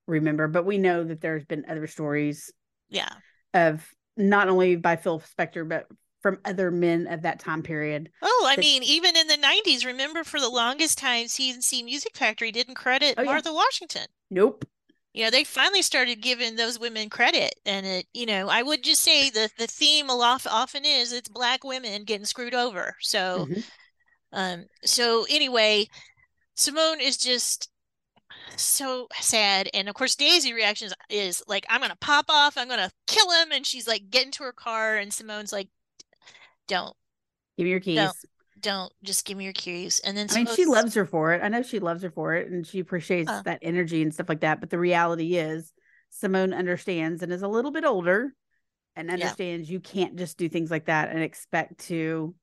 remember 0.09 0.49
but 0.49 0.67
we 0.67 0.79
know 0.79 1.05
that 1.05 1.21
there's 1.21 1.45
been 1.45 1.65
other 1.69 1.87
stories 1.87 2.53
yeah. 2.89 3.11
of 3.55 3.89
not 4.17 4.49
only 4.49 4.75
by 4.75 4.97
phil 4.97 5.21
spector 5.21 5.69
but 5.69 5.87
from 6.27 6.41
other 6.45 6.73
men 6.73 7.07
of 7.07 7.23
that 7.23 7.39
time 7.39 7.63
period. 7.63 8.11
Oh, 8.21 8.47
I 8.51 8.57
that, 8.57 8.61
mean, 8.61 8.83
even 8.83 9.17
in 9.17 9.29
the 9.29 9.37
90s, 9.37 9.87
remember 9.87 10.25
for 10.25 10.41
the 10.41 10.49
longest 10.49 10.99
time, 10.99 11.29
C+C 11.29 11.85
Music 11.85 12.17
Factory 12.17 12.51
didn't 12.51 12.75
credit 12.75 13.15
oh, 13.17 13.23
Martha 13.23 13.51
yeah. 13.51 13.55
Washington. 13.55 14.07
Nope. 14.29 14.65
You 15.15 15.23
know, 15.23 15.31
they 15.31 15.45
finally 15.45 15.83
started 15.83 16.21
giving 16.21 16.57
those 16.57 16.81
women 16.81 17.11
credit. 17.11 17.55
And 17.65 17.87
it, 17.87 18.07
you 18.13 18.27
know, 18.27 18.49
I 18.49 18.65
would 18.65 18.83
just 18.83 19.03
say 19.03 19.31
that 19.31 19.53
the 19.57 19.69
theme 19.69 20.11
often 20.11 20.85
is 20.85 21.13
it's 21.13 21.29
black 21.29 21.63
women 21.63 22.03
getting 22.03 22.27
screwed 22.27 22.55
over. 22.55 22.97
So, 22.99 23.47
mm-hmm. 23.49 23.61
um, 24.33 24.65
so 24.85 25.27
anyway, 25.31 25.87
Simone 26.57 27.01
is 27.01 27.17
just 27.17 27.71
so 28.57 29.07
sad. 29.21 29.69
And 29.73 29.89
of 29.89 29.95
course, 29.95 30.17
Daisy 30.17 30.53
reactions 30.53 30.93
is 31.09 31.41
like, 31.47 31.67
I'm 31.71 31.81
gonna 31.81 31.97
pop 32.01 32.27
off, 32.29 32.59
I'm 32.59 32.69
gonna 32.69 32.91
kill 33.07 33.31
him, 33.31 33.53
and 33.53 33.65
she's 33.65 33.87
like, 33.87 34.11
get 34.11 34.27
into 34.27 34.43
her 34.43 34.53
car, 34.53 34.97
and 34.97 35.13
Simone's 35.13 35.53
like, 35.53 35.69
don't 36.69 36.95
give 37.57 37.65
me 37.65 37.71
your 37.71 37.81
keys. 37.81 37.97
Don't, 37.97 38.17
don't 38.61 38.93
just 39.03 39.25
give 39.25 39.37
me 39.37 39.45
your 39.45 39.53
keys. 39.53 40.01
And 40.01 40.17
then 40.17 40.29
I 40.31 40.35
mean, 40.35 40.47
she 40.55 40.65
loves 40.65 40.95
her 40.95 41.05
for 41.05 41.33
it. 41.33 41.43
I 41.43 41.49
know 41.49 41.63
she 41.63 41.79
loves 41.79 42.03
her 42.03 42.11
for 42.11 42.35
it, 42.35 42.51
and 42.51 42.67
she 42.67 42.81
appreciates 42.81 43.31
uh, 43.31 43.43
that 43.43 43.61
energy 43.63 44.03
and 44.03 44.13
stuff 44.13 44.29
like 44.29 44.41
that. 44.41 44.61
But 44.61 44.71
the 44.71 44.79
reality 44.79 45.37
is, 45.37 45.73
Simone 46.11 46.53
understands 46.53 47.23
and 47.23 47.33
is 47.33 47.43
a 47.43 47.49
little 47.49 47.71
bit 47.71 47.85
older, 47.85 48.35
and 48.95 49.11
understands 49.11 49.69
yeah. 49.69 49.75
you 49.75 49.81
can't 49.81 50.17
just 50.17 50.39
do 50.39 50.49
things 50.49 50.71
like 50.71 50.87
that 50.87 51.11
and 51.11 51.23
expect 51.23 51.79
to 51.87 52.35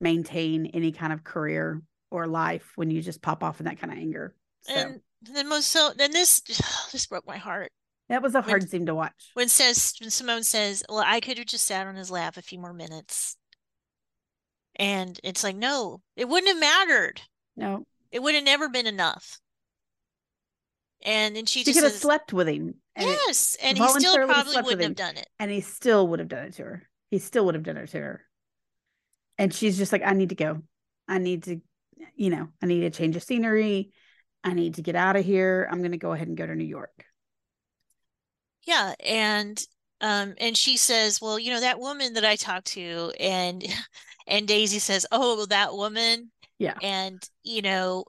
maintain 0.00 0.66
any 0.66 0.92
kind 0.92 1.12
of 1.12 1.24
career 1.24 1.80
or 2.10 2.26
life 2.26 2.72
when 2.76 2.90
you 2.90 3.00
just 3.00 3.22
pop 3.22 3.42
off 3.42 3.60
in 3.60 3.66
that 3.66 3.78
kind 3.78 3.92
of 3.92 3.98
anger. 3.98 4.34
So. 4.62 4.74
And 4.74 5.00
the 5.22 5.44
most 5.44 5.68
so 5.68 5.92
then 5.96 6.10
this 6.10 6.40
this 6.92 7.06
broke 7.06 7.26
my 7.26 7.38
heart. 7.38 7.72
That 8.12 8.22
was 8.22 8.34
a 8.34 8.42
hard 8.42 8.60
when, 8.60 8.68
scene 8.68 8.86
to 8.86 8.94
watch. 8.94 9.30
When 9.32 9.48
says 9.48 9.94
when 9.98 10.10
Simone 10.10 10.42
says, 10.42 10.84
"Well, 10.86 11.02
I 11.04 11.18
could 11.20 11.38
have 11.38 11.46
just 11.46 11.64
sat 11.64 11.86
on 11.86 11.96
his 11.96 12.10
lap 12.10 12.36
a 12.36 12.42
few 12.42 12.58
more 12.58 12.74
minutes," 12.74 13.38
and 14.76 15.18
it's 15.24 15.42
like, 15.42 15.56
no, 15.56 16.02
it 16.14 16.28
wouldn't 16.28 16.48
have 16.48 16.60
mattered. 16.60 17.22
No, 17.56 17.86
it 18.10 18.22
would 18.22 18.34
have 18.34 18.44
never 18.44 18.68
been 18.68 18.86
enough. 18.86 19.40
And 21.00 21.34
then 21.34 21.46
she, 21.46 21.60
she 21.60 21.72
just 21.72 21.78
could 21.78 21.90
have 21.90 21.98
slept 21.98 22.34
with 22.34 22.48
him. 22.48 22.74
And 22.94 23.06
yes, 23.06 23.56
and 23.62 23.78
he 23.78 23.88
still 23.88 24.26
probably 24.26 24.60
wouldn't 24.60 24.82
have 24.82 24.94
done 24.94 25.16
it. 25.16 25.28
And 25.38 25.50
he 25.50 25.62
still 25.62 26.06
would 26.08 26.18
have 26.18 26.28
done 26.28 26.48
it 26.48 26.52
to 26.56 26.64
her. 26.64 26.82
He 27.10 27.18
still 27.18 27.46
would 27.46 27.54
have 27.54 27.64
done 27.64 27.78
it 27.78 27.88
to 27.92 27.98
her. 27.98 28.26
And 29.38 29.54
she's 29.54 29.78
just 29.78 29.90
like, 29.90 30.02
I 30.04 30.12
need 30.12 30.28
to 30.28 30.34
go. 30.34 30.60
I 31.08 31.16
need 31.16 31.44
to, 31.44 31.62
you 32.14 32.28
know, 32.28 32.48
I 32.62 32.66
need 32.66 32.80
to 32.80 32.90
change 32.90 33.16
of 33.16 33.22
scenery. 33.22 33.92
I 34.44 34.52
need 34.52 34.74
to 34.74 34.82
get 34.82 34.96
out 34.96 35.16
of 35.16 35.24
here. 35.24 35.66
I'm 35.70 35.78
going 35.78 35.92
to 35.92 35.96
go 35.96 36.12
ahead 36.12 36.28
and 36.28 36.36
go 36.36 36.46
to 36.46 36.54
New 36.54 36.64
York. 36.64 37.06
Yeah, 38.64 38.94
and 39.00 39.64
um 40.00 40.34
and 40.38 40.56
she 40.56 40.76
says, 40.76 41.20
"Well, 41.20 41.38
you 41.38 41.50
know 41.52 41.60
that 41.60 41.80
woman 41.80 42.14
that 42.14 42.24
I 42.24 42.36
talked 42.36 42.66
to 42.68 43.12
and 43.20 43.64
and 44.26 44.46
Daisy 44.48 44.78
says, 44.78 45.06
"Oh, 45.12 45.46
that 45.46 45.74
woman." 45.74 46.30
Yeah. 46.58 46.78
And 46.80 47.22
you 47.44 47.62
know, 47.62 48.04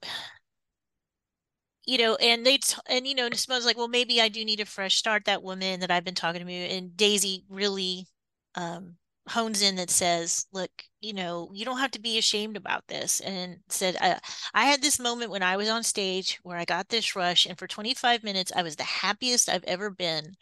you 1.85 1.97
know, 1.97 2.15
and 2.15 2.45
they 2.45 2.57
t- 2.57 2.75
and 2.87 3.05
you 3.07 3.15
know, 3.15 3.29
Simone's 3.33 3.65
like, 3.65 3.77
"Well, 3.77 3.87
maybe 3.87 4.21
I 4.21 4.29
do 4.29 4.45
need 4.45 4.59
a 4.59 4.65
fresh 4.65 4.95
start 4.95 5.25
that 5.25 5.43
woman 5.43 5.79
that 5.81 5.91
I've 5.91 6.03
been 6.05 6.15
talking 6.15 6.45
to." 6.45 6.51
And 6.53 6.95
Daisy 6.95 7.43
really 7.49 8.07
um 8.55 8.97
hones 9.27 9.61
in 9.61 9.75
that 9.77 9.89
says, 9.89 10.45
look, 10.51 10.69
you 10.99 11.13
know, 11.13 11.49
you 11.53 11.65
don't 11.65 11.79
have 11.79 11.91
to 11.91 12.01
be 12.01 12.17
ashamed 12.17 12.57
about 12.57 12.87
this. 12.87 13.19
And 13.21 13.57
said, 13.69 13.97
I, 13.99 14.19
I 14.53 14.65
had 14.65 14.81
this 14.81 14.99
moment 14.99 15.31
when 15.31 15.43
I 15.43 15.57
was 15.57 15.69
on 15.69 15.83
stage 15.83 16.39
where 16.43 16.57
I 16.57 16.65
got 16.65 16.89
this 16.89 17.15
rush, 17.15 17.45
and 17.45 17.57
for 17.57 17.67
25 17.67 18.23
minutes, 18.23 18.51
I 18.55 18.63
was 18.63 18.75
the 18.75 18.83
happiest 18.83 19.49
I've 19.49 19.63
ever 19.65 19.89
been. 19.89 20.35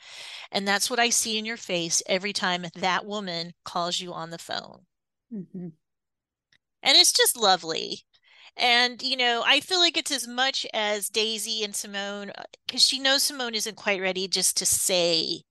And 0.51 0.67
that's 0.67 0.89
what 0.89 0.99
I 0.99 1.09
see 1.09 1.37
in 1.37 1.45
your 1.45 1.57
face 1.57 2.01
every 2.07 2.33
time 2.33 2.65
that 2.75 3.05
woman 3.05 3.53
calls 3.63 3.99
you 3.99 4.13
on 4.13 4.29
the 4.29 4.37
phone. 4.37 4.85
Mm-hmm. 5.33 5.67
And 6.83 6.97
it's 6.97 7.13
just 7.13 7.37
lovely. 7.37 8.01
And, 8.57 9.01
you 9.01 9.15
know, 9.15 9.43
I 9.45 9.61
feel 9.61 9.79
like 9.79 9.95
it's 9.95 10.11
as 10.11 10.27
much 10.27 10.65
as 10.73 11.09
Daisy 11.09 11.63
and 11.63 11.75
Simone, 11.75 12.31
because 12.67 12.85
she 12.85 12.99
knows 12.99 13.23
Simone 13.23 13.55
isn't 13.55 13.77
quite 13.77 14.01
ready 14.01 14.27
just 14.27 14.57
to 14.57 14.65
say, 14.65 15.43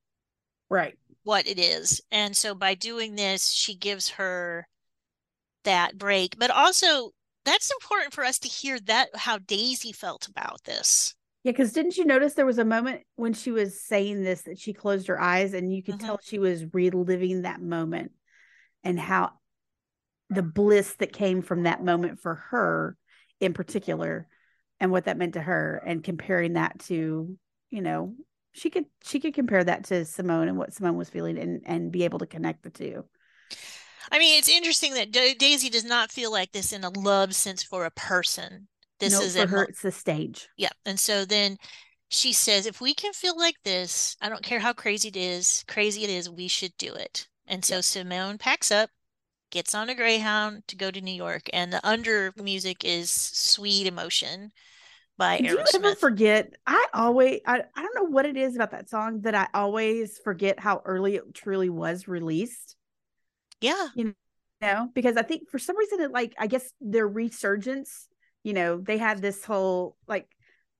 right 0.68 0.96
what 1.22 1.46
it 1.46 1.58
is. 1.58 2.00
And 2.10 2.36
so 2.36 2.54
by 2.54 2.74
doing 2.74 3.14
this, 3.14 3.50
she 3.50 3.74
gives 3.74 4.10
her 4.10 4.66
that 5.64 5.98
break. 5.98 6.38
But 6.38 6.50
also, 6.50 7.10
that's 7.44 7.70
important 7.70 8.12
for 8.12 8.24
us 8.24 8.38
to 8.40 8.48
hear 8.48 8.78
that 8.80 9.08
how 9.14 9.38
Daisy 9.38 9.92
felt 9.92 10.28
about 10.28 10.64
this. 10.64 11.14
Yeah, 11.42 11.52
because 11.52 11.72
didn't 11.72 11.96
you 11.96 12.04
notice 12.04 12.34
there 12.34 12.44
was 12.44 12.58
a 12.58 12.64
moment 12.64 13.02
when 13.16 13.32
she 13.32 13.50
was 13.50 13.80
saying 13.80 14.22
this 14.22 14.42
that 14.42 14.58
she 14.58 14.74
closed 14.74 15.06
her 15.06 15.20
eyes 15.20 15.54
and 15.54 15.74
you 15.74 15.82
could 15.82 15.94
mm-hmm. 15.96 16.06
tell 16.06 16.20
she 16.22 16.38
was 16.38 16.64
reliving 16.72 17.42
that 17.42 17.62
moment 17.62 18.12
and 18.84 19.00
how 19.00 19.32
the 20.28 20.42
bliss 20.42 20.94
that 20.96 21.12
came 21.12 21.40
from 21.40 21.62
that 21.62 21.82
moment 21.82 22.20
for 22.20 22.34
her 22.50 22.96
in 23.40 23.54
particular 23.54 24.28
and 24.78 24.90
what 24.90 25.04
that 25.04 25.16
meant 25.16 25.34
to 25.34 25.40
her 25.40 25.82
and 25.86 26.04
comparing 26.04 26.54
that 26.54 26.78
to, 26.80 27.36
you 27.70 27.82
know, 27.82 28.14
she 28.52 28.70
could 28.70 28.86
she 29.02 29.20
could 29.20 29.34
compare 29.34 29.62
that 29.62 29.84
to 29.84 30.04
Simone 30.04 30.48
and 30.48 30.58
what 30.58 30.72
Simone 30.74 30.96
was 30.96 31.08
feeling 31.08 31.38
and 31.38 31.62
and 31.66 31.92
be 31.92 32.04
able 32.04 32.18
to 32.18 32.26
connect 32.26 32.62
the 32.62 32.70
two. 32.70 33.04
I 34.10 34.18
mean, 34.18 34.38
it's 34.38 34.48
interesting 34.48 34.94
that 34.94 35.12
Daisy 35.12 35.68
does 35.68 35.84
not 35.84 36.10
feel 36.10 36.32
like 36.32 36.52
this 36.52 36.72
in 36.72 36.84
a 36.84 36.90
love 36.90 37.34
sense 37.34 37.62
for 37.62 37.84
a 37.84 37.90
person. 37.90 38.66
This 38.98 39.12
no, 39.12 39.20
is 39.20 39.36
for 39.36 39.46
her. 39.46 39.64
It's 39.64 39.82
the 39.82 39.92
stage. 39.92 40.48
Yeah, 40.56 40.70
and 40.84 40.98
so 40.98 41.24
then 41.24 41.58
she 42.08 42.32
says, 42.32 42.66
if 42.66 42.80
we 42.80 42.92
can 42.92 43.12
feel 43.12 43.36
like 43.36 43.56
this, 43.64 44.16
I 44.20 44.28
don't 44.28 44.42
care 44.42 44.58
how 44.58 44.72
crazy 44.72 45.08
it 45.08 45.16
is, 45.16 45.64
crazy 45.68 46.02
it 46.02 46.10
is, 46.10 46.28
we 46.28 46.48
should 46.48 46.76
do 46.76 46.92
it. 46.92 47.28
And 47.46 47.64
so 47.64 47.80
Simone 47.80 48.36
packs 48.36 48.72
up, 48.72 48.90
gets 49.50 49.74
on 49.74 49.88
a 49.88 49.94
Greyhound 49.94 50.66
to 50.68 50.76
go 50.76 50.90
to 50.90 51.00
New 51.00 51.14
York, 51.14 51.48
and 51.52 51.72
the 51.72 51.86
under 51.86 52.32
music 52.36 52.84
is 52.84 53.10
sweet 53.10 53.86
emotion 53.86 54.50
by 55.20 55.38
Aerosmith. 55.38 55.42
Do 55.42 55.50
you 55.50 55.64
ever 55.74 55.94
forget? 55.94 56.54
I 56.66 56.86
always 56.94 57.40
I, 57.46 57.62
I 57.76 57.82
don't 57.82 57.94
know 57.94 58.10
what 58.10 58.24
it 58.24 58.38
is 58.38 58.56
about 58.56 58.70
that 58.70 58.88
song 58.88 59.20
that 59.20 59.34
I 59.34 59.48
always 59.52 60.18
forget 60.18 60.58
how 60.58 60.80
early 60.86 61.16
it 61.16 61.34
truly 61.34 61.68
was 61.68 62.08
released. 62.08 62.74
Yeah. 63.60 63.88
You 63.94 64.14
know, 64.62 64.88
because 64.94 65.18
I 65.18 65.22
think 65.22 65.50
for 65.50 65.58
some 65.58 65.76
reason 65.76 66.00
it 66.00 66.10
like 66.10 66.34
I 66.38 66.46
guess 66.46 66.72
their 66.80 67.06
resurgence, 67.06 68.08
you 68.44 68.54
know, 68.54 68.78
they 68.78 68.96
had 68.96 69.20
this 69.20 69.44
whole 69.44 69.98
like 70.08 70.26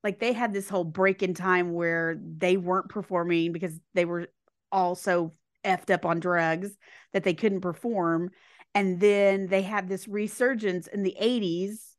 like 0.02 0.18
they 0.18 0.32
had 0.32 0.54
this 0.54 0.70
whole 0.70 0.84
break 0.84 1.22
in 1.22 1.34
time 1.34 1.74
where 1.74 2.18
they 2.18 2.56
weren't 2.56 2.88
performing 2.88 3.52
because 3.52 3.78
they 3.92 4.06
were 4.06 4.28
also 4.72 5.34
effed 5.66 5.90
up 5.90 6.06
on 6.06 6.18
drugs 6.18 6.70
that 7.12 7.24
they 7.24 7.34
couldn't 7.34 7.60
perform. 7.60 8.30
And 8.74 9.00
then 9.00 9.48
they 9.48 9.60
had 9.60 9.86
this 9.86 10.08
resurgence 10.08 10.86
in 10.86 11.02
the 11.02 11.14
80s 11.20 11.89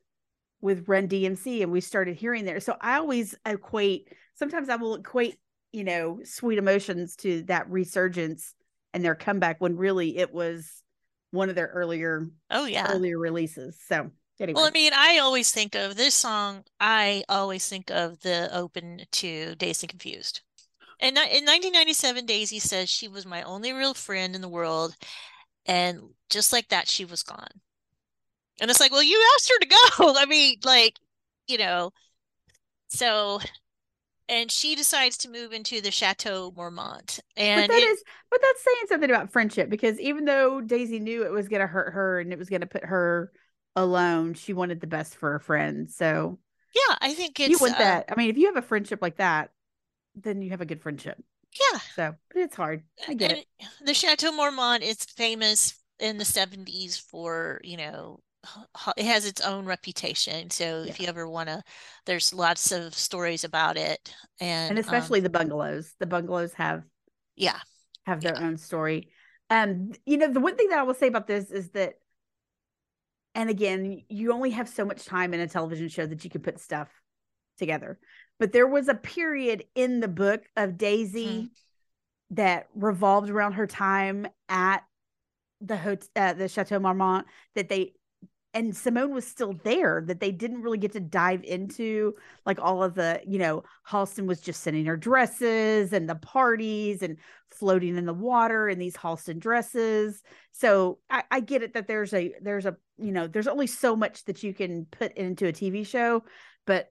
with 0.61 0.87
Run 0.87 1.07
DMC 1.07 1.63
and 1.63 1.71
we 1.71 1.81
started 1.81 2.15
hearing 2.15 2.45
there. 2.45 2.59
So 2.59 2.75
I 2.79 2.97
always 2.97 3.35
equate, 3.45 4.09
sometimes 4.35 4.69
I 4.69 4.75
will 4.75 4.95
equate, 4.95 5.37
you 5.71 5.83
know, 5.83 6.19
sweet 6.23 6.57
emotions 6.57 7.15
to 7.17 7.43
that 7.43 7.69
resurgence 7.69 8.53
and 8.93 9.03
their 9.03 9.15
comeback 9.15 9.59
when 9.59 9.75
really 9.75 10.17
it 10.17 10.33
was 10.33 10.83
one 11.31 11.49
of 11.49 11.55
their 11.55 11.67
earlier, 11.67 12.27
oh, 12.49 12.65
yeah, 12.65 12.91
earlier 12.91 13.17
releases. 13.17 13.77
So 13.87 14.11
anyway. 14.39 14.55
Well, 14.55 14.67
I 14.67 14.71
mean, 14.71 14.91
I 14.95 15.19
always 15.19 15.51
think 15.51 15.75
of 15.75 15.95
this 15.95 16.13
song, 16.13 16.63
I 16.79 17.23
always 17.29 17.67
think 17.67 17.89
of 17.89 18.19
the 18.21 18.49
open 18.53 19.01
to 19.13 19.55
Dazed 19.55 19.83
and 19.83 19.89
Confused. 19.89 20.41
And 20.99 21.17
in 21.17 21.45
1997, 21.45 22.27
Daisy 22.27 22.59
says 22.59 22.87
she 22.87 23.07
was 23.07 23.25
my 23.25 23.41
only 23.41 23.73
real 23.73 23.95
friend 23.95 24.35
in 24.35 24.41
the 24.41 24.47
world. 24.47 24.95
And 25.65 26.01
just 26.29 26.53
like 26.53 26.69
that, 26.69 26.87
she 26.87 27.05
was 27.05 27.23
gone. 27.23 27.61
And 28.61 28.71
it's 28.71 28.79
like, 28.79 28.91
well, 28.91 29.03
you 29.03 29.21
asked 29.35 29.49
her 29.49 29.59
to 29.59 29.67
go. 29.67 30.15
I 30.17 30.25
mean, 30.27 30.57
like, 30.63 30.97
you 31.47 31.57
know, 31.57 31.91
so 32.87 33.39
and 34.29 34.49
she 34.49 34.75
decides 34.75 35.17
to 35.17 35.29
move 35.29 35.51
into 35.51 35.81
the 35.81 35.91
Chateau 35.91 36.53
Marmont. 36.55 37.19
And 37.35 37.67
but 37.67 37.73
that 37.73 37.83
it, 37.83 37.85
is, 37.85 38.03
but 38.29 38.39
that's 38.41 38.63
saying 38.63 38.85
something 38.87 39.09
about 39.09 39.31
friendship 39.31 39.69
because 39.69 39.99
even 39.99 40.23
though 40.23 40.61
Daisy 40.61 40.99
knew 40.99 41.23
it 41.23 41.31
was 41.31 41.49
going 41.49 41.59
to 41.59 41.67
hurt 41.67 41.93
her 41.93 42.21
and 42.21 42.31
it 42.31 42.39
was 42.39 42.49
going 42.49 42.61
to 42.61 42.67
put 42.67 42.85
her 42.85 43.31
alone, 43.75 44.33
she 44.35 44.53
wanted 44.53 44.79
the 44.79 44.87
best 44.87 45.15
for 45.15 45.33
her 45.33 45.39
friend. 45.39 45.91
So 45.91 46.39
yeah, 46.73 46.95
I 47.01 47.13
think 47.13 47.39
it's 47.41 47.49
you 47.49 47.57
want 47.59 47.75
uh, 47.75 47.79
that. 47.79 48.05
I 48.09 48.15
mean, 48.15 48.29
if 48.29 48.37
you 48.37 48.45
have 48.47 48.55
a 48.55 48.61
friendship 48.61 49.01
like 49.01 49.17
that, 49.17 49.49
then 50.15 50.41
you 50.41 50.51
have 50.51 50.61
a 50.61 50.65
good 50.65 50.81
friendship. 50.81 51.21
Yeah. 51.59 51.79
So, 51.95 52.15
but 52.33 52.41
it's 52.41 52.55
hard. 52.55 52.83
I 53.09 53.13
get 53.13 53.31
it. 53.31 53.45
The 53.83 53.93
Chateau 53.93 54.31
Marmont 54.31 54.83
is 54.83 55.03
famous 55.03 55.77
in 55.99 56.17
the 56.17 56.23
70s 56.23 57.01
for, 57.01 57.59
you 57.65 57.75
know, 57.75 58.21
it 58.97 59.05
has 59.05 59.25
its 59.25 59.41
own 59.41 59.65
reputation. 59.65 60.49
So 60.49 60.83
yeah. 60.83 60.89
if 60.89 60.99
you 60.99 61.07
ever 61.07 61.27
want 61.27 61.49
to, 61.49 61.63
there's 62.05 62.33
lots 62.33 62.71
of 62.71 62.93
stories 62.93 63.43
about 63.43 63.77
it, 63.77 64.13
and 64.39 64.71
and 64.71 64.79
especially 64.79 65.19
um, 65.19 65.23
the 65.23 65.29
bungalows. 65.29 65.93
The 65.99 66.07
bungalows 66.07 66.53
have 66.53 66.83
yeah 67.35 67.59
have 68.05 68.21
their 68.21 68.35
yeah. 68.35 68.47
own 68.47 68.57
story. 68.57 69.09
Um, 69.49 69.91
you 70.05 70.17
know, 70.17 70.31
the 70.31 70.39
one 70.39 70.55
thing 70.55 70.69
that 70.69 70.79
I 70.79 70.83
will 70.83 70.93
say 70.93 71.07
about 71.07 71.27
this 71.27 71.51
is 71.51 71.69
that, 71.71 71.95
and 73.35 73.49
again, 73.49 74.03
you 74.07 74.31
only 74.33 74.51
have 74.51 74.69
so 74.69 74.85
much 74.85 75.05
time 75.05 75.33
in 75.33 75.39
a 75.39 75.47
television 75.47 75.89
show 75.89 76.05
that 76.05 76.23
you 76.23 76.29
can 76.29 76.41
put 76.41 76.59
stuff 76.59 76.89
together. 77.57 77.99
But 78.39 78.53
there 78.53 78.67
was 78.67 78.87
a 78.87 78.95
period 78.95 79.65
in 79.75 79.99
the 79.99 80.07
book 80.07 80.43
of 80.55 80.77
Daisy 80.77 81.27
mm-hmm. 81.27 82.35
that 82.35 82.67
revolved 82.73 83.29
around 83.29 83.53
her 83.53 83.67
time 83.67 84.25
at 84.49 84.83
the 85.59 85.77
hotel, 85.77 86.09
uh, 86.15 86.33
the 86.33 86.47
Chateau 86.47 86.79
Marmont 86.79 87.27
that 87.55 87.69
they 87.69 87.93
and 88.53 88.75
Simone 88.75 89.13
was 89.13 89.25
still 89.25 89.53
there 89.63 90.03
that 90.07 90.19
they 90.19 90.31
didn't 90.31 90.61
really 90.61 90.77
get 90.77 90.91
to 90.93 90.99
dive 90.99 91.43
into 91.43 92.15
like 92.45 92.59
all 92.59 92.83
of 92.83 92.95
the, 92.95 93.21
you 93.25 93.39
know, 93.39 93.63
Halston 93.87 94.25
was 94.25 94.41
just 94.41 94.61
sending 94.61 94.85
her 94.85 94.97
dresses 94.97 95.93
and 95.93 96.09
the 96.09 96.15
parties 96.15 97.01
and 97.01 97.17
floating 97.49 97.95
in 97.95 98.05
the 98.05 98.13
water 98.13 98.67
in 98.67 98.77
these 98.77 98.95
Halston 98.97 99.39
dresses. 99.39 100.21
So 100.51 100.99
I, 101.09 101.23
I 101.31 101.39
get 101.39 101.63
it 101.63 101.73
that 101.75 101.87
there's 101.87 102.13
a 102.13 102.33
there's 102.41 102.65
a 102.65 102.75
you 102.97 103.11
know 103.11 103.27
there's 103.27 103.47
only 103.47 103.67
so 103.67 103.95
much 103.95 104.25
that 104.25 104.43
you 104.43 104.53
can 104.53 104.85
put 104.85 105.13
into 105.13 105.47
a 105.47 105.53
TV 105.53 105.87
show, 105.87 106.23
but 106.65 106.87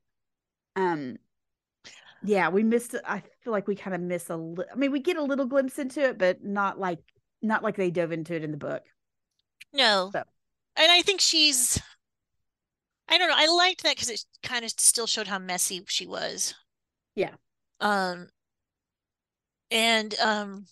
um 0.76 1.16
yeah, 2.24 2.48
we 2.48 2.62
missed 2.62 2.94
I 3.06 3.22
feel 3.42 3.52
like 3.52 3.68
we 3.68 3.76
kind 3.76 3.94
of 3.94 4.00
miss 4.00 4.30
a 4.30 4.36
li- 4.36 4.64
I 4.72 4.76
mean 4.76 4.92
we 4.92 5.00
get 5.00 5.16
a 5.18 5.22
little 5.22 5.46
glimpse 5.46 5.78
into 5.78 6.00
it, 6.00 6.18
but 6.18 6.42
not 6.42 6.78
like 6.78 7.00
not 7.42 7.62
like 7.62 7.76
they 7.76 7.90
dove 7.90 8.12
into 8.12 8.34
it 8.34 8.44
in 8.44 8.50
the 8.50 8.56
book. 8.56 8.82
No. 9.72 10.10
So 10.12 10.24
and 10.80 10.90
I 10.90 11.02
think 11.02 11.20
she's 11.20 11.80
I 13.08 13.18
don't 13.18 13.28
know. 13.28 13.34
I 13.36 13.48
liked 13.48 13.82
that 13.82 13.96
because 13.96 14.08
it 14.08 14.24
kind 14.42 14.64
of 14.64 14.70
still 14.70 15.06
showed 15.06 15.26
how 15.26 15.38
messy 15.38 15.84
she 15.88 16.06
was. 16.06 16.54
Yeah. 17.14 17.34
Um 17.80 18.28
and 19.70 20.14
um 20.20 20.66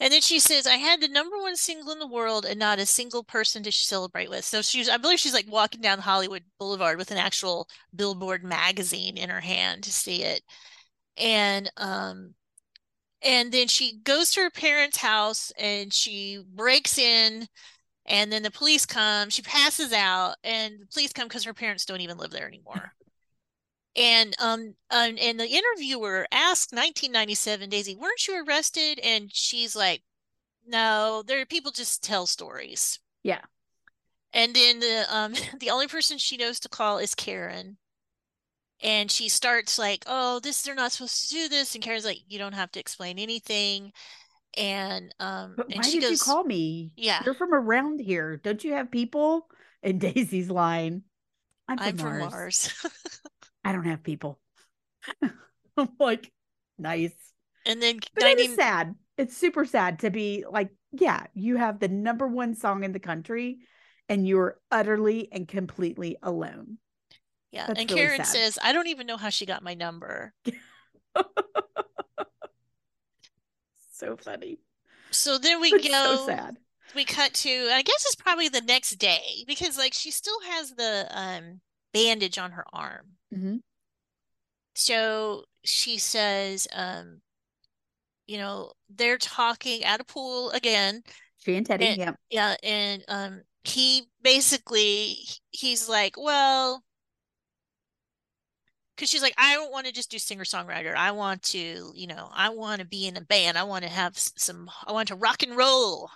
and 0.00 0.12
then 0.12 0.20
she 0.20 0.38
says, 0.38 0.64
I 0.66 0.76
had 0.76 1.00
the 1.00 1.08
number 1.08 1.38
one 1.38 1.56
single 1.56 1.92
in 1.92 1.98
the 1.98 2.06
world 2.06 2.44
and 2.44 2.58
not 2.60 2.78
a 2.78 2.86
single 2.86 3.24
person 3.24 3.64
to 3.64 3.72
celebrate 3.72 4.30
with. 4.30 4.44
So 4.44 4.62
she's 4.62 4.88
I 4.88 4.98
believe 4.98 5.18
she's 5.18 5.34
like 5.34 5.50
walking 5.50 5.80
down 5.80 5.98
Hollywood 5.98 6.44
Boulevard 6.58 6.98
with 6.98 7.10
an 7.10 7.16
actual 7.18 7.68
billboard 7.94 8.44
magazine 8.44 9.16
in 9.16 9.30
her 9.30 9.40
hand 9.40 9.82
to 9.84 9.92
see 9.92 10.22
it. 10.22 10.42
And 11.16 11.70
um 11.78 12.34
and 13.22 13.50
then 13.50 13.66
she 13.66 13.98
goes 14.04 14.30
to 14.32 14.42
her 14.42 14.50
parents' 14.50 14.98
house 14.98 15.50
and 15.58 15.92
she 15.92 16.40
breaks 16.54 16.98
in 16.98 17.48
and 18.08 18.32
then 18.32 18.42
the 18.42 18.50
police 18.50 18.86
come 18.86 19.30
she 19.30 19.42
passes 19.42 19.92
out 19.92 20.36
and 20.42 20.80
the 20.80 20.86
police 20.86 21.12
come 21.12 21.28
because 21.28 21.44
her 21.44 21.54
parents 21.54 21.84
don't 21.84 22.00
even 22.00 22.16
live 22.16 22.30
there 22.30 22.48
anymore. 22.48 22.94
And 23.94 24.34
um, 24.40 24.74
um 24.90 25.16
and 25.20 25.38
the 25.38 25.46
interviewer 25.46 26.26
asked 26.32 26.72
1997 26.72 27.68
daisy 27.68 27.94
weren't 27.94 28.26
you 28.26 28.42
arrested? 28.42 28.98
And 29.04 29.30
she's 29.32 29.76
like 29.76 30.02
no 30.66 31.22
there 31.26 31.40
are 31.40 31.46
people 31.46 31.70
just 31.70 32.02
tell 32.02 32.26
stories. 32.26 32.98
Yeah. 33.22 33.42
And 34.32 34.54
then 34.54 34.80
the 34.80 35.04
um 35.10 35.34
the 35.60 35.70
only 35.70 35.86
person 35.86 36.18
she 36.18 36.38
knows 36.38 36.58
to 36.60 36.68
call 36.68 36.98
is 36.98 37.14
karen. 37.14 37.76
And 38.82 39.10
she 39.10 39.28
starts 39.28 39.78
like 39.78 40.04
oh 40.06 40.40
this 40.40 40.62
they're 40.62 40.74
not 40.74 40.92
supposed 40.92 41.28
to 41.28 41.34
do 41.34 41.48
this. 41.50 41.74
And 41.74 41.84
karen's 41.84 42.06
like 42.06 42.20
you 42.26 42.38
don't 42.38 42.54
have 42.54 42.72
to 42.72 42.80
explain 42.80 43.18
anything 43.18 43.92
and 44.56 45.14
um 45.20 45.54
but 45.56 45.66
and 45.66 45.76
why 45.76 45.90
did 45.90 46.02
goes, 46.02 46.10
you 46.10 46.18
call 46.18 46.44
me? 46.44 46.92
Yeah. 46.96 47.22
You're 47.24 47.34
from 47.34 47.54
around 47.54 48.00
here. 48.00 48.36
Don't 48.36 48.62
you 48.62 48.74
have 48.74 48.90
people 48.90 49.48
and 49.82 50.00
daisy's 50.00 50.50
line? 50.50 51.02
I'm 51.68 51.78
from 51.78 51.86
I'm 51.86 51.96
mars, 51.96 52.22
from 52.22 52.30
mars. 52.30 52.86
i 53.64 53.72
don't 53.72 53.84
have 53.84 54.02
people. 54.02 54.40
I'm 55.76 55.88
like 55.98 56.32
nice. 56.78 57.12
And 57.66 57.82
then 57.82 58.00
but 58.14 58.24
90... 58.24 58.42
it 58.42 58.50
is 58.50 58.56
sad. 58.56 58.94
It's 59.16 59.36
super 59.36 59.64
sad 59.64 60.00
to 60.00 60.10
be 60.10 60.44
like 60.48 60.70
yeah 60.92 61.26
you 61.34 61.56
have 61.56 61.80
the 61.80 61.88
number 61.88 62.26
one 62.26 62.54
song 62.54 62.84
in 62.84 62.92
the 62.92 63.00
country 63.00 63.58
and 64.08 64.26
you're 64.26 64.58
utterly 64.70 65.28
and 65.30 65.46
completely 65.46 66.16
alone. 66.22 66.78
Yeah 67.52 67.66
That's 67.66 67.80
and 67.80 67.90
really 67.90 68.02
karen 68.02 68.24
sad. 68.24 68.26
says 68.26 68.58
i 68.62 68.72
don't 68.72 68.88
even 68.88 69.06
know 69.06 69.16
how 69.16 69.30
she 69.30 69.46
got 69.46 69.62
my 69.62 69.74
number 69.74 70.34
so 73.98 74.16
funny. 74.16 74.58
So 75.10 75.38
then 75.38 75.60
we 75.60 75.68
it's 75.72 75.88
go. 75.88 76.16
So 76.16 76.26
sad. 76.26 76.56
We 76.94 77.04
cut 77.04 77.34
to. 77.34 77.50
I 77.72 77.82
guess 77.82 78.04
it's 78.06 78.14
probably 78.14 78.48
the 78.48 78.62
next 78.62 78.96
day 78.96 79.44
because 79.46 79.76
like 79.76 79.94
she 79.94 80.10
still 80.10 80.40
has 80.50 80.70
the 80.70 81.06
um 81.10 81.60
bandage 81.92 82.38
on 82.38 82.52
her 82.52 82.64
arm. 82.72 83.06
Mm-hmm. 83.34 83.56
So 84.74 85.44
she 85.64 85.98
says, 85.98 86.68
um, 86.72 87.20
you 88.26 88.38
know, 88.38 88.72
they're 88.88 89.18
talking 89.18 89.82
at 89.84 90.00
a 90.00 90.04
pool 90.04 90.50
again. 90.50 91.02
She 91.38 91.56
and 91.56 91.66
Teddy, 91.66 91.86
and, 91.86 91.98
yeah, 91.98 92.12
yeah, 92.30 92.56
and 92.62 93.04
um, 93.08 93.42
he 93.64 94.04
basically 94.22 95.18
he's 95.50 95.88
like, 95.88 96.14
well, 96.16 96.82
because 98.98 99.10
she's 99.10 99.22
like, 99.22 99.34
I 99.38 99.54
don't 99.54 99.70
want 99.70 99.86
to 99.86 99.92
just 99.92 100.10
do 100.10 100.18
singer 100.18 100.42
songwriter. 100.42 100.92
I 100.92 101.12
want 101.12 101.44
to, 101.44 101.92
you 101.94 102.06
know, 102.08 102.28
I 102.32 102.48
want 102.48 102.80
to 102.80 102.86
be 102.86 103.06
in 103.06 103.16
a 103.16 103.20
band. 103.20 103.56
I 103.56 103.62
want 103.62 103.84
to 103.84 103.90
have 103.90 104.18
some. 104.18 104.68
I 104.84 104.90
want 104.90 105.08
to 105.08 105.14
rock 105.14 105.44
and 105.44 105.56
roll. 105.56 106.10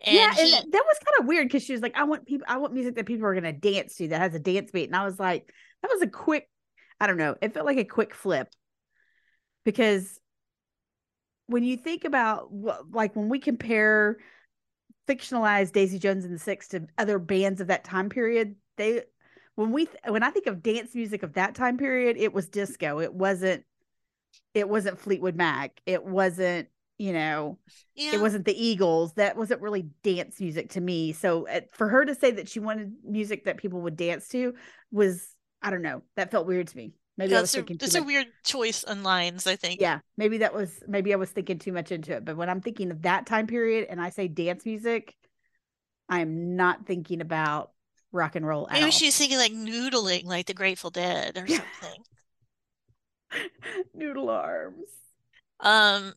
And 0.00 0.16
yeah, 0.16 0.34
he, 0.34 0.56
and 0.56 0.72
that 0.72 0.84
was 0.84 0.98
kind 0.98 1.20
of 1.20 1.26
weird 1.26 1.46
because 1.46 1.62
she 1.62 1.72
was 1.72 1.80
like, 1.80 1.96
I 1.96 2.04
want 2.04 2.26
people. 2.26 2.46
I 2.48 2.58
want 2.58 2.74
music 2.74 2.96
that 2.96 3.06
people 3.06 3.24
are 3.24 3.34
gonna 3.34 3.52
dance 3.52 3.94
to 3.96 4.08
that 4.08 4.20
has 4.20 4.34
a 4.34 4.40
dance 4.40 4.72
beat. 4.72 4.88
And 4.88 4.96
I 4.96 5.04
was 5.04 5.20
like, 5.20 5.52
that 5.82 5.90
was 5.92 6.02
a 6.02 6.08
quick. 6.08 6.48
I 7.00 7.06
don't 7.06 7.18
know. 7.18 7.36
It 7.40 7.54
felt 7.54 7.66
like 7.66 7.78
a 7.78 7.84
quick 7.84 8.14
flip 8.14 8.48
because 9.64 10.18
when 11.46 11.62
you 11.62 11.76
think 11.76 12.04
about 12.04 12.48
like 12.90 13.14
when 13.14 13.28
we 13.28 13.38
compare 13.38 14.18
fictionalized 15.08 15.72
Daisy 15.72 16.00
Jones 16.00 16.24
and 16.24 16.34
the 16.34 16.38
Six 16.40 16.68
to 16.68 16.88
other 16.98 17.20
bands 17.20 17.60
of 17.60 17.68
that 17.68 17.84
time 17.84 18.08
period, 18.08 18.56
they 18.76 19.02
when 19.58 19.72
we 19.72 19.88
when 20.06 20.22
I 20.22 20.30
think 20.30 20.46
of 20.46 20.62
dance 20.62 20.94
music 20.94 21.24
of 21.24 21.32
that 21.32 21.56
time 21.56 21.78
period, 21.78 22.16
it 22.16 22.32
was 22.32 22.48
disco. 22.48 23.00
It 23.00 23.12
wasn't 23.12 23.64
it 24.54 24.68
wasn't 24.68 25.00
Fleetwood 25.00 25.34
Mac. 25.34 25.80
It 25.84 26.04
wasn't, 26.04 26.68
you 26.96 27.12
know, 27.12 27.58
yeah. 27.96 28.14
it 28.14 28.20
wasn't 28.20 28.44
the 28.44 28.54
Eagles. 28.54 29.14
That 29.14 29.36
wasn't 29.36 29.60
really 29.60 29.88
dance 30.04 30.38
music 30.38 30.70
to 30.70 30.80
me. 30.80 31.12
So 31.12 31.48
uh, 31.48 31.62
for 31.72 31.88
her 31.88 32.04
to 32.04 32.14
say 32.14 32.30
that 32.30 32.48
she 32.48 32.60
wanted 32.60 32.92
music 33.02 33.46
that 33.46 33.56
people 33.56 33.80
would 33.80 33.96
dance 33.96 34.28
to 34.28 34.54
was 34.92 35.28
I 35.60 35.70
don't 35.70 35.82
know. 35.82 36.02
That 36.14 36.30
felt 36.30 36.46
weird 36.46 36.68
to 36.68 36.76
me. 36.76 36.92
Maybe 37.16 37.32
yeah, 37.32 37.38
I 37.38 37.40
was 37.40 37.56
a, 37.56 37.64
it's 37.68 37.96
a 37.96 38.02
weird 38.04 38.28
choice 38.44 38.84
on 38.84 39.02
lines, 39.02 39.48
I 39.48 39.56
think. 39.56 39.80
Yeah, 39.80 39.98
maybe 40.16 40.38
that 40.38 40.54
was 40.54 40.80
maybe 40.86 41.12
I 41.12 41.16
was 41.16 41.30
thinking 41.30 41.58
too 41.58 41.72
much 41.72 41.90
into 41.90 42.12
it. 42.12 42.24
But 42.24 42.36
when 42.36 42.48
I'm 42.48 42.60
thinking 42.60 42.92
of 42.92 43.02
that 43.02 43.26
time 43.26 43.48
period 43.48 43.88
and 43.90 44.00
I 44.00 44.10
say 44.10 44.28
dance 44.28 44.64
music, 44.64 45.16
I'm 46.08 46.54
not 46.54 46.86
thinking 46.86 47.20
about 47.20 47.72
rock 48.12 48.36
and 48.36 48.46
roll. 48.46 48.68
Maybe 48.70 48.90
she's 48.90 49.16
thinking 49.16 49.38
like 49.38 49.52
noodling, 49.52 50.24
like 50.24 50.46
the 50.46 50.54
Grateful 50.54 50.90
Dead 50.90 51.36
or 51.36 51.46
something. 51.46 52.02
Noodle 53.94 54.30
arms. 54.30 54.88
Um, 55.60 56.14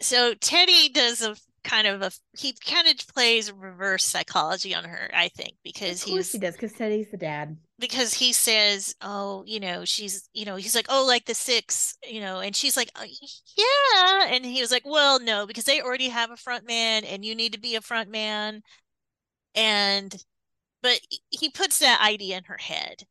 so 0.00 0.34
Teddy 0.34 0.88
does 0.90 1.22
a 1.22 1.36
kind 1.64 1.86
of 1.86 2.02
a 2.02 2.10
he 2.36 2.54
kind 2.64 2.88
of 2.88 2.96
plays 3.14 3.52
reverse 3.52 4.04
psychology 4.04 4.74
on 4.74 4.84
her, 4.84 5.10
I 5.14 5.28
think, 5.28 5.54
because 5.62 6.02
of 6.02 6.08
he 6.08 6.38
does 6.38 6.54
because 6.54 6.72
Teddy's 6.72 7.10
the 7.10 7.16
dad. 7.16 7.56
Because 7.78 8.14
he 8.14 8.32
says, 8.32 8.94
"Oh, 9.00 9.44
you 9.46 9.60
know, 9.60 9.84
she's, 9.84 10.28
you 10.32 10.44
know, 10.44 10.56
he's 10.56 10.74
like, 10.74 10.86
oh, 10.88 11.04
like 11.06 11.26
the 11.26 11.34
six, 11.34 11.96
you 12.08 12.20
know," 12.20 12.40
and 12.40 12.54
she's 12.54 12.76
like, 12.76 12.90
oh, 12.96 13.04
"Yeah," 13.56 14.34
and 14.34 14.44
he 14.44 14.60
was 14.60 14.70
like, 14.70 14.84
"Well, 14.84 15.20
no, 15.20 15.46
because 15.46 15.64
they 15.64 15.80
already 15.80 16.08
have 16.08 16.30
a 16.30 16.36
front 16.36 16.66
man, 16.66 17.04
and 17.04 17.24
you 17.24 17.34
need 17.34 17.52
to 17.52 17.60
be 17.60 17.74
a 17.76 17.80
front 17.80 18.10
man." 18.10 18.62
And 19.54 20.14
but 20.82 21.00
he 21.30 21.48
puts 21.50 21.78
that 21.78 22.00
idea 22.00 22.36
in 22.38 22.44
her 22.44 22.58
head 22.58 23.04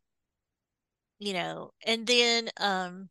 you 1.19 1.33
know 1.33 1.71
and 1.85 2.07
then 2.07 2.49
um 2.59 3.09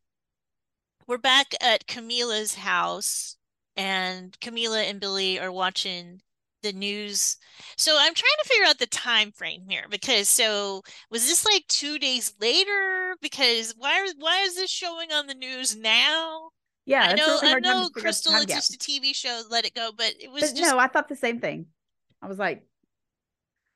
we're 1.06 1.18
back 1.18 1.54
at 1.60 1.86
Camila's 1.86 2.54
house, 2.56 3.36
and 3.76 4.38
Camila 4.40 4.88
and 4.88 5.00
Billy 5.00 5.38
are 5.38 5.52
watching 5.52 6.20
the 6.62 6.72
news. 6.72 7.36
So 7.76 7.96
I'm 7.98 8.14
trying 8.14 8.36
to 8.42 8.48
figure 8.48 8.66
out 8.66 8.78
the 8.78 8.86
time 8.86 9.30
frame 9.32 9.66
here 9.68 9.84
because 9.90 10.28
so 10.28 10.82
was 11.10 11.26
this 11.26 11.44
like 11.44 11.66
two 11.68 11.98
days 11.98 12.34
later? 12.40 13.14
Because 13.20 13.74
why 13.76 14.10
why 14.18 14.40
is 14.42 14.56
this 14.56 14.70
showing 14.70 15.12
on 15.12 15.26
the 15.26 15.34
news 15.34 15.76
now? 15.76 16.50
Yeah, 16.86 17.02
I 17.02 17.12
know 17.12 17.38
I 17.42 17.46
hard 17.48 17.62
time 17.64 17.82
to 17.82 17.84
know 17.84 17.90
figure 17.94 18.08
out 18.10 18.24
the 18.24 18.32
Crystal, 18.32 18.32
it's 18.42 18.46
gap. 18.46 18.56
just 18.56 18.74
a 18.74 18.78
TV 18.78 19.14
show, 19.14 19.42
let 19.50 19.64
it 19.66 19.74
go, 19.74 19.90
but 19.96 20.14
it 20.20 20.30
was 20.30 20.50
But 20.50 20.56
just 20.56 20.72
no, 20.72 20.78
I 20.78 20.88
thought 20.88 21.08
the 21.08 21.16
same 21.16 21.40
thing. 21.40 21.66
I 22.22 22.28
was 22.28 22.38
like, 22.38 22.66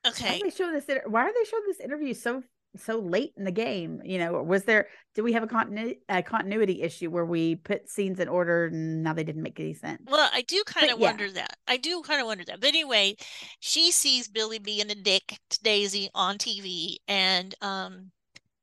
why 0.03 0.09
are 0.09 0.13
okay. 0.13 0.41
they 0.43 0.49
showing 0.49 0.73
this? 0.73 0.85
Why 1.05 1.21
are 1.21 1.33
they 1.33 1.49
showing 1.49 1.63
this 1.67 1.79
interview 1.79 2.13
so 2.13 2.43
so 2.77 2.99
late 2.99 3.33
in 3.37 3.43
the 3.43 3.51
game? 3.51 4.01
You 4.03 4.17
know, 4.19 4.41
was 4.41 4.63
there? 4.63 4.87
Did 5.13 5.23
we 5.23 5.33
have 5.33 5.43
a 5.43 5.47
continu- 5.47 5.97
a 6.09 6.23
continuity 6.23 6.81
issue 6.81 7.09
where 7.09 7.25
we 7.25 7.55
put 7.55 7.89
scenes 7.89 8.19
in 8.19 8.27
order 8.27 8.65
and 8.65 9.03
now 9.03 9.13
they 9.13 9.23
didn't 9.23 9.43
make 9.43 9.59
any 9.59 9.73
sense? 9.73 10.01
Well, 10.07 10.29
I 10.33 10.41
do 10.41 10.63
kind 10.65 10.91
of 10.91 10.99
yeah. 10.99 11.07
wonder 11.07 11.29
that. 11.31 11.57
I 11.67 11.77
do 11.77 12.01
kind 12.01 12.19
of 12.21 12.27
wonder 12.27 12.43
that. 12.45 12.59
But 12.59 12.69
anyway, 12.69 13.15
she 13.59 13.91
sees 13.91 14.27
Billy 14.27 14.59
being 14.59 14.89
a 14.89 14.95
dick 14.95 15.39
to 15.49 15.59
Daisy 15.61 16.09
on 16.15 16.37
TV, 16.37 16.97
and 17.07 17.53
um, 17.61 18.11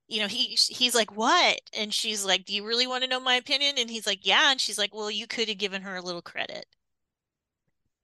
you 0.08 0.20
know, 0.20 0.26
he 0.26 0.58
he's 0.68 0.94
like, 0.94 1.16
"What?" 1.16 1.60
And 1.76 1.94
she's 1.94 2.24
like, 2.24 2.46
"Do 2.46 2.54
you 2.54 2.66
really 2.66 2.86
want 2.86 3.04
to 3.04 3.10
know 3.10 3.20
my 3.20 3.34
opinion?" 3.34 3.76
And 3.78 3.90
he's 3.90 4.06
like, 4.06 4.26
"Yeah." 4.26 4.50
And 4.50 4.60
she's 4.60 4.78
like, 4.78 4.94
"Well, 4.94 5.10
you 5.10 5.26
could 5.26 5.48
have 5.48 5.58
given 5.58 5.82
her 5.82 5.96
a 5.96 6.02
little 6.02 6.22
credit." 6.22 6.66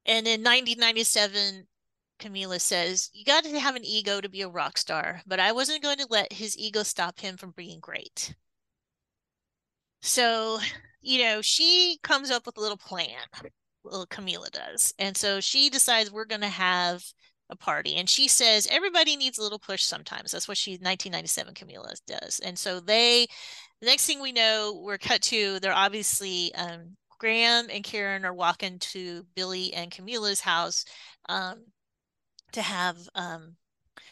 And 0.06 0.26
in 0.26 0.42
1997, 0.42 1.66
Camila 2.24 2.60
says, 2.60 3.10
"You 3.12 3.24
got 3.24 3.44
to 3.44 3.60
have 3.60 3.76
an 3.76 3.84
ego 3.84 4.20
to 4.20 4.28
be 4.28 4.42
a 4.42 4.48
rock 4.48 4.78
star, 4.78 5.22
but 5.26 5.40
I 5.40 5.52
wasn't 5.52 5.82
going 5.82 5.98
to 5.98 6.06
let 6.10 6.32
his 6.32 6.56
ego 6.58 6.82
stop 6.82 7.20
him 7.20 7.36
from 7.36 7.52
being 7.52 7.80
great." 7.80 8.34
So, 10.02 10.60
you 11.02 11.22
know, 11.22 11.42
she 11.42 11.98
comes 12.02 12.30
up 12.30 12.46
with 12.46 12.56
a 12.58 12.60
little 12.60 12.76
plan. 12.76 13.18
Little 13.84 14.06
Camila 14.06 14.50
does. 14.50 14.94
And 14.98 15.16
so 15.16 15.40
she 15.40 15.70
decides 15.70 16.10
we're 16.10 16.24
going 16.24 16.40
to 16.40 16.48
have 16.48 17.04
a 17.50 17.56
party. 17.56 17.96
And 17.96 18.08
she 18.08 18.28
says 18.28 18.68
everybody 18.70 19.16
needs 19.16 19.38
a 19.38 19.42
little 19.42 19.58
push 19.58 19.82
sometimes. 19.82 20.30
That's 20.30 20.48
what 20.48 20.56
she 20.56 20.72
1997 20.72 21.54
Camila 21.54 21.94
does. 22.06 22.40
And 22.40 22.58
so 22.58 22.80
they 22.80 23.26
the 23.80 23.86
next 23.86 24.06
thing 24.06 24.20
we 24.20 24.32
know, 24.32 24.80
we're 24.82 24.98
cut 24.98 25.22
to 25.22 25.60
they're 25.60 25.74
obviously 25.74 26.54
um 26.54 26.96
Graham 27.18 27.68
and 27.70 27.84
Karen 27.84 28.24
are 28.24 28.34
walking 28.34 28.78
to 28.80 29.24
Billy 29.34 29.72
and 29.74 29.90
Camila's 29.90 30.40
house 30.40 30.84
um 31.28 31.64
to 32.54 32.62
have 32.62 32.96
um 33.14 33.56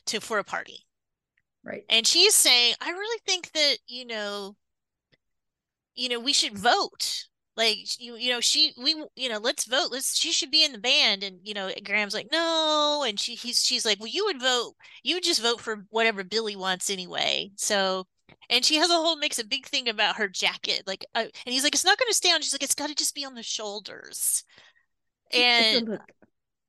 to 0.07 0.21
for 0.21 0.39
a 0.39 0.45
party. 0.45 0.85
Right. 1.65 1.85
And 1.89 2.07
she's 2.07 2.35
saying, 2.35 2.75
I 2.81 2.91
really 2.91 3.21
think 3.25 3.53
that, 3.53 3.79
you 3.87 4.05
know, 4.05 4.57
you 5.95 6.09
know, 6.09 6.19
we 6.19 6.33
should 6.33 6.59
vote. 6.59 7.25
Like 7.57 8.01
you, 8.01 8.17
you 8.17 8.33
know, 8.33 8.41
she, 8.41 8.73
we, 8.83 9.05
you 9.15 9.29
know, 9.29 9.39
let's 9.39 9.67
vote. 9.67 9.93
Let's. 9.93 10.17
She 10.17 10.33
should 10.33 10.51
be 10.51 10.65
in 10.65 10.73
the 10.73 10.79
band. 10.79 11.23
And 11.23 11.39
you 11.43 11.55
know, 11.55 11.71
Graham's 11.85 12.15
like, 12.15 12.29
no, 12.33 13.05
and 13.07 13.21
she, 13.21 13.35
he's, 13.35 13.61
she's 13.61 13.85
like, 13.85 14.01
well, 14.01 14.09
you 14.09 14.25
would 14.25 14.41
vote. 14.41 14.73
You 15.03 15.17
would 15.17 15.23
just 15.23 15.43
vote 15.43 15.61
for 15.61 15.85
whatever 15.91 16.25
Billy 16.25 16.57
wants 16.57 16.91
anyway. 16.91 17.51
So, 17.57 18.07
and 18.49 18.65
she 18.65 18.77
has 18.77 18.91
a 18.91 18.95
whole 18.95 19.17
makes 19.17 19.39
a 19.39 19.45
big 19.45 19.67
thing 19.67 19.89
about 19.89 20.17
her 20.17 20.29
jacket. 20.29 20.83
Like, 20.87 21.05
uh, 21.15 21.27
and 21.47 21.53
he's 21.53 21.63
like, 21.63 21.75
it's 21.75 21.85
not 21.85 21.99
going 21.99 22.11
to 22.11 22.17
stay 22.17 22.33
on. 22.33 22.41
She's 22.41 22.55
like, 22.55 22.63
it's 22.63 22.75
got 22.75 22.89
to 22.89 22.95
just 22.95 23.15
be 23.15 23.25
on 23.25 23.35
the 23.35 23.43
shoulders. 23.43 24.45
And. 25.33 25.99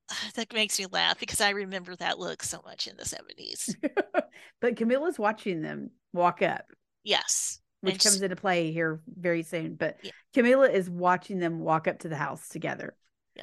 that 0.34 0.52
makes 0.52 0.78
me 0.78 0.86
laugh 0.90 1.18
because 1.18 1.40
I 1.40 1.50
remember 1.50 1.96
that 1.96 2.18
look 2.18 2.42
so 2.42 2.60
much 2.64 2.86
in 2.86 2.96
the 2.96 3.04
seventies. 3.04 3.74
but 4.60 4.76
Camila's 4.76 5.18
watching 5.18 5.62
them 5.62 5.90
walk 6.12 6.42
up, 6.42 6.66
Yes, 7.02 7.60
which 7.80 7.94
And 7.94 8.02
comes 8.02 8.22
into 8.22 8.36
play 8.36 8.72
here 8.72 9.00
very 9.06 9.42
soon. 9.42 9.74
But 9.74 9.98
Yeah. 10.02 10.12
Camila 10.34 10.72
is 10.72 10.88
watching 10.90 11.38
them 11.38 11.60
walk 11.60 11.86
up 11.86 12.00
to 12.00 12.08
the 12.08 12.16
house 12.16 12.48
together. 12.48 12.96
Yeah. 13.36 13.42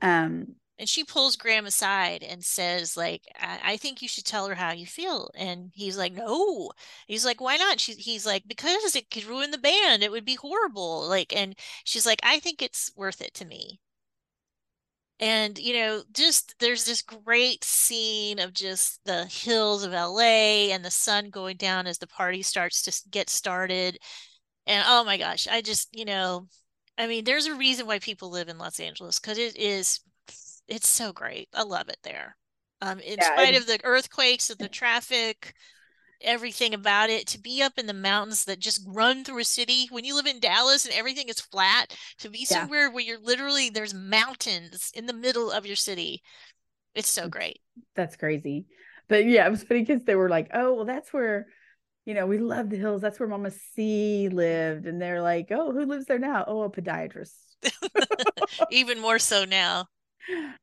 Um, 0.00 0.54
and 0.78 0.88
she 0.88 1.04
pulls 1.04 1.36
Graham 1.36 1.66
aside 1.66 2.22
and 2.22 2.42
says, 2.42 2.96
like, 2.96 3.24
I, 3.38 3.72
I 3.72 3.76
think 3.76 4.00
you 4.00 4.08
should 4.08 4.24
tell 4.24 4.48
her 4.48 4.54
how 4.54 4.72
you 4.72 4.86
feel. 4.86 5.30
And 5.34 5.70
he's 5.74 5.98
like, 5.98 6.14
no. 6.14 6.70
He's 7.06 7.24
like, 7.26 7.38
why 7.38 7.58
not? 7.58 7.80
She, 7.80 7.92
he's 7.92 8.24
like, 8.24 8.48
because 8.48 8.96
it 8.96 9.10
could 9.10 9.24
ruin 9.24 9.50
the 9.50 9.58
band. 9.58 10.02
It 10.02 10.10
would 10.10 10.24
be 10.24 10.36
horrible. 10.36 11.06
Like, 11.06 11.36
and 11.36 11.54
she's 11.84 12.06
like, 12.06 12.20
I 12.22 12.38
think 12.40 12.62
it's 12.62 12.90
worth 12.96 13.20
it 13.20 13.34
to 13.34 13.44
me. 13.44 13.80
And, 15.20 15.58
you 15.58 15.74
know, 15.74 16.02
just 16.12 16.54
there's 16.60 16.84
this 16.86 17.02
great 17.02 17.62
scene 17.62 18.38
of 18.38 18.54
just 18.54 19.00
the 19.04 19.26
hills 19.26 19.84
of 19.84 19.92
LA 19.92 20.72
and 20.72 20.82
the 20.82 20.90
sun 20.90 21.28
going 21.28 21.56
down 21.58 21.86
as 21.86 21.98
the 21.98 22.06
party 22.06 22.40
starts 22.42 22.82
to 22.82 23.10
get 23.10 23.28
started. 23.28 23.98
And 24.66 24.82
oh 24.86 25.04
my 25.04 25.18
gosh, 25.18 25.46
I 25.46 25.60
just, 25.60 25.88
you 25.92 26.06
know, 26.06 26.46
I 26.96 27.06
mean, 27.06 27.24
there's 27.24 27.46
a 27.46 27.54
reason 27.54 27.86
why 27.86 27.98
people 27.98 28.30
live 28.30 28.48
in 28.48 28.56
Los 28.58 28.80
Angeles 28.80 29.18
because 29.20 29.36
it 29.36 29.56
is, 29.56 30.00
it's 30.68 30.88
so 30.88 31.12
great. 31.12 31.48
I 31.54 31.64
love 31.64 31.88
it 31.90 31.98
there. 32.02 32.36
Um, 32.80 32.98
in 33.00 33.18
Yeah, 33.18 33.26
spite 33.26 33.48
and- 33.48 33.56
of 33.58 33.66
the 33.66 33.78
earthquakes, 33.84 34.48
of 34.48 34.56
the 34.56 34.68
traffic, 34.68 35.54
everything 36.22 36.74
about 36.74 37.10
it, 37.10 37.26
to 37.28 37.38
be 37.40 37.62
up 37.62 37.78
in 37.78 37.86
the 37.86 37.94
mountains 37.94 38.44
that 38.44 38.58
just 38.60 38.82
run 38.86 39.24
through 39.24 39.38
a 39.40 39.44
city. 39.44 39.86
When 39.90 40.04
you 40.04 40.14
live 40.14 40.26
in 40.26 40.40
Dallas 40.40 40.84
and 40.84 40.94
everything 40.94 41.28
is 41.28 41.40
flat, 41.40 41.94
to 42.18 42.30
be 42.30 42.44
Yeah. 42.50 42.68
somewhere 42.68 42.90
where 42.90 43.04
you're 43.04 43.18
literally 43.20 43.70
there's 43.70 43.94
mountains 43.94 44.90
in 44.94 45.06
the 45.06 45.12
middle 45.12 45.50
of 45.50 45.66
your 45.66 45.76
city, 45.76 46.22
it's 46.94 47.08
so 47.10 47.28
Mm. 47.28 47.30
great. 47.30 47.60
that's 47.96 48.16
crazy. 48.16 48.66
But 49.08 49.26
yeah, 49.26 49.46
it 49.46 49.50
was 49.50 49.62
funny 49.64 49.80
because 49.82 50.04
they 50.04 50.14
were 50.16 50.28
like, 50.28 50.50
"Oh, 50.54 50.74
well, 50.74 50.84
that's 50.84 51.12
where, 51.12 51.48
you 52.06 52.14
know, 52.14 52.26
we 52.26 52.38
love 52.38 52.70
the 52.70 52.76
hills. 52.76 53.02
That's 53.02 53.20
where 53.20 53.28
Mama 53.28 53.50
C 53.50 54.28
lived." 54.30 54.86
And 54.86 55.00
they're 55.02 55.22
like, 55.22 55.48
"Oh, 55.52 55.72
who 55.72 55.84
lives 55.86 56.06
there 56.06 56.18
now? 56.18 56.44
Oh, 56.46 56.62
a 56.62 56.70
podiatrist." 56.70 57.34
Even 58.70 59.00
more 59.00 59.18
so 59.18 59.44
now. 59.44 59.86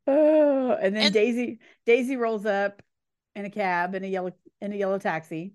Oh, 0.08 0.72
and 0.82 0.96
then 0.96 1.06
And- 1.06 1.14
Daisy 1.14 1.60
Daisy 1.86 2.16
rolls 2.16 2.46
up 2.46 2.82
in 3.36 3.46
a 3.46 3.50
cab 3.50 3.96
in 3.96 4.04
a 4.04 4.08
yellow 4.08 4.32
in 4.62 4.74
a 4.74 4.76
yellow 4.76 5.00
taxi 5.00 5.54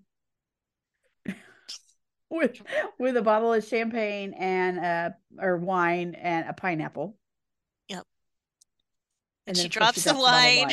with 2.30 2.60
with 2.98 3.16
a 3.16 3.22
bottle 3.22 3.52
of 3.52 3.64
champagne 3.64 4.34
and 4.34 4.78
uh 4.78 5.10
or 5.40 5.56
wine 5.56 6.14
and 6.14 6.48
a 6.48 6.52
pineapple. 6.52 7.16
Yep. 7.88 8.06
And 9.46 9.56
And 9.56 9.56
she 9.56 9.68
drops 9.68 10.04
the 10.04 10.14
wine. 10.14 10.70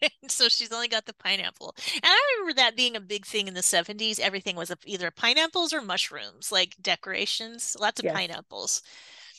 so 0.28 0.48
she's 0.48 0.72
only 0.72 0.88
got 0.88 1.06
the 1.06 1.12
pineapple. 1.14 1.74
And 1.94 2.04
I 2.04 2.36
remember 2.38 2.54
that 2.60 2.76
being 2.76 2.96
a 2.96 3.00
big 3.00 3.26
thing 3.26 3.48
in 3.48 3.54
the 3.54 3.62
70s. 3.62 4.18
Everything 4.18 4.56
was 4.56 4.72
either 4.84 5.10
pineapples 5.10 5.72
or 5.72 5.80
mushrooms, 5.80 6.50
like 6.52 6.76
decorations, 6.80 7.76
lots 7.78 8.00
of 8.00 8.06
Yes. 8.06 8.08
pineapples. 8.08 8.82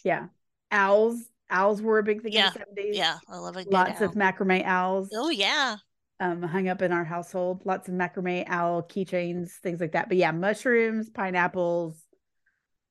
Yeah. 0.04 0.28
Owls. 0.72 1.24
Owls 1.50 1.82
were 1.82 2.00
a 2.00 2.04
big 2.04 2.22
thing 2.22 2.34
Yeah, 2.34 2.48
in 2.48 2.54
the 2.54 2.60
70s. 2.60 2.98
Yeah, 2.98 3.20
I 3.28 3.38
love 3.38 3.56
a 3.58 3.66
good 3.66 3.88
Lots 3.88 3.90
owl. 3.90 4.10
of 4.10 4.14
macrame 4.16 4.66
owls 4.66 5.10
Oh 5.14 5.30
yeah. 5.30 5.78
Um 6.20 6.42
hung 6.44 6.68
up 6.70 6.82
in 6.82 6.92
our 6.92 7.04
household. 7.04 7.62
Lots 7.66 7.88
of 7.88 7.96
macrame 7.96 8.46
owl 8.48 8.84
keychains, 8.84 9.52
things 9.62 9.80
like 9.82 9.94
that. 9.94 10.08
But 10.10 10.18
yeah, 10.18 10.32
mushrooms, 10.32 11.10
pineapples. 11.10 12.02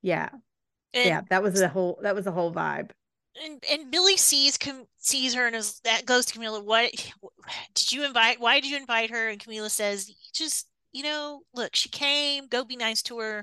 Yeah. 0.03 0.29
And, 0.95 1.07
yeah, 1.07 1.21
that 1.31 1.43
was 1.43 1.61
a 1.61 1.69
whole 1.69 2.01
that 2.03 2.15
was 2.15 2.27
a 2.27 2.33
whole 2.33 2.53
vibe. 2.53 2.91
and 3.43 3.63
and 3.71 3.91
Billy 3.91 4.17
sees 4.17 4.59
com- 4.59 4.87
sees 4.99 5.35
her 5.35 5.47
and 5.47 5.57
is 5.57 5.81
that 5.85 6.05
goes 6.07 6.27
to 6.27 6.39
Camila. 6.39 6.65
What 6.65 6.93
did 7.75 7.93
you 7.93 8.05
invite? 8.05 8.41
Why 8.41 8.61
did 8.61 8.71
you 8.71 8.77
invite 8.77 9.11
her? 9.11 9.29
And 9.29 9.41
Camila 9.41 9.71
says, 9.71 10.11
just 10.35 10.69
you 10.93 11.03
know, 11.03 11.43
look, 11.55 11.75
she 11.75 11.89
came. 11.89 12.47
Go 12.49 12.65
be 12.65 12.77
nice 12.77 13.03
to 13.05 13.19
her. 13.21 13.43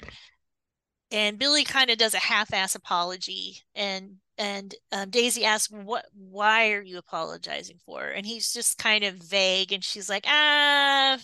And 1.11 1.39
Billy 1.39 1.63
kind 1.63 1.89
of 1.89 1.97
does 1.97 2.13
a 2.13 2.19
half-ass 2.19 2.75
apology, 2.75 3.63
and 3.73 4.17
and 4.39 4.73
um, 4.91 5.09
Daisy 5.09 5.45
asks, 5.45 5.71
"What? 5.71 6.05
Why 6.13 6.71
are 6.71 6.81
you 6.81 6.97
apologizing 6.97 7.77
for?" 7.85 8.01
her?" 8.01 8.09
And 8.11 8.25
he's 8.25 8.53
just 8.53 8.77
kind 8.77 9.03
of 9.03 9.15
vague, 9.15 9.71
and 9.71 9.83
she's 9.83 10.09
like, 10.09 10.25
"Ah, 10.27 11.19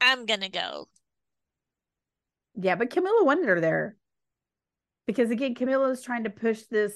I'm 0.00 0.26
gonna 0.26 0.48
go." 0.48 0.88
Yeah, 2.60 2.74
but 2.74 2.90
Camila 2.90 3.24
wanted 3.24 3.48
her 3.48 3.60
there. 3.60 3.96
Because 5.06 5.30
again, 5.30 5.54
Camila 5.54 5.90
is 5.92 6.02
trying 6.02 6.24
to 6.24 6.30
push 6.30 6.62
this. 6.70 6.94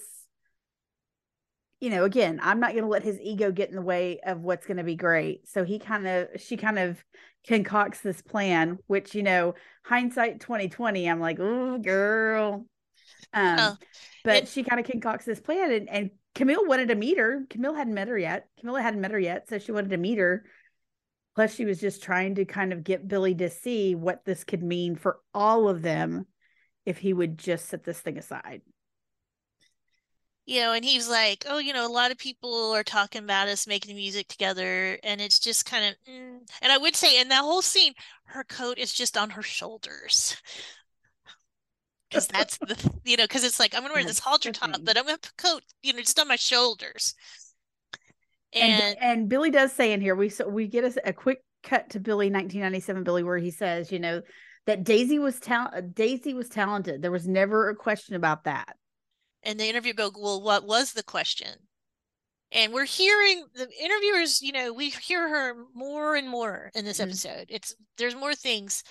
You 1.80 1.91
know, 1.91 2.05
again, 2.05 2.39
I'm 2.43 2.61
not 2.61 2.72
going 2.72 2.85
to 2.85 2.89
let 2.91 3.03
his 3.03 3.18
ego 3.20 3.51
get 3.51 3.70
in 3.70 3.74
the 3.74 3.83
way 3.83 4.20
of 4.24 4.41
what's 4.41 4.66
going 4.66 4.76
to 4.76 4.85
be 4.85 4.95
great. 4.95 5.49
So 5.49 5.64
he 5.64 5.80
kind 5.80 6.07
of, 6.07 6.28
she 6.41 6.57
kind 6.57 6.78
of 6.78 7.03
concocts 7.49 8.01
this 8.01 8.22
plan, 8.22 8.78
which, 8.87 9.16
you 9.16 9.24
know, 9.24 9.55
hindsight 9.85 10.41
2020, 10.41 11.09
I'm 11.09 11.18
like, 11.18 11.39
oh, 11.41 11.78
girl. 11.78 12.66
Um, 13.33 13.78
but 14.24 14.49
she 14.49 14.62
kind 14.62 14.80
of 14.80 14.87
concocts 14.87 15.24
this 15.24 15.41
plan, 15.41 15.72
and, 15.72 15.89
and 15.89 16.11
Camille 16.35 16.66
wanted 16.66 16.89
to 16.89 16.95
meet 16.95 17.18
her. 17.18 17.45
Camille 17.51 17.74
hadn't 17.74 17.95
met 17.95 18.09
her 18.09 18.18
yet. 18.18 18.49
Camila 18.62 18.83
hadn't 18.83 19.01
met 19.01 19.11
her 19.11 19.18
yet. 19.18 19.49
So 19.49 19.59
she 19.59 19.72
wanted 19.72 19.91
to 19.91 19.97
meet 19.97 20.18
her. 20.18 20.45
Plus, 21.35 21.55
she 21.55 21.64
was 21.64 21.80
just 21.80 22.03
trying 22.03 22.35
to 22.37 22.45
kind 22.45 22.72
of 22.72 22.85
get 22.85 23.09
Billy 23.09 23.35
to 23.37 23.49
see 23.51 23.95
what 23.95 24.24
this 24.24 24.45
could 24.45 24.62
mean 24.62 24.97
for 24.97 25.18
all 25.33 25.68
of 25.68 25.83
them 25.83 26.26
if 26.85 26.99
he 26.99 27.12
would 27.12 27.39
just 27.39 27.66
set 27.68 27.85
this 27.85 28.01
thing 28.01 28.18
aside. 28.18 28.62
you 30.47 30.61
know, 30.61 30.72
and 30.72 30.85
he's 30.85 31.09
like, 31.09 31.45
"Oh, 31.49 31.59
you 31.59 31.72
know, 31.72 31.87
a 31.87 31.93
lot 31.93 32.11
of 32.11 32.18
people 32.18 32.72
are 32.72 32.83
talking 32.83 33.22
about 33.22 33.49
us 33.49 33.66
making 33.66 33.95
music 33.97 34.26
together, 34.28 34.99
and 35.05 35.20
it's 35.20 35.39
just 35.39 35.64
kind 35.66 35.85
of." 35.87 35.95
Mm. 36.12 36.41
And 36.61 36.72
I 36.72 36.78
would 36.78 36.97
say, 36.97 37.20
in 37.20 37.28
that 37.28 37.43
whole 37.43 37.62
scene, 37.62 37.95
her 38.24 38.45
coat 38.45 38.78
is 38.78 38.93
just 38.93 39.16
on 39.16 39.30
her 39.30 39.43
shoulders. 39.43 40.37
Because 42.13 42.27
that's 42.27 42.59
the 42.59 42.93
you 43.05 43.17
know 43.17 43.25
because 43.25 43.45
it's 43.45 43.59
like 43.59 43.75
I'm 43.75 43.83
gonna 43.83 43.95
wear 43.95 44.05
this 44.05 44.19
halter 44.19 44.53
top, 44.53 44.77
but 44.83 44.99
I'm 44.99 45.05
gonna 45.05 45.19
put 45.19 45.37
coat 45.37 45.63
you 45.83 45.93
know 45.93 46.01
just 46.01 46.19
on 46.19 46.29
my 46.29 46.37
shoulders. 46.37 47.15
And, 48.55 48.83
and, 48.83 48.97
and 49.01 49.29
Billy 49.31 49.51
does 49.51 49.73
say 49.73 49.93
in 49.93 50.01
here 50.01 50.15
we 50.15 50.29
so 50.29 50.47
we 50.49 50.69
get 50.69 50.85
a, 50.85 51.09
a 51.09 51.13
quick 51.13 51.43
cut 51.63 51.91
to 51.91 52.01
Billy 52.01 52.27
1997 52.27 53.03
Billy 53.05 53.23
where 53.23 53.39
he 53.39 53.51
says 53.51 53.91
you 53.91 53.99
know 53.99 54.21
that 54.67 54.85
Daisy 54.85 55.19
was 55.19 55.41
ta- 55.41 55.73
Daisy 55.95 56.35
was 56.35 56.49
talented. 56.49 57.03
There 57.03 57.11
was 57.11 57.27
never 57.27 57.69
a 57.69 57.77
question 57.77 58.15
about 58.15 58.45
that. 58.45 58.77
And 59.43 59.59
the 59.59 59.69
interviewer 59.69 59.95
go, 59.95 60.13
well, 60.17 60.41
what 60.41 60.67
was 60.67 60.93
the 60.93 61.03
question? 61.03 61.53
And 62.53 62.73
we're 62.73 62.85
hearing 62.85 63.47
the 63.55 63.69
interviewers, 63.83 64.43
you 64.43 64.53
know, 64.53 64.73
we 64.73 64.91
hear 64.91 65.29
her 65.29 65.55
more 65.75 66.15
and 66.15 66.29
more 66.29 66.71
in 66.75 66.85
this 66.85 67.01
mm-hmm. 67.01 67.09
episode. 67.09 67.47
It's 67.49 67.75
there's 67.97 68.15
more 68.15 68.35
things. 68.35 68.85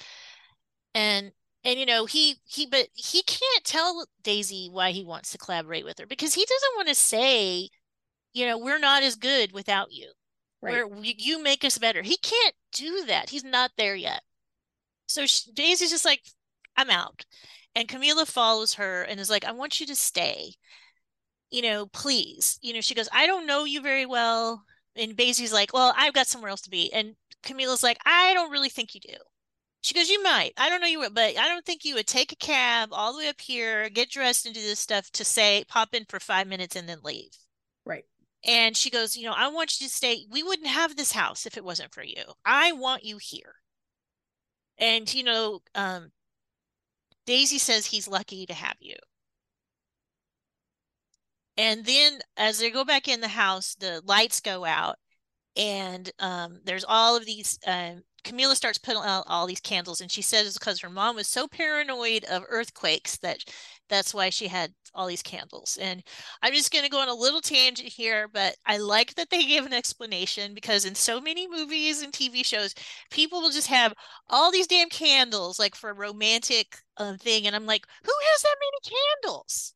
And 0.93 1.31
and 1.63 1.79
you 1.79 1.85
know, 1.85 2.05
he 2.05 2.37
he 2.45 2.65
but 2.65 2.87
he 2.93 3.21
can't 3.23 3.63
tell 3.63 4.05
Daisy 4.23 4.69
why 4.71 4.91
he 4.91 5.03
wants 5.03 5.31
to 5.31 5.37
collaborate 5.37 5.85
with 5.85 5.99
her 5.99 6.05
because 6.05 6.33
he 6.33 6.45
doesn't 6.45 6.75
want 6.75 6.87
to 6.87 6.95
say, 6.95 7.69
you 8.33 8.45
know, 8.47 8.57
we're 8.57 8.79
not 8.79 9.03
as 9.03 9.15
good 9.15 9.51
without 9.51 9.91
you. 9.91 10.11
Right. 10.61 10.87
Where 10.87 11.03
you 11.03 11.41
make 11.41 11.63
us 11.63 11.77
better. 11.77 12.01
He 12.03 12.17
can't 12.17 12.55
do 12.71 13.05
that. 13.07 13.29
He's 13.29 13.43
not 13.43 13.71
there 13.77 13.95
yet. 13.95 14.21
So 15.07 15.25
she, 15.25 15.51
Daisy's 15.51 15.89
just 15.89 16.05
like, 16.05 16.21
I'm 16.77 16.89
out. 16.89 17.25
And 17.75 17.87
Camila 17.87 18.27
follows 18.27 18.75
her 18.75 19.03
and 19.03 19.19
is 19.19 19.29
like, 19.29 19.45
I 19.45 19.51
want 19.51 19.79
you 19.79 19.85
to 19.87 19.95
stay. 19.95 20.53
You 21.49 21.61
know, 21.63 21.85
please. 21.87 22.57
You 22.61 22.73
know, 22.73 22.81
she 22.81 22.95
goes, 22.95 23.09
I 23.11 23.27
don't 23.27 23.47
know 23.47 23.65
you 23.65 23.81
very 23.81 24.05
well. 24.05 24.63
And 24.95 25.15
Daisy's 25.15 25.53
like, 25.53 25.73
Well, 25.73 25.93
I've 25.97 26.13
got 26.13 26.27
somewhere 26.27 26.49
else 26.49 26.61
to 26.61 26.69
be. 26.69 26.91
And 26.93 27.15
Camila's 27.43 27.83
like, 27.83 27.97
I 28.05 28.33
don't 28.33 28.51
really 28.51 28.69
think 28.69 28.93
you 28.95 29.01
do. 29.01 29.17
She 29.81 29.95
goes, 29.95 30.09
You 30.09 30.21
might. 30.23 30.53
I 30.57 30.69
don't 30.69 30.79
know 30.81 30.87
you, 30.87 30.99
would, 30.99 31.15
but 31.15 31.37
I 31.37 31.47
don't 31.47 31.65
think 31.65 31.83
you 31.83 31.95
would 31.95 32.07
take 32.07 32.31
a 32.31 32.35
cab 32.35 32.89
all 32.91 33.13
the 33.13 33.19
way 33.19 33.27
up 33.27 33.41
here, 33.41 33.89
get 33.89 34.11
dressed 34.11 34.45
and 34.45 34.53
do 34.55 34.61
this 34.61 34.79
stuff 34.79 35.09
to 35.11 35.25
say, 35.25 35.63
pop 35.67 35.93
in 35.93 36.05
for 36.05 36.19
five 36.19 36.47
minutes 36.47 36.75
and 36.75 36.87
then 36.87 36.99
leave. 37.03 37.31
Right. 37.85 38.05
And 38.45 38.77
she 38.77 38.89
goes, 38.89 39.17
You 39.17 39.25
know, 39.25 39.33
I 39.35 39.47
want 39.47 39.79
you 39.79 39.87
to 39.87 39.93
stay. 39.93 40.25
We 40.29 40.43
wouldn't 40.43 40.67
have 40.67 40.95
this 40.95 41.11
house 41.11 41.45
if 41.45 41.57
it 41.57 41.65
wasn't 41.65 41.93
for 41.93 42.03
you. 42.03 42.23
I 42.45 42.71
want 42.73 43.03
you 43.03 43.17
here. 43.19 43.55
And 44.77 45.11
you 45.13 45.23
know, 45.23 45.61
um, 45.75 46.11
Daisy 47.25 47.57
says 47.57 47.85
he's 47.85 48.07
lucky 48.07 48.45
to 48.45 48.53
have 48.53 48.77
you. 48.79 48.95
And 51.57 51.85
then 51.85 52.19
as 52.37 52.59
they 52.59 52.71
go 52.71 52.83
back 52.85 53.07
in 53.07 53.21
the 53.21 53.27
house, 53.27 53.75
the 53.75 54.01
lights 54.05 54.39
go 54.39 54.65
out, 54.65 54.97
and 55.55 56.09
um, 56.19 56.61
there's 56.63 56.85
all 56.87 57.15
of 57.15 57.25
these 57.25 57.59
um, 57.67 58.03
Camila 58.23 58.55
starts 58.55 58.77
putting 58.77 59.01
out 59.03 59.23
all 59.27 59.47
these 59.47 59.59
candles, 59.59 60.01
and 60.01 60.11
she 60.11 60.21
says 60.21 60.47
it's 60.47 60.57
because 60.57 60.79
her 60.79 60.89
mom 60.89 61.15
was 61.15 61.27
so 61.27 61.47
paranoid 61.47 62.23
of 62.25 62.43
earthquakes 62.49 63.17
that 63.17 63.43
that's 63.89 64.13
why 64.13 64.29
she 64.29 64.47
had 64.47 64.73
all 64.93 65.07
these 65.07 65.23
candles. 65.23 65.77
And 65.81 66.03
I'm 66.41 66.53
just 66.53 66.71
going 66.71 66.83
to 66.83 66.89
go 66.89 66.99
on 66.99 67.07
a 67.07 67.13
little 67.13 67.41
tangent 67.41 67.89
here, 67.89 68.27
but 68.27 68.55
I 68.65 68.77
like 68.77 69.15
that 69.15 69.29
they 69.29 69.45
gave 69.45 69.65
an 69.65 69.73
explanation 69.73 70.53
because 70.53 70.85
in 70.85 70.95
so 70.95 71.19
many 71.21 71.47
movies 71.47 72.01
and 72.01 72.11
TV 72.13 72.45
shows, 72.45 72.75
people 73.09 73.41
will 73.41 73.51
just 73.51 73.67
have 73.67 73.93
all 74.29 74.51
these 74.51 74.67
damn 74.67 74.89
candles, 74.89 75.59
like 75.59 75.75
for 75.75 75.89
a 75.89 75.95
romantic 75.95 76.77
uh, 76.97 77.17
thing, 77.17 77.47
and 77.47 77.55
I'm 77.55 77.65
like, 77.65 77.85
who 78.03 78.13
has 78.31 78.41
that 78.41 78.55
many 78.59 78.97
candles? 79.23 79.73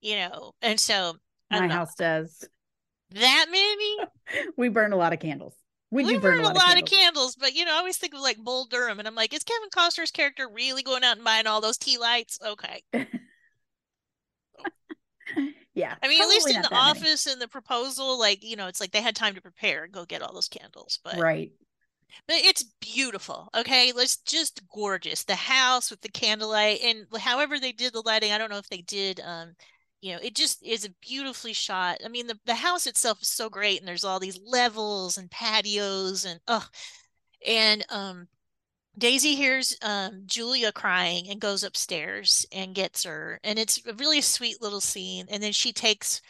You 0.00 0.16
know, 0.16 0.52
and 0.62 0.78
so 0.78 1.16
my 1.50 1.68
house 1.68 1.94
does. 1.94 2.44
That 3.10 3.46
many? 3.50 4.50
we 4.56 4.68
burn 4.68 4.92
a 4.92 4.96
lot 4.96 5.12
of 5.12 5.20
candles. 5.20 5.54
We, 5.90 6.04
we 6.04 6.14
do 6.14 6.20
burn, 6.20 6.36
burn 6.36 6.44
a 6.44 6.48
lot, 6.48 6.56
a 6.56 6.58
lot 6.58 6.78
of, 6.78 6.84
candles. 6.84 6.90
of, 6.90 6.98
candles. 6.98 7.36
but 7.36 7.54
you 7.54 7.64
know, 7.64 7.74
I 7.74 7.78
always 7.78 7.96
think 7.96 8.12
of 8.14 8.20
like 8.20 8.38
Bull 8.38 8.66
Durham, 8.66 8.98
and 8.98 9.06
I'm 9.06 9.14
like, 9.14 9.32
is 9.32 9.44
Kevin 9.44 9.70
Costner's 9.70 10.10
character 10.10 10.48
really 10.52 10.82
going 10.82 11.04
out 11.04 11.16
and 11.16 11.24
buying 11.24 11.46
all 11.46 11.60
those 11.60 11.78
tea 11.78 11.98
lights? 11.98 12.38
Okay. 12.44 12.82
yeah. 15.74 15.94
I 16.02 16.08
mean, 16.08 16.20
at 16.20 16.28
least 16.28 16.48
in 16.50 16.62
the 16.62 16.74
office 16.74 17.26
and 17.26 17.40
the 17.40 17.46
proposal, 17.48 18.18
like, 18.18 18.42
you 18.42 18.56
know, 18.56 18.66
it's 18.66 18.80
like 18.80 18.90
they 18.90 19.02
had 19.02 19.14
time 19.14 19.34
to 19.34 19.40
prepare 19.40 19.84
and 19.84 19.92
go 19.92 20.04
get 20.04 20.22
all 20.22 20.34
those 20.34 20.48
candles. 20.48 20.98
But 21.04 21.18
right. 21.18 21.52
But 22.26 22.36
it's 22.36 22.64
beautiful. 22.80 23.48
Okay. 23.54 23.92
It's 23.94 24.16
just 24.16 24.62
gorgeous. 24.74 25.24
The 25.24 25.34
house 25.34 25.90
with 25.90 26.00
the 26.00 26.08
candlelight 26.08 26.80
and 26.82 27.06
however 27.18 27.60
they 27.60 27.72
did 27.72 27.92
the 27.92 28.02
lighting, 28.04 28.32
I 28.32 28.38
don't 28.38 28.50
know 28.50 28.58
if 28.58 28.68
they 28.68 28.82
did 28.82 29.20
um 29.20 29.54
you 30.00 30.12
know, 30.12 30.18
it 30.22 30.34
just 30.34 30.64
is 30.64 30.84
a 30.84 30.94
beautifully 31.00 31.52
shot. 31.52 31.98
I 32.04 32.08
mean, 32.08 32.26
the, 32.26 32.38
the 32.44 32.54
house 32.54 32.86
itself 32.86 33.22
is 33.22 33.28
so 33.28 33.48
great, 33.48 33.78
and 33.78 33.88
there's 33.88 34.04
all 34.04 34.20
these 34.20 34.38
levels 34.44 35.18
and 35.18 35.30
patios, 35.30 36.24
and 36.24 36.40
oh, 36.48 36.66
and 37.46 37.84
um, 37.90 38.28
Daisy 38.98 39.34
hears 39.34 39.76
um, 39.82 40.22
Julia 40.26 40.72
crying 40.72 41.28
and 41.28 41.40
goes 41.40 41.62
upstairs 41.62 42.46
and 42.52 42.74
gets 42.74 43.04
her, 43.04 43.40
and 43.44 43.58
it's 43.58 43.84
a 43.86 43.94
really 43.94 44.20
sweet 44.20 44.62
little 44.62 44.80
scene. 44.80 45.26
And 45.30 45.42
then 45.42 45.52
she 45.52 45.72
takes 45.72 46.20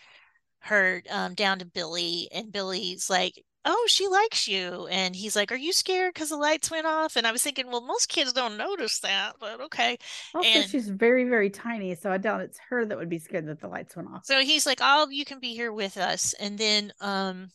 her 0.60 1.02
um, 1.10 1.34
down 1.34 1.58
to 1.60 1.64
Billy, 1.64 2.28
and 2.32 2.52
Billy's 2.52 3.08
like, 3.08 3.44
"Oh, 3.66 3.86
she 3.88 4.08
likes 4.08 4.48
you," 4.48 4.86
and 4.86 5.14
he's 5.14 5.36
like, 5.36 5.52
"Are 5.52 5.56
you 5.56 5.72
scared 5.72 6.14
because 6.14 6.30
the 6.30 6.36
lights 6.36 6.70
went 6.70 6.86
off?" 6.86 7.16
And 7.16 7.26
I 7.26 7.32
was 7.32 7.42
thinking, 7.42 7.66
well, 7.66 7.82
most 7.82 8.08
kids 8.08 8.32
don't 8.32 8.56
notice 8.56 9.00
that, 9.00 9.36
but 9.38 9.60
okay. 9.60 9.98
Also, 10.34 10.48
and, 10.48 10.70
she's 10.70 10.88
very, 10.88 11.24
very 11.24 11.50
tiny, 11.50 11.94
so 11.94 12.10
I 12.10 12.18
doubt 12.18 12.40
it's 12.40 12.58
her 12.70 12.84
that 12.86 12.96
would 12.96 13.10
be 13.10 13.18
scared 13.18 13.46
that 13.46 13.60
the 13.60 13.68
lights 13.68 13.96
went 13.96 14.08
off. 14.08 14.24
So 14.24 14.40
he's 14.40 14.64
like, 14.64 14.78
"Oh, 14.80 15.08
you 15.10 15.24
can 15.24 15.40
be 15.40 15.54
here 15.54 15.72
with 15.72 15.98
us," 15.98 16.32
and 16.40 16.56
then 16.56 16.92
um, 17.00 17.50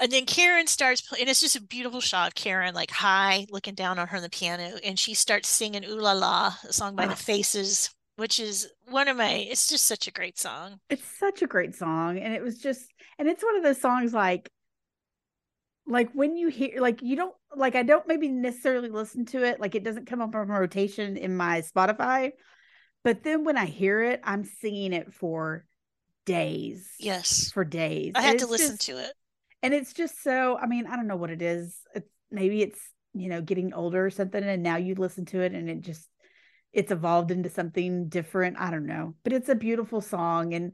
and 0.00 0.12
then 0.12 0.26
Karen 0.26 0.66
starts 0.66 1.00
playing, 1.00 1.22
and 1.22 1.30
it's 1.30 1.40
just 1.40 1.56
a 1.56 1.62
beautiful 1.62 2.00
shot. 2.00 2.28
Of 2.28 2.34
Karen, 2.34 2.74
like 2.74 2.90
high, 2.90 3.46
looking 3.50 3.74
down 3.74 3.98
on 3.98 4.08
her 4.08 4.16
on 4.16 4.22
the 4.22 4.30
piano, 4.30 4.78
and 4.84 4.98
she 4.98 5.14
starts 5.14 5.48
singing 5.48 5.84
"Ooh 5.84 6.00
La 6.00 6.12
La," 6.12 6.54
a 6.68 6.72
song 6.72 6.94
by 6.94 7.06
oh. 7.06 7.08
the 7.08 7.16
Faces, 7.16 7.90
which 8.16 8.38
is 8.40 8.68
one 8.88 9.08
of 9.08 9.16
my. 9.16 9.30
It's 9.30 9.68
just 9.68 9.86
such 9.86 10.06
a 10.06 10.12
great 10.12 10.38
song. 10.38 10.80
It's 10.90 11.04
such 11.18 11.42
a 11.42 11.46
great 11.46 11.74
song, 11.74 12.18
and 12.18 12.32
it 12.34 12.42
was 12.42 12.58
just, 12.58 12.92
and 13.18 13.28
it's 13.28 13.42
one 13.42 13.56
of 13.56 13.62
those 13.62 13.80
songs 13.80 14.12
like, 14.12 14.50
like 15.86 16.10
when 16.12 16.36
you 16.36 16.48
hear, 16.48 16.80
like 16.80 17.02
you 17.02 17.16
don't, 17.16 17.34
like 17.56 17.74
I 17.74 17.82
don't 17.82 18.06
maybe 18.06 18.28
necessarily 18.28 18.90
listen 18.90 19.24
to 19.26 19.42
it, 19.42 19.60
like 19.60 19.74
it 19.74 19.84
doesn't 19.84 20.06
come 20.06 20.20
up 20.20 20.34
on 20.34 20.48
rotation 20.48 21.16
in 21.16 21.36
my 21.36 21.62
Spotify, 21.62 22.32
but 23.04 23.22
then 23.22 23.44
when 23.44 23.56
I 23.56 23.66
hear 23.66 24.02
it, 24.02 24.20
I'm 24.22 24.44
singing 24.44 24.92
it 24.92 25.14
for 25.14 25.64
days. 26.26 26.90
Yes, 26.98 27.50
for 27.52 27.64
days. 27.64 28.12
I 28.14 28.22
had 28.22 28.40
to 28.40 28.46
listen 28.46 28.76
just, 28.76 28.86
to 28.88 28.98
it. 28.98 29.12
and 29.62 29.72
it's 29.72 29.94
just 29.94 30.22
so 30.22 30.58
i 30.58 30.66
mean 30.66 30.86
i 30.86 30.94
don't 30.94 31.06
know 31.06 31.16
what 31.16 31.30
it 31.30 31.40
is. 31.40 31.76
It's 31.94 32.08
maybe 32.30 32.62
it's 32.62 32.80
you 33.14 33.28
know 33.30 33.40
getting 33.40 33.72
older 33.72 34.04
or 34.04 34.10
something 34.10 34.42
and 34.42 34.62
now 34.62 34.76
you 34.76 34.94
listen 34.94 35.24
to 35.26 35.40
it 35.40 35.52
and 35.52 35.70
it 35.70 35.80
just 35.80 36.06
it's 36.72 36.92
evolved 36.92 37.30
into 37.30 37.48
something 37.48 38.08
different. 38.08 38.58
I 38.58 38.70
don't 38.70 38.86
know. 38.86 39.14
But 39.24 39.32
it's 39.32 39.48
a 39.48 39.54
beautiful 39.54 40.00
song 40.00 40.52
and 40.54 40.72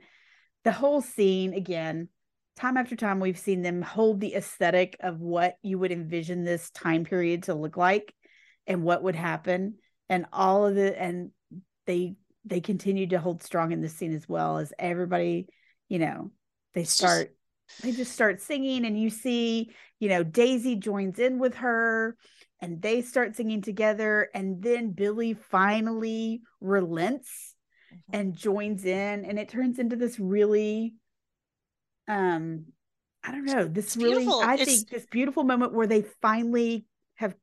the 0.64 0.72
whole 0.72 1.00
scene 1.00 1.54
again 1.54 2.08
time 2.56 2.76
after 2.76 2.96
time 2.96 3.20
we've 3.20 3.38
seen 3.38 3.62
them 3.62 3.82
hold 3.82 4.20
the 4.20 4.34
aesthetic 4.34 4.96
of 5.00 5.20
what 5.20 5.56
you 5.62 5.78
would 5.78 5.92
envision 5.92 6.44
this 6.44 6.70
time 6.70 7.04
period 7.04 7.44
to 7.44 7.54
look 7.54 7.76
like 7.76 8.14
and 8.66 8.82
what 8.82 9.02
would 9.02 9.16
happen 9.16 9.74
and 10.08 10.26
all 10.32 10.66
of 10.66 10.76
it 10.76 10.96
and 10.98 11.30
they 11.86 12.14
they 12.44 12.60
continue 12.60 13.06
to 13.06 13.18
hold 13.18 13.42
strong 13.42 13.72
in 13.72 13.80
this 13.80 13.94
scene 13.94 14.14
as 14.14 14.28
well 14.28 14.58
as 14.58 14.72
everybody 14.78 15.46
you 15.88 15.98
know 15.98 16.30
they 16.74 16.84
start 16.84 17.34
they 17.82 17.92
just 17.92 18.12
start 18.12 18.40
singing 18.40 18.84
and 18.84 19.00
you 19.00 19.10
see 19.10 19.70
you 19.98 20.08
know 20.08 20.22
daisy 20.22 20.76
joins 20.76 21.18
in 21.18 21.38
with 21.38 21.54
her 21.56 22.16
and 22.60 22.80
they 22.80 23.02
start 23.02 23.34
singing 23.34 23.62
together 23.62 24.28
and 24.34 24.62
then 24.62 24.92
billy 24.92 25.34
finally 25.34 26.42
relents 26.60 27.54
mm-hmm. 27.92 28.20
and 28.20 28.36
joins 28.36 28.84
in 28.84 29.24
and 29.24 29.38
it 29.38 29.48
turns 29.48 29.78
into 29.78 29.96
this 29.96 30.20
really 30.20 30.94
um 32.08 32.64
i 33.22 33.30
don't 33.30 33.44
know 33.44 33.64
this 33.64 33.96
really 33.96 34.26
i 34.26 34.54
it's... 34.54 34.64
think 34.64 34.90
this 34.90 35.06
beautiful 35.06 35.44
moment 35.44 35.72
where 35.72 35.86
they 35.86 36.02
finally 36.20 36.84
have 37.14 37.34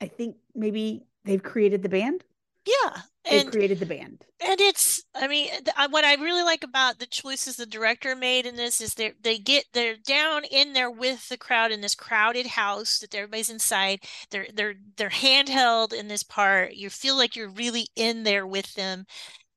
i 0.00 0.06
think 0.06 0.36
maybe 0.54 1.04
they've 1.24 1.42
created 1.42 1.82
the 1.82 1.88
band? 1.88 2.24
Yeah 2.66 3.02
and 3.30 3.48
they 3.48 3.52
created 3.52 3.78
the 3.78 3.86
band. 3.86 4.24
and 4.40 4.60
it's 4.60 5.02
i 5.14 5.26
mean 5.28 5.48
what 5.90 6.04
i 6.04 6.14
really 6.14 6.42
like 6.42 6.64
about 6.64 6.98
the 6.98 7.06
choices 7.06 7.56
the 7.56 7.66
director 7.66 8.14
made 8.14 8.46
in 8.46 8.56
this 8.56 8.80
is 8.80 8.94
they 8.94 9.12
they 9.22 9.38
get 9.38 9.64
they're 9.72 9.96
down 9.96 10.44
in 10.44 10.72
there 10.72 10.90
with 10.90 11.28
the 11.28 11.36
crowd 11.36 11.70
in 11.70 11.80
this 11.80 11.94
crowded 11.94 12.46
house 12.46 12.98
that 12.98 13.14
everybody's 13.14 13.50
inside. 13.50 14.00
They're 14.30 14.46
they're 14.54 14.74
they're 14.96 15.10
handheld 15.10 15.92
in 15.92 16.08
this 16.08 16.22
part. 16.22 16.74
You 16.74 16.90
feel 16.90 17.16
like 17.16 17.36
you're 17.36 17.50
really 17.50 17.88
in 17.96 18.22
there 18.22 18.46
with 18.46 18.74
them. 18.74 19.04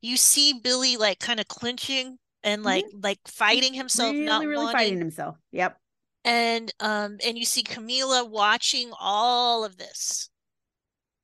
You 0.01 0.17
see 0.17 0.59
billy 0.61 0.97
like 0.97 1.19
kind 1.19 1.39
of 1.39 1.47
clinching 1.47 2.17
and 2.43 2.63
like 2.63 2.85
mm-hmm. 2.85 3.01
like 3.01 3.19
fighting 3.27 3.73
himself 3.73 4.11
really, 4.11 4.25
not 4.25 4.45
really 4.45 4.57
wanting. 4.65 4.77
fighting 4.77 4.99
himself 4.99 5.37
yep 5.51 5.77
and 6.23 6.73
um 6.79 7.17
and 7.25 7.37
you 7.37 7.45
see 7.45 7.63
camila 7.63 8.27
watching 8.29 8.91
all 8.99 9.63
of 9.63 9.77
this 9.77 10.29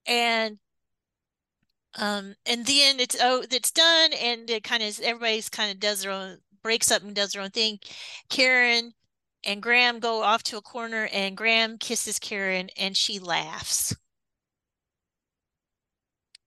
and 0.06 0.58
um 1.98 2.34
and 2.46 2.66
then 2.66 3.00
it's 3.00 3.18
oh 3.22 3.44
it's 3.52 3.72
done 3.72 4.12
and 4.22 4.50
it 4.50 4.64
kind 4.64 4.84
of 4.84 5.00
everybody's 5.02 5.50
kind 5.50 5.72
of 5.72 5.80
does 5.80 6.02
their 6.02 6.12
own 6.12 6.38
breaks 6.64 6.92
up 6.92 7.02
and 7.04 7.16
does 7.16 7.32
their 7.32 7.42
own 7.42 7.50
thing 7.50 7.80
karen 8.30 8.92
and 9.44 9.62
graham 9.62 10.00
go 10.00 10.22
off 10.22 10.44
to 10.44 10.58
a 10.58 10.62
corner 10.62 11.08
and 11.14 11.38
graham 11.38 11.78
kisses 11.78 12.20
karen 12.20 12.70
and 12.78 12.98
she 12.98 13.20
laughs 13.20 13.96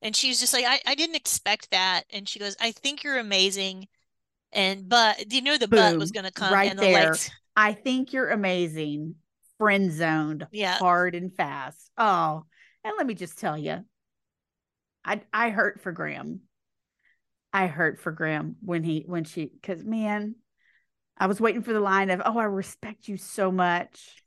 And 0.02 0.16
she's 0.16 0.40
just 0.40 0.52
like, 0.52 0.64
I, 0.66 0.80
I 0.86 0.94
didn't 0.94 1.16
expect 1.16 1.70
that. 1.70 2.04
And 2.10 2.28
she 2.28 2.38
goes, 2.38 2.56
I 2.60 2.72
think 2.72 3.04
you're 3.04 3.18
amazing. 3.18 3.88
And 4.52 4.88
but 4.88 5.32
you 5.32 5.42
know 5.42 5.56
the 5.56 5.68
butt 5.68 5.98
was 5.98 6.10
gonna 6.10 6.30
come 6.30 6.52
Right 6.52 6.74
the 6.74 6.82
there. 6.82 7.14
I 7.56 7.72
think 7.72 8.12
you're 8.12 8.30
amazing. 8.30 9.16
Friend 9.58 9.92
zoned 9.92 10.46
Yeah. 10.50 10.78
hard 10.78 11.14
and 11.14 11.34
fast. 11.34 11.90
Oh, 11.98 12.44
and 12.82 12.94
let 12.96 13.06
me 13.06 13.14
just 13.14 13.38
tell 13.38 13.58
you, 13.58 13.84
I 15.04 15.20
I 15.32 15.50
hurt 15.50 15.80
for 15.80 15.92
Graham. 15.92 16.40
I 17.52 17.66
hurt 17.66 18.00
for 18.00 18.12
Graham 18.12 18.56
when 18.62 18.82
he 18.82 19.04
when 19.06 19.24
she 19.24 19.46
because 19.46 19.84
man, 19.84 20.36
I 21.18 21.26
was 21.26 21.40
waiting 21.40 21.62
for 21.62 21.72
the 21.72 21.80
line 21.80 22.10
of 22.10 22.22
oh 22.24 22.38
I 22.38 22.44
respect 22.44 23.08
you 23.08 23.16
so 23.16 23.52
much. 23.52 24.22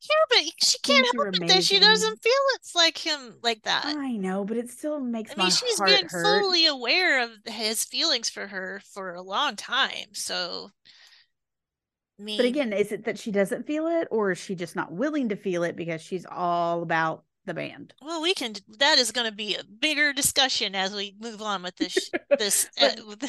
Yeah, 0.00 0.16
but 0.30 0.44
she 0.62 0.78
can't 0.78 1.06
you're 1.12 1.24
help 1.24 1.34
it 1.34 1.46
that 1.48 1.64
she 1.64 1.78
doesn't 1.80 2.22
feel 2.22 2.32
it's 2.54 2.74
like 2.74 2.98
him 2.98 3.38
like 3.42 3.62
that. 3.62 3.96
I 3.96 4.12
know, 4.16 4.44
but 4.44 4.56
it 4.56 4.70
still 4.70 5.00
makes 5.00 5.32
I 5.32 5.34
mean, 5.36 5.46
my 5.46 5.50
she's 5.50 5.80
been 5.80 6.06
hurt. 6.08 6.24
fully 6.24 6.66
aware 6.66 7.22
of 7.22 7.30
his 7.46 7.84
feelings 7.84 8.28
for 8.30 8.46
her 8.48 8.80
for 8.92 9.14
a 9.14 9.22
long 9.22 9.56
time. 9.56 10.14
So, 10.14 10.70
I 12.18 12.22
mean, 12.22 12.36
But 12.36 12.46
again, 12.46 12.72
is 12.72 12.92
it 12.92 13.04
that 13.04 13.18
she 13.18 13.30
doesn't 13.30 13.66
feel 13.66 13.86
it, 13.86 14.08
or 14.10 14.30
is 14.32 14.38
she 14.38 14.54
just 14.54 14.76
not 14.76 14.92
willing 14.92 15.28
to 15.30 15.36
feel 15.36 15.62
it 15.64 15.76
because 15.76 16.00
she's 16.02 16.26
all 16.26 16.82
about 16.82 17.24
the 17.44 17.54
band? 17.54 17.94
well, 18.02 18.22
we 18.22 18.34
can. 18.34 18.54
That 18.78 18.98
is 18.98 19.12
going 19.12 19.28
to 19.28 19.34
be 19.36 19.54
a 19.56 19.64
bigger 19.64 20.12
discussion 20.12 20.74
as 20.74 20.94
we 20.94 21.14
move 21.20 21.42
on 21.42 21.62
with 21.62 21.76
this. 21.76 22.10
This. 22.38 22.68
But- 22.78 23.00
uh. 23.00 23.26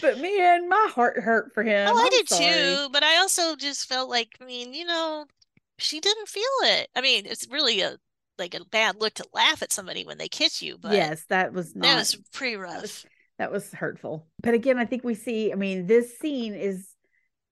But 0.00 0.18
man, 0.18 0.68
my 0.68 0.88
heart 0.94 1.18
hurt 1.20 1.52
for 1.54 1.62
him. 1.62 1.88
Oh, 1.90 1.96
I 1.96 2.04
I'm 2.04 2.10
did 2.10 2.28
sorry. 2.28 2.44
too, 2.44 2.88
but 2.92 3.02
I 3.02 3.18
also 3.18 3.56
just 3.56 3.88
felt 3.88 4.10
like, 4.10 4.36
I 4.40 4.44
mean, 4.44 4.74
you 4.74 4.84
know, 4.84 5.26
she 5.78 6.00
didn't 6.00 6.28
feel 6.28 6.42
it. 6.62 6.88
I 6.94 7.00
mean, 7.00 7.24
it's 7.26 7.46
really 7.50 7.80
a 7.80 7.96
like 8.38 8.54
a 8.54 8.64
bad 8.64 8.96
look 9.00 9.14
to 9.14 9.26
laugh 9.32 9.62
at 9.62 9.72
somebody 9.72 10.04
when 10.04 10.18
they 10.18 10.28
kiss 10.28 10.62
you, 10.62 10.78
but 10.78 10.92
yes, 10.92 11.24
that 11.28 11.52
was 11.52 11.74
not 11.74 11.82
that 11.82 11.96
was 11.96 12.16
pretty 12.32 12.56
rough. 12.56 12.82
was- 12.82 13.06
that 13.38 13.52
was 13.52 13.70
hurtful. 13.72 14.26
But 14.42 14.54
again, 14.54 14.78
I 14.78 14.84
think 14.84 15.04
we 15.04 15.14
see, 15.14 15.52
I 15.52 15.54
mean, 15.54 15.86
this 15.86 16.18
scene 16.18 16.54
is 16.54 16.88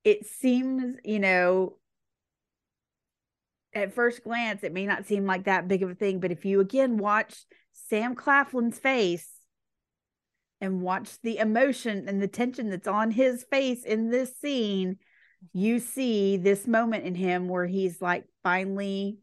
it 0.02 0.26
seems, 0.26 0.96
you 1.04 1.20
know, 1.20 1.76
at 3.72 3.92
first 3.94 4.24
glance, 4.24 4.64
it 4.64 4.72
may 4.72 4.86
not 4.86 5.06
seem 5.06 5.26
like 5.26 5.44
that 5.44 5.68
big 5.68 5.82
of 5.82 5.90
a 5.90 5.94
thing, 5.94 6.18
but 6.18 6.32
if 6.32 6.44
you 6.44 6.60
again 6.60 6.96
watch 6.96 7.44
Sam 7.88 8.14
Claflin's 8.14 8.78
face 8.78 9.28
and 10.60 10.80
watch 10.80 11.20
the 11.22 11.38
emotion 11.38 12.08
and 12.08 12.20
the 12.22 12.28
tension 12.28 12.70
that's 12.70 12.88
on 12.88 13.10
his 13.10 13.44
face 13.50 13.84
in 13.84 14.10
this 14.10 14.36
scene, 14.40 14.96
you 15.52 15.78
see 15.78 16.36
this 16.36 16.66
moment 16.66 17.04
in 17.04 17.14
him 17.14 17.48
where 17.48 17.66
he's 17.66 18.00
like 18.00 18.24
finally, 18.42 19.18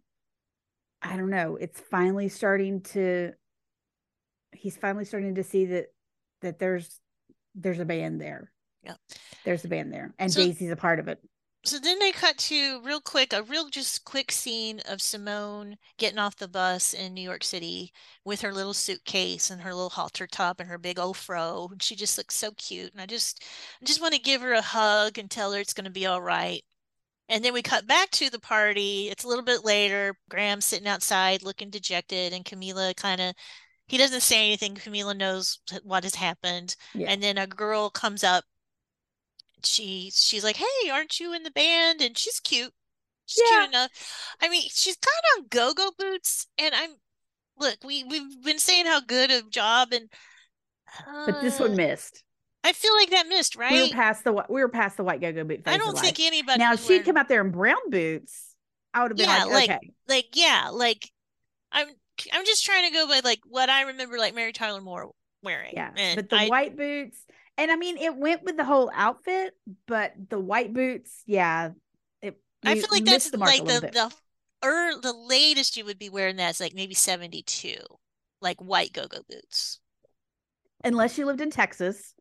I 1.01 1.17
don't 1.17 1.29
know, 1.29 1.55
it's 1.55 1.79
finally 1.79 2.29
starting 2.29 2.81
to 2.81 3.33
he's 4.51 4.77
finally 4.77 5.05
starting 5.05 5.35
to 5.35 5.43
see 5.43 5.65
that 5.65 5.87
that 6.41 6.59
there's 6.59 6.99
there's 7.55 7.79
a 7.79 7.85
band 7.85 8.19
there. 8.21 8.51
Yeah. 8.83 8.95
There's 9.45 9.63
a 9.65 9.67
band 9.67 9.93
there. 9.93 10.13
And 10.19 10.31
So- 10.31 10.41
Daisy's 10.43 10.71
a 10.71 10.75
part 10.75 10.99
of 10.99 11.07
it. 11.07 11.19
So 11.65 11.79
then 11.79 11.99
they 11.99 12.11
cut 12.11 12.37
to 12.39 12.81
real 12.81 12.99
quick, 12.99 13.31
a 13.31 13.41
real 13.41 13.69
just 13.69 14.03
quick 14.03 14.31
scene 14.31 14.81
of 14.81 15.01
Simone 15.01 15.77
getting 15.97 16.19
off 16.19 16.35
the 16.35 16.47
bus 16.49 16.93
in 16.93 17.13
New 17.13 17.21
York 17.21 17.43
City 17.43 17.93
with 18.25 18.41
her 18.41 18.53
little 18.53 18.73
suitcase 18.73 19.49
and 19.49 19.61
her 19.61 19.73
little 19.73 19.89
halter 19.89 20.27
top 20.27 20.59
and 20.59 20.69
her 20.69 20.77
big 20.77 20.99
old 20.99 21.15
fro. 21.17 21.69
And 21.71 21.81
she 21.81 21.95
just 21.95 22.17
looks 22.17 22.35
so 22.35 22.51
cute. 22.51 22.91
And 22.91 23.01
I 23.01 23.05
just 23.05 23.43
I 23.81 23.85
just 23.85 24.01
want 24.01 24.13
to 24.13 24.19
give 24.19 24.41
her 24.41 24.53
a 24.53 24.61
hug 24.61 25.17
and 25.17 25.31
tell 25.31 25.53
her 25.53 25.59
it's 25.59 25.73
going 25.73 25.85
to 25.85 25.91
be 25.91 26.05
all 26.05 26.21
right. 26.21 26.63
And 27.29 27.43
then 27.43 27.53
we 27.53 27.61
cut 27.61 27.87
back 27.87 28.09
to 28.11 28.29
the 28.29 28.39
party. 28.39 29.09
It's 29.09 29.23
a 29.23 29.27
little 29.27 29.43
bit 29.45 29.63
later. 29.65 30.15
Graham's 30.29 30.65
sitting 30.65 30.87
outside 30.87 31.43
looking 31.43 31.69
dejected, 31.69 32.33
and 32.33 32.45
Camila 32.45 32.95
kind 32.95 33.21
of 33.21 33.35
he 33.87 33.97
doesn't 33.97 34.21
say 34.21 34.45
anything. 34.47 34.75
Camila 34.75 35.15
knows 35.17 35.59
what 35.83 36.03
has 36.03 36.15
happened. 36.15 36.75
Yeah. 36.93 37.09
And 37.09 37.23
then 37.23 37.37
a 37.37 37.47
girl 37.47 37.89
comes 37.89 38.23
up. 38.23 38.43
She 39.65 40.11
she's 40.13 40.43
like, 40.43 40.57
"Hey, 40.57 40.89
aren't 40.91 41.19
you 41.19 41.33
in 41.33 41.43
the 41.43 41.51
band?" 41.51 42.01
And 42.01 42.17
she's 42.17 42.39
cute. 42.39 42.73
She's 43.25 43.43
Yeah. 43.49 43.59
cute 43.59 43.69
enough. 43.69 44.35
I 44.41 44.49
mean, 44.49 44.63
she's 44.71 44.97
got 44.97 45.13
on 45.37 45.47
go-go 45.49 45.91
boots, 45.97 46.47
and 46.57 46.73
I'm 46.75 46.91
look. 47.57 47.77
We 47.83 48.03
we've 48.03 48.43
been 48.43 48.59
saying 48.59 48.85
how 48.85 48.99
good 49.01 49.31
a 49.31 49.41
job, 49.43 49.93
and 49.93 50.09
But 51.25 51.41
this 51.41 51.59
uh, 51.59 51.65
one 51.65 51.75
missed. 51.75 52.23
I 52.65 52.71
feel 52.73 52.93
like 52.95 53.09
that 53.09 53.27
missed, 53.27 53.55
right? 53.55 53.71
We 53.71 53.81
were 53.83 53.89
past 53.89 54.23
the 54.23 54.33
we 54.49 54.61
were 54.61 54.69
past 54.69 54.97
the 54.97 55.03
white 55.03 55.19
go-go 55.21 55.43
boot 55.43 55.61
I 55.65 55.77
don't 55.77 55.95
life. 55.95 56.03
think 56.03 56.19
anybody 56.19 56.59
now 56.59 56.73
if 56.73 56.81
she'd 56.81 56.89
wearing- 56.89 57.03
come 57.05 57.17
out 57.17 57.27
there 57.29 57.41
in 57.41 57.51
brown 57.51 57.89
boots, 57.89 58.55
I 58.93 59.01
would 59.01 59.11
have 59.11 59.17
been 59.17 59.27
Yeah, 59.27 59.43
like, 59.45 59.69
like- 59.69 59.69
okay. 59.69 59.91
like 60.07 60.27
yeah, 60.35 60.69
like 60.71 61.09
I'm 61.71 61.87
I'm 62.31 62.45
just 62.45 62.63
trying 62.63 62.87
to 62.89 62.93
go 62.93 63.07
by 63.07 63.21
like 63.23 63.39
what 63.45 63.69
I 63.69 63.83
remember 63.83 64.17
like 64.17 64.33
Mary 64.35 64.53
Tyler 64.53 64.81
Moore 64.81 65.11
wearing. 65.41 65.73
Yeah. 65.73 65.91
and 65.97 66.15
But 66.15 66.29
the 66.29 66.35
I, 66.37 66.47
white 66.47 66.77
boots, 66.77 67.17
and 67.57 67.71
I 67.71 67.75
mean 67.75 67.97
it 67.97 68.15
went 68.15 68.43
with 68.43 68.57
the 68.57 68.65
whole 68.65 68.91
outfit, 68.93 69.53
but 69.87 70.13
the 70.29 70.39
white 70.39 70.73
boots, 70.73 71.23
yeah. 71.25 71.71
It 72.21 72.39
I 72.65 72.75
feel 72.75 72.89
like 72.91 73.05
that's 73.05 73.29
the 73.29 73.37
like 73.37 73.65
the 73.65 73.81
bit. 73.81 73.93
the 73.93 74.11
or 74.63 74.99
the 75.01 75.13
latest 75.13 75.77
you 75.77 75.85
would 75.85 75.99
be 75.99 76.09
wearing 76.09 76.37
that's 76.37 76.59
like 76.59 76.73
maybe 76.73 76.93
72, 76.93 77.75
like 78.41 78.61
white 78.61 78.93
go-go 78.93 79.19
boots. 79.29 79.79
unless 80.83 81.17
you 81.17 81.25
lived 81.25 81.41
in 81.41 81.49
Texas, 81.51 82.13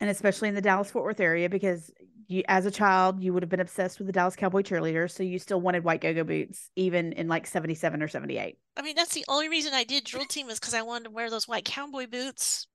and 0.00 0.10
especially 0.10 0.48
in 0.48 0.54
the 0.54 0.60
Dallas 0.60 0.90
Fort 0.90 1.04
Worth 1.04 1.20
area, 1.20 1.48
because 1.48 1.90
you, 2.26 2.42
as 2.48 2.66
a 2.66 2.70
child, 2.70 3.22
you 3.22 3.32
would 3.32 3.42
have 3.42 3.50
been 3.50 3.60
obsessed 3.60 3.98
with 3.98 4.06
the 4.06 4.12
Dallas 4.12 4.36
Cowboy 4.36 4.62
cheerleaders, 4.62 5.12
so 5.12 5.22
you 5.22 5.38
still 5.38 5.60
wanted 5.60 5.84
white 5.84 6.00
go-go 6.00 6.24
boots, 6.24 6.70
even 6.76 7.12
in 7.12 7.28
like 7.28 7.46
seventy-seven 7.46 8.02
or 8.02 8.08
seventy-eight. 8.08 8.58
I 8.76 8.82
mean, 8.82 8.96
that's 8.96 9.14
the 9.14 9.24
only 9.28 9.48
reason 9.48 9.72
I 9.74 9.84
did 9.84 10.04
drill 10.04 10.24
team 10.26 10.46
was 10.46 10.58
because 10.58 10.74
I 10.74 10.82
wanted 10.82 11.04
to 11.04 11.10
wear 11.10 11.30
those 11.30 11.48
white 11.48 11.64
cowboy 11.64 12.06
boots. 12.06 12.66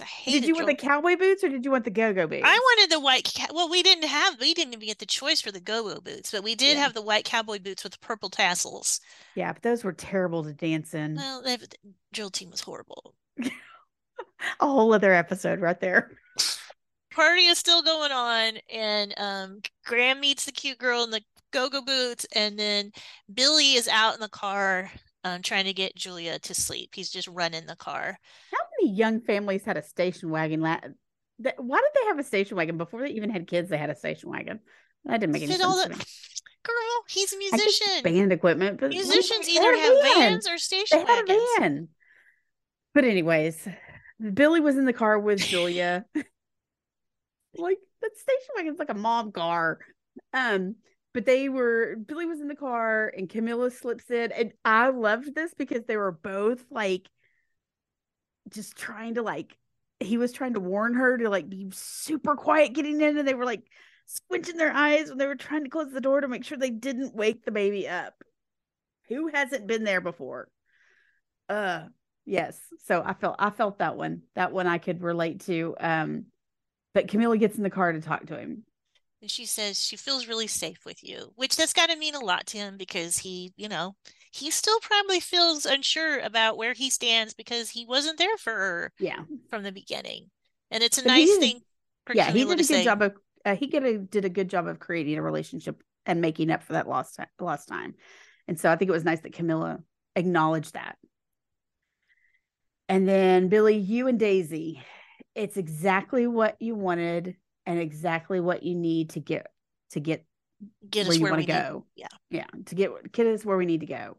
I 0.00 0.04
hated 0.04 0.40
Did 0.42 0.48
you 0.48 0.54
want 0.54 0.68
the 0.68 0.74
cowboy 0.76 1.16
boots 1.16 1.42
or 1.42 1.48
did 1.48 1.64
you 1.64 1.72
want 1.72 1.82
the 1.82 1.90
go-go 1.90 2.28
boots? 2.28 2.44
I 2.44 2.56
wanted 2.56 2.94
the 2.94 3.00
white. 3.00 3.28
Ca- 3.36 3.52
well, 3.52 3.68
we 3.68 3.82
didn't 3.82 4.04
have. 4.08 4.38
We 4.38 4.54
didn't 4.54 4.74
even 4.74 4.86
get 4.86 5.00
the 5.00 5.06
choice 5.06 5.40
for 5.40 5.50
the 5.50 5.58
go-go 5.60 6.00
boots, 6.00 6.30
but 6.30 6.44
we 6.44 6.54
did 6.54 6.76
Yeah. 6.76 6.84
have 6.84 6.94
the 6.94 7.02
white 7.02 7.24
cowboy 7.24 7.58
boots 7.58 7.82
with 7.82 7.94
the 7.94 7.98
purple 7.98 8.30
tassels. 8.30 9.00
Yeah, 9.34 9.52
but 9.52 9.62
those 9.62 9.82
were 9.82 9.92
terrible 9.92 10.44
to 10.44 10.52
dance 10.52 10.94
in. 10.94 11.16
Well, 11.16 11.42
that, 11.42 11.60
the 11.60 11.76
drill 12.12 12.30
team 12.30 12.50
was 12.50 12.60
horrible. 12.60 13.14
A 13.40 13.50
whole 14.66 14.94
other 14.94 15.12
episode 15.12 15.58
right 15.60 15.80
there. 15.80 16.12
Party 17.12 17.46
is 17.46 17.58
still 17.58 17.82
going 17.82 18.12
on, 18.12 18.58
and 18.72 19.12
um, 19.16 19.60
Graham 19.84 20.20
meets 20.20 20.44
the 20.44 20.52
cute 20.52 20.78
girl 20.78 21.02
in 21.02 21.10
the 21.10 21.22
go-go 21.52 21.82
boots, 21.82 22.24
and 22.36 22.56
then 22.56 22.92
Billy 23.34 23.72
is 23.74 23.88
out 23.88 24.14
in 24.14 24.20
the 24.20 24.28
car, 24.28 24.92
um, 25.24 25.42
trying 25.42 25.64
to 25.64 25.72
get 25.72 25.96
Julia 25.96 26.38
to 26.40 26.54
sleep. 26.54 26.90
He's 26.94 27.10
just 27.10 27.28
running 27.28 27.66
the 27.66 27.76
car. 27.76 28.18
How 28.52 28.58
many 28.80 28.94
young 28.94 29.20
families 29.20 29.64
had 29.64 29.76
a 29.76 29.82
station 29.82 30.30
wagon? 30.30 30.60
La- 30.60 30.80
th- 31.42 31.54
Why 31.58 31.78
did 31.78 32.00
they 32.02 32.06
have 32.08 32.18
a 32.18 32.24
station 32.24 32.56
wagon 32.56 32.78
before 32.78 33.00
they 33.02 33.10
even 33.10 33.30
had 33.30 33.46
kids? 33.46 33.68
They 33.70 33.78
had 33.78 33.90
a 33.90 33.96
station 33.96 34.30
wagon. 34.30 34.60
That 35.04 35.20
didn't 35.20 35.32
make 35.32 35.42
any 35.42 35.52
Fit 35.52 35.60
sense 35.60 35.82
the 35.82 35.88
girl. 36.64 37.04
He's 37.08 37.32
a 37.32 37.38
musician. 37.38 38.02
band 38.02 38.32
equipment, 38.32 38.80
but 38.80 38.90
Musicians 38.90 39.48
either 39.48 39.74
have 39.76 39.92
van. 40.02 40.14
vans 40.32 40.48
or 40.48 40.58
station 40.58 40.98
They 40.98 41.04
had 41.04 41.26
wagons. 41.28 41.38
a 41.56 41.60
van. 41.60 41.88
But 42.94 43.04
anyways, 43.04 43.68
Billy 44.34 44.60
was 44.60 44.76
in 44.76 44.84
the 44.84 44.92
car 44.92 45.18
with 45.18 45.38
Julia. 45.40 46.04
like 47.56 47.78
that 48.02 48.16
station 48.16 48.48
wagon's 48.56 48.78
like 48.78 48.90
a 48.90 48.94
mom 48.94 49.32
car. 49.32 49.78
Um, 50.32 50.76
but 51.14 51.24
they 51.24 51.48
were 51.48 51.96
Billy 51.96 52.26
was 52.26 52.40
in 52.40 52.48
the 52.48 52.54
car 52.54 53.12
and 53.16 53.28
Camila 53.28 53.72
slips 53.72 54.10
in, 54.10 54.32
and 54.32 54.52
I 54.64 54.88
loved 54.88 55.34
this 55.34 55.54
because 55.54 55.84
they 55.84 55.96
were 55.96 56.12
both 56.12 56.64
like 56.70 57.08
just 58.50 58.76
trying 58.76 59.14
to 59.14 59.22
like 59.22 59.56
he 60.00 60.16
was 60.16 60.32
trying 60.32 60.54
to 60.54 60.60
warn 60.60 60.94
her 60.94 61.18
to 61.18 61.28
like 61.28 61.48
be 61.48 61.68
super 61.72 62.36
quiet 62.36 62.72
getting 62.72 63.00
in, 63.00 63.18
and 63.18 63.26
they 63.26 63.34
were 63.34 63.44
like 63.44 63.64
squinching 64.08 64.56
their 64.56 64.72
eyes 64.72 65.08
when 65.08 65.18
they 65.18 65.26
were 65.26 65.36
trying 65.36 65.64
to 65.64 65.70
close 65.70 65.92
the 65.92 66.00
door 66.00 66.20
to 66.20 66.28
make 66.28 66.44
sure 66.44 66.56
they 66.56 66.70
didn't 66.70 67.14
wake 67.14 67.44
the 67.44 67.50
baby 67.50 67.88
up. 67.88 68.14
Who 69.08 69.28
hasn't 69.28 69.66
been 69.66 69.84
there 69.84 70.00
before? 70.00 70.48
Uh 71.48 71.84
yes. 72.24 72.58
So 72.84 73.02
I 73.04 73.14
felt 73.14 73.36
I 73.38 73.50
felt 73.50 73.78
that 73.78 73.96
one. 73.96 74.22
That 74.34 74.52
one 74.52 74.66
I 74.66 74.78
could 74.78 75.02
relate 75.02 75.40
to. 75.46 75.74
Um 75.80 76.26
but 76.94 77.06
Camila 77.06 77.38
gets 77.38 77.56
in 77.56 77.62
the 77.62 77.70
car 77.70 77.92
to 77.92 78.00
talk 78.00 78.26
to 78.26 78.38
him. 78.38 78.64
And 79.20 79.30
she 79.30 79.46
says 79.46 79.84
she 79.84 79.96
feels 79.96 80.28
really 80.28 80.46
safe 80.46 80.84
with 80.84 81.02
you, 81.02 81.32
which 81.34 81.56
that's 81.56 81.72
got 81.72 81.90
to 81.90 81.96
mean 81.96 82.14
a 82.14 82.20
lot 82.24 82.46
to 82.48 82.58
him 82.58 82.76
because 82.76 83.18
he, 83.18 83.52
you 83.56 83.68
know, 83.68 83.96
he 84.30 84.50
still 84.50 84.78
probably 84.80 85.18
feels 85.18 85.66
unsure 85.66 86.20
about 86.20 86.56
where 86.56 86.72
he 86.72 86.88
stands 86.88 87.34
because 87.34 87.70
he 87.70 87.84
wasn't 87.84 88.18
there 88.18 88.36
for 88.36 88.52
her 88.52 88.92
Yeah. 89.00 89.22
from 89.50 89.64
the 89.64 89.72
beginning. 89.72 90.30
And 90.70 90.82
it's 90.84 90.98
a 90.98 91.02
But 91.02 91.08
nice 91.08 91.36
thing 91.36 91.62
for 92.06 92.14
yeah, 92.14 92.30
he 92.30 92.44
did 92.44 92.60
a 92.60 92.62
good 92.62 92.64
say. 92.64 92.84
job 92.84 93.02
of 93.02 93.16
uh, 93.44 93.56
he 93.56 93.66
did 93.66 93.84
a, 93.84 93.98
did 93.98 94.24
a 94.24 94.28
good 94.28 94.48
job 94.48 94.66
of 94.66 94.78
creating 94.78 95.16
a 95.16 95.22
relationship 95.22 95.82
and 96.06 96.20
making 96.20 96.50
up 96.50 96.62
for 96.62 96.74
that 96.74 96.88
lost 96.88 97.18
lost 97.40 97.68
time. 97.68 97.94
And 98.46 98.58
so 98.58 98.70
I 98.70 98.76
think 98.76 98.88
it 98.88 98.92
was 98.92 99.04
nice 99.04 99.20
that 99.20 99.32
Camila 99.32 99.82
acknowledged 100.14 100.74
that. 100.74 100.96
And 102.88 103.06
then 103.06 103.48
Billy, 103.48 103.76
you 103.76 104.08
and 104.08 104.18
Daisy, 104.18 104.80
it's 105.34 105.56
exactly 105.56 106.26
what 106.26 106.56
you 106.60 106.74
wanted 106.74 107.36
and 107.68 107.78
exactly 107.78 108.40
what 108.40 108.62
you 108.64 108.74
need 108.74 109.10
to 109.10 109.20
get 109.20 109.46
to 109.90 110.00
get 110.00 110.24
Get 110.90 111.06
where 111.06 111.12
us 111.12 111.18
you 111.18 111.22
where 111.22 111.32
want 111.32 111.46
to 111.46 111.52
need. 111.52 111.60
go. 111.60 111.84
yeah. 111.94 112.08
Yeah. 112.30 112.46
To 112.66 112.74
get 112.74 113.12
get 113.12 113.26
us 113.28 113.44
where 113.44 113.56
we 113.56 113.66
need 113.66 113.80
to 113.80 113.86
go. 113.86 114.16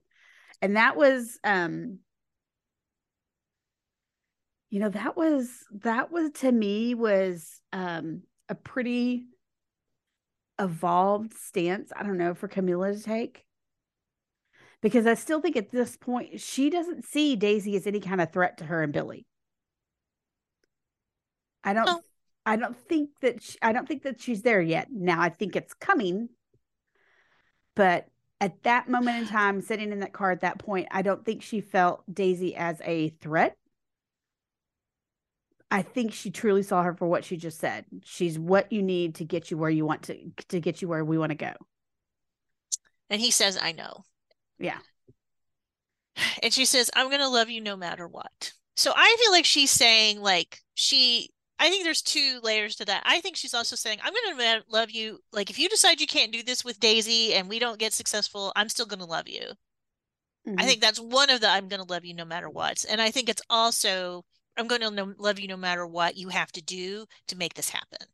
and 0.62 0.78
that 0.78 0.96
was 0.96 1.38
um 1.44 2.00
you 4.70 4.80
know 4.80 4.90
that 4.90 5.18
was 5.18 5.50
that 5.82 6.12
was 6.12 6.32
to 6.36 6.52
me 6.52 6.94
was 6.94 7.60
um 7.74 8.22
a 8.48 8.56
pretty 8.56 9.26
evolved 10.60 11.34
stance 11.34 11.92
i 11.96 12.04
don't 12.04 12.18
know 12.18 12.34
for 12.36 12.48
camila 12.48 12.96
to 12.96 13.02
take 13.04 13.46
because 14.82 15.08
i 15.08 15.14
still 15.14 15.42
think 15.42 15.56
at 15.56 15.72
this 15.72 15.98
point 15.98 16.40
she 16.40 16.70
doesn't 16.70 17.04
see 17.06 17.36
daisy 17.36 17.76
as 17.76 17.88
any 17.88 18.00
kind 18.00 18.22
of 18.22 18.32
threat 18.32 18.58
to 18.58 18.66
her 18.66 18.84
and 18.84 18.94
billy 18.94 19.26
i 21.64 21.74
don't 21.74 21.86
no. 21.86 22.02
I 22.46 22.56
don't 22.56 22.78
think 22.88 23.10
that 23.22 23.42
she, 23.42 23.58
i 23.62 23.72
don't 23.72 23.88
think 23.88 24.04
that 24.04 24.22
she's 24.22 24.42
there 24.42 24.62
yet 24.62 24.88
now 24.92 25.22
i 25.22 25.30
think 25.30 25.56
it's 25.56 25.74
coming 25.74 26.30
but 27.76 28.08
at 28.42 28.64
that 28.64 28.90
moment 28.90 29.18
in 29.18 29.28
time 29.28 29.62
sitting 29.62 29.92
in 29.92 30.00
that 30.00 30.14
car 30.14 30.32
at 30.32 30.42
that 30.42 30.60
point 30.60 30.88
i 30.92 31.02
don't 31.02 31.26
think 31.26 31.42
she 31.42 31.62
felt 31.62 32.04
daisy 32.14 32.56
as 32.56 32.82
a 32.86 33.10
threat 33.10 33.56
I 35.72 35.82
think 35.84 36.14
she 36.14 36.32
truly 36.32 36.64
saw 36.64 36.84
her 36.84 36.96
for 36.96 37.08
what 37.08 37.24
she 37.24 37.38
just 37.38 37.60
said. 37.60 37.86
She's 38.04 38.40
what 38.40 38.72
you 38.72 38.82
need 38.82 39.16
to 39.16 39.26
get 39.26 39.52
you 39.52 39.58
where 39.58 39.70
you 39.70 39.86
want 39.86 40.04
to 40.04 40.18
to 40.50 40.60
get 40.60 40.82
you 40.82 40.88
where 40.88 41.06
we 41.06 41.18
want 41.18 41.30
to 41.32 41.36
go. 41.36 41.54
And 43.10 43.22
he 43.22 43.32
says, 43.32 43.58
"I 43.62 43.72
know." 43.72 44.04
Yeah. 44.58 44.80
And 46.44 46.54
she 46.54 46.66
says, 46.66 46.90
"I'm 46.96 47.08
going 47.08 47.22
to 47.22 47.30
love 47.30 47.50
you 47.50 47.62
no 47.62 47.76
matter 47.78 48.08
what." 48.08 48.54
So 48.76 48.92
I 48.96 49.18
feel 49.22 49.32
like 49.32 49.46
she's 49.46 49.72
saying 49.72 50.22
like 50.22 50.60
she 50.74 51.30
I 51.60 51.70
think 51.70 51.84
there's 51.84 52.02
two 52.02 52.40
layers 52.42 52.76
to 52.78 52.86
that. 52.86 53.04
I 53.06 53.20
think 53.20 53.36
she's 53.36 53.54
also 53.54 53.76
saying, 53.76 54.00
I'm 54.02 54.14
going 54.14 54.38
to 54.38 54.64
love 54.70 54.92
you. 54.92 55.20
Like, 55.34 55.50
if 55.50 55.60
you 55.60 55.68
decide 55.68 56.00
you 56.00 56.08
can't 56.08 56.32
do 56.32 56.42
this 56.42 56.64
with 56.64 56.80
Daisy 56.80 57.34
and 57.34 57.50
we 57.50 57.60
don't 57.60 57.80
get 57.80 57.92
successful, 57.92 58.54
I'm 58.56 58.70
still 58.70 58.86
going 58.86 59.00
to 59.00 59.06
love 59.06 59.28
you. 59.28 59.42
Mm-hmm. 60.48 60.56
I 60.58 60.66
think 60.66 60.80
that's 60.80 61.00
one 61.00 61.30
of 61.30 61.42
the 61.42 61.50
I'm 61.50 61.68
going 61.68 61.86
to 61.86 61.92
love 61.92 62.06
you 62.06 62.14
no 62.14 62.24
matter 62.24 62.50
what. 62.50 62.86
And 62.90 63.02
I 63.02 63.12
think 63.12 63.28
it's 63.28 63.42
also 63.50 64.24
I'm 64.58 64.68
going 64.68 64.82
to 64.82 65.16
love 65.18 65.40
you 65.40 65.48
no 65.48 65.58
matter 65.58 65.86
what 65.86 66.18
you 66.18 66.30
have 66.30 66.52
to 66.54 66.62
do 66.62 67.06
to 67.28 67.38
make 67.38 67.54
this 67.56 67.70
happen. 67.70 68.08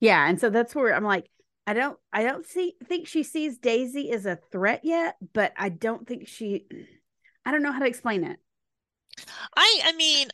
Yeah, 0.00 0.28
and 0.28 0.40
so 0.40 0.50
that's 0.50 0.74
where 0.74 0.94
I'm 0.94 1.04
like, 1.04 1.28
I 1.66 1.74
don't, 1.74 1.98
I 2.12 2.24
don't 2.24 2.46
see 2.46 2.74
think 2.84 3.08
she 3.08 3.22
sees 3.22 3.58
Daisy 3.58 4.10
as 4.10 4.26
a 4.26 4.38
threat 4.52 4.80
yet, 4.84 5.16
but 5.32 5.52
I 5.56 5.70
don't 5.70 6.06
think 6.06 6.28
she, 6.28 6.66
I 7.46 7.52
don't 7.52 7.62
know 7.62 7.72
how 7.72 7.78
to 7.78 7.86
explain 7.86 8.24
it. 8.24 8.38
I, 9.56 9.80
I 9.84 9.92
mean, 9.92 10.28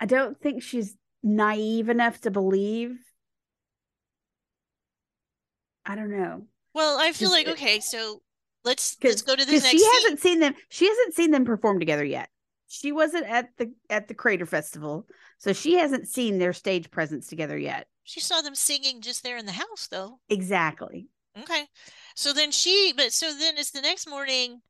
I 0.00 0.06
don't 0.06 0.40
think 0.40 0.62
she's 0.62 0.96
naive 1.22 1.88
enough 1.88 2.20
to 2.22 2.30
believe. 2.30 2.98
I 5.84 5.94
don't 5.94 6.10
know. 6.10 6.46
Well, 6.74 6.98
I 6.98 7.12
feel 7.12 7.30
like 7.30 7.48
okay, 7.48 7.80
so 7.80 8.22
let's 8.64 8.96
let's 9.02 9.22
go 9.22 9.34
to 9.34 9.44
the 9.44 9.52
next. 9.52 9.70
She 9.70 9.84
hasn't 9.84 10.20
seen 10.20 10.40
them. 10.40 10.54
She 10.68 10.86
hasn't 10.86 11.14
seen 11.14 11.30
them 11.30 11.44
perform 11.44 11.78
together 11.80 12.04
yet 12.04 12.28
she 12.68 12.92
wasn't 12.92 13.26
at 13.26 13.48
the 13.56 13.72
at 13.90 14.08
the 14.08 14.14
Crater 14.14 14.46
Festival, 14.46 15.06
so 15.38 15.52
she 15.52 15.74
hasn't 15.74 16.06
seen 16.06 16.38
their 16.38 16.52
stage 16.52 16.90
presence 16.90 17.26
together 17.26 17.58
yet. 17.58 17.88
She 18.04 18.20
saw 18.20 18.40
them 18.40 18.54
singing 18.54 19.00
just 19.00 19.22
there 19.22 19.38
in 19.38 19.46
the 19.46 19.52
house, 19.52 19.88
though. 19.90 20.20
Exactly. 20.28 21.08
Okay. 21.38 21.64
So 22.14 22.32
then 22.32 22.50
she, 22.50 22.92
but 22.96 23.12
so 23.12 23.32
then 23.32 23.54
it's 23.56 23.70
the 23.70 23.80
next 23.80 24.08
morning. 24.08 24.60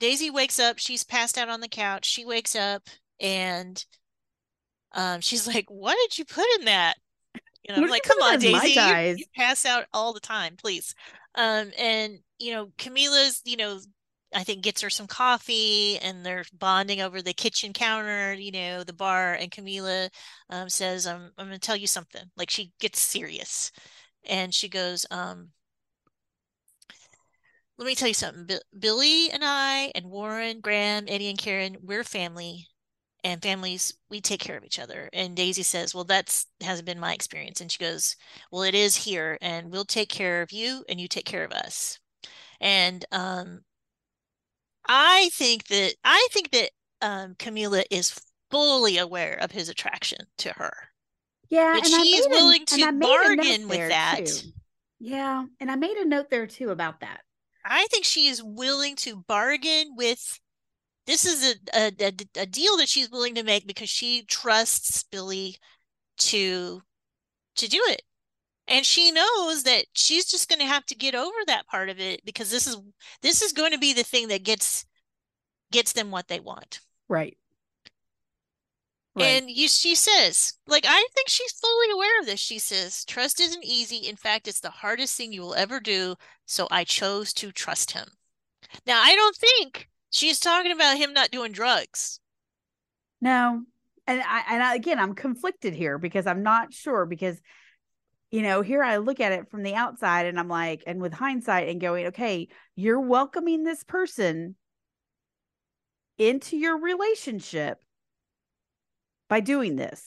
Daisy 0.00 0.30
wakes 0.30 0.58
up. 0.58 0.78
She's 0.78 1.04
passed 1.04 1.38
out 1.38 1.48
on 1.48 1.60
the 1.60 1.68
couch. 1.68 2.06
She 2.06 2.24
wakes 2.24 2.56
up 2.56 2.88
and 3.20 3.84
um, 4.94 5.20
she's 5.20 5.46
like, 5.46 5.66
"What 5.68 5.96
did 6.02 6.18
you 6.18 6.24
put 6.24 6.46
in 6.58 6.66
that?" 6.66 6.94
You 7.34 7.74
know, 7.74 7.82
I'm 7.82 7.90
like, 7.90 8.02
"Come 8.02 8.20
on, 8.22 8.38
Daisy, 8.38 8.80
you, 8.80 8.94
you 9.18 9.24
pass 9.36 9.64
out 9.66 9.86
all 9.92 10.12
the 10.12 10.20
time, 10.20 10.56
please." 10.56 10.94
Um, 11.34 11.70
and 11.78 12.18
you 12.38 12.52
know, 12.52 12.66
Camila's, 12.78 13.40
you 13.44 13.56
know, 13.56 13.78
I 14.34 14.44
think 14.44 14.62
gets 14.62 14.80
her 14.82 14.90
some 14.90 15.06
coffee 15.06 15.98
and 15.98 16.24
they're 16.24 16.44
bonding 16.52 17.00
over 17.00 17.22
the 17.22 17.32
kitchen 17.32 17.72
counter, 17.72 18.34
you 18.34 18.50
know, 18.52 18.84
the 18.84 18.92
bar. 18.92 19.34
And 19.34 19.50
Camila 19.50 20.10
um, 20.50 20.68
says, 20.68 21.06
I'm, 21.06 21.30
I'm 21.38 21.46
going 21.46 21.58
to 21.58 21.66
tell 21.66 21.76
you 21.76 21.86
something. 21.86 22.22
Like 22.36 22.50
she 22.50 22.72
gets 22.80 22.98
serious 23.00 23.70
and 24.28 24.52
she 24.54 24.68
goes, 24.68 25.06
um, 25.10 25.50
let 27.78 27.86
me 27.86 27.94
tell 27.94 28.08
you 28.08 28.14
something. 28.14 28.46
B- 28.46 28.58
Billy 28.78 29.30
and 29.30 29.42
I 29.44 29.92
and 29.94 30.06
Warren, 30.06 30.60
Graham, 30.60 31.04
Eddie 31.08 31.28
and 31.28 31.38
Karen, 31.38 31.76
we're 31.82 32.04
family 32.04 32.68
and 33.24 33.42
families, 33.42 33.94
we 34.10 34.20
take 34.20 34.40
care 34.40 34.56
of 34.56 34.64
each 34.64 34.78
other. 34.78 35.08
And 35.12 35.36
Daisy 35.36 35.62
says, 35.62 35.94
well, 35.94 36.04
that's 36.04 36.46
hasn't 36.60 36.86
been 36.86 36.98
my 36.98 37.14
experience. 37.14 37.60
And 37.60 37.70
she 37.70 37.78
goes, 37.78 38.16
well, 38.50 38.62
it 38.62 38.74
is 38.74 38.96
here 38.96 39.38
and 39.40 39.70
we'll 39.70 39.84
take 39.84 40.08
care 40.08 40.42
of 40.42 40.52
you 40.52 40.84
and 40.88 41.00
you 41.00 41.08
take 41.08 41.24
care 41.24 41.44
of 41.44 41.52
us. 41.52 41.98
And 42.60 43.04
um, 43.12 43.60
I 44.88 45.30
think 45.32 45.68
that 45.68 45.94
I 46.04 46.28
think 46.32 46.50
that 46.50 46.70
um, 47.00 47.34
Camila 47.34 47.84
is 47.90 48.18
fully 48.50 48.98
aware 48.98 49.38
of 49.40 49.50
his 49.50 49.68
attraction 49.68 50.18
to 50.38 50.50
her. 50.50 50.72
Yeah, 51.48 51.74
but 51.74 51.86
she's 51.86 52.26
willing 52.28 52.62
a, 52.62 52.76
to 52.76 52.92
bargain 52.92 53.68
with 53.68 53.88
that. 53.88 54.26
Too. 54.26 54.48
Yeah, 55.00 55.44
and 55.60 55.70
I 55.70 55.76
made 55.76 55.96
a 55.96 56.04
note 56.04 56.30
there 56.30 56.46
too 56.46 56.70
about 56.70 57.00
that. 57.00 57.20
I 57.64 57.86
think 57.90 58.04
she 58.04 58.26
is 58.26 58.42
willing 58.42 58.96
to 58.96 59.16
bargain 59.28 59.94
with. 59.96 60.40
This 61.06 61.24
is 61.24 61.56
a, 61.74 61.92
a, 62.00 62.12
a 62.36 62.46
deal 62.46 62.76
that 62.76 62.88
she's 62.88 63.10
willing 63.10 63.34
to 63.34 63.42
make 63.42 63.66
because 63.66 63.90
she 63.90 64.24
trusts 64.24 65.04
Billy 65.04 65.56
to 66.18 66.82
to 67.56 67.68
do 67.68 67.80
it 67.88 68.02
and 68.68 68.86
she 68.86 69.10
knows 69.10 69.64
that 69.64 69.86
she's 69.92 70.24
just 70.24 70.48
going 70.48 70.58
to 70.58 70.66
have 70.66 70.86
to 70.86 70.94
get 70.94 71.14
over 71.14 71.36
that 71.46 71.66
part 71.66 71.88
of 71.88 72.00
it 72.00 72.24
because 72.24 72.50
this 72.50 72.66
is 72.66 72.76
this 73.20 73.42
is 73.42 73.52
going 73.52 73.72
to 73.72 73.78
be 73.78 73.92
the 73.92 74.02
thing 74.02 74.28
that 74.28 74.44
gets 74.44 74.84
gets 75.70 75.92
them 75.92 76.10
what 76.10 76.28
they 76.28 76.40
want 76.40 76.80
right 77.08 77.36
Right. 79.14 79.26
And 79.26 79.50
you, 79.50 79.68
she 79.68 79.94
says, 79.94 80.54
like, 80.66 80.86
I 80.88 81.06
think 81.14 81.28
she's 81.28 81.52
fully 81.52 81.90
aware 81.92 82.18
of 82.20 82.24
this. 82.24 82.40
She 82.40 82.58
says, 82.58 83.04
trust 83.04 83.40
isn't 83.40 83.62
easy. 83.62 84.08
In 84.08 84.16
fact, 84.16 84.48
it's 84.48 84.60
the 84.60 84.70
hardest 84.70 85.18
thing 85.18 85.34
you 85.34 85.42
will 85.42 85.54
ever 85.54 85.80
do. 85.80 86.14
So 86.46 86.66
I 86.70 86.84
chose 86.84 87.34
to 87.34 87.52
trust 87.52 87.90
him. 87.90 88.08
Now, 88.86 89.02
I 89.02 89.14
don't 89.14 89.36
think 89.36 89.90
she's 90.12 90.38
talking 90.38 90.70
about 90.70 90.96
him 90.96 91.12
not 91.12 91.32
doing 91.32 91.50
drugs. 91.50 92.20
No. 93.20 93.62
And 94.06 94.20
I, 94.20 94.42
and 94.50 94.62
I, 94.62 94.74
again, 94.74 95.00
I'm 95.00 95.14
conflicted 95.14 95.74
here 95.74 95.98
because 95.98 96.26
I'm 96.26 96.42
not 96.42 96.72
sure 96.72 97.06
because 97.06 97.40
you 98.32 98.40
know, 98.40 98.62
here 98.62 98.82
I 98.82 98.96
look 98.96 99.20
at 99.20 99.32
it 99.32 99.50
from 99.50 99.62
the 99.62 99.74
outside 99.74 100.24
and 100.24 100.40
I'm 100.40 100.48
like, 100.48 100.82
and 100.86 101.02
with 101.02 101.12
hindsight 101.12 101.68
and 101.68 101.78
going, 101.78 102.06
okay, 102.06 102.48
you're 102.74 102.98
welcoming 102.98 103.62
this 103.62 103.84
person 103.84 104.56
into 106.16 106.56
your 106.56 106.78
relationship 106.80 107.78
by 109.28 109.40
doing 109.40 109.76
this. 109.76 110.02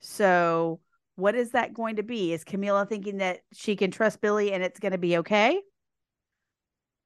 So, 0.00 0.78
what 1.16 1.34
is 1.34 1.50
that 1.50 1.74
going 1.74 1.96
to 1.96 2.02
be? 2.04 2.32
Is 2.32 2.44
Camila 2.44 2.88
thinking 2.88 3.18
that 3.18 3.40
she 3.52 3.74
can 3.74 3.90
trust 3.90 4.20
Billy 4.20 4.52
and 4.52 4.62
it's 4.62 4.80
going 4.80 4.92
to 4.92 4.98
be 4.98 5.18
okay? 5.18 5.60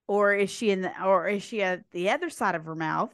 Or 0.09 0.35
is 0.35 0.51
she 0.51 0.71
in 0.71 0.83
the, 0.83 1.05
or 1.05 1.29
is 1.29 1.43
she 1.43 1.63
at 1.63 1.83
the 1.91 2.11
other 2.11 2.31
side 2.31 2.55
of 2.55 2.65
her 2.65 2.77
mouth? 2.77 3.13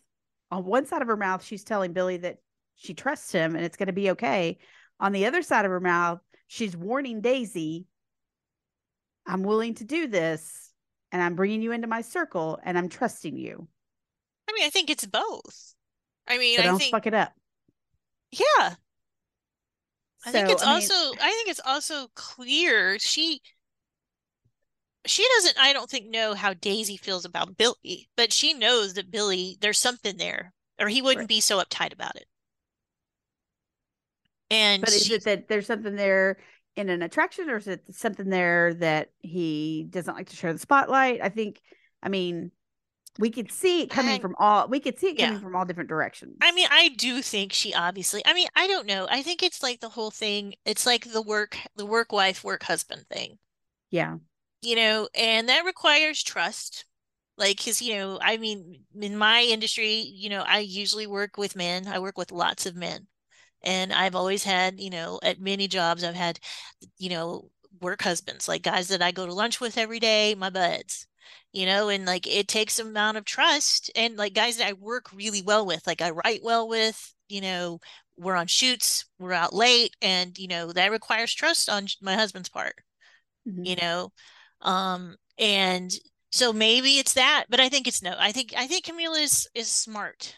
On 0.50 0.64
one 0.64 0.86
side 0.86 1.02
of 1.02 1.08
her 1.08 1.16
mouth, 1.16 1.42
she's 1.42 1.64
telling 1.64 1.92
Billy 1.92 2.18
that 2.18 2.38
she 2.74 2.92
trusts 2.94 3.32
him 3.32 3.56
and 3.56 3.64
it's 3.64 3.76
going 3.76 3.86
to 3.86 3.92
be 3.92 4.10
okay 4.10 4.58
on 5.02 5.12
the 5.12 5.26
other 5.26 5.42
side 5.42 5.64
of 5.64 5.70
her 5.72 5.80
mouth, 5.80 6.20
she's 6.46 6.76
warning 6.76 7.20
Daisy, 7.20 7.86
I'm 9.26 9.42
willing 9.42 9.74
to 9.74 9.84
do 9.84 10.06
this 10.06 10.72
and 11.10 11.20
I'm 11.20 11.34
bringing 11.34 11.60
you 11.60 11.72
into 11.72 11.88
my 11.88 12.02
circle 12.02 12.58
and 12.64 12.78
I'm 12.78 12.88
trusting 12.88 13.36
you. 13.36 13.66
I 14.48 14.52
mean, 14.52 14.64
I 14.64 14.70
think 14.70 14.90
it's 14.90 15.04
both. 15.04 15.74
I 16.28 16.38
mean, 16.38 16.56
so 16.56 16.62
I 16.62 16.66
don't 16.66 16.78
think, 16.78 16.92
fuck 16.92 17.08
it 17.08 17.14
up. 17.14 17.32
Yeah. 18.30 18.74
I 20.24 20.30
think 20.30 20.50
it's 20.50 20.62
I 20.62 20.74
also 20.74 20.94
I 20.94 21.30
think 21.30 21.48
it's 21.48 21.60
also 21.66 22.06
clear 22.14 22.96
she 23.00 23.40
she 25.06 25.26
doesn't 25.36 25.58
I 25.58 25.72
don't 25.72 25.90
think 25.90 26.06
know 26.06 26.34
how 26.34 26.54
Daisy 26.54 26.96
feels 26.96 27.24
about 27.24 27.56
Billy, 27.56 28.08
but 28.16 28.32
she 28.32 28.54
knows 28.54 28.94
that 28.94 29.10
Billy 29.10 29.58
there's 29.60 29.78
something 29.78 30.16
there 30.16 30.52
or 30.78 30.88
he 30.88 31.02
wouldn't 31.02 31.22
right. 31.22 31.28
be 31.28 31.40
so 31.40 31.60
uptight 31.60 31.92
about 31.92 32.16
it. 32.16 32.26
And 34.50 34.82
but 34.82 34.90
is 34.90 35.10
it 35.10 35.24
that 35.24 35.48
there's 35.48 35.66
something 35.66 35.96
there 35.96 36.38
in 36.76 36.90
an 36.90 37.02
attraction, 37.02 37.48
or 37.48 37.56
is 37.56 37.68
it 37.68 37.82
something 37.94 38.28
there 38.28 38.74
that 38.74 39.10
he 39.20 39.86
doesn't 39.88 40.14
like 40.14 40.28
to 40.28 40.36
share 40.36 40.52
the 40.52 40.58
spotlight? 40.58 41.20
I 41.22 41.30
think, 41.30 41.60
I 42.02 42.08
mean, 42.08 42.50
we 43.18 43.30
could 43.30 43.50
see 43.50 43.82
it 43.82 43.90
coming 43.90 44.16
I, 44.16 44.18
from 44.18 44.34
all 44.38 44.68
we 44.68 44.80
could 44.80 44.98
see 44.98 45.08
it 45.08 45.18
coming 45.18 45.34
yeah. 45.34 45.40
from 45.40 45.56
all 45.56 45.64
different 45.64 45.88
directions. 45.88 46.36
I 46.42 46.52
mean, 46.52 46.68
I 46.70 46.90
do 46.90 47.22
think 47.22 47.52
she 47.52 47.72
obviously. 47.72 48.22
I 48.26 48.34
mean, 48.34 48.48
I 48.54 48.66
don't 48.66 48.86
know. 48.86 49.06
I 49.10 49.22
think 49.22 49.42
it's 49.42 49.62
like 49.62 49.80
the 49.80 49.90
whole 49.90 50.10
thing. 50.10 50.54
It's 50.66 50.86
like 50.86 51.10
the 51.10 51.22
work, 51.22 51.56
the 51.76 51.86
work 51.86 52.12
wife, 52.12 52.44
work 52.44 52.62
husband 52.62 53.06
thing. 53.10 53.38
Yeah. 53.90 54.16
You 54.62 54.76
know, 54.76 55.08
and 55.14 55.48
that 55.48 55.64
requires 55.64 56.22
trust 56.22 56.84
like 57.38 57.56
because 57.58 57.82
you 57.82 57.96
know 57.96 58.18
i 58.22 58.36
mean 58.36 58.84
in 59.00 59.16
my 59.16 59.42
industry 59.42 59.94
you 59.94 60.28
know 60.30 60.42
i 60.46 60.60
usually 60.60 61.06
work 61.08 61.36
with 61.38 61.56
men 61.56 61.88
i 61.88 61.98
work 61.98 62.18
with 62.18 62.32
lots 62.32 62.66
of 62.66 62.76
men 62.76 63.08
and 63.62 63.92
I've 63.92 64.14
always 64.14 64.44
had, 64.44 64.80
you 64.80 64.90
know, 64.90 65.20
at 65.24 65.40
many 65.40 65.68
jobs, 65.68 66.04
I've 66.04 66.14
had, 66.14 66.38
you 66.98 67.10
know, 67.10 67.50
work 67.80 68.02
husbands, 68.02 68.48
like 68.48 68.62
guys 68.62 68.88
that 68.88 69.02
I 69.02 69.12
go 69.12 69.26
to 69.26 69.34
lunch 69.34 69.60
with 69.60 69.78
every 69.78 70.00
day, 70.00 70.34
my 70.36 70.50
buds, 70.50 71.06
you 71.52 71.66
know, 71.66 71.88
and 71.90 72.06
like 72.06 72.26
it 72.28 72.48
takes 72.48 72.78
an 72.78 72.88
amount 72.88 73.16
of 73.18 73.24
trust 73.26 73.90
and 73.96 74.16
like 74.16 74.34
guys 74.34 74.58
that 74.58 74.68
I 74.68 74.74
work 74.74 75.12
really 75.12 75.42
well 75.42 75.66
with, 75.66 75.86
like 75.86 76.02
I 76.02 76.10
write 76.10 76.42
well 76.44 76.68
with, 76.68 77.14
you 77.28 77.40
know, 77.42 77.80
we're 78.18 78.36
on 78.36 78.46
shoots, 78.48 79.06
we're 79.18 79.32
out 79.32 79.54
late, 79.54 79.96
and 80.02 80.38
you 80.38 80.48
know, 80.48 80.72
that 80.72 80.92
requires 80.92 81.34
trust 81.34 81.68
on 81.70 81.88
my 82.02 82.14
husband's 82.16 82.48
part, 82.50 82.76
Mhm. 83.46 83.62
you 83.64 83.76
know. 83.76 84.12
Um, 84.62 85.16
and 85.38 85.92
so 86.30 86.52
maybe 86.52 86.98
it's 86.98 87.14
that, 87.14 87.44
but 87.50 87.60
I 87.60 87.68
think 87.68 87.86
it's 87.88 88.02
no. 88.02 88.14
I 88.18 88.32
think 88.32 88.54
I 88.56 88.66
think 88.66 88.86
Camila 88.86 89.22
is 89.22 89.48
is 89.54 89.68
smart 89.68 90.36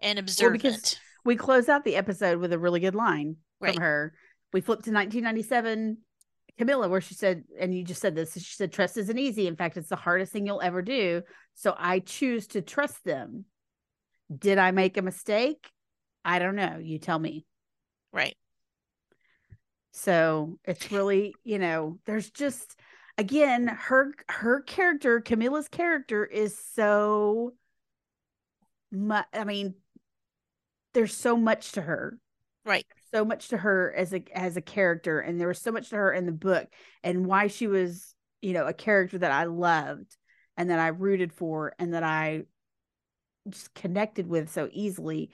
and 0.00 0.16
Well, 0.16 0.22
observant. 0.24 0.62
because 0.62 0.96
we 1.24 1.36
close 1.36 1.68
out 1.68 1.84
the 1.84 1.96
episode 1.96 2.38
with 2.38 2.52
a 2.52 2.58
really 2.58 2.80
good 2.80 2.94
line 2.94 3.36
Right. 3.60 3.74
from 3.74 3.82
her. 3.82 4.14
We 4.52 4.60
flipped 4.60 4.84
to 4.84 4.92
1997, 4.92 5.98
Camila, 6.58 6.88
where 6.88 7.00
she 7.02 7.14
said, 7.14 7.44
and 7.58 7.74
you 7.76 7.84
just 7.84 8.00
said 8.00 8.14
this, 8.14 8.32
she 8.34 8.54
said, 8.56 8.72
trust 8.72 8.96
isn't 8.96 9.18
easy. 9.18 9.46
In 9.46 9.56
fact, 9.56 9.76
it's 9.76 9.88
the 9.90 9.96
hardest 9.96 10.32
thing 10.32 10.46
you'll 10.46 10.62
ever 10.62 10.80
do. 10.80 11.22
So 11.54 11.74
I 11.76 11.98
choose 11.98 12.46
to 12.48 12.62
trust 12.62 13.04
them. 13.04 13.44
Did 14.34 14.58
I 14.58 14.70
make 14.70 14.96
a 14.96 15.02
mistake? 15.02 15.68
I 16.24 16.38
don't 16.38 16.56
know. 16.56 16.78
You 16.80 16.98
tell 16.98 17.18
me. 17.18 17.44
Right. 18.12 18.36
So 19.92 20.58
it's 20.64 20.90
really, 20.92 21.34
you 21.44 21.58
know, 21.58 21.98
there's 22.06 22.30
just 22.30 22.78
again 23.18 23.66
her 23.66 24.12
her 24.28 24.60
character, 24.62 25.20
Camila's 25.20 25.68
character 25.68 26.24
is 26.24 26.56
so 26.74 27.52
much. 28.90 29.26
I 29.34 29.44
mean, 29.44 29.74
there's 30.94 31.14
so 31.14 31.36
much 31.36 31.72
to 31.72 31.82
her, 31.82 32.18
Right. 32.64 32.86
so 33.12 33.24
much 33.24 33.48
to 33.48 33.58
her 33.58 33.92
as 33.94 34.14
a 34.14 34.22
as 34.32 34.56
a 34.56 34.62
character, 34.62 35.20
and 35.20 35.40
there 35.40 35.48
was 35.48 35.60
so 35.60 35.72
much 35.72 35.90
to 35.90 35.96
her 35.96 36.12
in 36.12 36.24
the 36.26 36.32
book, 36.32 36.68
and 37.02 37.26
why 37.26 37.48
she 37.48 37.66
was, 37.66 38.14
you 38.40 38.52
know, 38.52 38.66
a 38.66 38.72
character 38.72 39.18
that 39.18 39.32
I 39.32 39.44
loved 39.44 40.16
and 40.56 40.70
that 40.70 40.78
I 40.78 40.88
rooted 40.88 41.32
for, 41.32 41.74
and 41.78 41.94
that 41.94 42.02
I 42.02 42.44
just 43.48 43.74
connected 43.74 44.28
with 44.28 44.50
so 44.50 44.68
easily. 44.72 45.30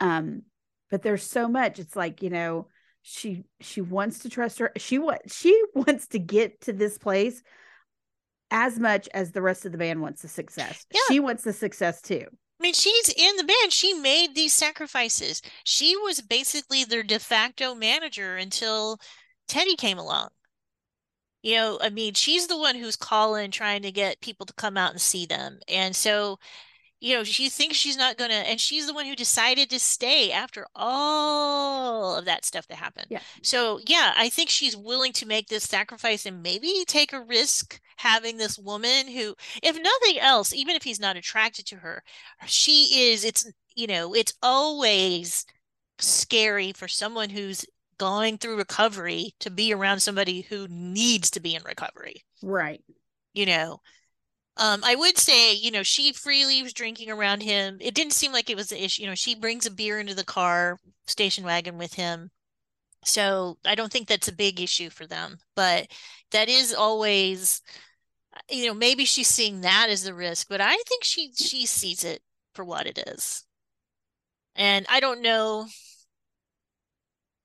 Um, 0.00 0.42
but 0.90 1.02
there's 1.02 1.22
so 1.22 1.48
much. 1.48 1.78
It's 1.78 1.96
like 1.96 2.22
you 2.22 2.30
know 2.30 2.68
she 3.02 3.44
she 3.60 3.80
wants 3.80 4.20
to 4.20 4.28
trust 4.28 4.58
her 4.58 4.70
she 4.76 4.98
what 4.98 5.30
she 5.30 5.60
wants 5.74 6.08
to 6.08 6.18
get 6.18 6.60
to 6.60 6.72
this 6.72 6.98
place 6.98 7.42
as 8.50 8.78
much 8.78 9.08
as 9.12 9.32
the 9.32 9.42
rest 9.42 9.66
of 9.66 9.72
the 9.72 9.78
band 9.78 10.00
wants 10.00 10.22
the 10.22 10.28
success 10.28 10.86
Yeah. 10.90 11.00
she 11.08 11.20
wants 11.20 11.44
the 11.44 11.52
success 11.52 12.00
too 12.02 12.26
I 12.60 12.64
mean, 12.64 12.74
she's 12.74 13.08
in 13.10 13.36
the 13.36 13.44
band. 13.44 13.72
She 13.72 13.94
made 13.94 14.34
these 14.34 14.52
sacrifices. 14.52 15.42
She 15.62 15.96
was 15.96 16.20
basically 16.20 16.82
their 16.82 17.04
de 17.04 17.20
facto 17.20 17.72
manager 17.72 18.36
until 18.36 18.98
Teddy 19.46 19.76
came 19.76 19.96
along. 19.96 20.30
You 21.42 21.54
know, 21.54 21.78
I 21.80 21.90
mean, 21.90 22.14
she's 22.14 22.48
the 22.48 22.58
one 22.58 22.74
who's 22.74 22.96
calling, 22.96 23.52
trying 23.52 23.82
to 23.82 23.92
get 23.92 24.20
people 24.20 24.44
to 24.44 24.52
come 24.54 24.76
out 24.76 24.90
and 24.90 25.00
see 25.00 25.24
them. 25.24 25.60
And 25.68 25.94
so, 25.94 26.40
you 27.00 27.14
know, 27.14 27.24
she 27.24 27.48
thinks 27.48 27.76
she's 27.76 27.96
not 27.96 28.16
going 28.16 28.30
to, 28.30 28.36
and 28.36 28.60
she's 28.60 28.86
the 28.86 28.94
one 28.94 29.06
who 29.06 29.14
decided 29.14 29.70
to 29.70 29.78
stay 29.78 30.32
after 30.32 30.66
all 30.74 32.16
of 32.16 32.24
that 32.24 32.44
stuff 32.44 32.66
that 32.68 32.76
happened. 32.76 33.06
Yeah. 33.08 33.20
So, 33.42 33.80
yeah, 33.86 34.14
I 34.16 34.28
think 34.28 34.50
she's 34.50 34.76
willing 34.76 35.12
to 35.14 35.26
make 35.26 35.48
this 35.48 35.64
sacrifice 35.64 36.26
and 36.26 36.42
maybe 36.42 36.84
take 36.86 37.12
a 37.12 37.20
risk 37.20 37.80
having 37.96 38.36
this 38.36 38.58
woman 38.58 39.08
who, 39.08 39.34
if 39.62 39.76
nothing 39.76 40.20
else, 40.20 40.52
even 40.52 40.74
if 40.74 40.82
he's 40.82 41.00
not 41.00 41.16
attracted 41.16 41.66
to 41.66 41.76
her, 41.76 42.02
she 42.46 43.10
is, 43.10 43.24
it's, 43.24 43.50
you 43.74 43.86
know, 43.86 44.14
it's 44.14 44.34
always 44.42 45.46
scary 45.98 46.72
for 46.72 46.88
someone 46.88 47.30
who's 47.30 47.64
going 47.98 48.38
through 48.38 48.56
recovery 48.56 49.34
to 49.40 49.50
be 49.50 49.74
around 49.74 50.00
somebody 50.00 50.42
who 50.42 50.66
needs 50.68 51.30
to 51.30 51.40
be 51.40 51.54
in 51.54 51.62
recovery 51.64 52.24
right 52.42 52.80
you 53.34 53.44
know 53.44 53.80
um 54.58 54.80
i 54.84 54.94
would 54.94 55.16
say 55.18 55.54
you 55.54 55.70
know 55.70 55.82
she 55.82 56.12
freely 56.12 56.62
was 56.62 56.72
drinking 56.72 57.10
around 57.10 57.42
him. 57.42 57.78
It 57.80 57.94
didn't 57.94 58.12
seem 58.12 58.32
like 58.32 58.50
it 58.50 58.56
was 58.56 58.72
an 58.72 58.78
issue 58.78 59.02
you 59.02 59.08
know 59.08 59.14
she 59.14 59.34
brings 59.34 59.66
a 59.66 59.70
beer 59.70 59.98
into 59.98 60.14
the 60.14 60.24
car 60.24 60.78
station 61.06 61.44
wagon 61.44 61.78
with 61.78 61.94
him. 61.94 62.30
So 63.04 63.58
i 63.64 63.74
don't 63.74 63.92
think 63.92 64.08
that's 64.08 64.28
a 64.28 64.32
big 64.34 64.60
issue 64.60 64.90
for 64.90 65.06
them 65.06 65.38
but 65.56 65.88
that 66.32 66.48
is 66.48 66.74
always 66.74 67.62
you 68.50 68.66
know 68.66 68.74
maybe 68.74 69.04
she's 69.04 69.28
seeing 69.28 69.62
that 69.62 69.88
as 69.90 70.02
the 70.04 70.14
risk 70.14 70.48
but 70.48 70.60
i 70.60 70.76
think 70.88 71.04
she 71.04 71.32
she 71.34 71.66
sees 71.66 72.04
it 72.04 72.22
for 72.54 72.64
what 72.64 72.86
it 72.86 72.98
is. 73.08 73.44
And 74.56 74.86
i 74.90 75.00
don't 75.00 75.22
know. 75.22 75.66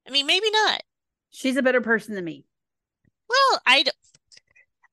I 0.07 0.11
mean 0.11 0.25
maybe 0.25 0.49
not. 0.51 0.81
She's 1.31 1.57
a 1.57 1.63
better 1.63 1.81
person 1.81 2.13
than 2.15 2.25
me. 2.25 2.45
Well, 3.27 3.61
I, 3.65 3.83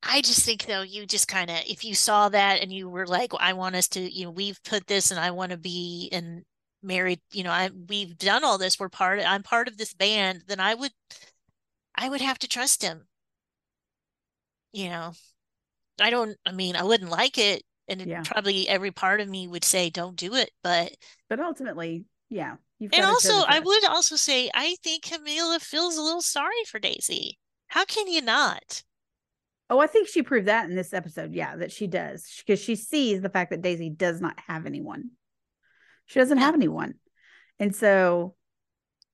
I 0.03 0.23
just 0.23 0.45
think 0.45 0.65
though, 0.67 0.83
you 0.83 1.07
just 1.07 1.29
kind 1.29 1.51
of, 1.51 1.59
if 1.67 1.85
you 1.85 1.95
saw 1.95 2.29
that 2.31 2.63
and 2.63 2.73
you 2.73 2.89
were 2.89 3.07
like, 3.07 3.33
I 3.39 3.53
want 3.53 3.77
us 3.77 3.89
to, 3.89 4.01
you 4.01 4.25
know, 4.25 4.31
we've 4.31 4.63
put 4.65 4.87
this 4.87 5.11
and 5.11 5.21
I 5.21 5.31
want 5.31 5.53
to 5.53 5.59
be 5.59 6.09
and 6.13 6.43
married, 6.83 7.21
you 7.33 7.45
know, 7.45 7.51
I 7.51 7.71
we've 7.89 8.17
done 8.17 8.43
all 8.45 8.57
this. 8.59 8.81
We're 8.81 8.89
part 8.89 9.19
of, 9.19 9.27
I'm 9.27 9.43
part 9.43 9.69
of 9.69 9.77
this 9.77 9.93
band, 9.93 10.45
then 10.49 10.59
I 10.61 10.75
would, 10.75 10.93
I 11.95 12.09
would 12.09 12.23
have 12.23 12.39
to 12.41 12.49
trust 12.49 12.83
him. 12.83 13.07
You 14.73 14.89
know, 14.89 15.13
I 16.01 16.11
don't, 16.11 16.37
I 16.47 16.53
mean, 16.53 16.77
I 16.77 16.85
wouldn't 16.85 17.11
like 17.11 17.39
it. 17.39 17.63
And 17.89 18.01
it- 18.01 18.09
Yeah. 18.09 18.23
probably 18.23 18.69
every 18.69 18.93
part 18.93 19.21
of 19.21 19.29
me 19.29 19.49
would 19.49 19.65
say, 19.65 19.91
don't 19.91 20.17
do 20.17 20.35
it. 20.35 20.51
But, 20.63 20.93
but 21.29 21.41
ultimately 21.41 22.05
yeah 22.31 22.57
you've 22.79 22.95
and 22.95 23.05
also, 23.05 23.35
I 23.47 23.59
would 23.59 23.85
also 23.85 24.17
say, 24.17 24.51
I 24.55 24.77
think 24.83 25.05
Camila 25.05 25.61
feels 25.61 25.97
a 25.97 26.03
little 26.03 26.23
sorry 26.23 26.65
for 26.67 26.79
Daisy. 26.79 27.39
How 27.69 27.85
can 27.85 28.07
you 28.07 28.23
not? 28.23 28.83
Oh 29.71 29.79
i 29.79 29.87
think 29.87 30.09
she 30.09 30.23
proved 30.23 30.49
that 30.49 30.69
in 30.69 30.77
this 30.77 30.93
episode 30.93 31.33
yeah 31.33 31.57
that 31.57 31.73
she 31.73 31.87
does 31.87 32.27
because 32.45 32.61
she 32.61 32.77
sees 32.77 33.21
the 33.23 33.31
fact 33.31 33.51
that 33.51 33.63
daisy 33.63 33.89
does 33.89 34.21
not 34.21 34.39
have 34.47 34.67
anyone 34.67 35.11
she 36.07 36.19
doesn't 36.19 36.39
have 36.39 36.55
anyone 36.55 36.95
and 37.59 37.75
so 37.75 38.35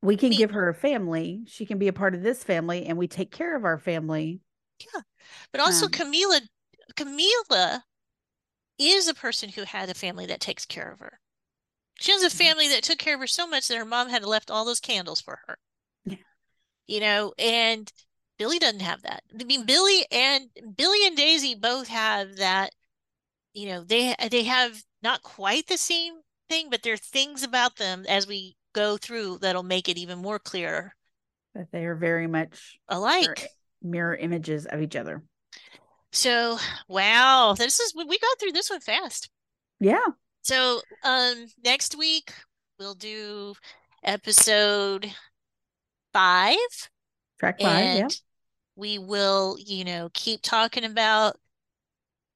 we 0.03 0.17
can 0.17 0.31
Me- 0.31 0.37
give 0.37 0.51
her 0.53 0.69
a 0.69 0.75
family 0.75 1.43
she 1.47 1.67
can 1.67 1.79
be 1.79 1.89
a 1.89 1.93
part 1.93 2.15
of 2.15 2.23
this 2.23 2.43
family 2.43 2.87
and 2.87 2.99
we 2.99 3.07
take 3.07 3.31
care 3.31 3.55
of 3.57 3.65
our 3.65 3.79
family 3.79 4.41
Yeah. 4.95 5.03
But 5.53 5.61
also 5.61 5.87
Um, 5.87 5.93
Camila 5.93 6.41
Camila 6.95 7.83
is 8.79 9.09
a 9.09 9.15
person 9.15 9.49
who 9.51 9.63
had 9.65 9.89
a 9.89 9.95
family 9.95 10.27
that 10.27 10.41
takes 10.41 10.65
care 10.67 10.91
of 10.93 11.01
her. 11.01 11.19
She 11.99 12.13
has 12.13 12.23
a 12.23 12.27
Mhm. 12.29 12.39
family 12.39 12.69
that 12.69 12.83
took 12.83 12.99
care 12.99 13.15
of 13.15 13.21
her 13.21 13.27
so 13.27 13.47
much 13.47 13.69
that 13.69 13.79
her 13.79 13.85
mom 13.87 14.11
had 14.11 14.23
left 14.23 14.51
all 14.51 14.65
those 14.65 14.81
candles 14.81 15.21
for 15.21 15.41
her. 15.47 15.59
Yeah. 16.05 16.17
You 16.87 17.01
know, 17.01 17.35
and 17.39 17.91
Billy 18.39 18.59
doesn't 18.59 18.81
have 18.81 19.03
that. 19.03 19.23
I 19.39 19.45
mean, 19.45 19.65
Billy 19.67 20.07
and 20.11 20.51
Billy 20.77 21.07
and 21.07 21.17
Daisy 21.17 21.55
both 21.55 21.89
have 21.89 22.37
that, 22.37 22.75
you 23.55 23.69
know, 23.69 23.85
they 23.85 24.15
they 24.31 24.45
have 24.45 24.85
not 25.03 25.23
quite 25.23 25.67
the 25.69 25.79
same 25.79 26.21
thing, 26.49 26.71
but 26.71 26.83
there 26.83 26.95
are 26.95 26.99
things 26.99 27.43
about 27.43 27.77
them 27.77 28.07
as 28.09 28.27
we 28.27 28.57
go 28.75 28.97
through 28.99 29.39
that'll 29.41 29.63
make 29.65 29.89
it 29.89 29.99
even 29.99 30.19
more 30.21 30.39
clear 30.39 30.95
that 31.55 31.71
they 31.73 31.85
are 31.87 31.95
very 31.95 32.27
much 32.27 32.79
alike. 32.89 33.51
mirror 33.83 34.15
images 34.15 34.67
of 34.67 34.81
each 34.81 34.97
other 34.97 35.23
So, 36.13 36.59
wow, 36.89 37.55
this 37.57 37.79
is 37.79 37.95
we 37.95 38.19
got 38.19 38.39
through 38.41 38.53
this 38.53 38.71
one 38.71 38.81
fast. 38.81 39.31
yeah 39.81 40.17
So, 40.43 40.81
um, 41.03 41.47
next 41.65 41.97
week 41.97 42.33
we'll 42.79 42.95
do 42.95 43.55
episode 44.03 45.13
five, 46.13 46.57
track 47.39 47.61
five 47.61 47.93
yeah 47.95 48.09
and 48.09 48.21
we 48.77 48.99
will, 48.99 49.57
you 49.59 49.85
know, 49.85 50.11
keep 50.13 50.43
talking 50.43 50.85
about, 50.85 51.37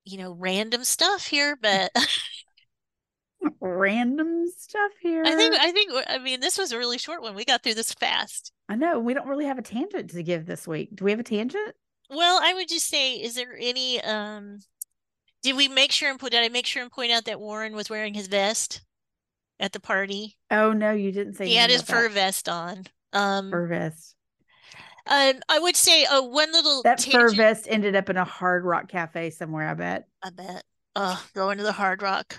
you 0.04 0.18
know, 0.18 0.32
random 0.32 0.84
stuff 0.84 1.26
here. 1.26 1.56
But 1.60 1.92
random 3.60 4.46
stuff 4.56 4.92
here 5.00 5.22
I 5.24 5.34
think, 5.34 5.54
I 5.58 5.72
think, 5.72 5.92
I 6.08 6.18
mean, 6.18 6.40
this 6.40 6.58
was 6.58 6.72
a 6.72 6.78
really 6.78 6.98
short 6.98 7.22
one. 7.22 7.34
We 7.34 7.44
got 7.44 7.62
through 7.62 7.74
this 7.74 7.92
fast. 7.92 8.52
I 8.68 8.76
know 8.76 8.98
we 8.98 9.14
don't 9.14 9.26
really 9.28 9.46
have 9.46 9.58
a 9.58 9.62
tangent 9.62 10.10
to 10.10 10.22
give 10.22 10.46
this 10.46 10.66
week 10.66 10.90
do 10.94 11.04
we 11.04 11.10
have 11.10 11.20
a 11.20 11.24
tangent 11.24 11.74
Well, 12.10 12.40
I 12.42 12.54
would 12.54 12.68
just 12.68 12.86
say, 12.86 13.14
is 13.14 13.34
there 13.34 13.56
any, 13.58 14.00
um, 14.02 14.58
did 15.42 15.56
we 15.56 15.68
make 15.68 15.92
sure 15.92 16.10
and 16.10 16.18
put, 16.20 16.32
did 16.32 16.42
I 16.42 16.48
make 16.48 16.66
sure 16.66 16.82
and 16.82 16.90
point 16.92 17.12
out 17.12 17.24
that 17.26 17.40
Warren 17.40 17.74
was 17.74 17.88
wearing 17.90 18.14
his 18.14 18.26
vest 18.28 18.82
at 19.58 19.72
the 19.72 19.80
party? 19.80 20.36
oh 20.50 20.72
no 20.72 20.92
you 20.92 21.12
didn't 21.12 21.34
say 21.34 21.46
He 21.46 21.56
had 21.56 21.70
his 21.70 21.82
fur 21.82 22.08
vest 22.08 22.48
on. 22.48 22.84
Um, 23.12 23.50
fur 23.50 23.66
vest 23.66 24.14
Um, 25.10 25.40
I 25.48 25.58
would 25.58 25.76
say, 25.76 26.06
oh, 26.10 26.22
one 26.22 26.52
little 26.52 26.82
that 26.82 27.02
fur 27.02 27.30
vest 27.34 27.66
ended 27.68 27.96
up 27.96 28.08
in 28.08 28.16
a 28.16 28.24
hard 28.24 28.64
rock 28.64 28.88
cafe 28.88 29.30
somewhere 29.30 29.68
i 29.68 29.74
bet 29.74 30.06
I 30.22 30.30
bet. 30.30 30.62
Oh, 30.96 31.24
going 31.34 31.58
to 31.58 31.64
the 31.64 31.72
Hard 31.72 32.02
Rock. 32.02 32.36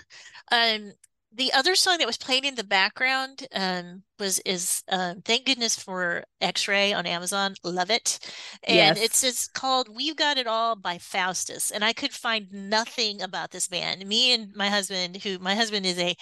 Um, 0.51 0.91
the 1.33 1.53
other 1.53 1.75
song 1.75 1.97
that 1.99 2.07
was 2.07 2.17
played 2.17 2.43
in 2.43 2.55
the 2.55 2.63
background 2.63 3.47
um 3.55 4.03
was 4.19 4.39
is 4.39 4.83
um 4.89 5.21
Thank 5.23 5.45
Goodness 5.45 5.81
for 5.81 6.25
X-Ray 6.41 6.91
on 6.91 7.05
Amazon. 7.05 7.55
Love 7.63 7.89
it. 7.89 8.19
And 8.63 8.97
Yes. 8.97 9.01
it's 9.01 9.23
it's 9.23 9.47
called 9.47 9.87
We've 9.87 10.15
Got 10.17 10.37
It 10.37 10.47
All 10.47 10.75
by 10.75 10.97
Faustus. 10.97 11.71
And 11.71 11.85
I 11.85 11.93
could 11.93 12.11
find 12.11 12.51
nothing 12.51 13.21
about 13.21 13.51
this 13.51 13.67
band. 13.69 14.05
Me 14.05 14.33
and 14.33 14.53
my 14.55 14.67
husband, 14.67 15.17
who 15.23 15.39
my 15.39 15.55
husband 15.55 15.85
is 15.85 15.97
a 15.99 16.15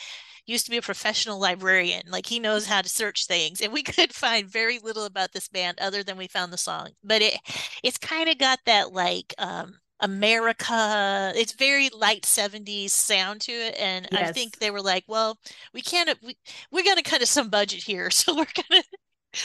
used 0.50 0.66
to 0.66 0.72
be 0.72 0.78
a 0.78 0.82
professional 0.82 1.40
librarian. 1.40 2.04
Like 2.10 2.26
he 2.26 2.40
knows 2.40 2.66
how 2.66 2.82
to 2.82 2.90
search 2.90 3.28
things, 3.28 3.62
and 3.62 3.72
we 3.72 3.84
could 3.84 4.14
find 4.14 4.48
very 4.50 4.80
little 4.80 5.06
about 5.06 5.32
this 5.32 5.48
band 5.48 5.80
other 5.80 6.04
than 6.04 6.18
we 6.18 6.28
found 6.28 6.52
the 6.52 6.58
song. 6.58 6.90
But 7.04 7.22
it 7.22 7.40
it's 7.84 7.98
kind 7.98 8.30
of 8.30 8.38
got 8.38 8.60
that 8.66 8.94
like 8.94 9.34
um 9.38 9.76
America. 10.02 11.34
It's 11.36 11.54
very 11.54 11.90
light 11.90 12.24
70s 12.24 12.92
sound 12.92 13.42
to 13.42 13.52
it. 13.52 13.76
And 13.78 14.08
yes. 14.12 14.30
I 14.30 14.32
think 14.32 14.58
they 14.58 14.72
were 14.72 14.82
like, 14.82 15.04
well, 15.08 15.38
we 15.74 15.82
can't, 15.82 16.18
we, 16.24 16.38
we're 16.72 16.84
going 16.84 16.98
to 16.98 17.04
cut 17.04 17.26
some 17.28 17.50
budget 17.50 17.84
here. 17.84 18.10
So 18.20 18.34
we're 18.34 18.46
going 18.46 18.82
to, 18.82 18.84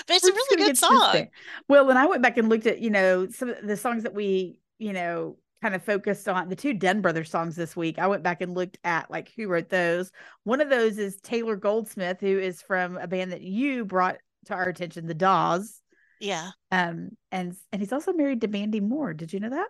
but 0.07 0.17
it's 0.17 0.25
we're 0.25 0.31
a 0.31 0.35
really 0.35 0.65
good 0.65 0.79
song. 0.79 1.29
Well, 1.69 1.87
when 1.87 1.97
I 1.97 2.07
went 2.07 2.23
back 2.23 2.39
and 2.39 2.49
looked 2.49 2.67
at, 2.67 2.81
you 2.81 2.91
know, 2.91 3.29
some 3.29 3.51
of 3.51 3.67
the 3.67 3.77
songs 3.77 4.03
that 4.05 4.15
we, 4.15 4.61
you 4.79 4.93
know, 4.93 5.37
kind 5.65 5.75
of 5.75 5.83
focused 5.83 6.29
on 6.29 6.51
the 6.51 6.57
two 6.57 6.75
Dunne 6.75 7.01
Brothers 7.01 7.31
songs 7.31 7.57
this 7.57 7.75
week. 7.75 7.99
I 7.99 8.07
went 8.07 8.23
back 8.23 8.43
and 8.43 8.55
looked 8.55 8.77
at 8.85 9.11
like 9.11 9.33
who 9.35 9.49
wrote 9.49 9.71
those. 9.71 10.13
One 10.43 10.61
of 10.61 10.69
those 10.69 10.99
is 10.99 11.17
Taylor 11.23 11.57
Goldsmith, 11.57 12.21
who 12.21 12.39
is 12.39 12.61
from 12.61 12.99
a 12.99 13.07
band 13.07 13.33
that 13.33 13.41
you 13.41 13.87
brought 13.87 14.19
to 14.45 14.55
our 14.55 14.69
attention, 14.69 15.07
the 15.07 15.15
Dawes. 15.15 15.81
Yeah. 16.21 16.51
Um, 16.71 17.13
and 17.33 17.57
and 17.73 17.81
he's 17.81 17.95
also 17.95 18.13
married 18.13 18.43
to 18.43 18.49
Mandy 18.49 18.81
Moore. 18.81 19.15
Did 19.15 19.33
you 19.33 19.41
know 19.41 19.49
that? 19.49 19.69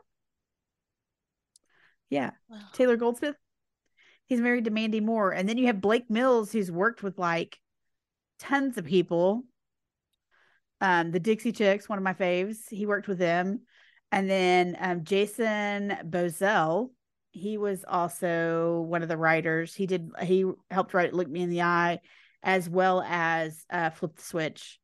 Yeah. 2.10 2.32
Wow. 2.48 2.58
Taylor 2.72 2.96
Goldsmith. 2.96 3.36
He's 4.26 4.40
married 4.40 4.64
to 4.64 4.72
Mandy 4.72 4.98
Moore. 4.98 5.30
And 5.30 5.48
then 5.48 5.58
you 5.58 5.68
have 5.68 5.80
Blake 5.80 6.10
Mills, 6.10 6.50
who's 6.50 6.72
worked 6.72 7.04
with 7.04 7.20
like 7.20 7.56
tons 8.40 8.78
of 8.78 8.84
people. 8.84 9.44
Um, 10.80 11.12
the 11.12 11.20
Dixie 11.20 11.52
Chicks, 11.52 11.88
one 11.88 11.98
of 11.98 12.04
my 12.04 12.14
faves. 12.14 12.68
He 12.68 12.84
worked 12.84 13.06
with 13.06 13.18
them. 13.18 13.60
And 14.14 14.30
then 14.30 14.76
um, 14.78 15.04
Jason 15.04 15.96
Boesel, 16.04 16.90
he 17.32 17.58
was 17.58 17.84
also 17.86 18.80
one 18.88 19.02
of 19.02 19.08
the 19.08 19.16
writers. 19.16 19.74
He 19.74 19.86
did 19.86 20.10
he 20.22 20.44
helped 20.70 20.94
write 20.94 21.14
Look 21.14 21.28
Me 21.28 21.42
in 21.42 21.50
the 21.50 21.62
Eye 21.62 22.00
as 22.42 22.68
well 22.68 23.02
as 23.02 23.64
uh, 23.70 23.90
Flip 23.90 24.14
the 24.14 24.22
Switch 24.22 24.78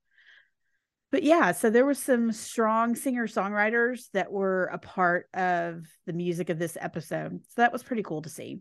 but 1.10 1.24
yeah, 1.24 1.52
so 1.52 1.70
there 1.70 1.84
were 1.84 1.94
some 1.94 2.30
strong 2.32 2.94
singer 2.94 3.26
songwriters 3.26 4.10
that 4.12 4.30
were 4.30 4.66
a 4.66 4.78
part 4.78 5.28
of 5.34 5.84
the 6.06 6.12
music 6.12 6.50
of 6.50 6.58
this 6.58 6.76
episode. 6.80 7.40
So 7.48 7.62
that 7.62 7.72
was 7.72 7.82
pretty 7.82 8.04
cool 8.04 8.22
to 8.22 8.28
see. 8.28 8.60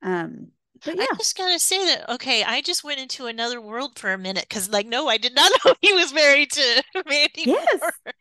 Um, 0.00 0.48
but 0.84 0.96
yeah. 0.96 1.06
I 1.10 1.16
just 1.16 1.36
gotta 1.36 1.58
say 1.58 1.84
that 1.86 2.14
okay, 2.14 2.44
I 2.44 2.60
just 2.60 2.84
went 2.84 3.00
into 3.00 3.26
another 3.26 3.60
world 3.60 3.98
for 3.98 4.12
a 4.12 4.18
minute 4.18 4.46
because, 4.48 4.68
like, 4.70 4.86
no, 4.86 5.08
I 5.08 5.16
did 5.16 5.34
not 5.34 5.50
know 5.64 5.74
he 5.80 5.92
was 5.92 6.12
married 6.12 6.52
to 6.52 6.82
Mandy. 7.06 7.44
Yes, 7.46 7.80
Moore. 7.80 8.14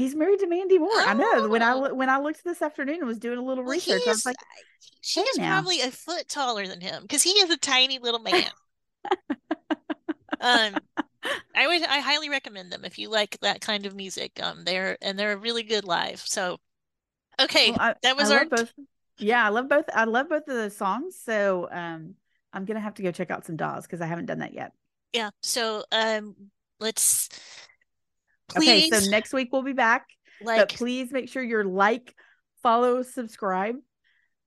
He's 0.00 0.14
married 0.14 0.40
to 0.40 0.46
Mandy 0.46 0.78
Moore. 0.78 0.88
Oh. 0.92 1.04
I 1.06 1.14
know. 1.14 1.48
When 1.48 1.62
I 1.62 1.72
oh. 1.72 1.94
when 1.94 2.08
I 2.08 2.18
looked 2.18 2.42
this 2.42 2.62
afternoon 2.62 2.96
and 2.96 3.06
was 3.06 3.18
doing 3.18 3.38
a 3.38 3.42
little 3.42 3.64
well, 3.64 3.74
research, 3.74 4.02
I 4.06 4.10
was 4.10 4.26
like, 4.26 4.36
"She's 5.00 5.36
hey 5.36 5.46
probably 5.46 5.80
a 5.82 5.90
foot 5.90 6.28
taller 6.28 6.66
than 6.66 6.80
him 6.80 7.02
because 7.02 7.22
he 7.22 7.30
is 7.30 7.50
a 7.50 7.56
tiny 7.56 7.98
little 7.98 8.20
man." 8.20 8.50
um, 10.40 10.74
I 11.54 11.66
would 11.66 11.82
I 11.84 12.00
highly 12.00 12.30
recommend 12.30 12.72
them 12.72 12.84
if 12.84 12.98
you 12.98 13.10
like 13.10 13.38
that 13.42 13.60
kind 13.60 13.86
of 13.86 13.94
music. 13.94 14.40
Um, 14.42 14.64
they're 14.64 14.96
and 15.02 15.18
they're 15.18 15.32
a 15.32 15.36
really 15.36 15.62
good 15.62 15.84
live. 15.84 16.20
So, 16.20 16.58
okay, 17.40 17.70
well, 17.70 17.80
I, 17.80 17.94
that 18.02 18.16
was 18.16 18.30
I 18.30 18.38
our. 18.38 18.46
Both, 18.46 18.72
yeah, 19.18 19.44
I 19.44 19.50
love 19.50 19.68
both. 19.68 19.84
I 19.94 20.04
love 20.04 20.28
both 20.30 20.48
of 20.48 20.54
those 20.54 20.76
songs. 20.76 21.16
So, 21.22 21.68
um, 21.70 22.14
I'm 22.52 22.64
gonna 22.64 22.80
have 22.80 22.94
to 22.94 23.02
go 23.02 23.12
check 23.12 23.30
out 23.30 23.44
some 23.44 23.56
Dawes 23.56 23.86
because 23.86 24.00
I 24.00 24.06
haven't 24.06 24.26
done 24.26 24.38
that 24.38 24.54
yet. 24.54 24.72
Yeah. 25.12 25.30
So, 25.42 25.84
um, 25.92 26.34
let's. 26.78 27.28
Please, 28.50 28.92
okay, 28.92 29.00
so 29.00 29.10
next 29.10 29.32
week 29.32 29.48
we'll 29.52 29.62
be 29.62 29.72
back. 29.72 30.06
Like, 30.42 30.58
but 30.58 30.74
please 30.74 31.12
make 31.12 31.28
sure 31.28 31.42
you're 31.42 31.64
like, 31.64 32.14
follow, 32.62 33.02
subscribe. 33.02 33.76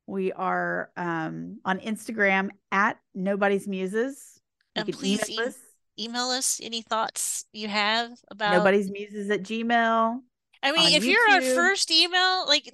We 0.05 0.31
are 0.31 0.91
um 0.97 1.59
on 1.63 1.79
Instagram 1.79 2.49
at 2.71 2.97
Nobody's 3.15 3.67
Muses. 3.67 4.39
You 4.75 4.83
and 4.83 4.93
please 4.93 5.29
email 5.29 5.47
us 5.47 5.57
email 5.99 6.29
us 6.29 6.59
any 6.63 6.81
thoughts 6.81 7.45
you 7.53 7.67
have 7.67 8.11
about 8.31 8.53
nobody's 8.53 8.89
muses 8.89 9.29
at 9.29 9.43
gmail 9.43 10.19
i 10.63 10.71
mean 10.71 10.93
if 10.93 11.03
YouTube. 11.03 11.11
you're 11.11 11.29
our 11.29 11.41
first 11.41 11.91
email 11.91 12.47
like 12.47 12.71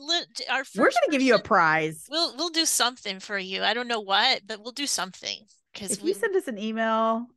our 0.50 0.64
first 0.64 0.78
we're 0.78 0.90
gonna 0.90 1.12
give 1.12 1.22
you 1.22 1.36
a 1.36 1.42
prize 1.42 2.06
we'll 2.10 2.36
we'll 2.38 2.50
do 2.50 2.66
something 2.66 3.20
for 3.20 3.38
you 3.38 3.62
i 3.62 3.74
don't 3.74 3.88
know 3.88 4.00
what 4.00 4.42
but 4.48 4.62
we'll 4.62 4.72
do 4.72 4.88
something 4.88 5.40
because 5.74 5.92
if 5.92 6.02
we, 6.02 6.10
you 6.10 6.14
send 6.14 6.36
us 6.36 6.48
an 6.48 6.58
email 6.58 7.28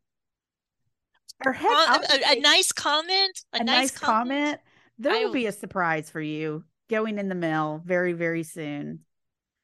or 1.45 1.53
heck, 1.53 1.69
a, 1.69 2.39
a, 2.39 2.41
nice 2.41 2.73
comment 2.73 3.41
a, 3.53 3.61
a 3.61 3.65
nice, 3.65 3.77
nice 3.77 3.91
comment, 3.99 4.31
comment, 4.31 4.61
there 4.99 5.27
will 5.27 5.33
be 5.33 5.47
a 5.47 5.53
surprise 5.53 6.11
for 6.11 6.21
you 6.21 6.65
going 6.89 7.19
in 7.19 7.29
the 7.29 7.35
mail 7.35 7.83
very 7.85 8.13
very 8.13 8.43
soon 8.43 9.01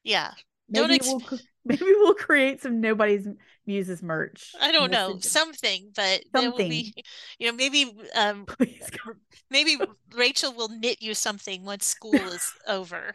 yeah 0.03 0.31
maybe 0.69 0.95
ex- 0.95 1.07
we'll 1.07 1.21
maybe 1.65 1.85
we'll 1.85 2.15
create 2.15 2.61
some 2.61 2.81
nobody's 2.81 3.27
muses 3.69 4.01
merch. 4.01 4.53
I 4.59 4.71
don't 4.71 4.91
know 4.91 5.19
something, 5.19 5.91
but 5.95 6.23
something. 6.35 6.69
Be, 6.69 6.93
you 7.39 7.47
know, 7.47 7.55
maybe 7.55 7.95
um, 8.15 8.45
maybe 9.49 9.77
Rachel 10.15 10.53
will 10.53 10.69
knit 10.69 11.01
you 11.01 11.13
something 11.13 11.63
once 11.63 11.85
school 11.85 12.15
is 12.15 12.51
over. 12.67 13.13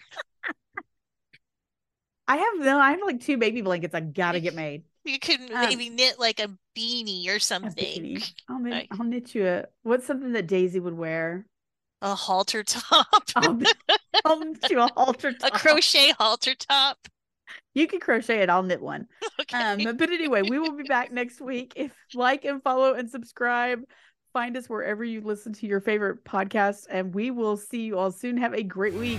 I 2.26 2.36
have 2.36 2.58
no. 2.58 2.78
I 2.78 2.92
have 2.92 3.00
like 3.04 3.20
two 3.20 3.36
baby 3.36 3.60
blankets. 3.60 3.94
I 3.94 4.00
gotta 4.00 4.40
get 4.40 4.54
made. 4.54 4.84
You 5.04 5.18
could 5.18 5.40
um, 5.40 5.60
maybe 5.60 5.90
knit 5.90 6.18
like 6.18 6.40
a 6.40 6.50
beanie 6.76 7.28
or 7.28 7.38
something. 7.38 8.02
Beanie. 8.02 8.32
I'll, 8.48 8.58
knit, 8.58 8.86
I'll 8.90 9.04
knit 9.04 9.34
you 9.34 9.46
a. 9.46 9.64
What's 9.82 10.06
something 10.06 10.32
that 10.32 10.46
Daisy 10.46 10.80
would 10.80 10.96
wear? 10.96 11.46
A 12.02 12.14
halter 12.14 12.62
top. 12.62 13.06
I'll, 13.36 13.58
I'll 14.24 14.40
knit 14.40 14.70
you 14.70 14.80
a 14.80 14.90
halter 14.94 15.32
top. 15.38 15.54
A 15.54 15.58
crochet 15.58 16.12
halter 16.18 16.54
top 16.54 16.98
you 17.74 17.86
can 17.86 18.00
crochet 18.00 18.40
it. 18.40 18.50
I'll 18.50 18.62
knit 18.62 18.80
one. 18.80 19.06
Okay. 19.40 19.58
Um, 19.58 19.96
but 19.96 20.10
anyway, 20.10 20.42
we 20.42 20.60
will 20.60 20.76
be 20.76 20.84
back 20.84 21.12
next 21.12 21.40
week. 21.40 21.72
If 21.74 21.92
like 22.14 22.44
and 22.44 22.62
follow 22.62 22.94
and 22.94 23.10
subscribe, 23.10 23.82
find 24.32 24.56
us 24.56 24.68
wherever 24.68 25.02
you 25.02 25.20
listen 25.20 25.52
to 25.54 25.66
your 25.66 25.80
favorite 25.80 26.24
podcast, 26.24 26.86
and 26.88 27.12
we 27.12 27.32
will 27.32 27.56
see 27.56 27.80
you 27.80 27.98
all 27.98 28.12
soon. 28.12 28.36
Have 28.36 28.54
a 28.54 28.62
great 28.62 28.94
week. 28.94 29.18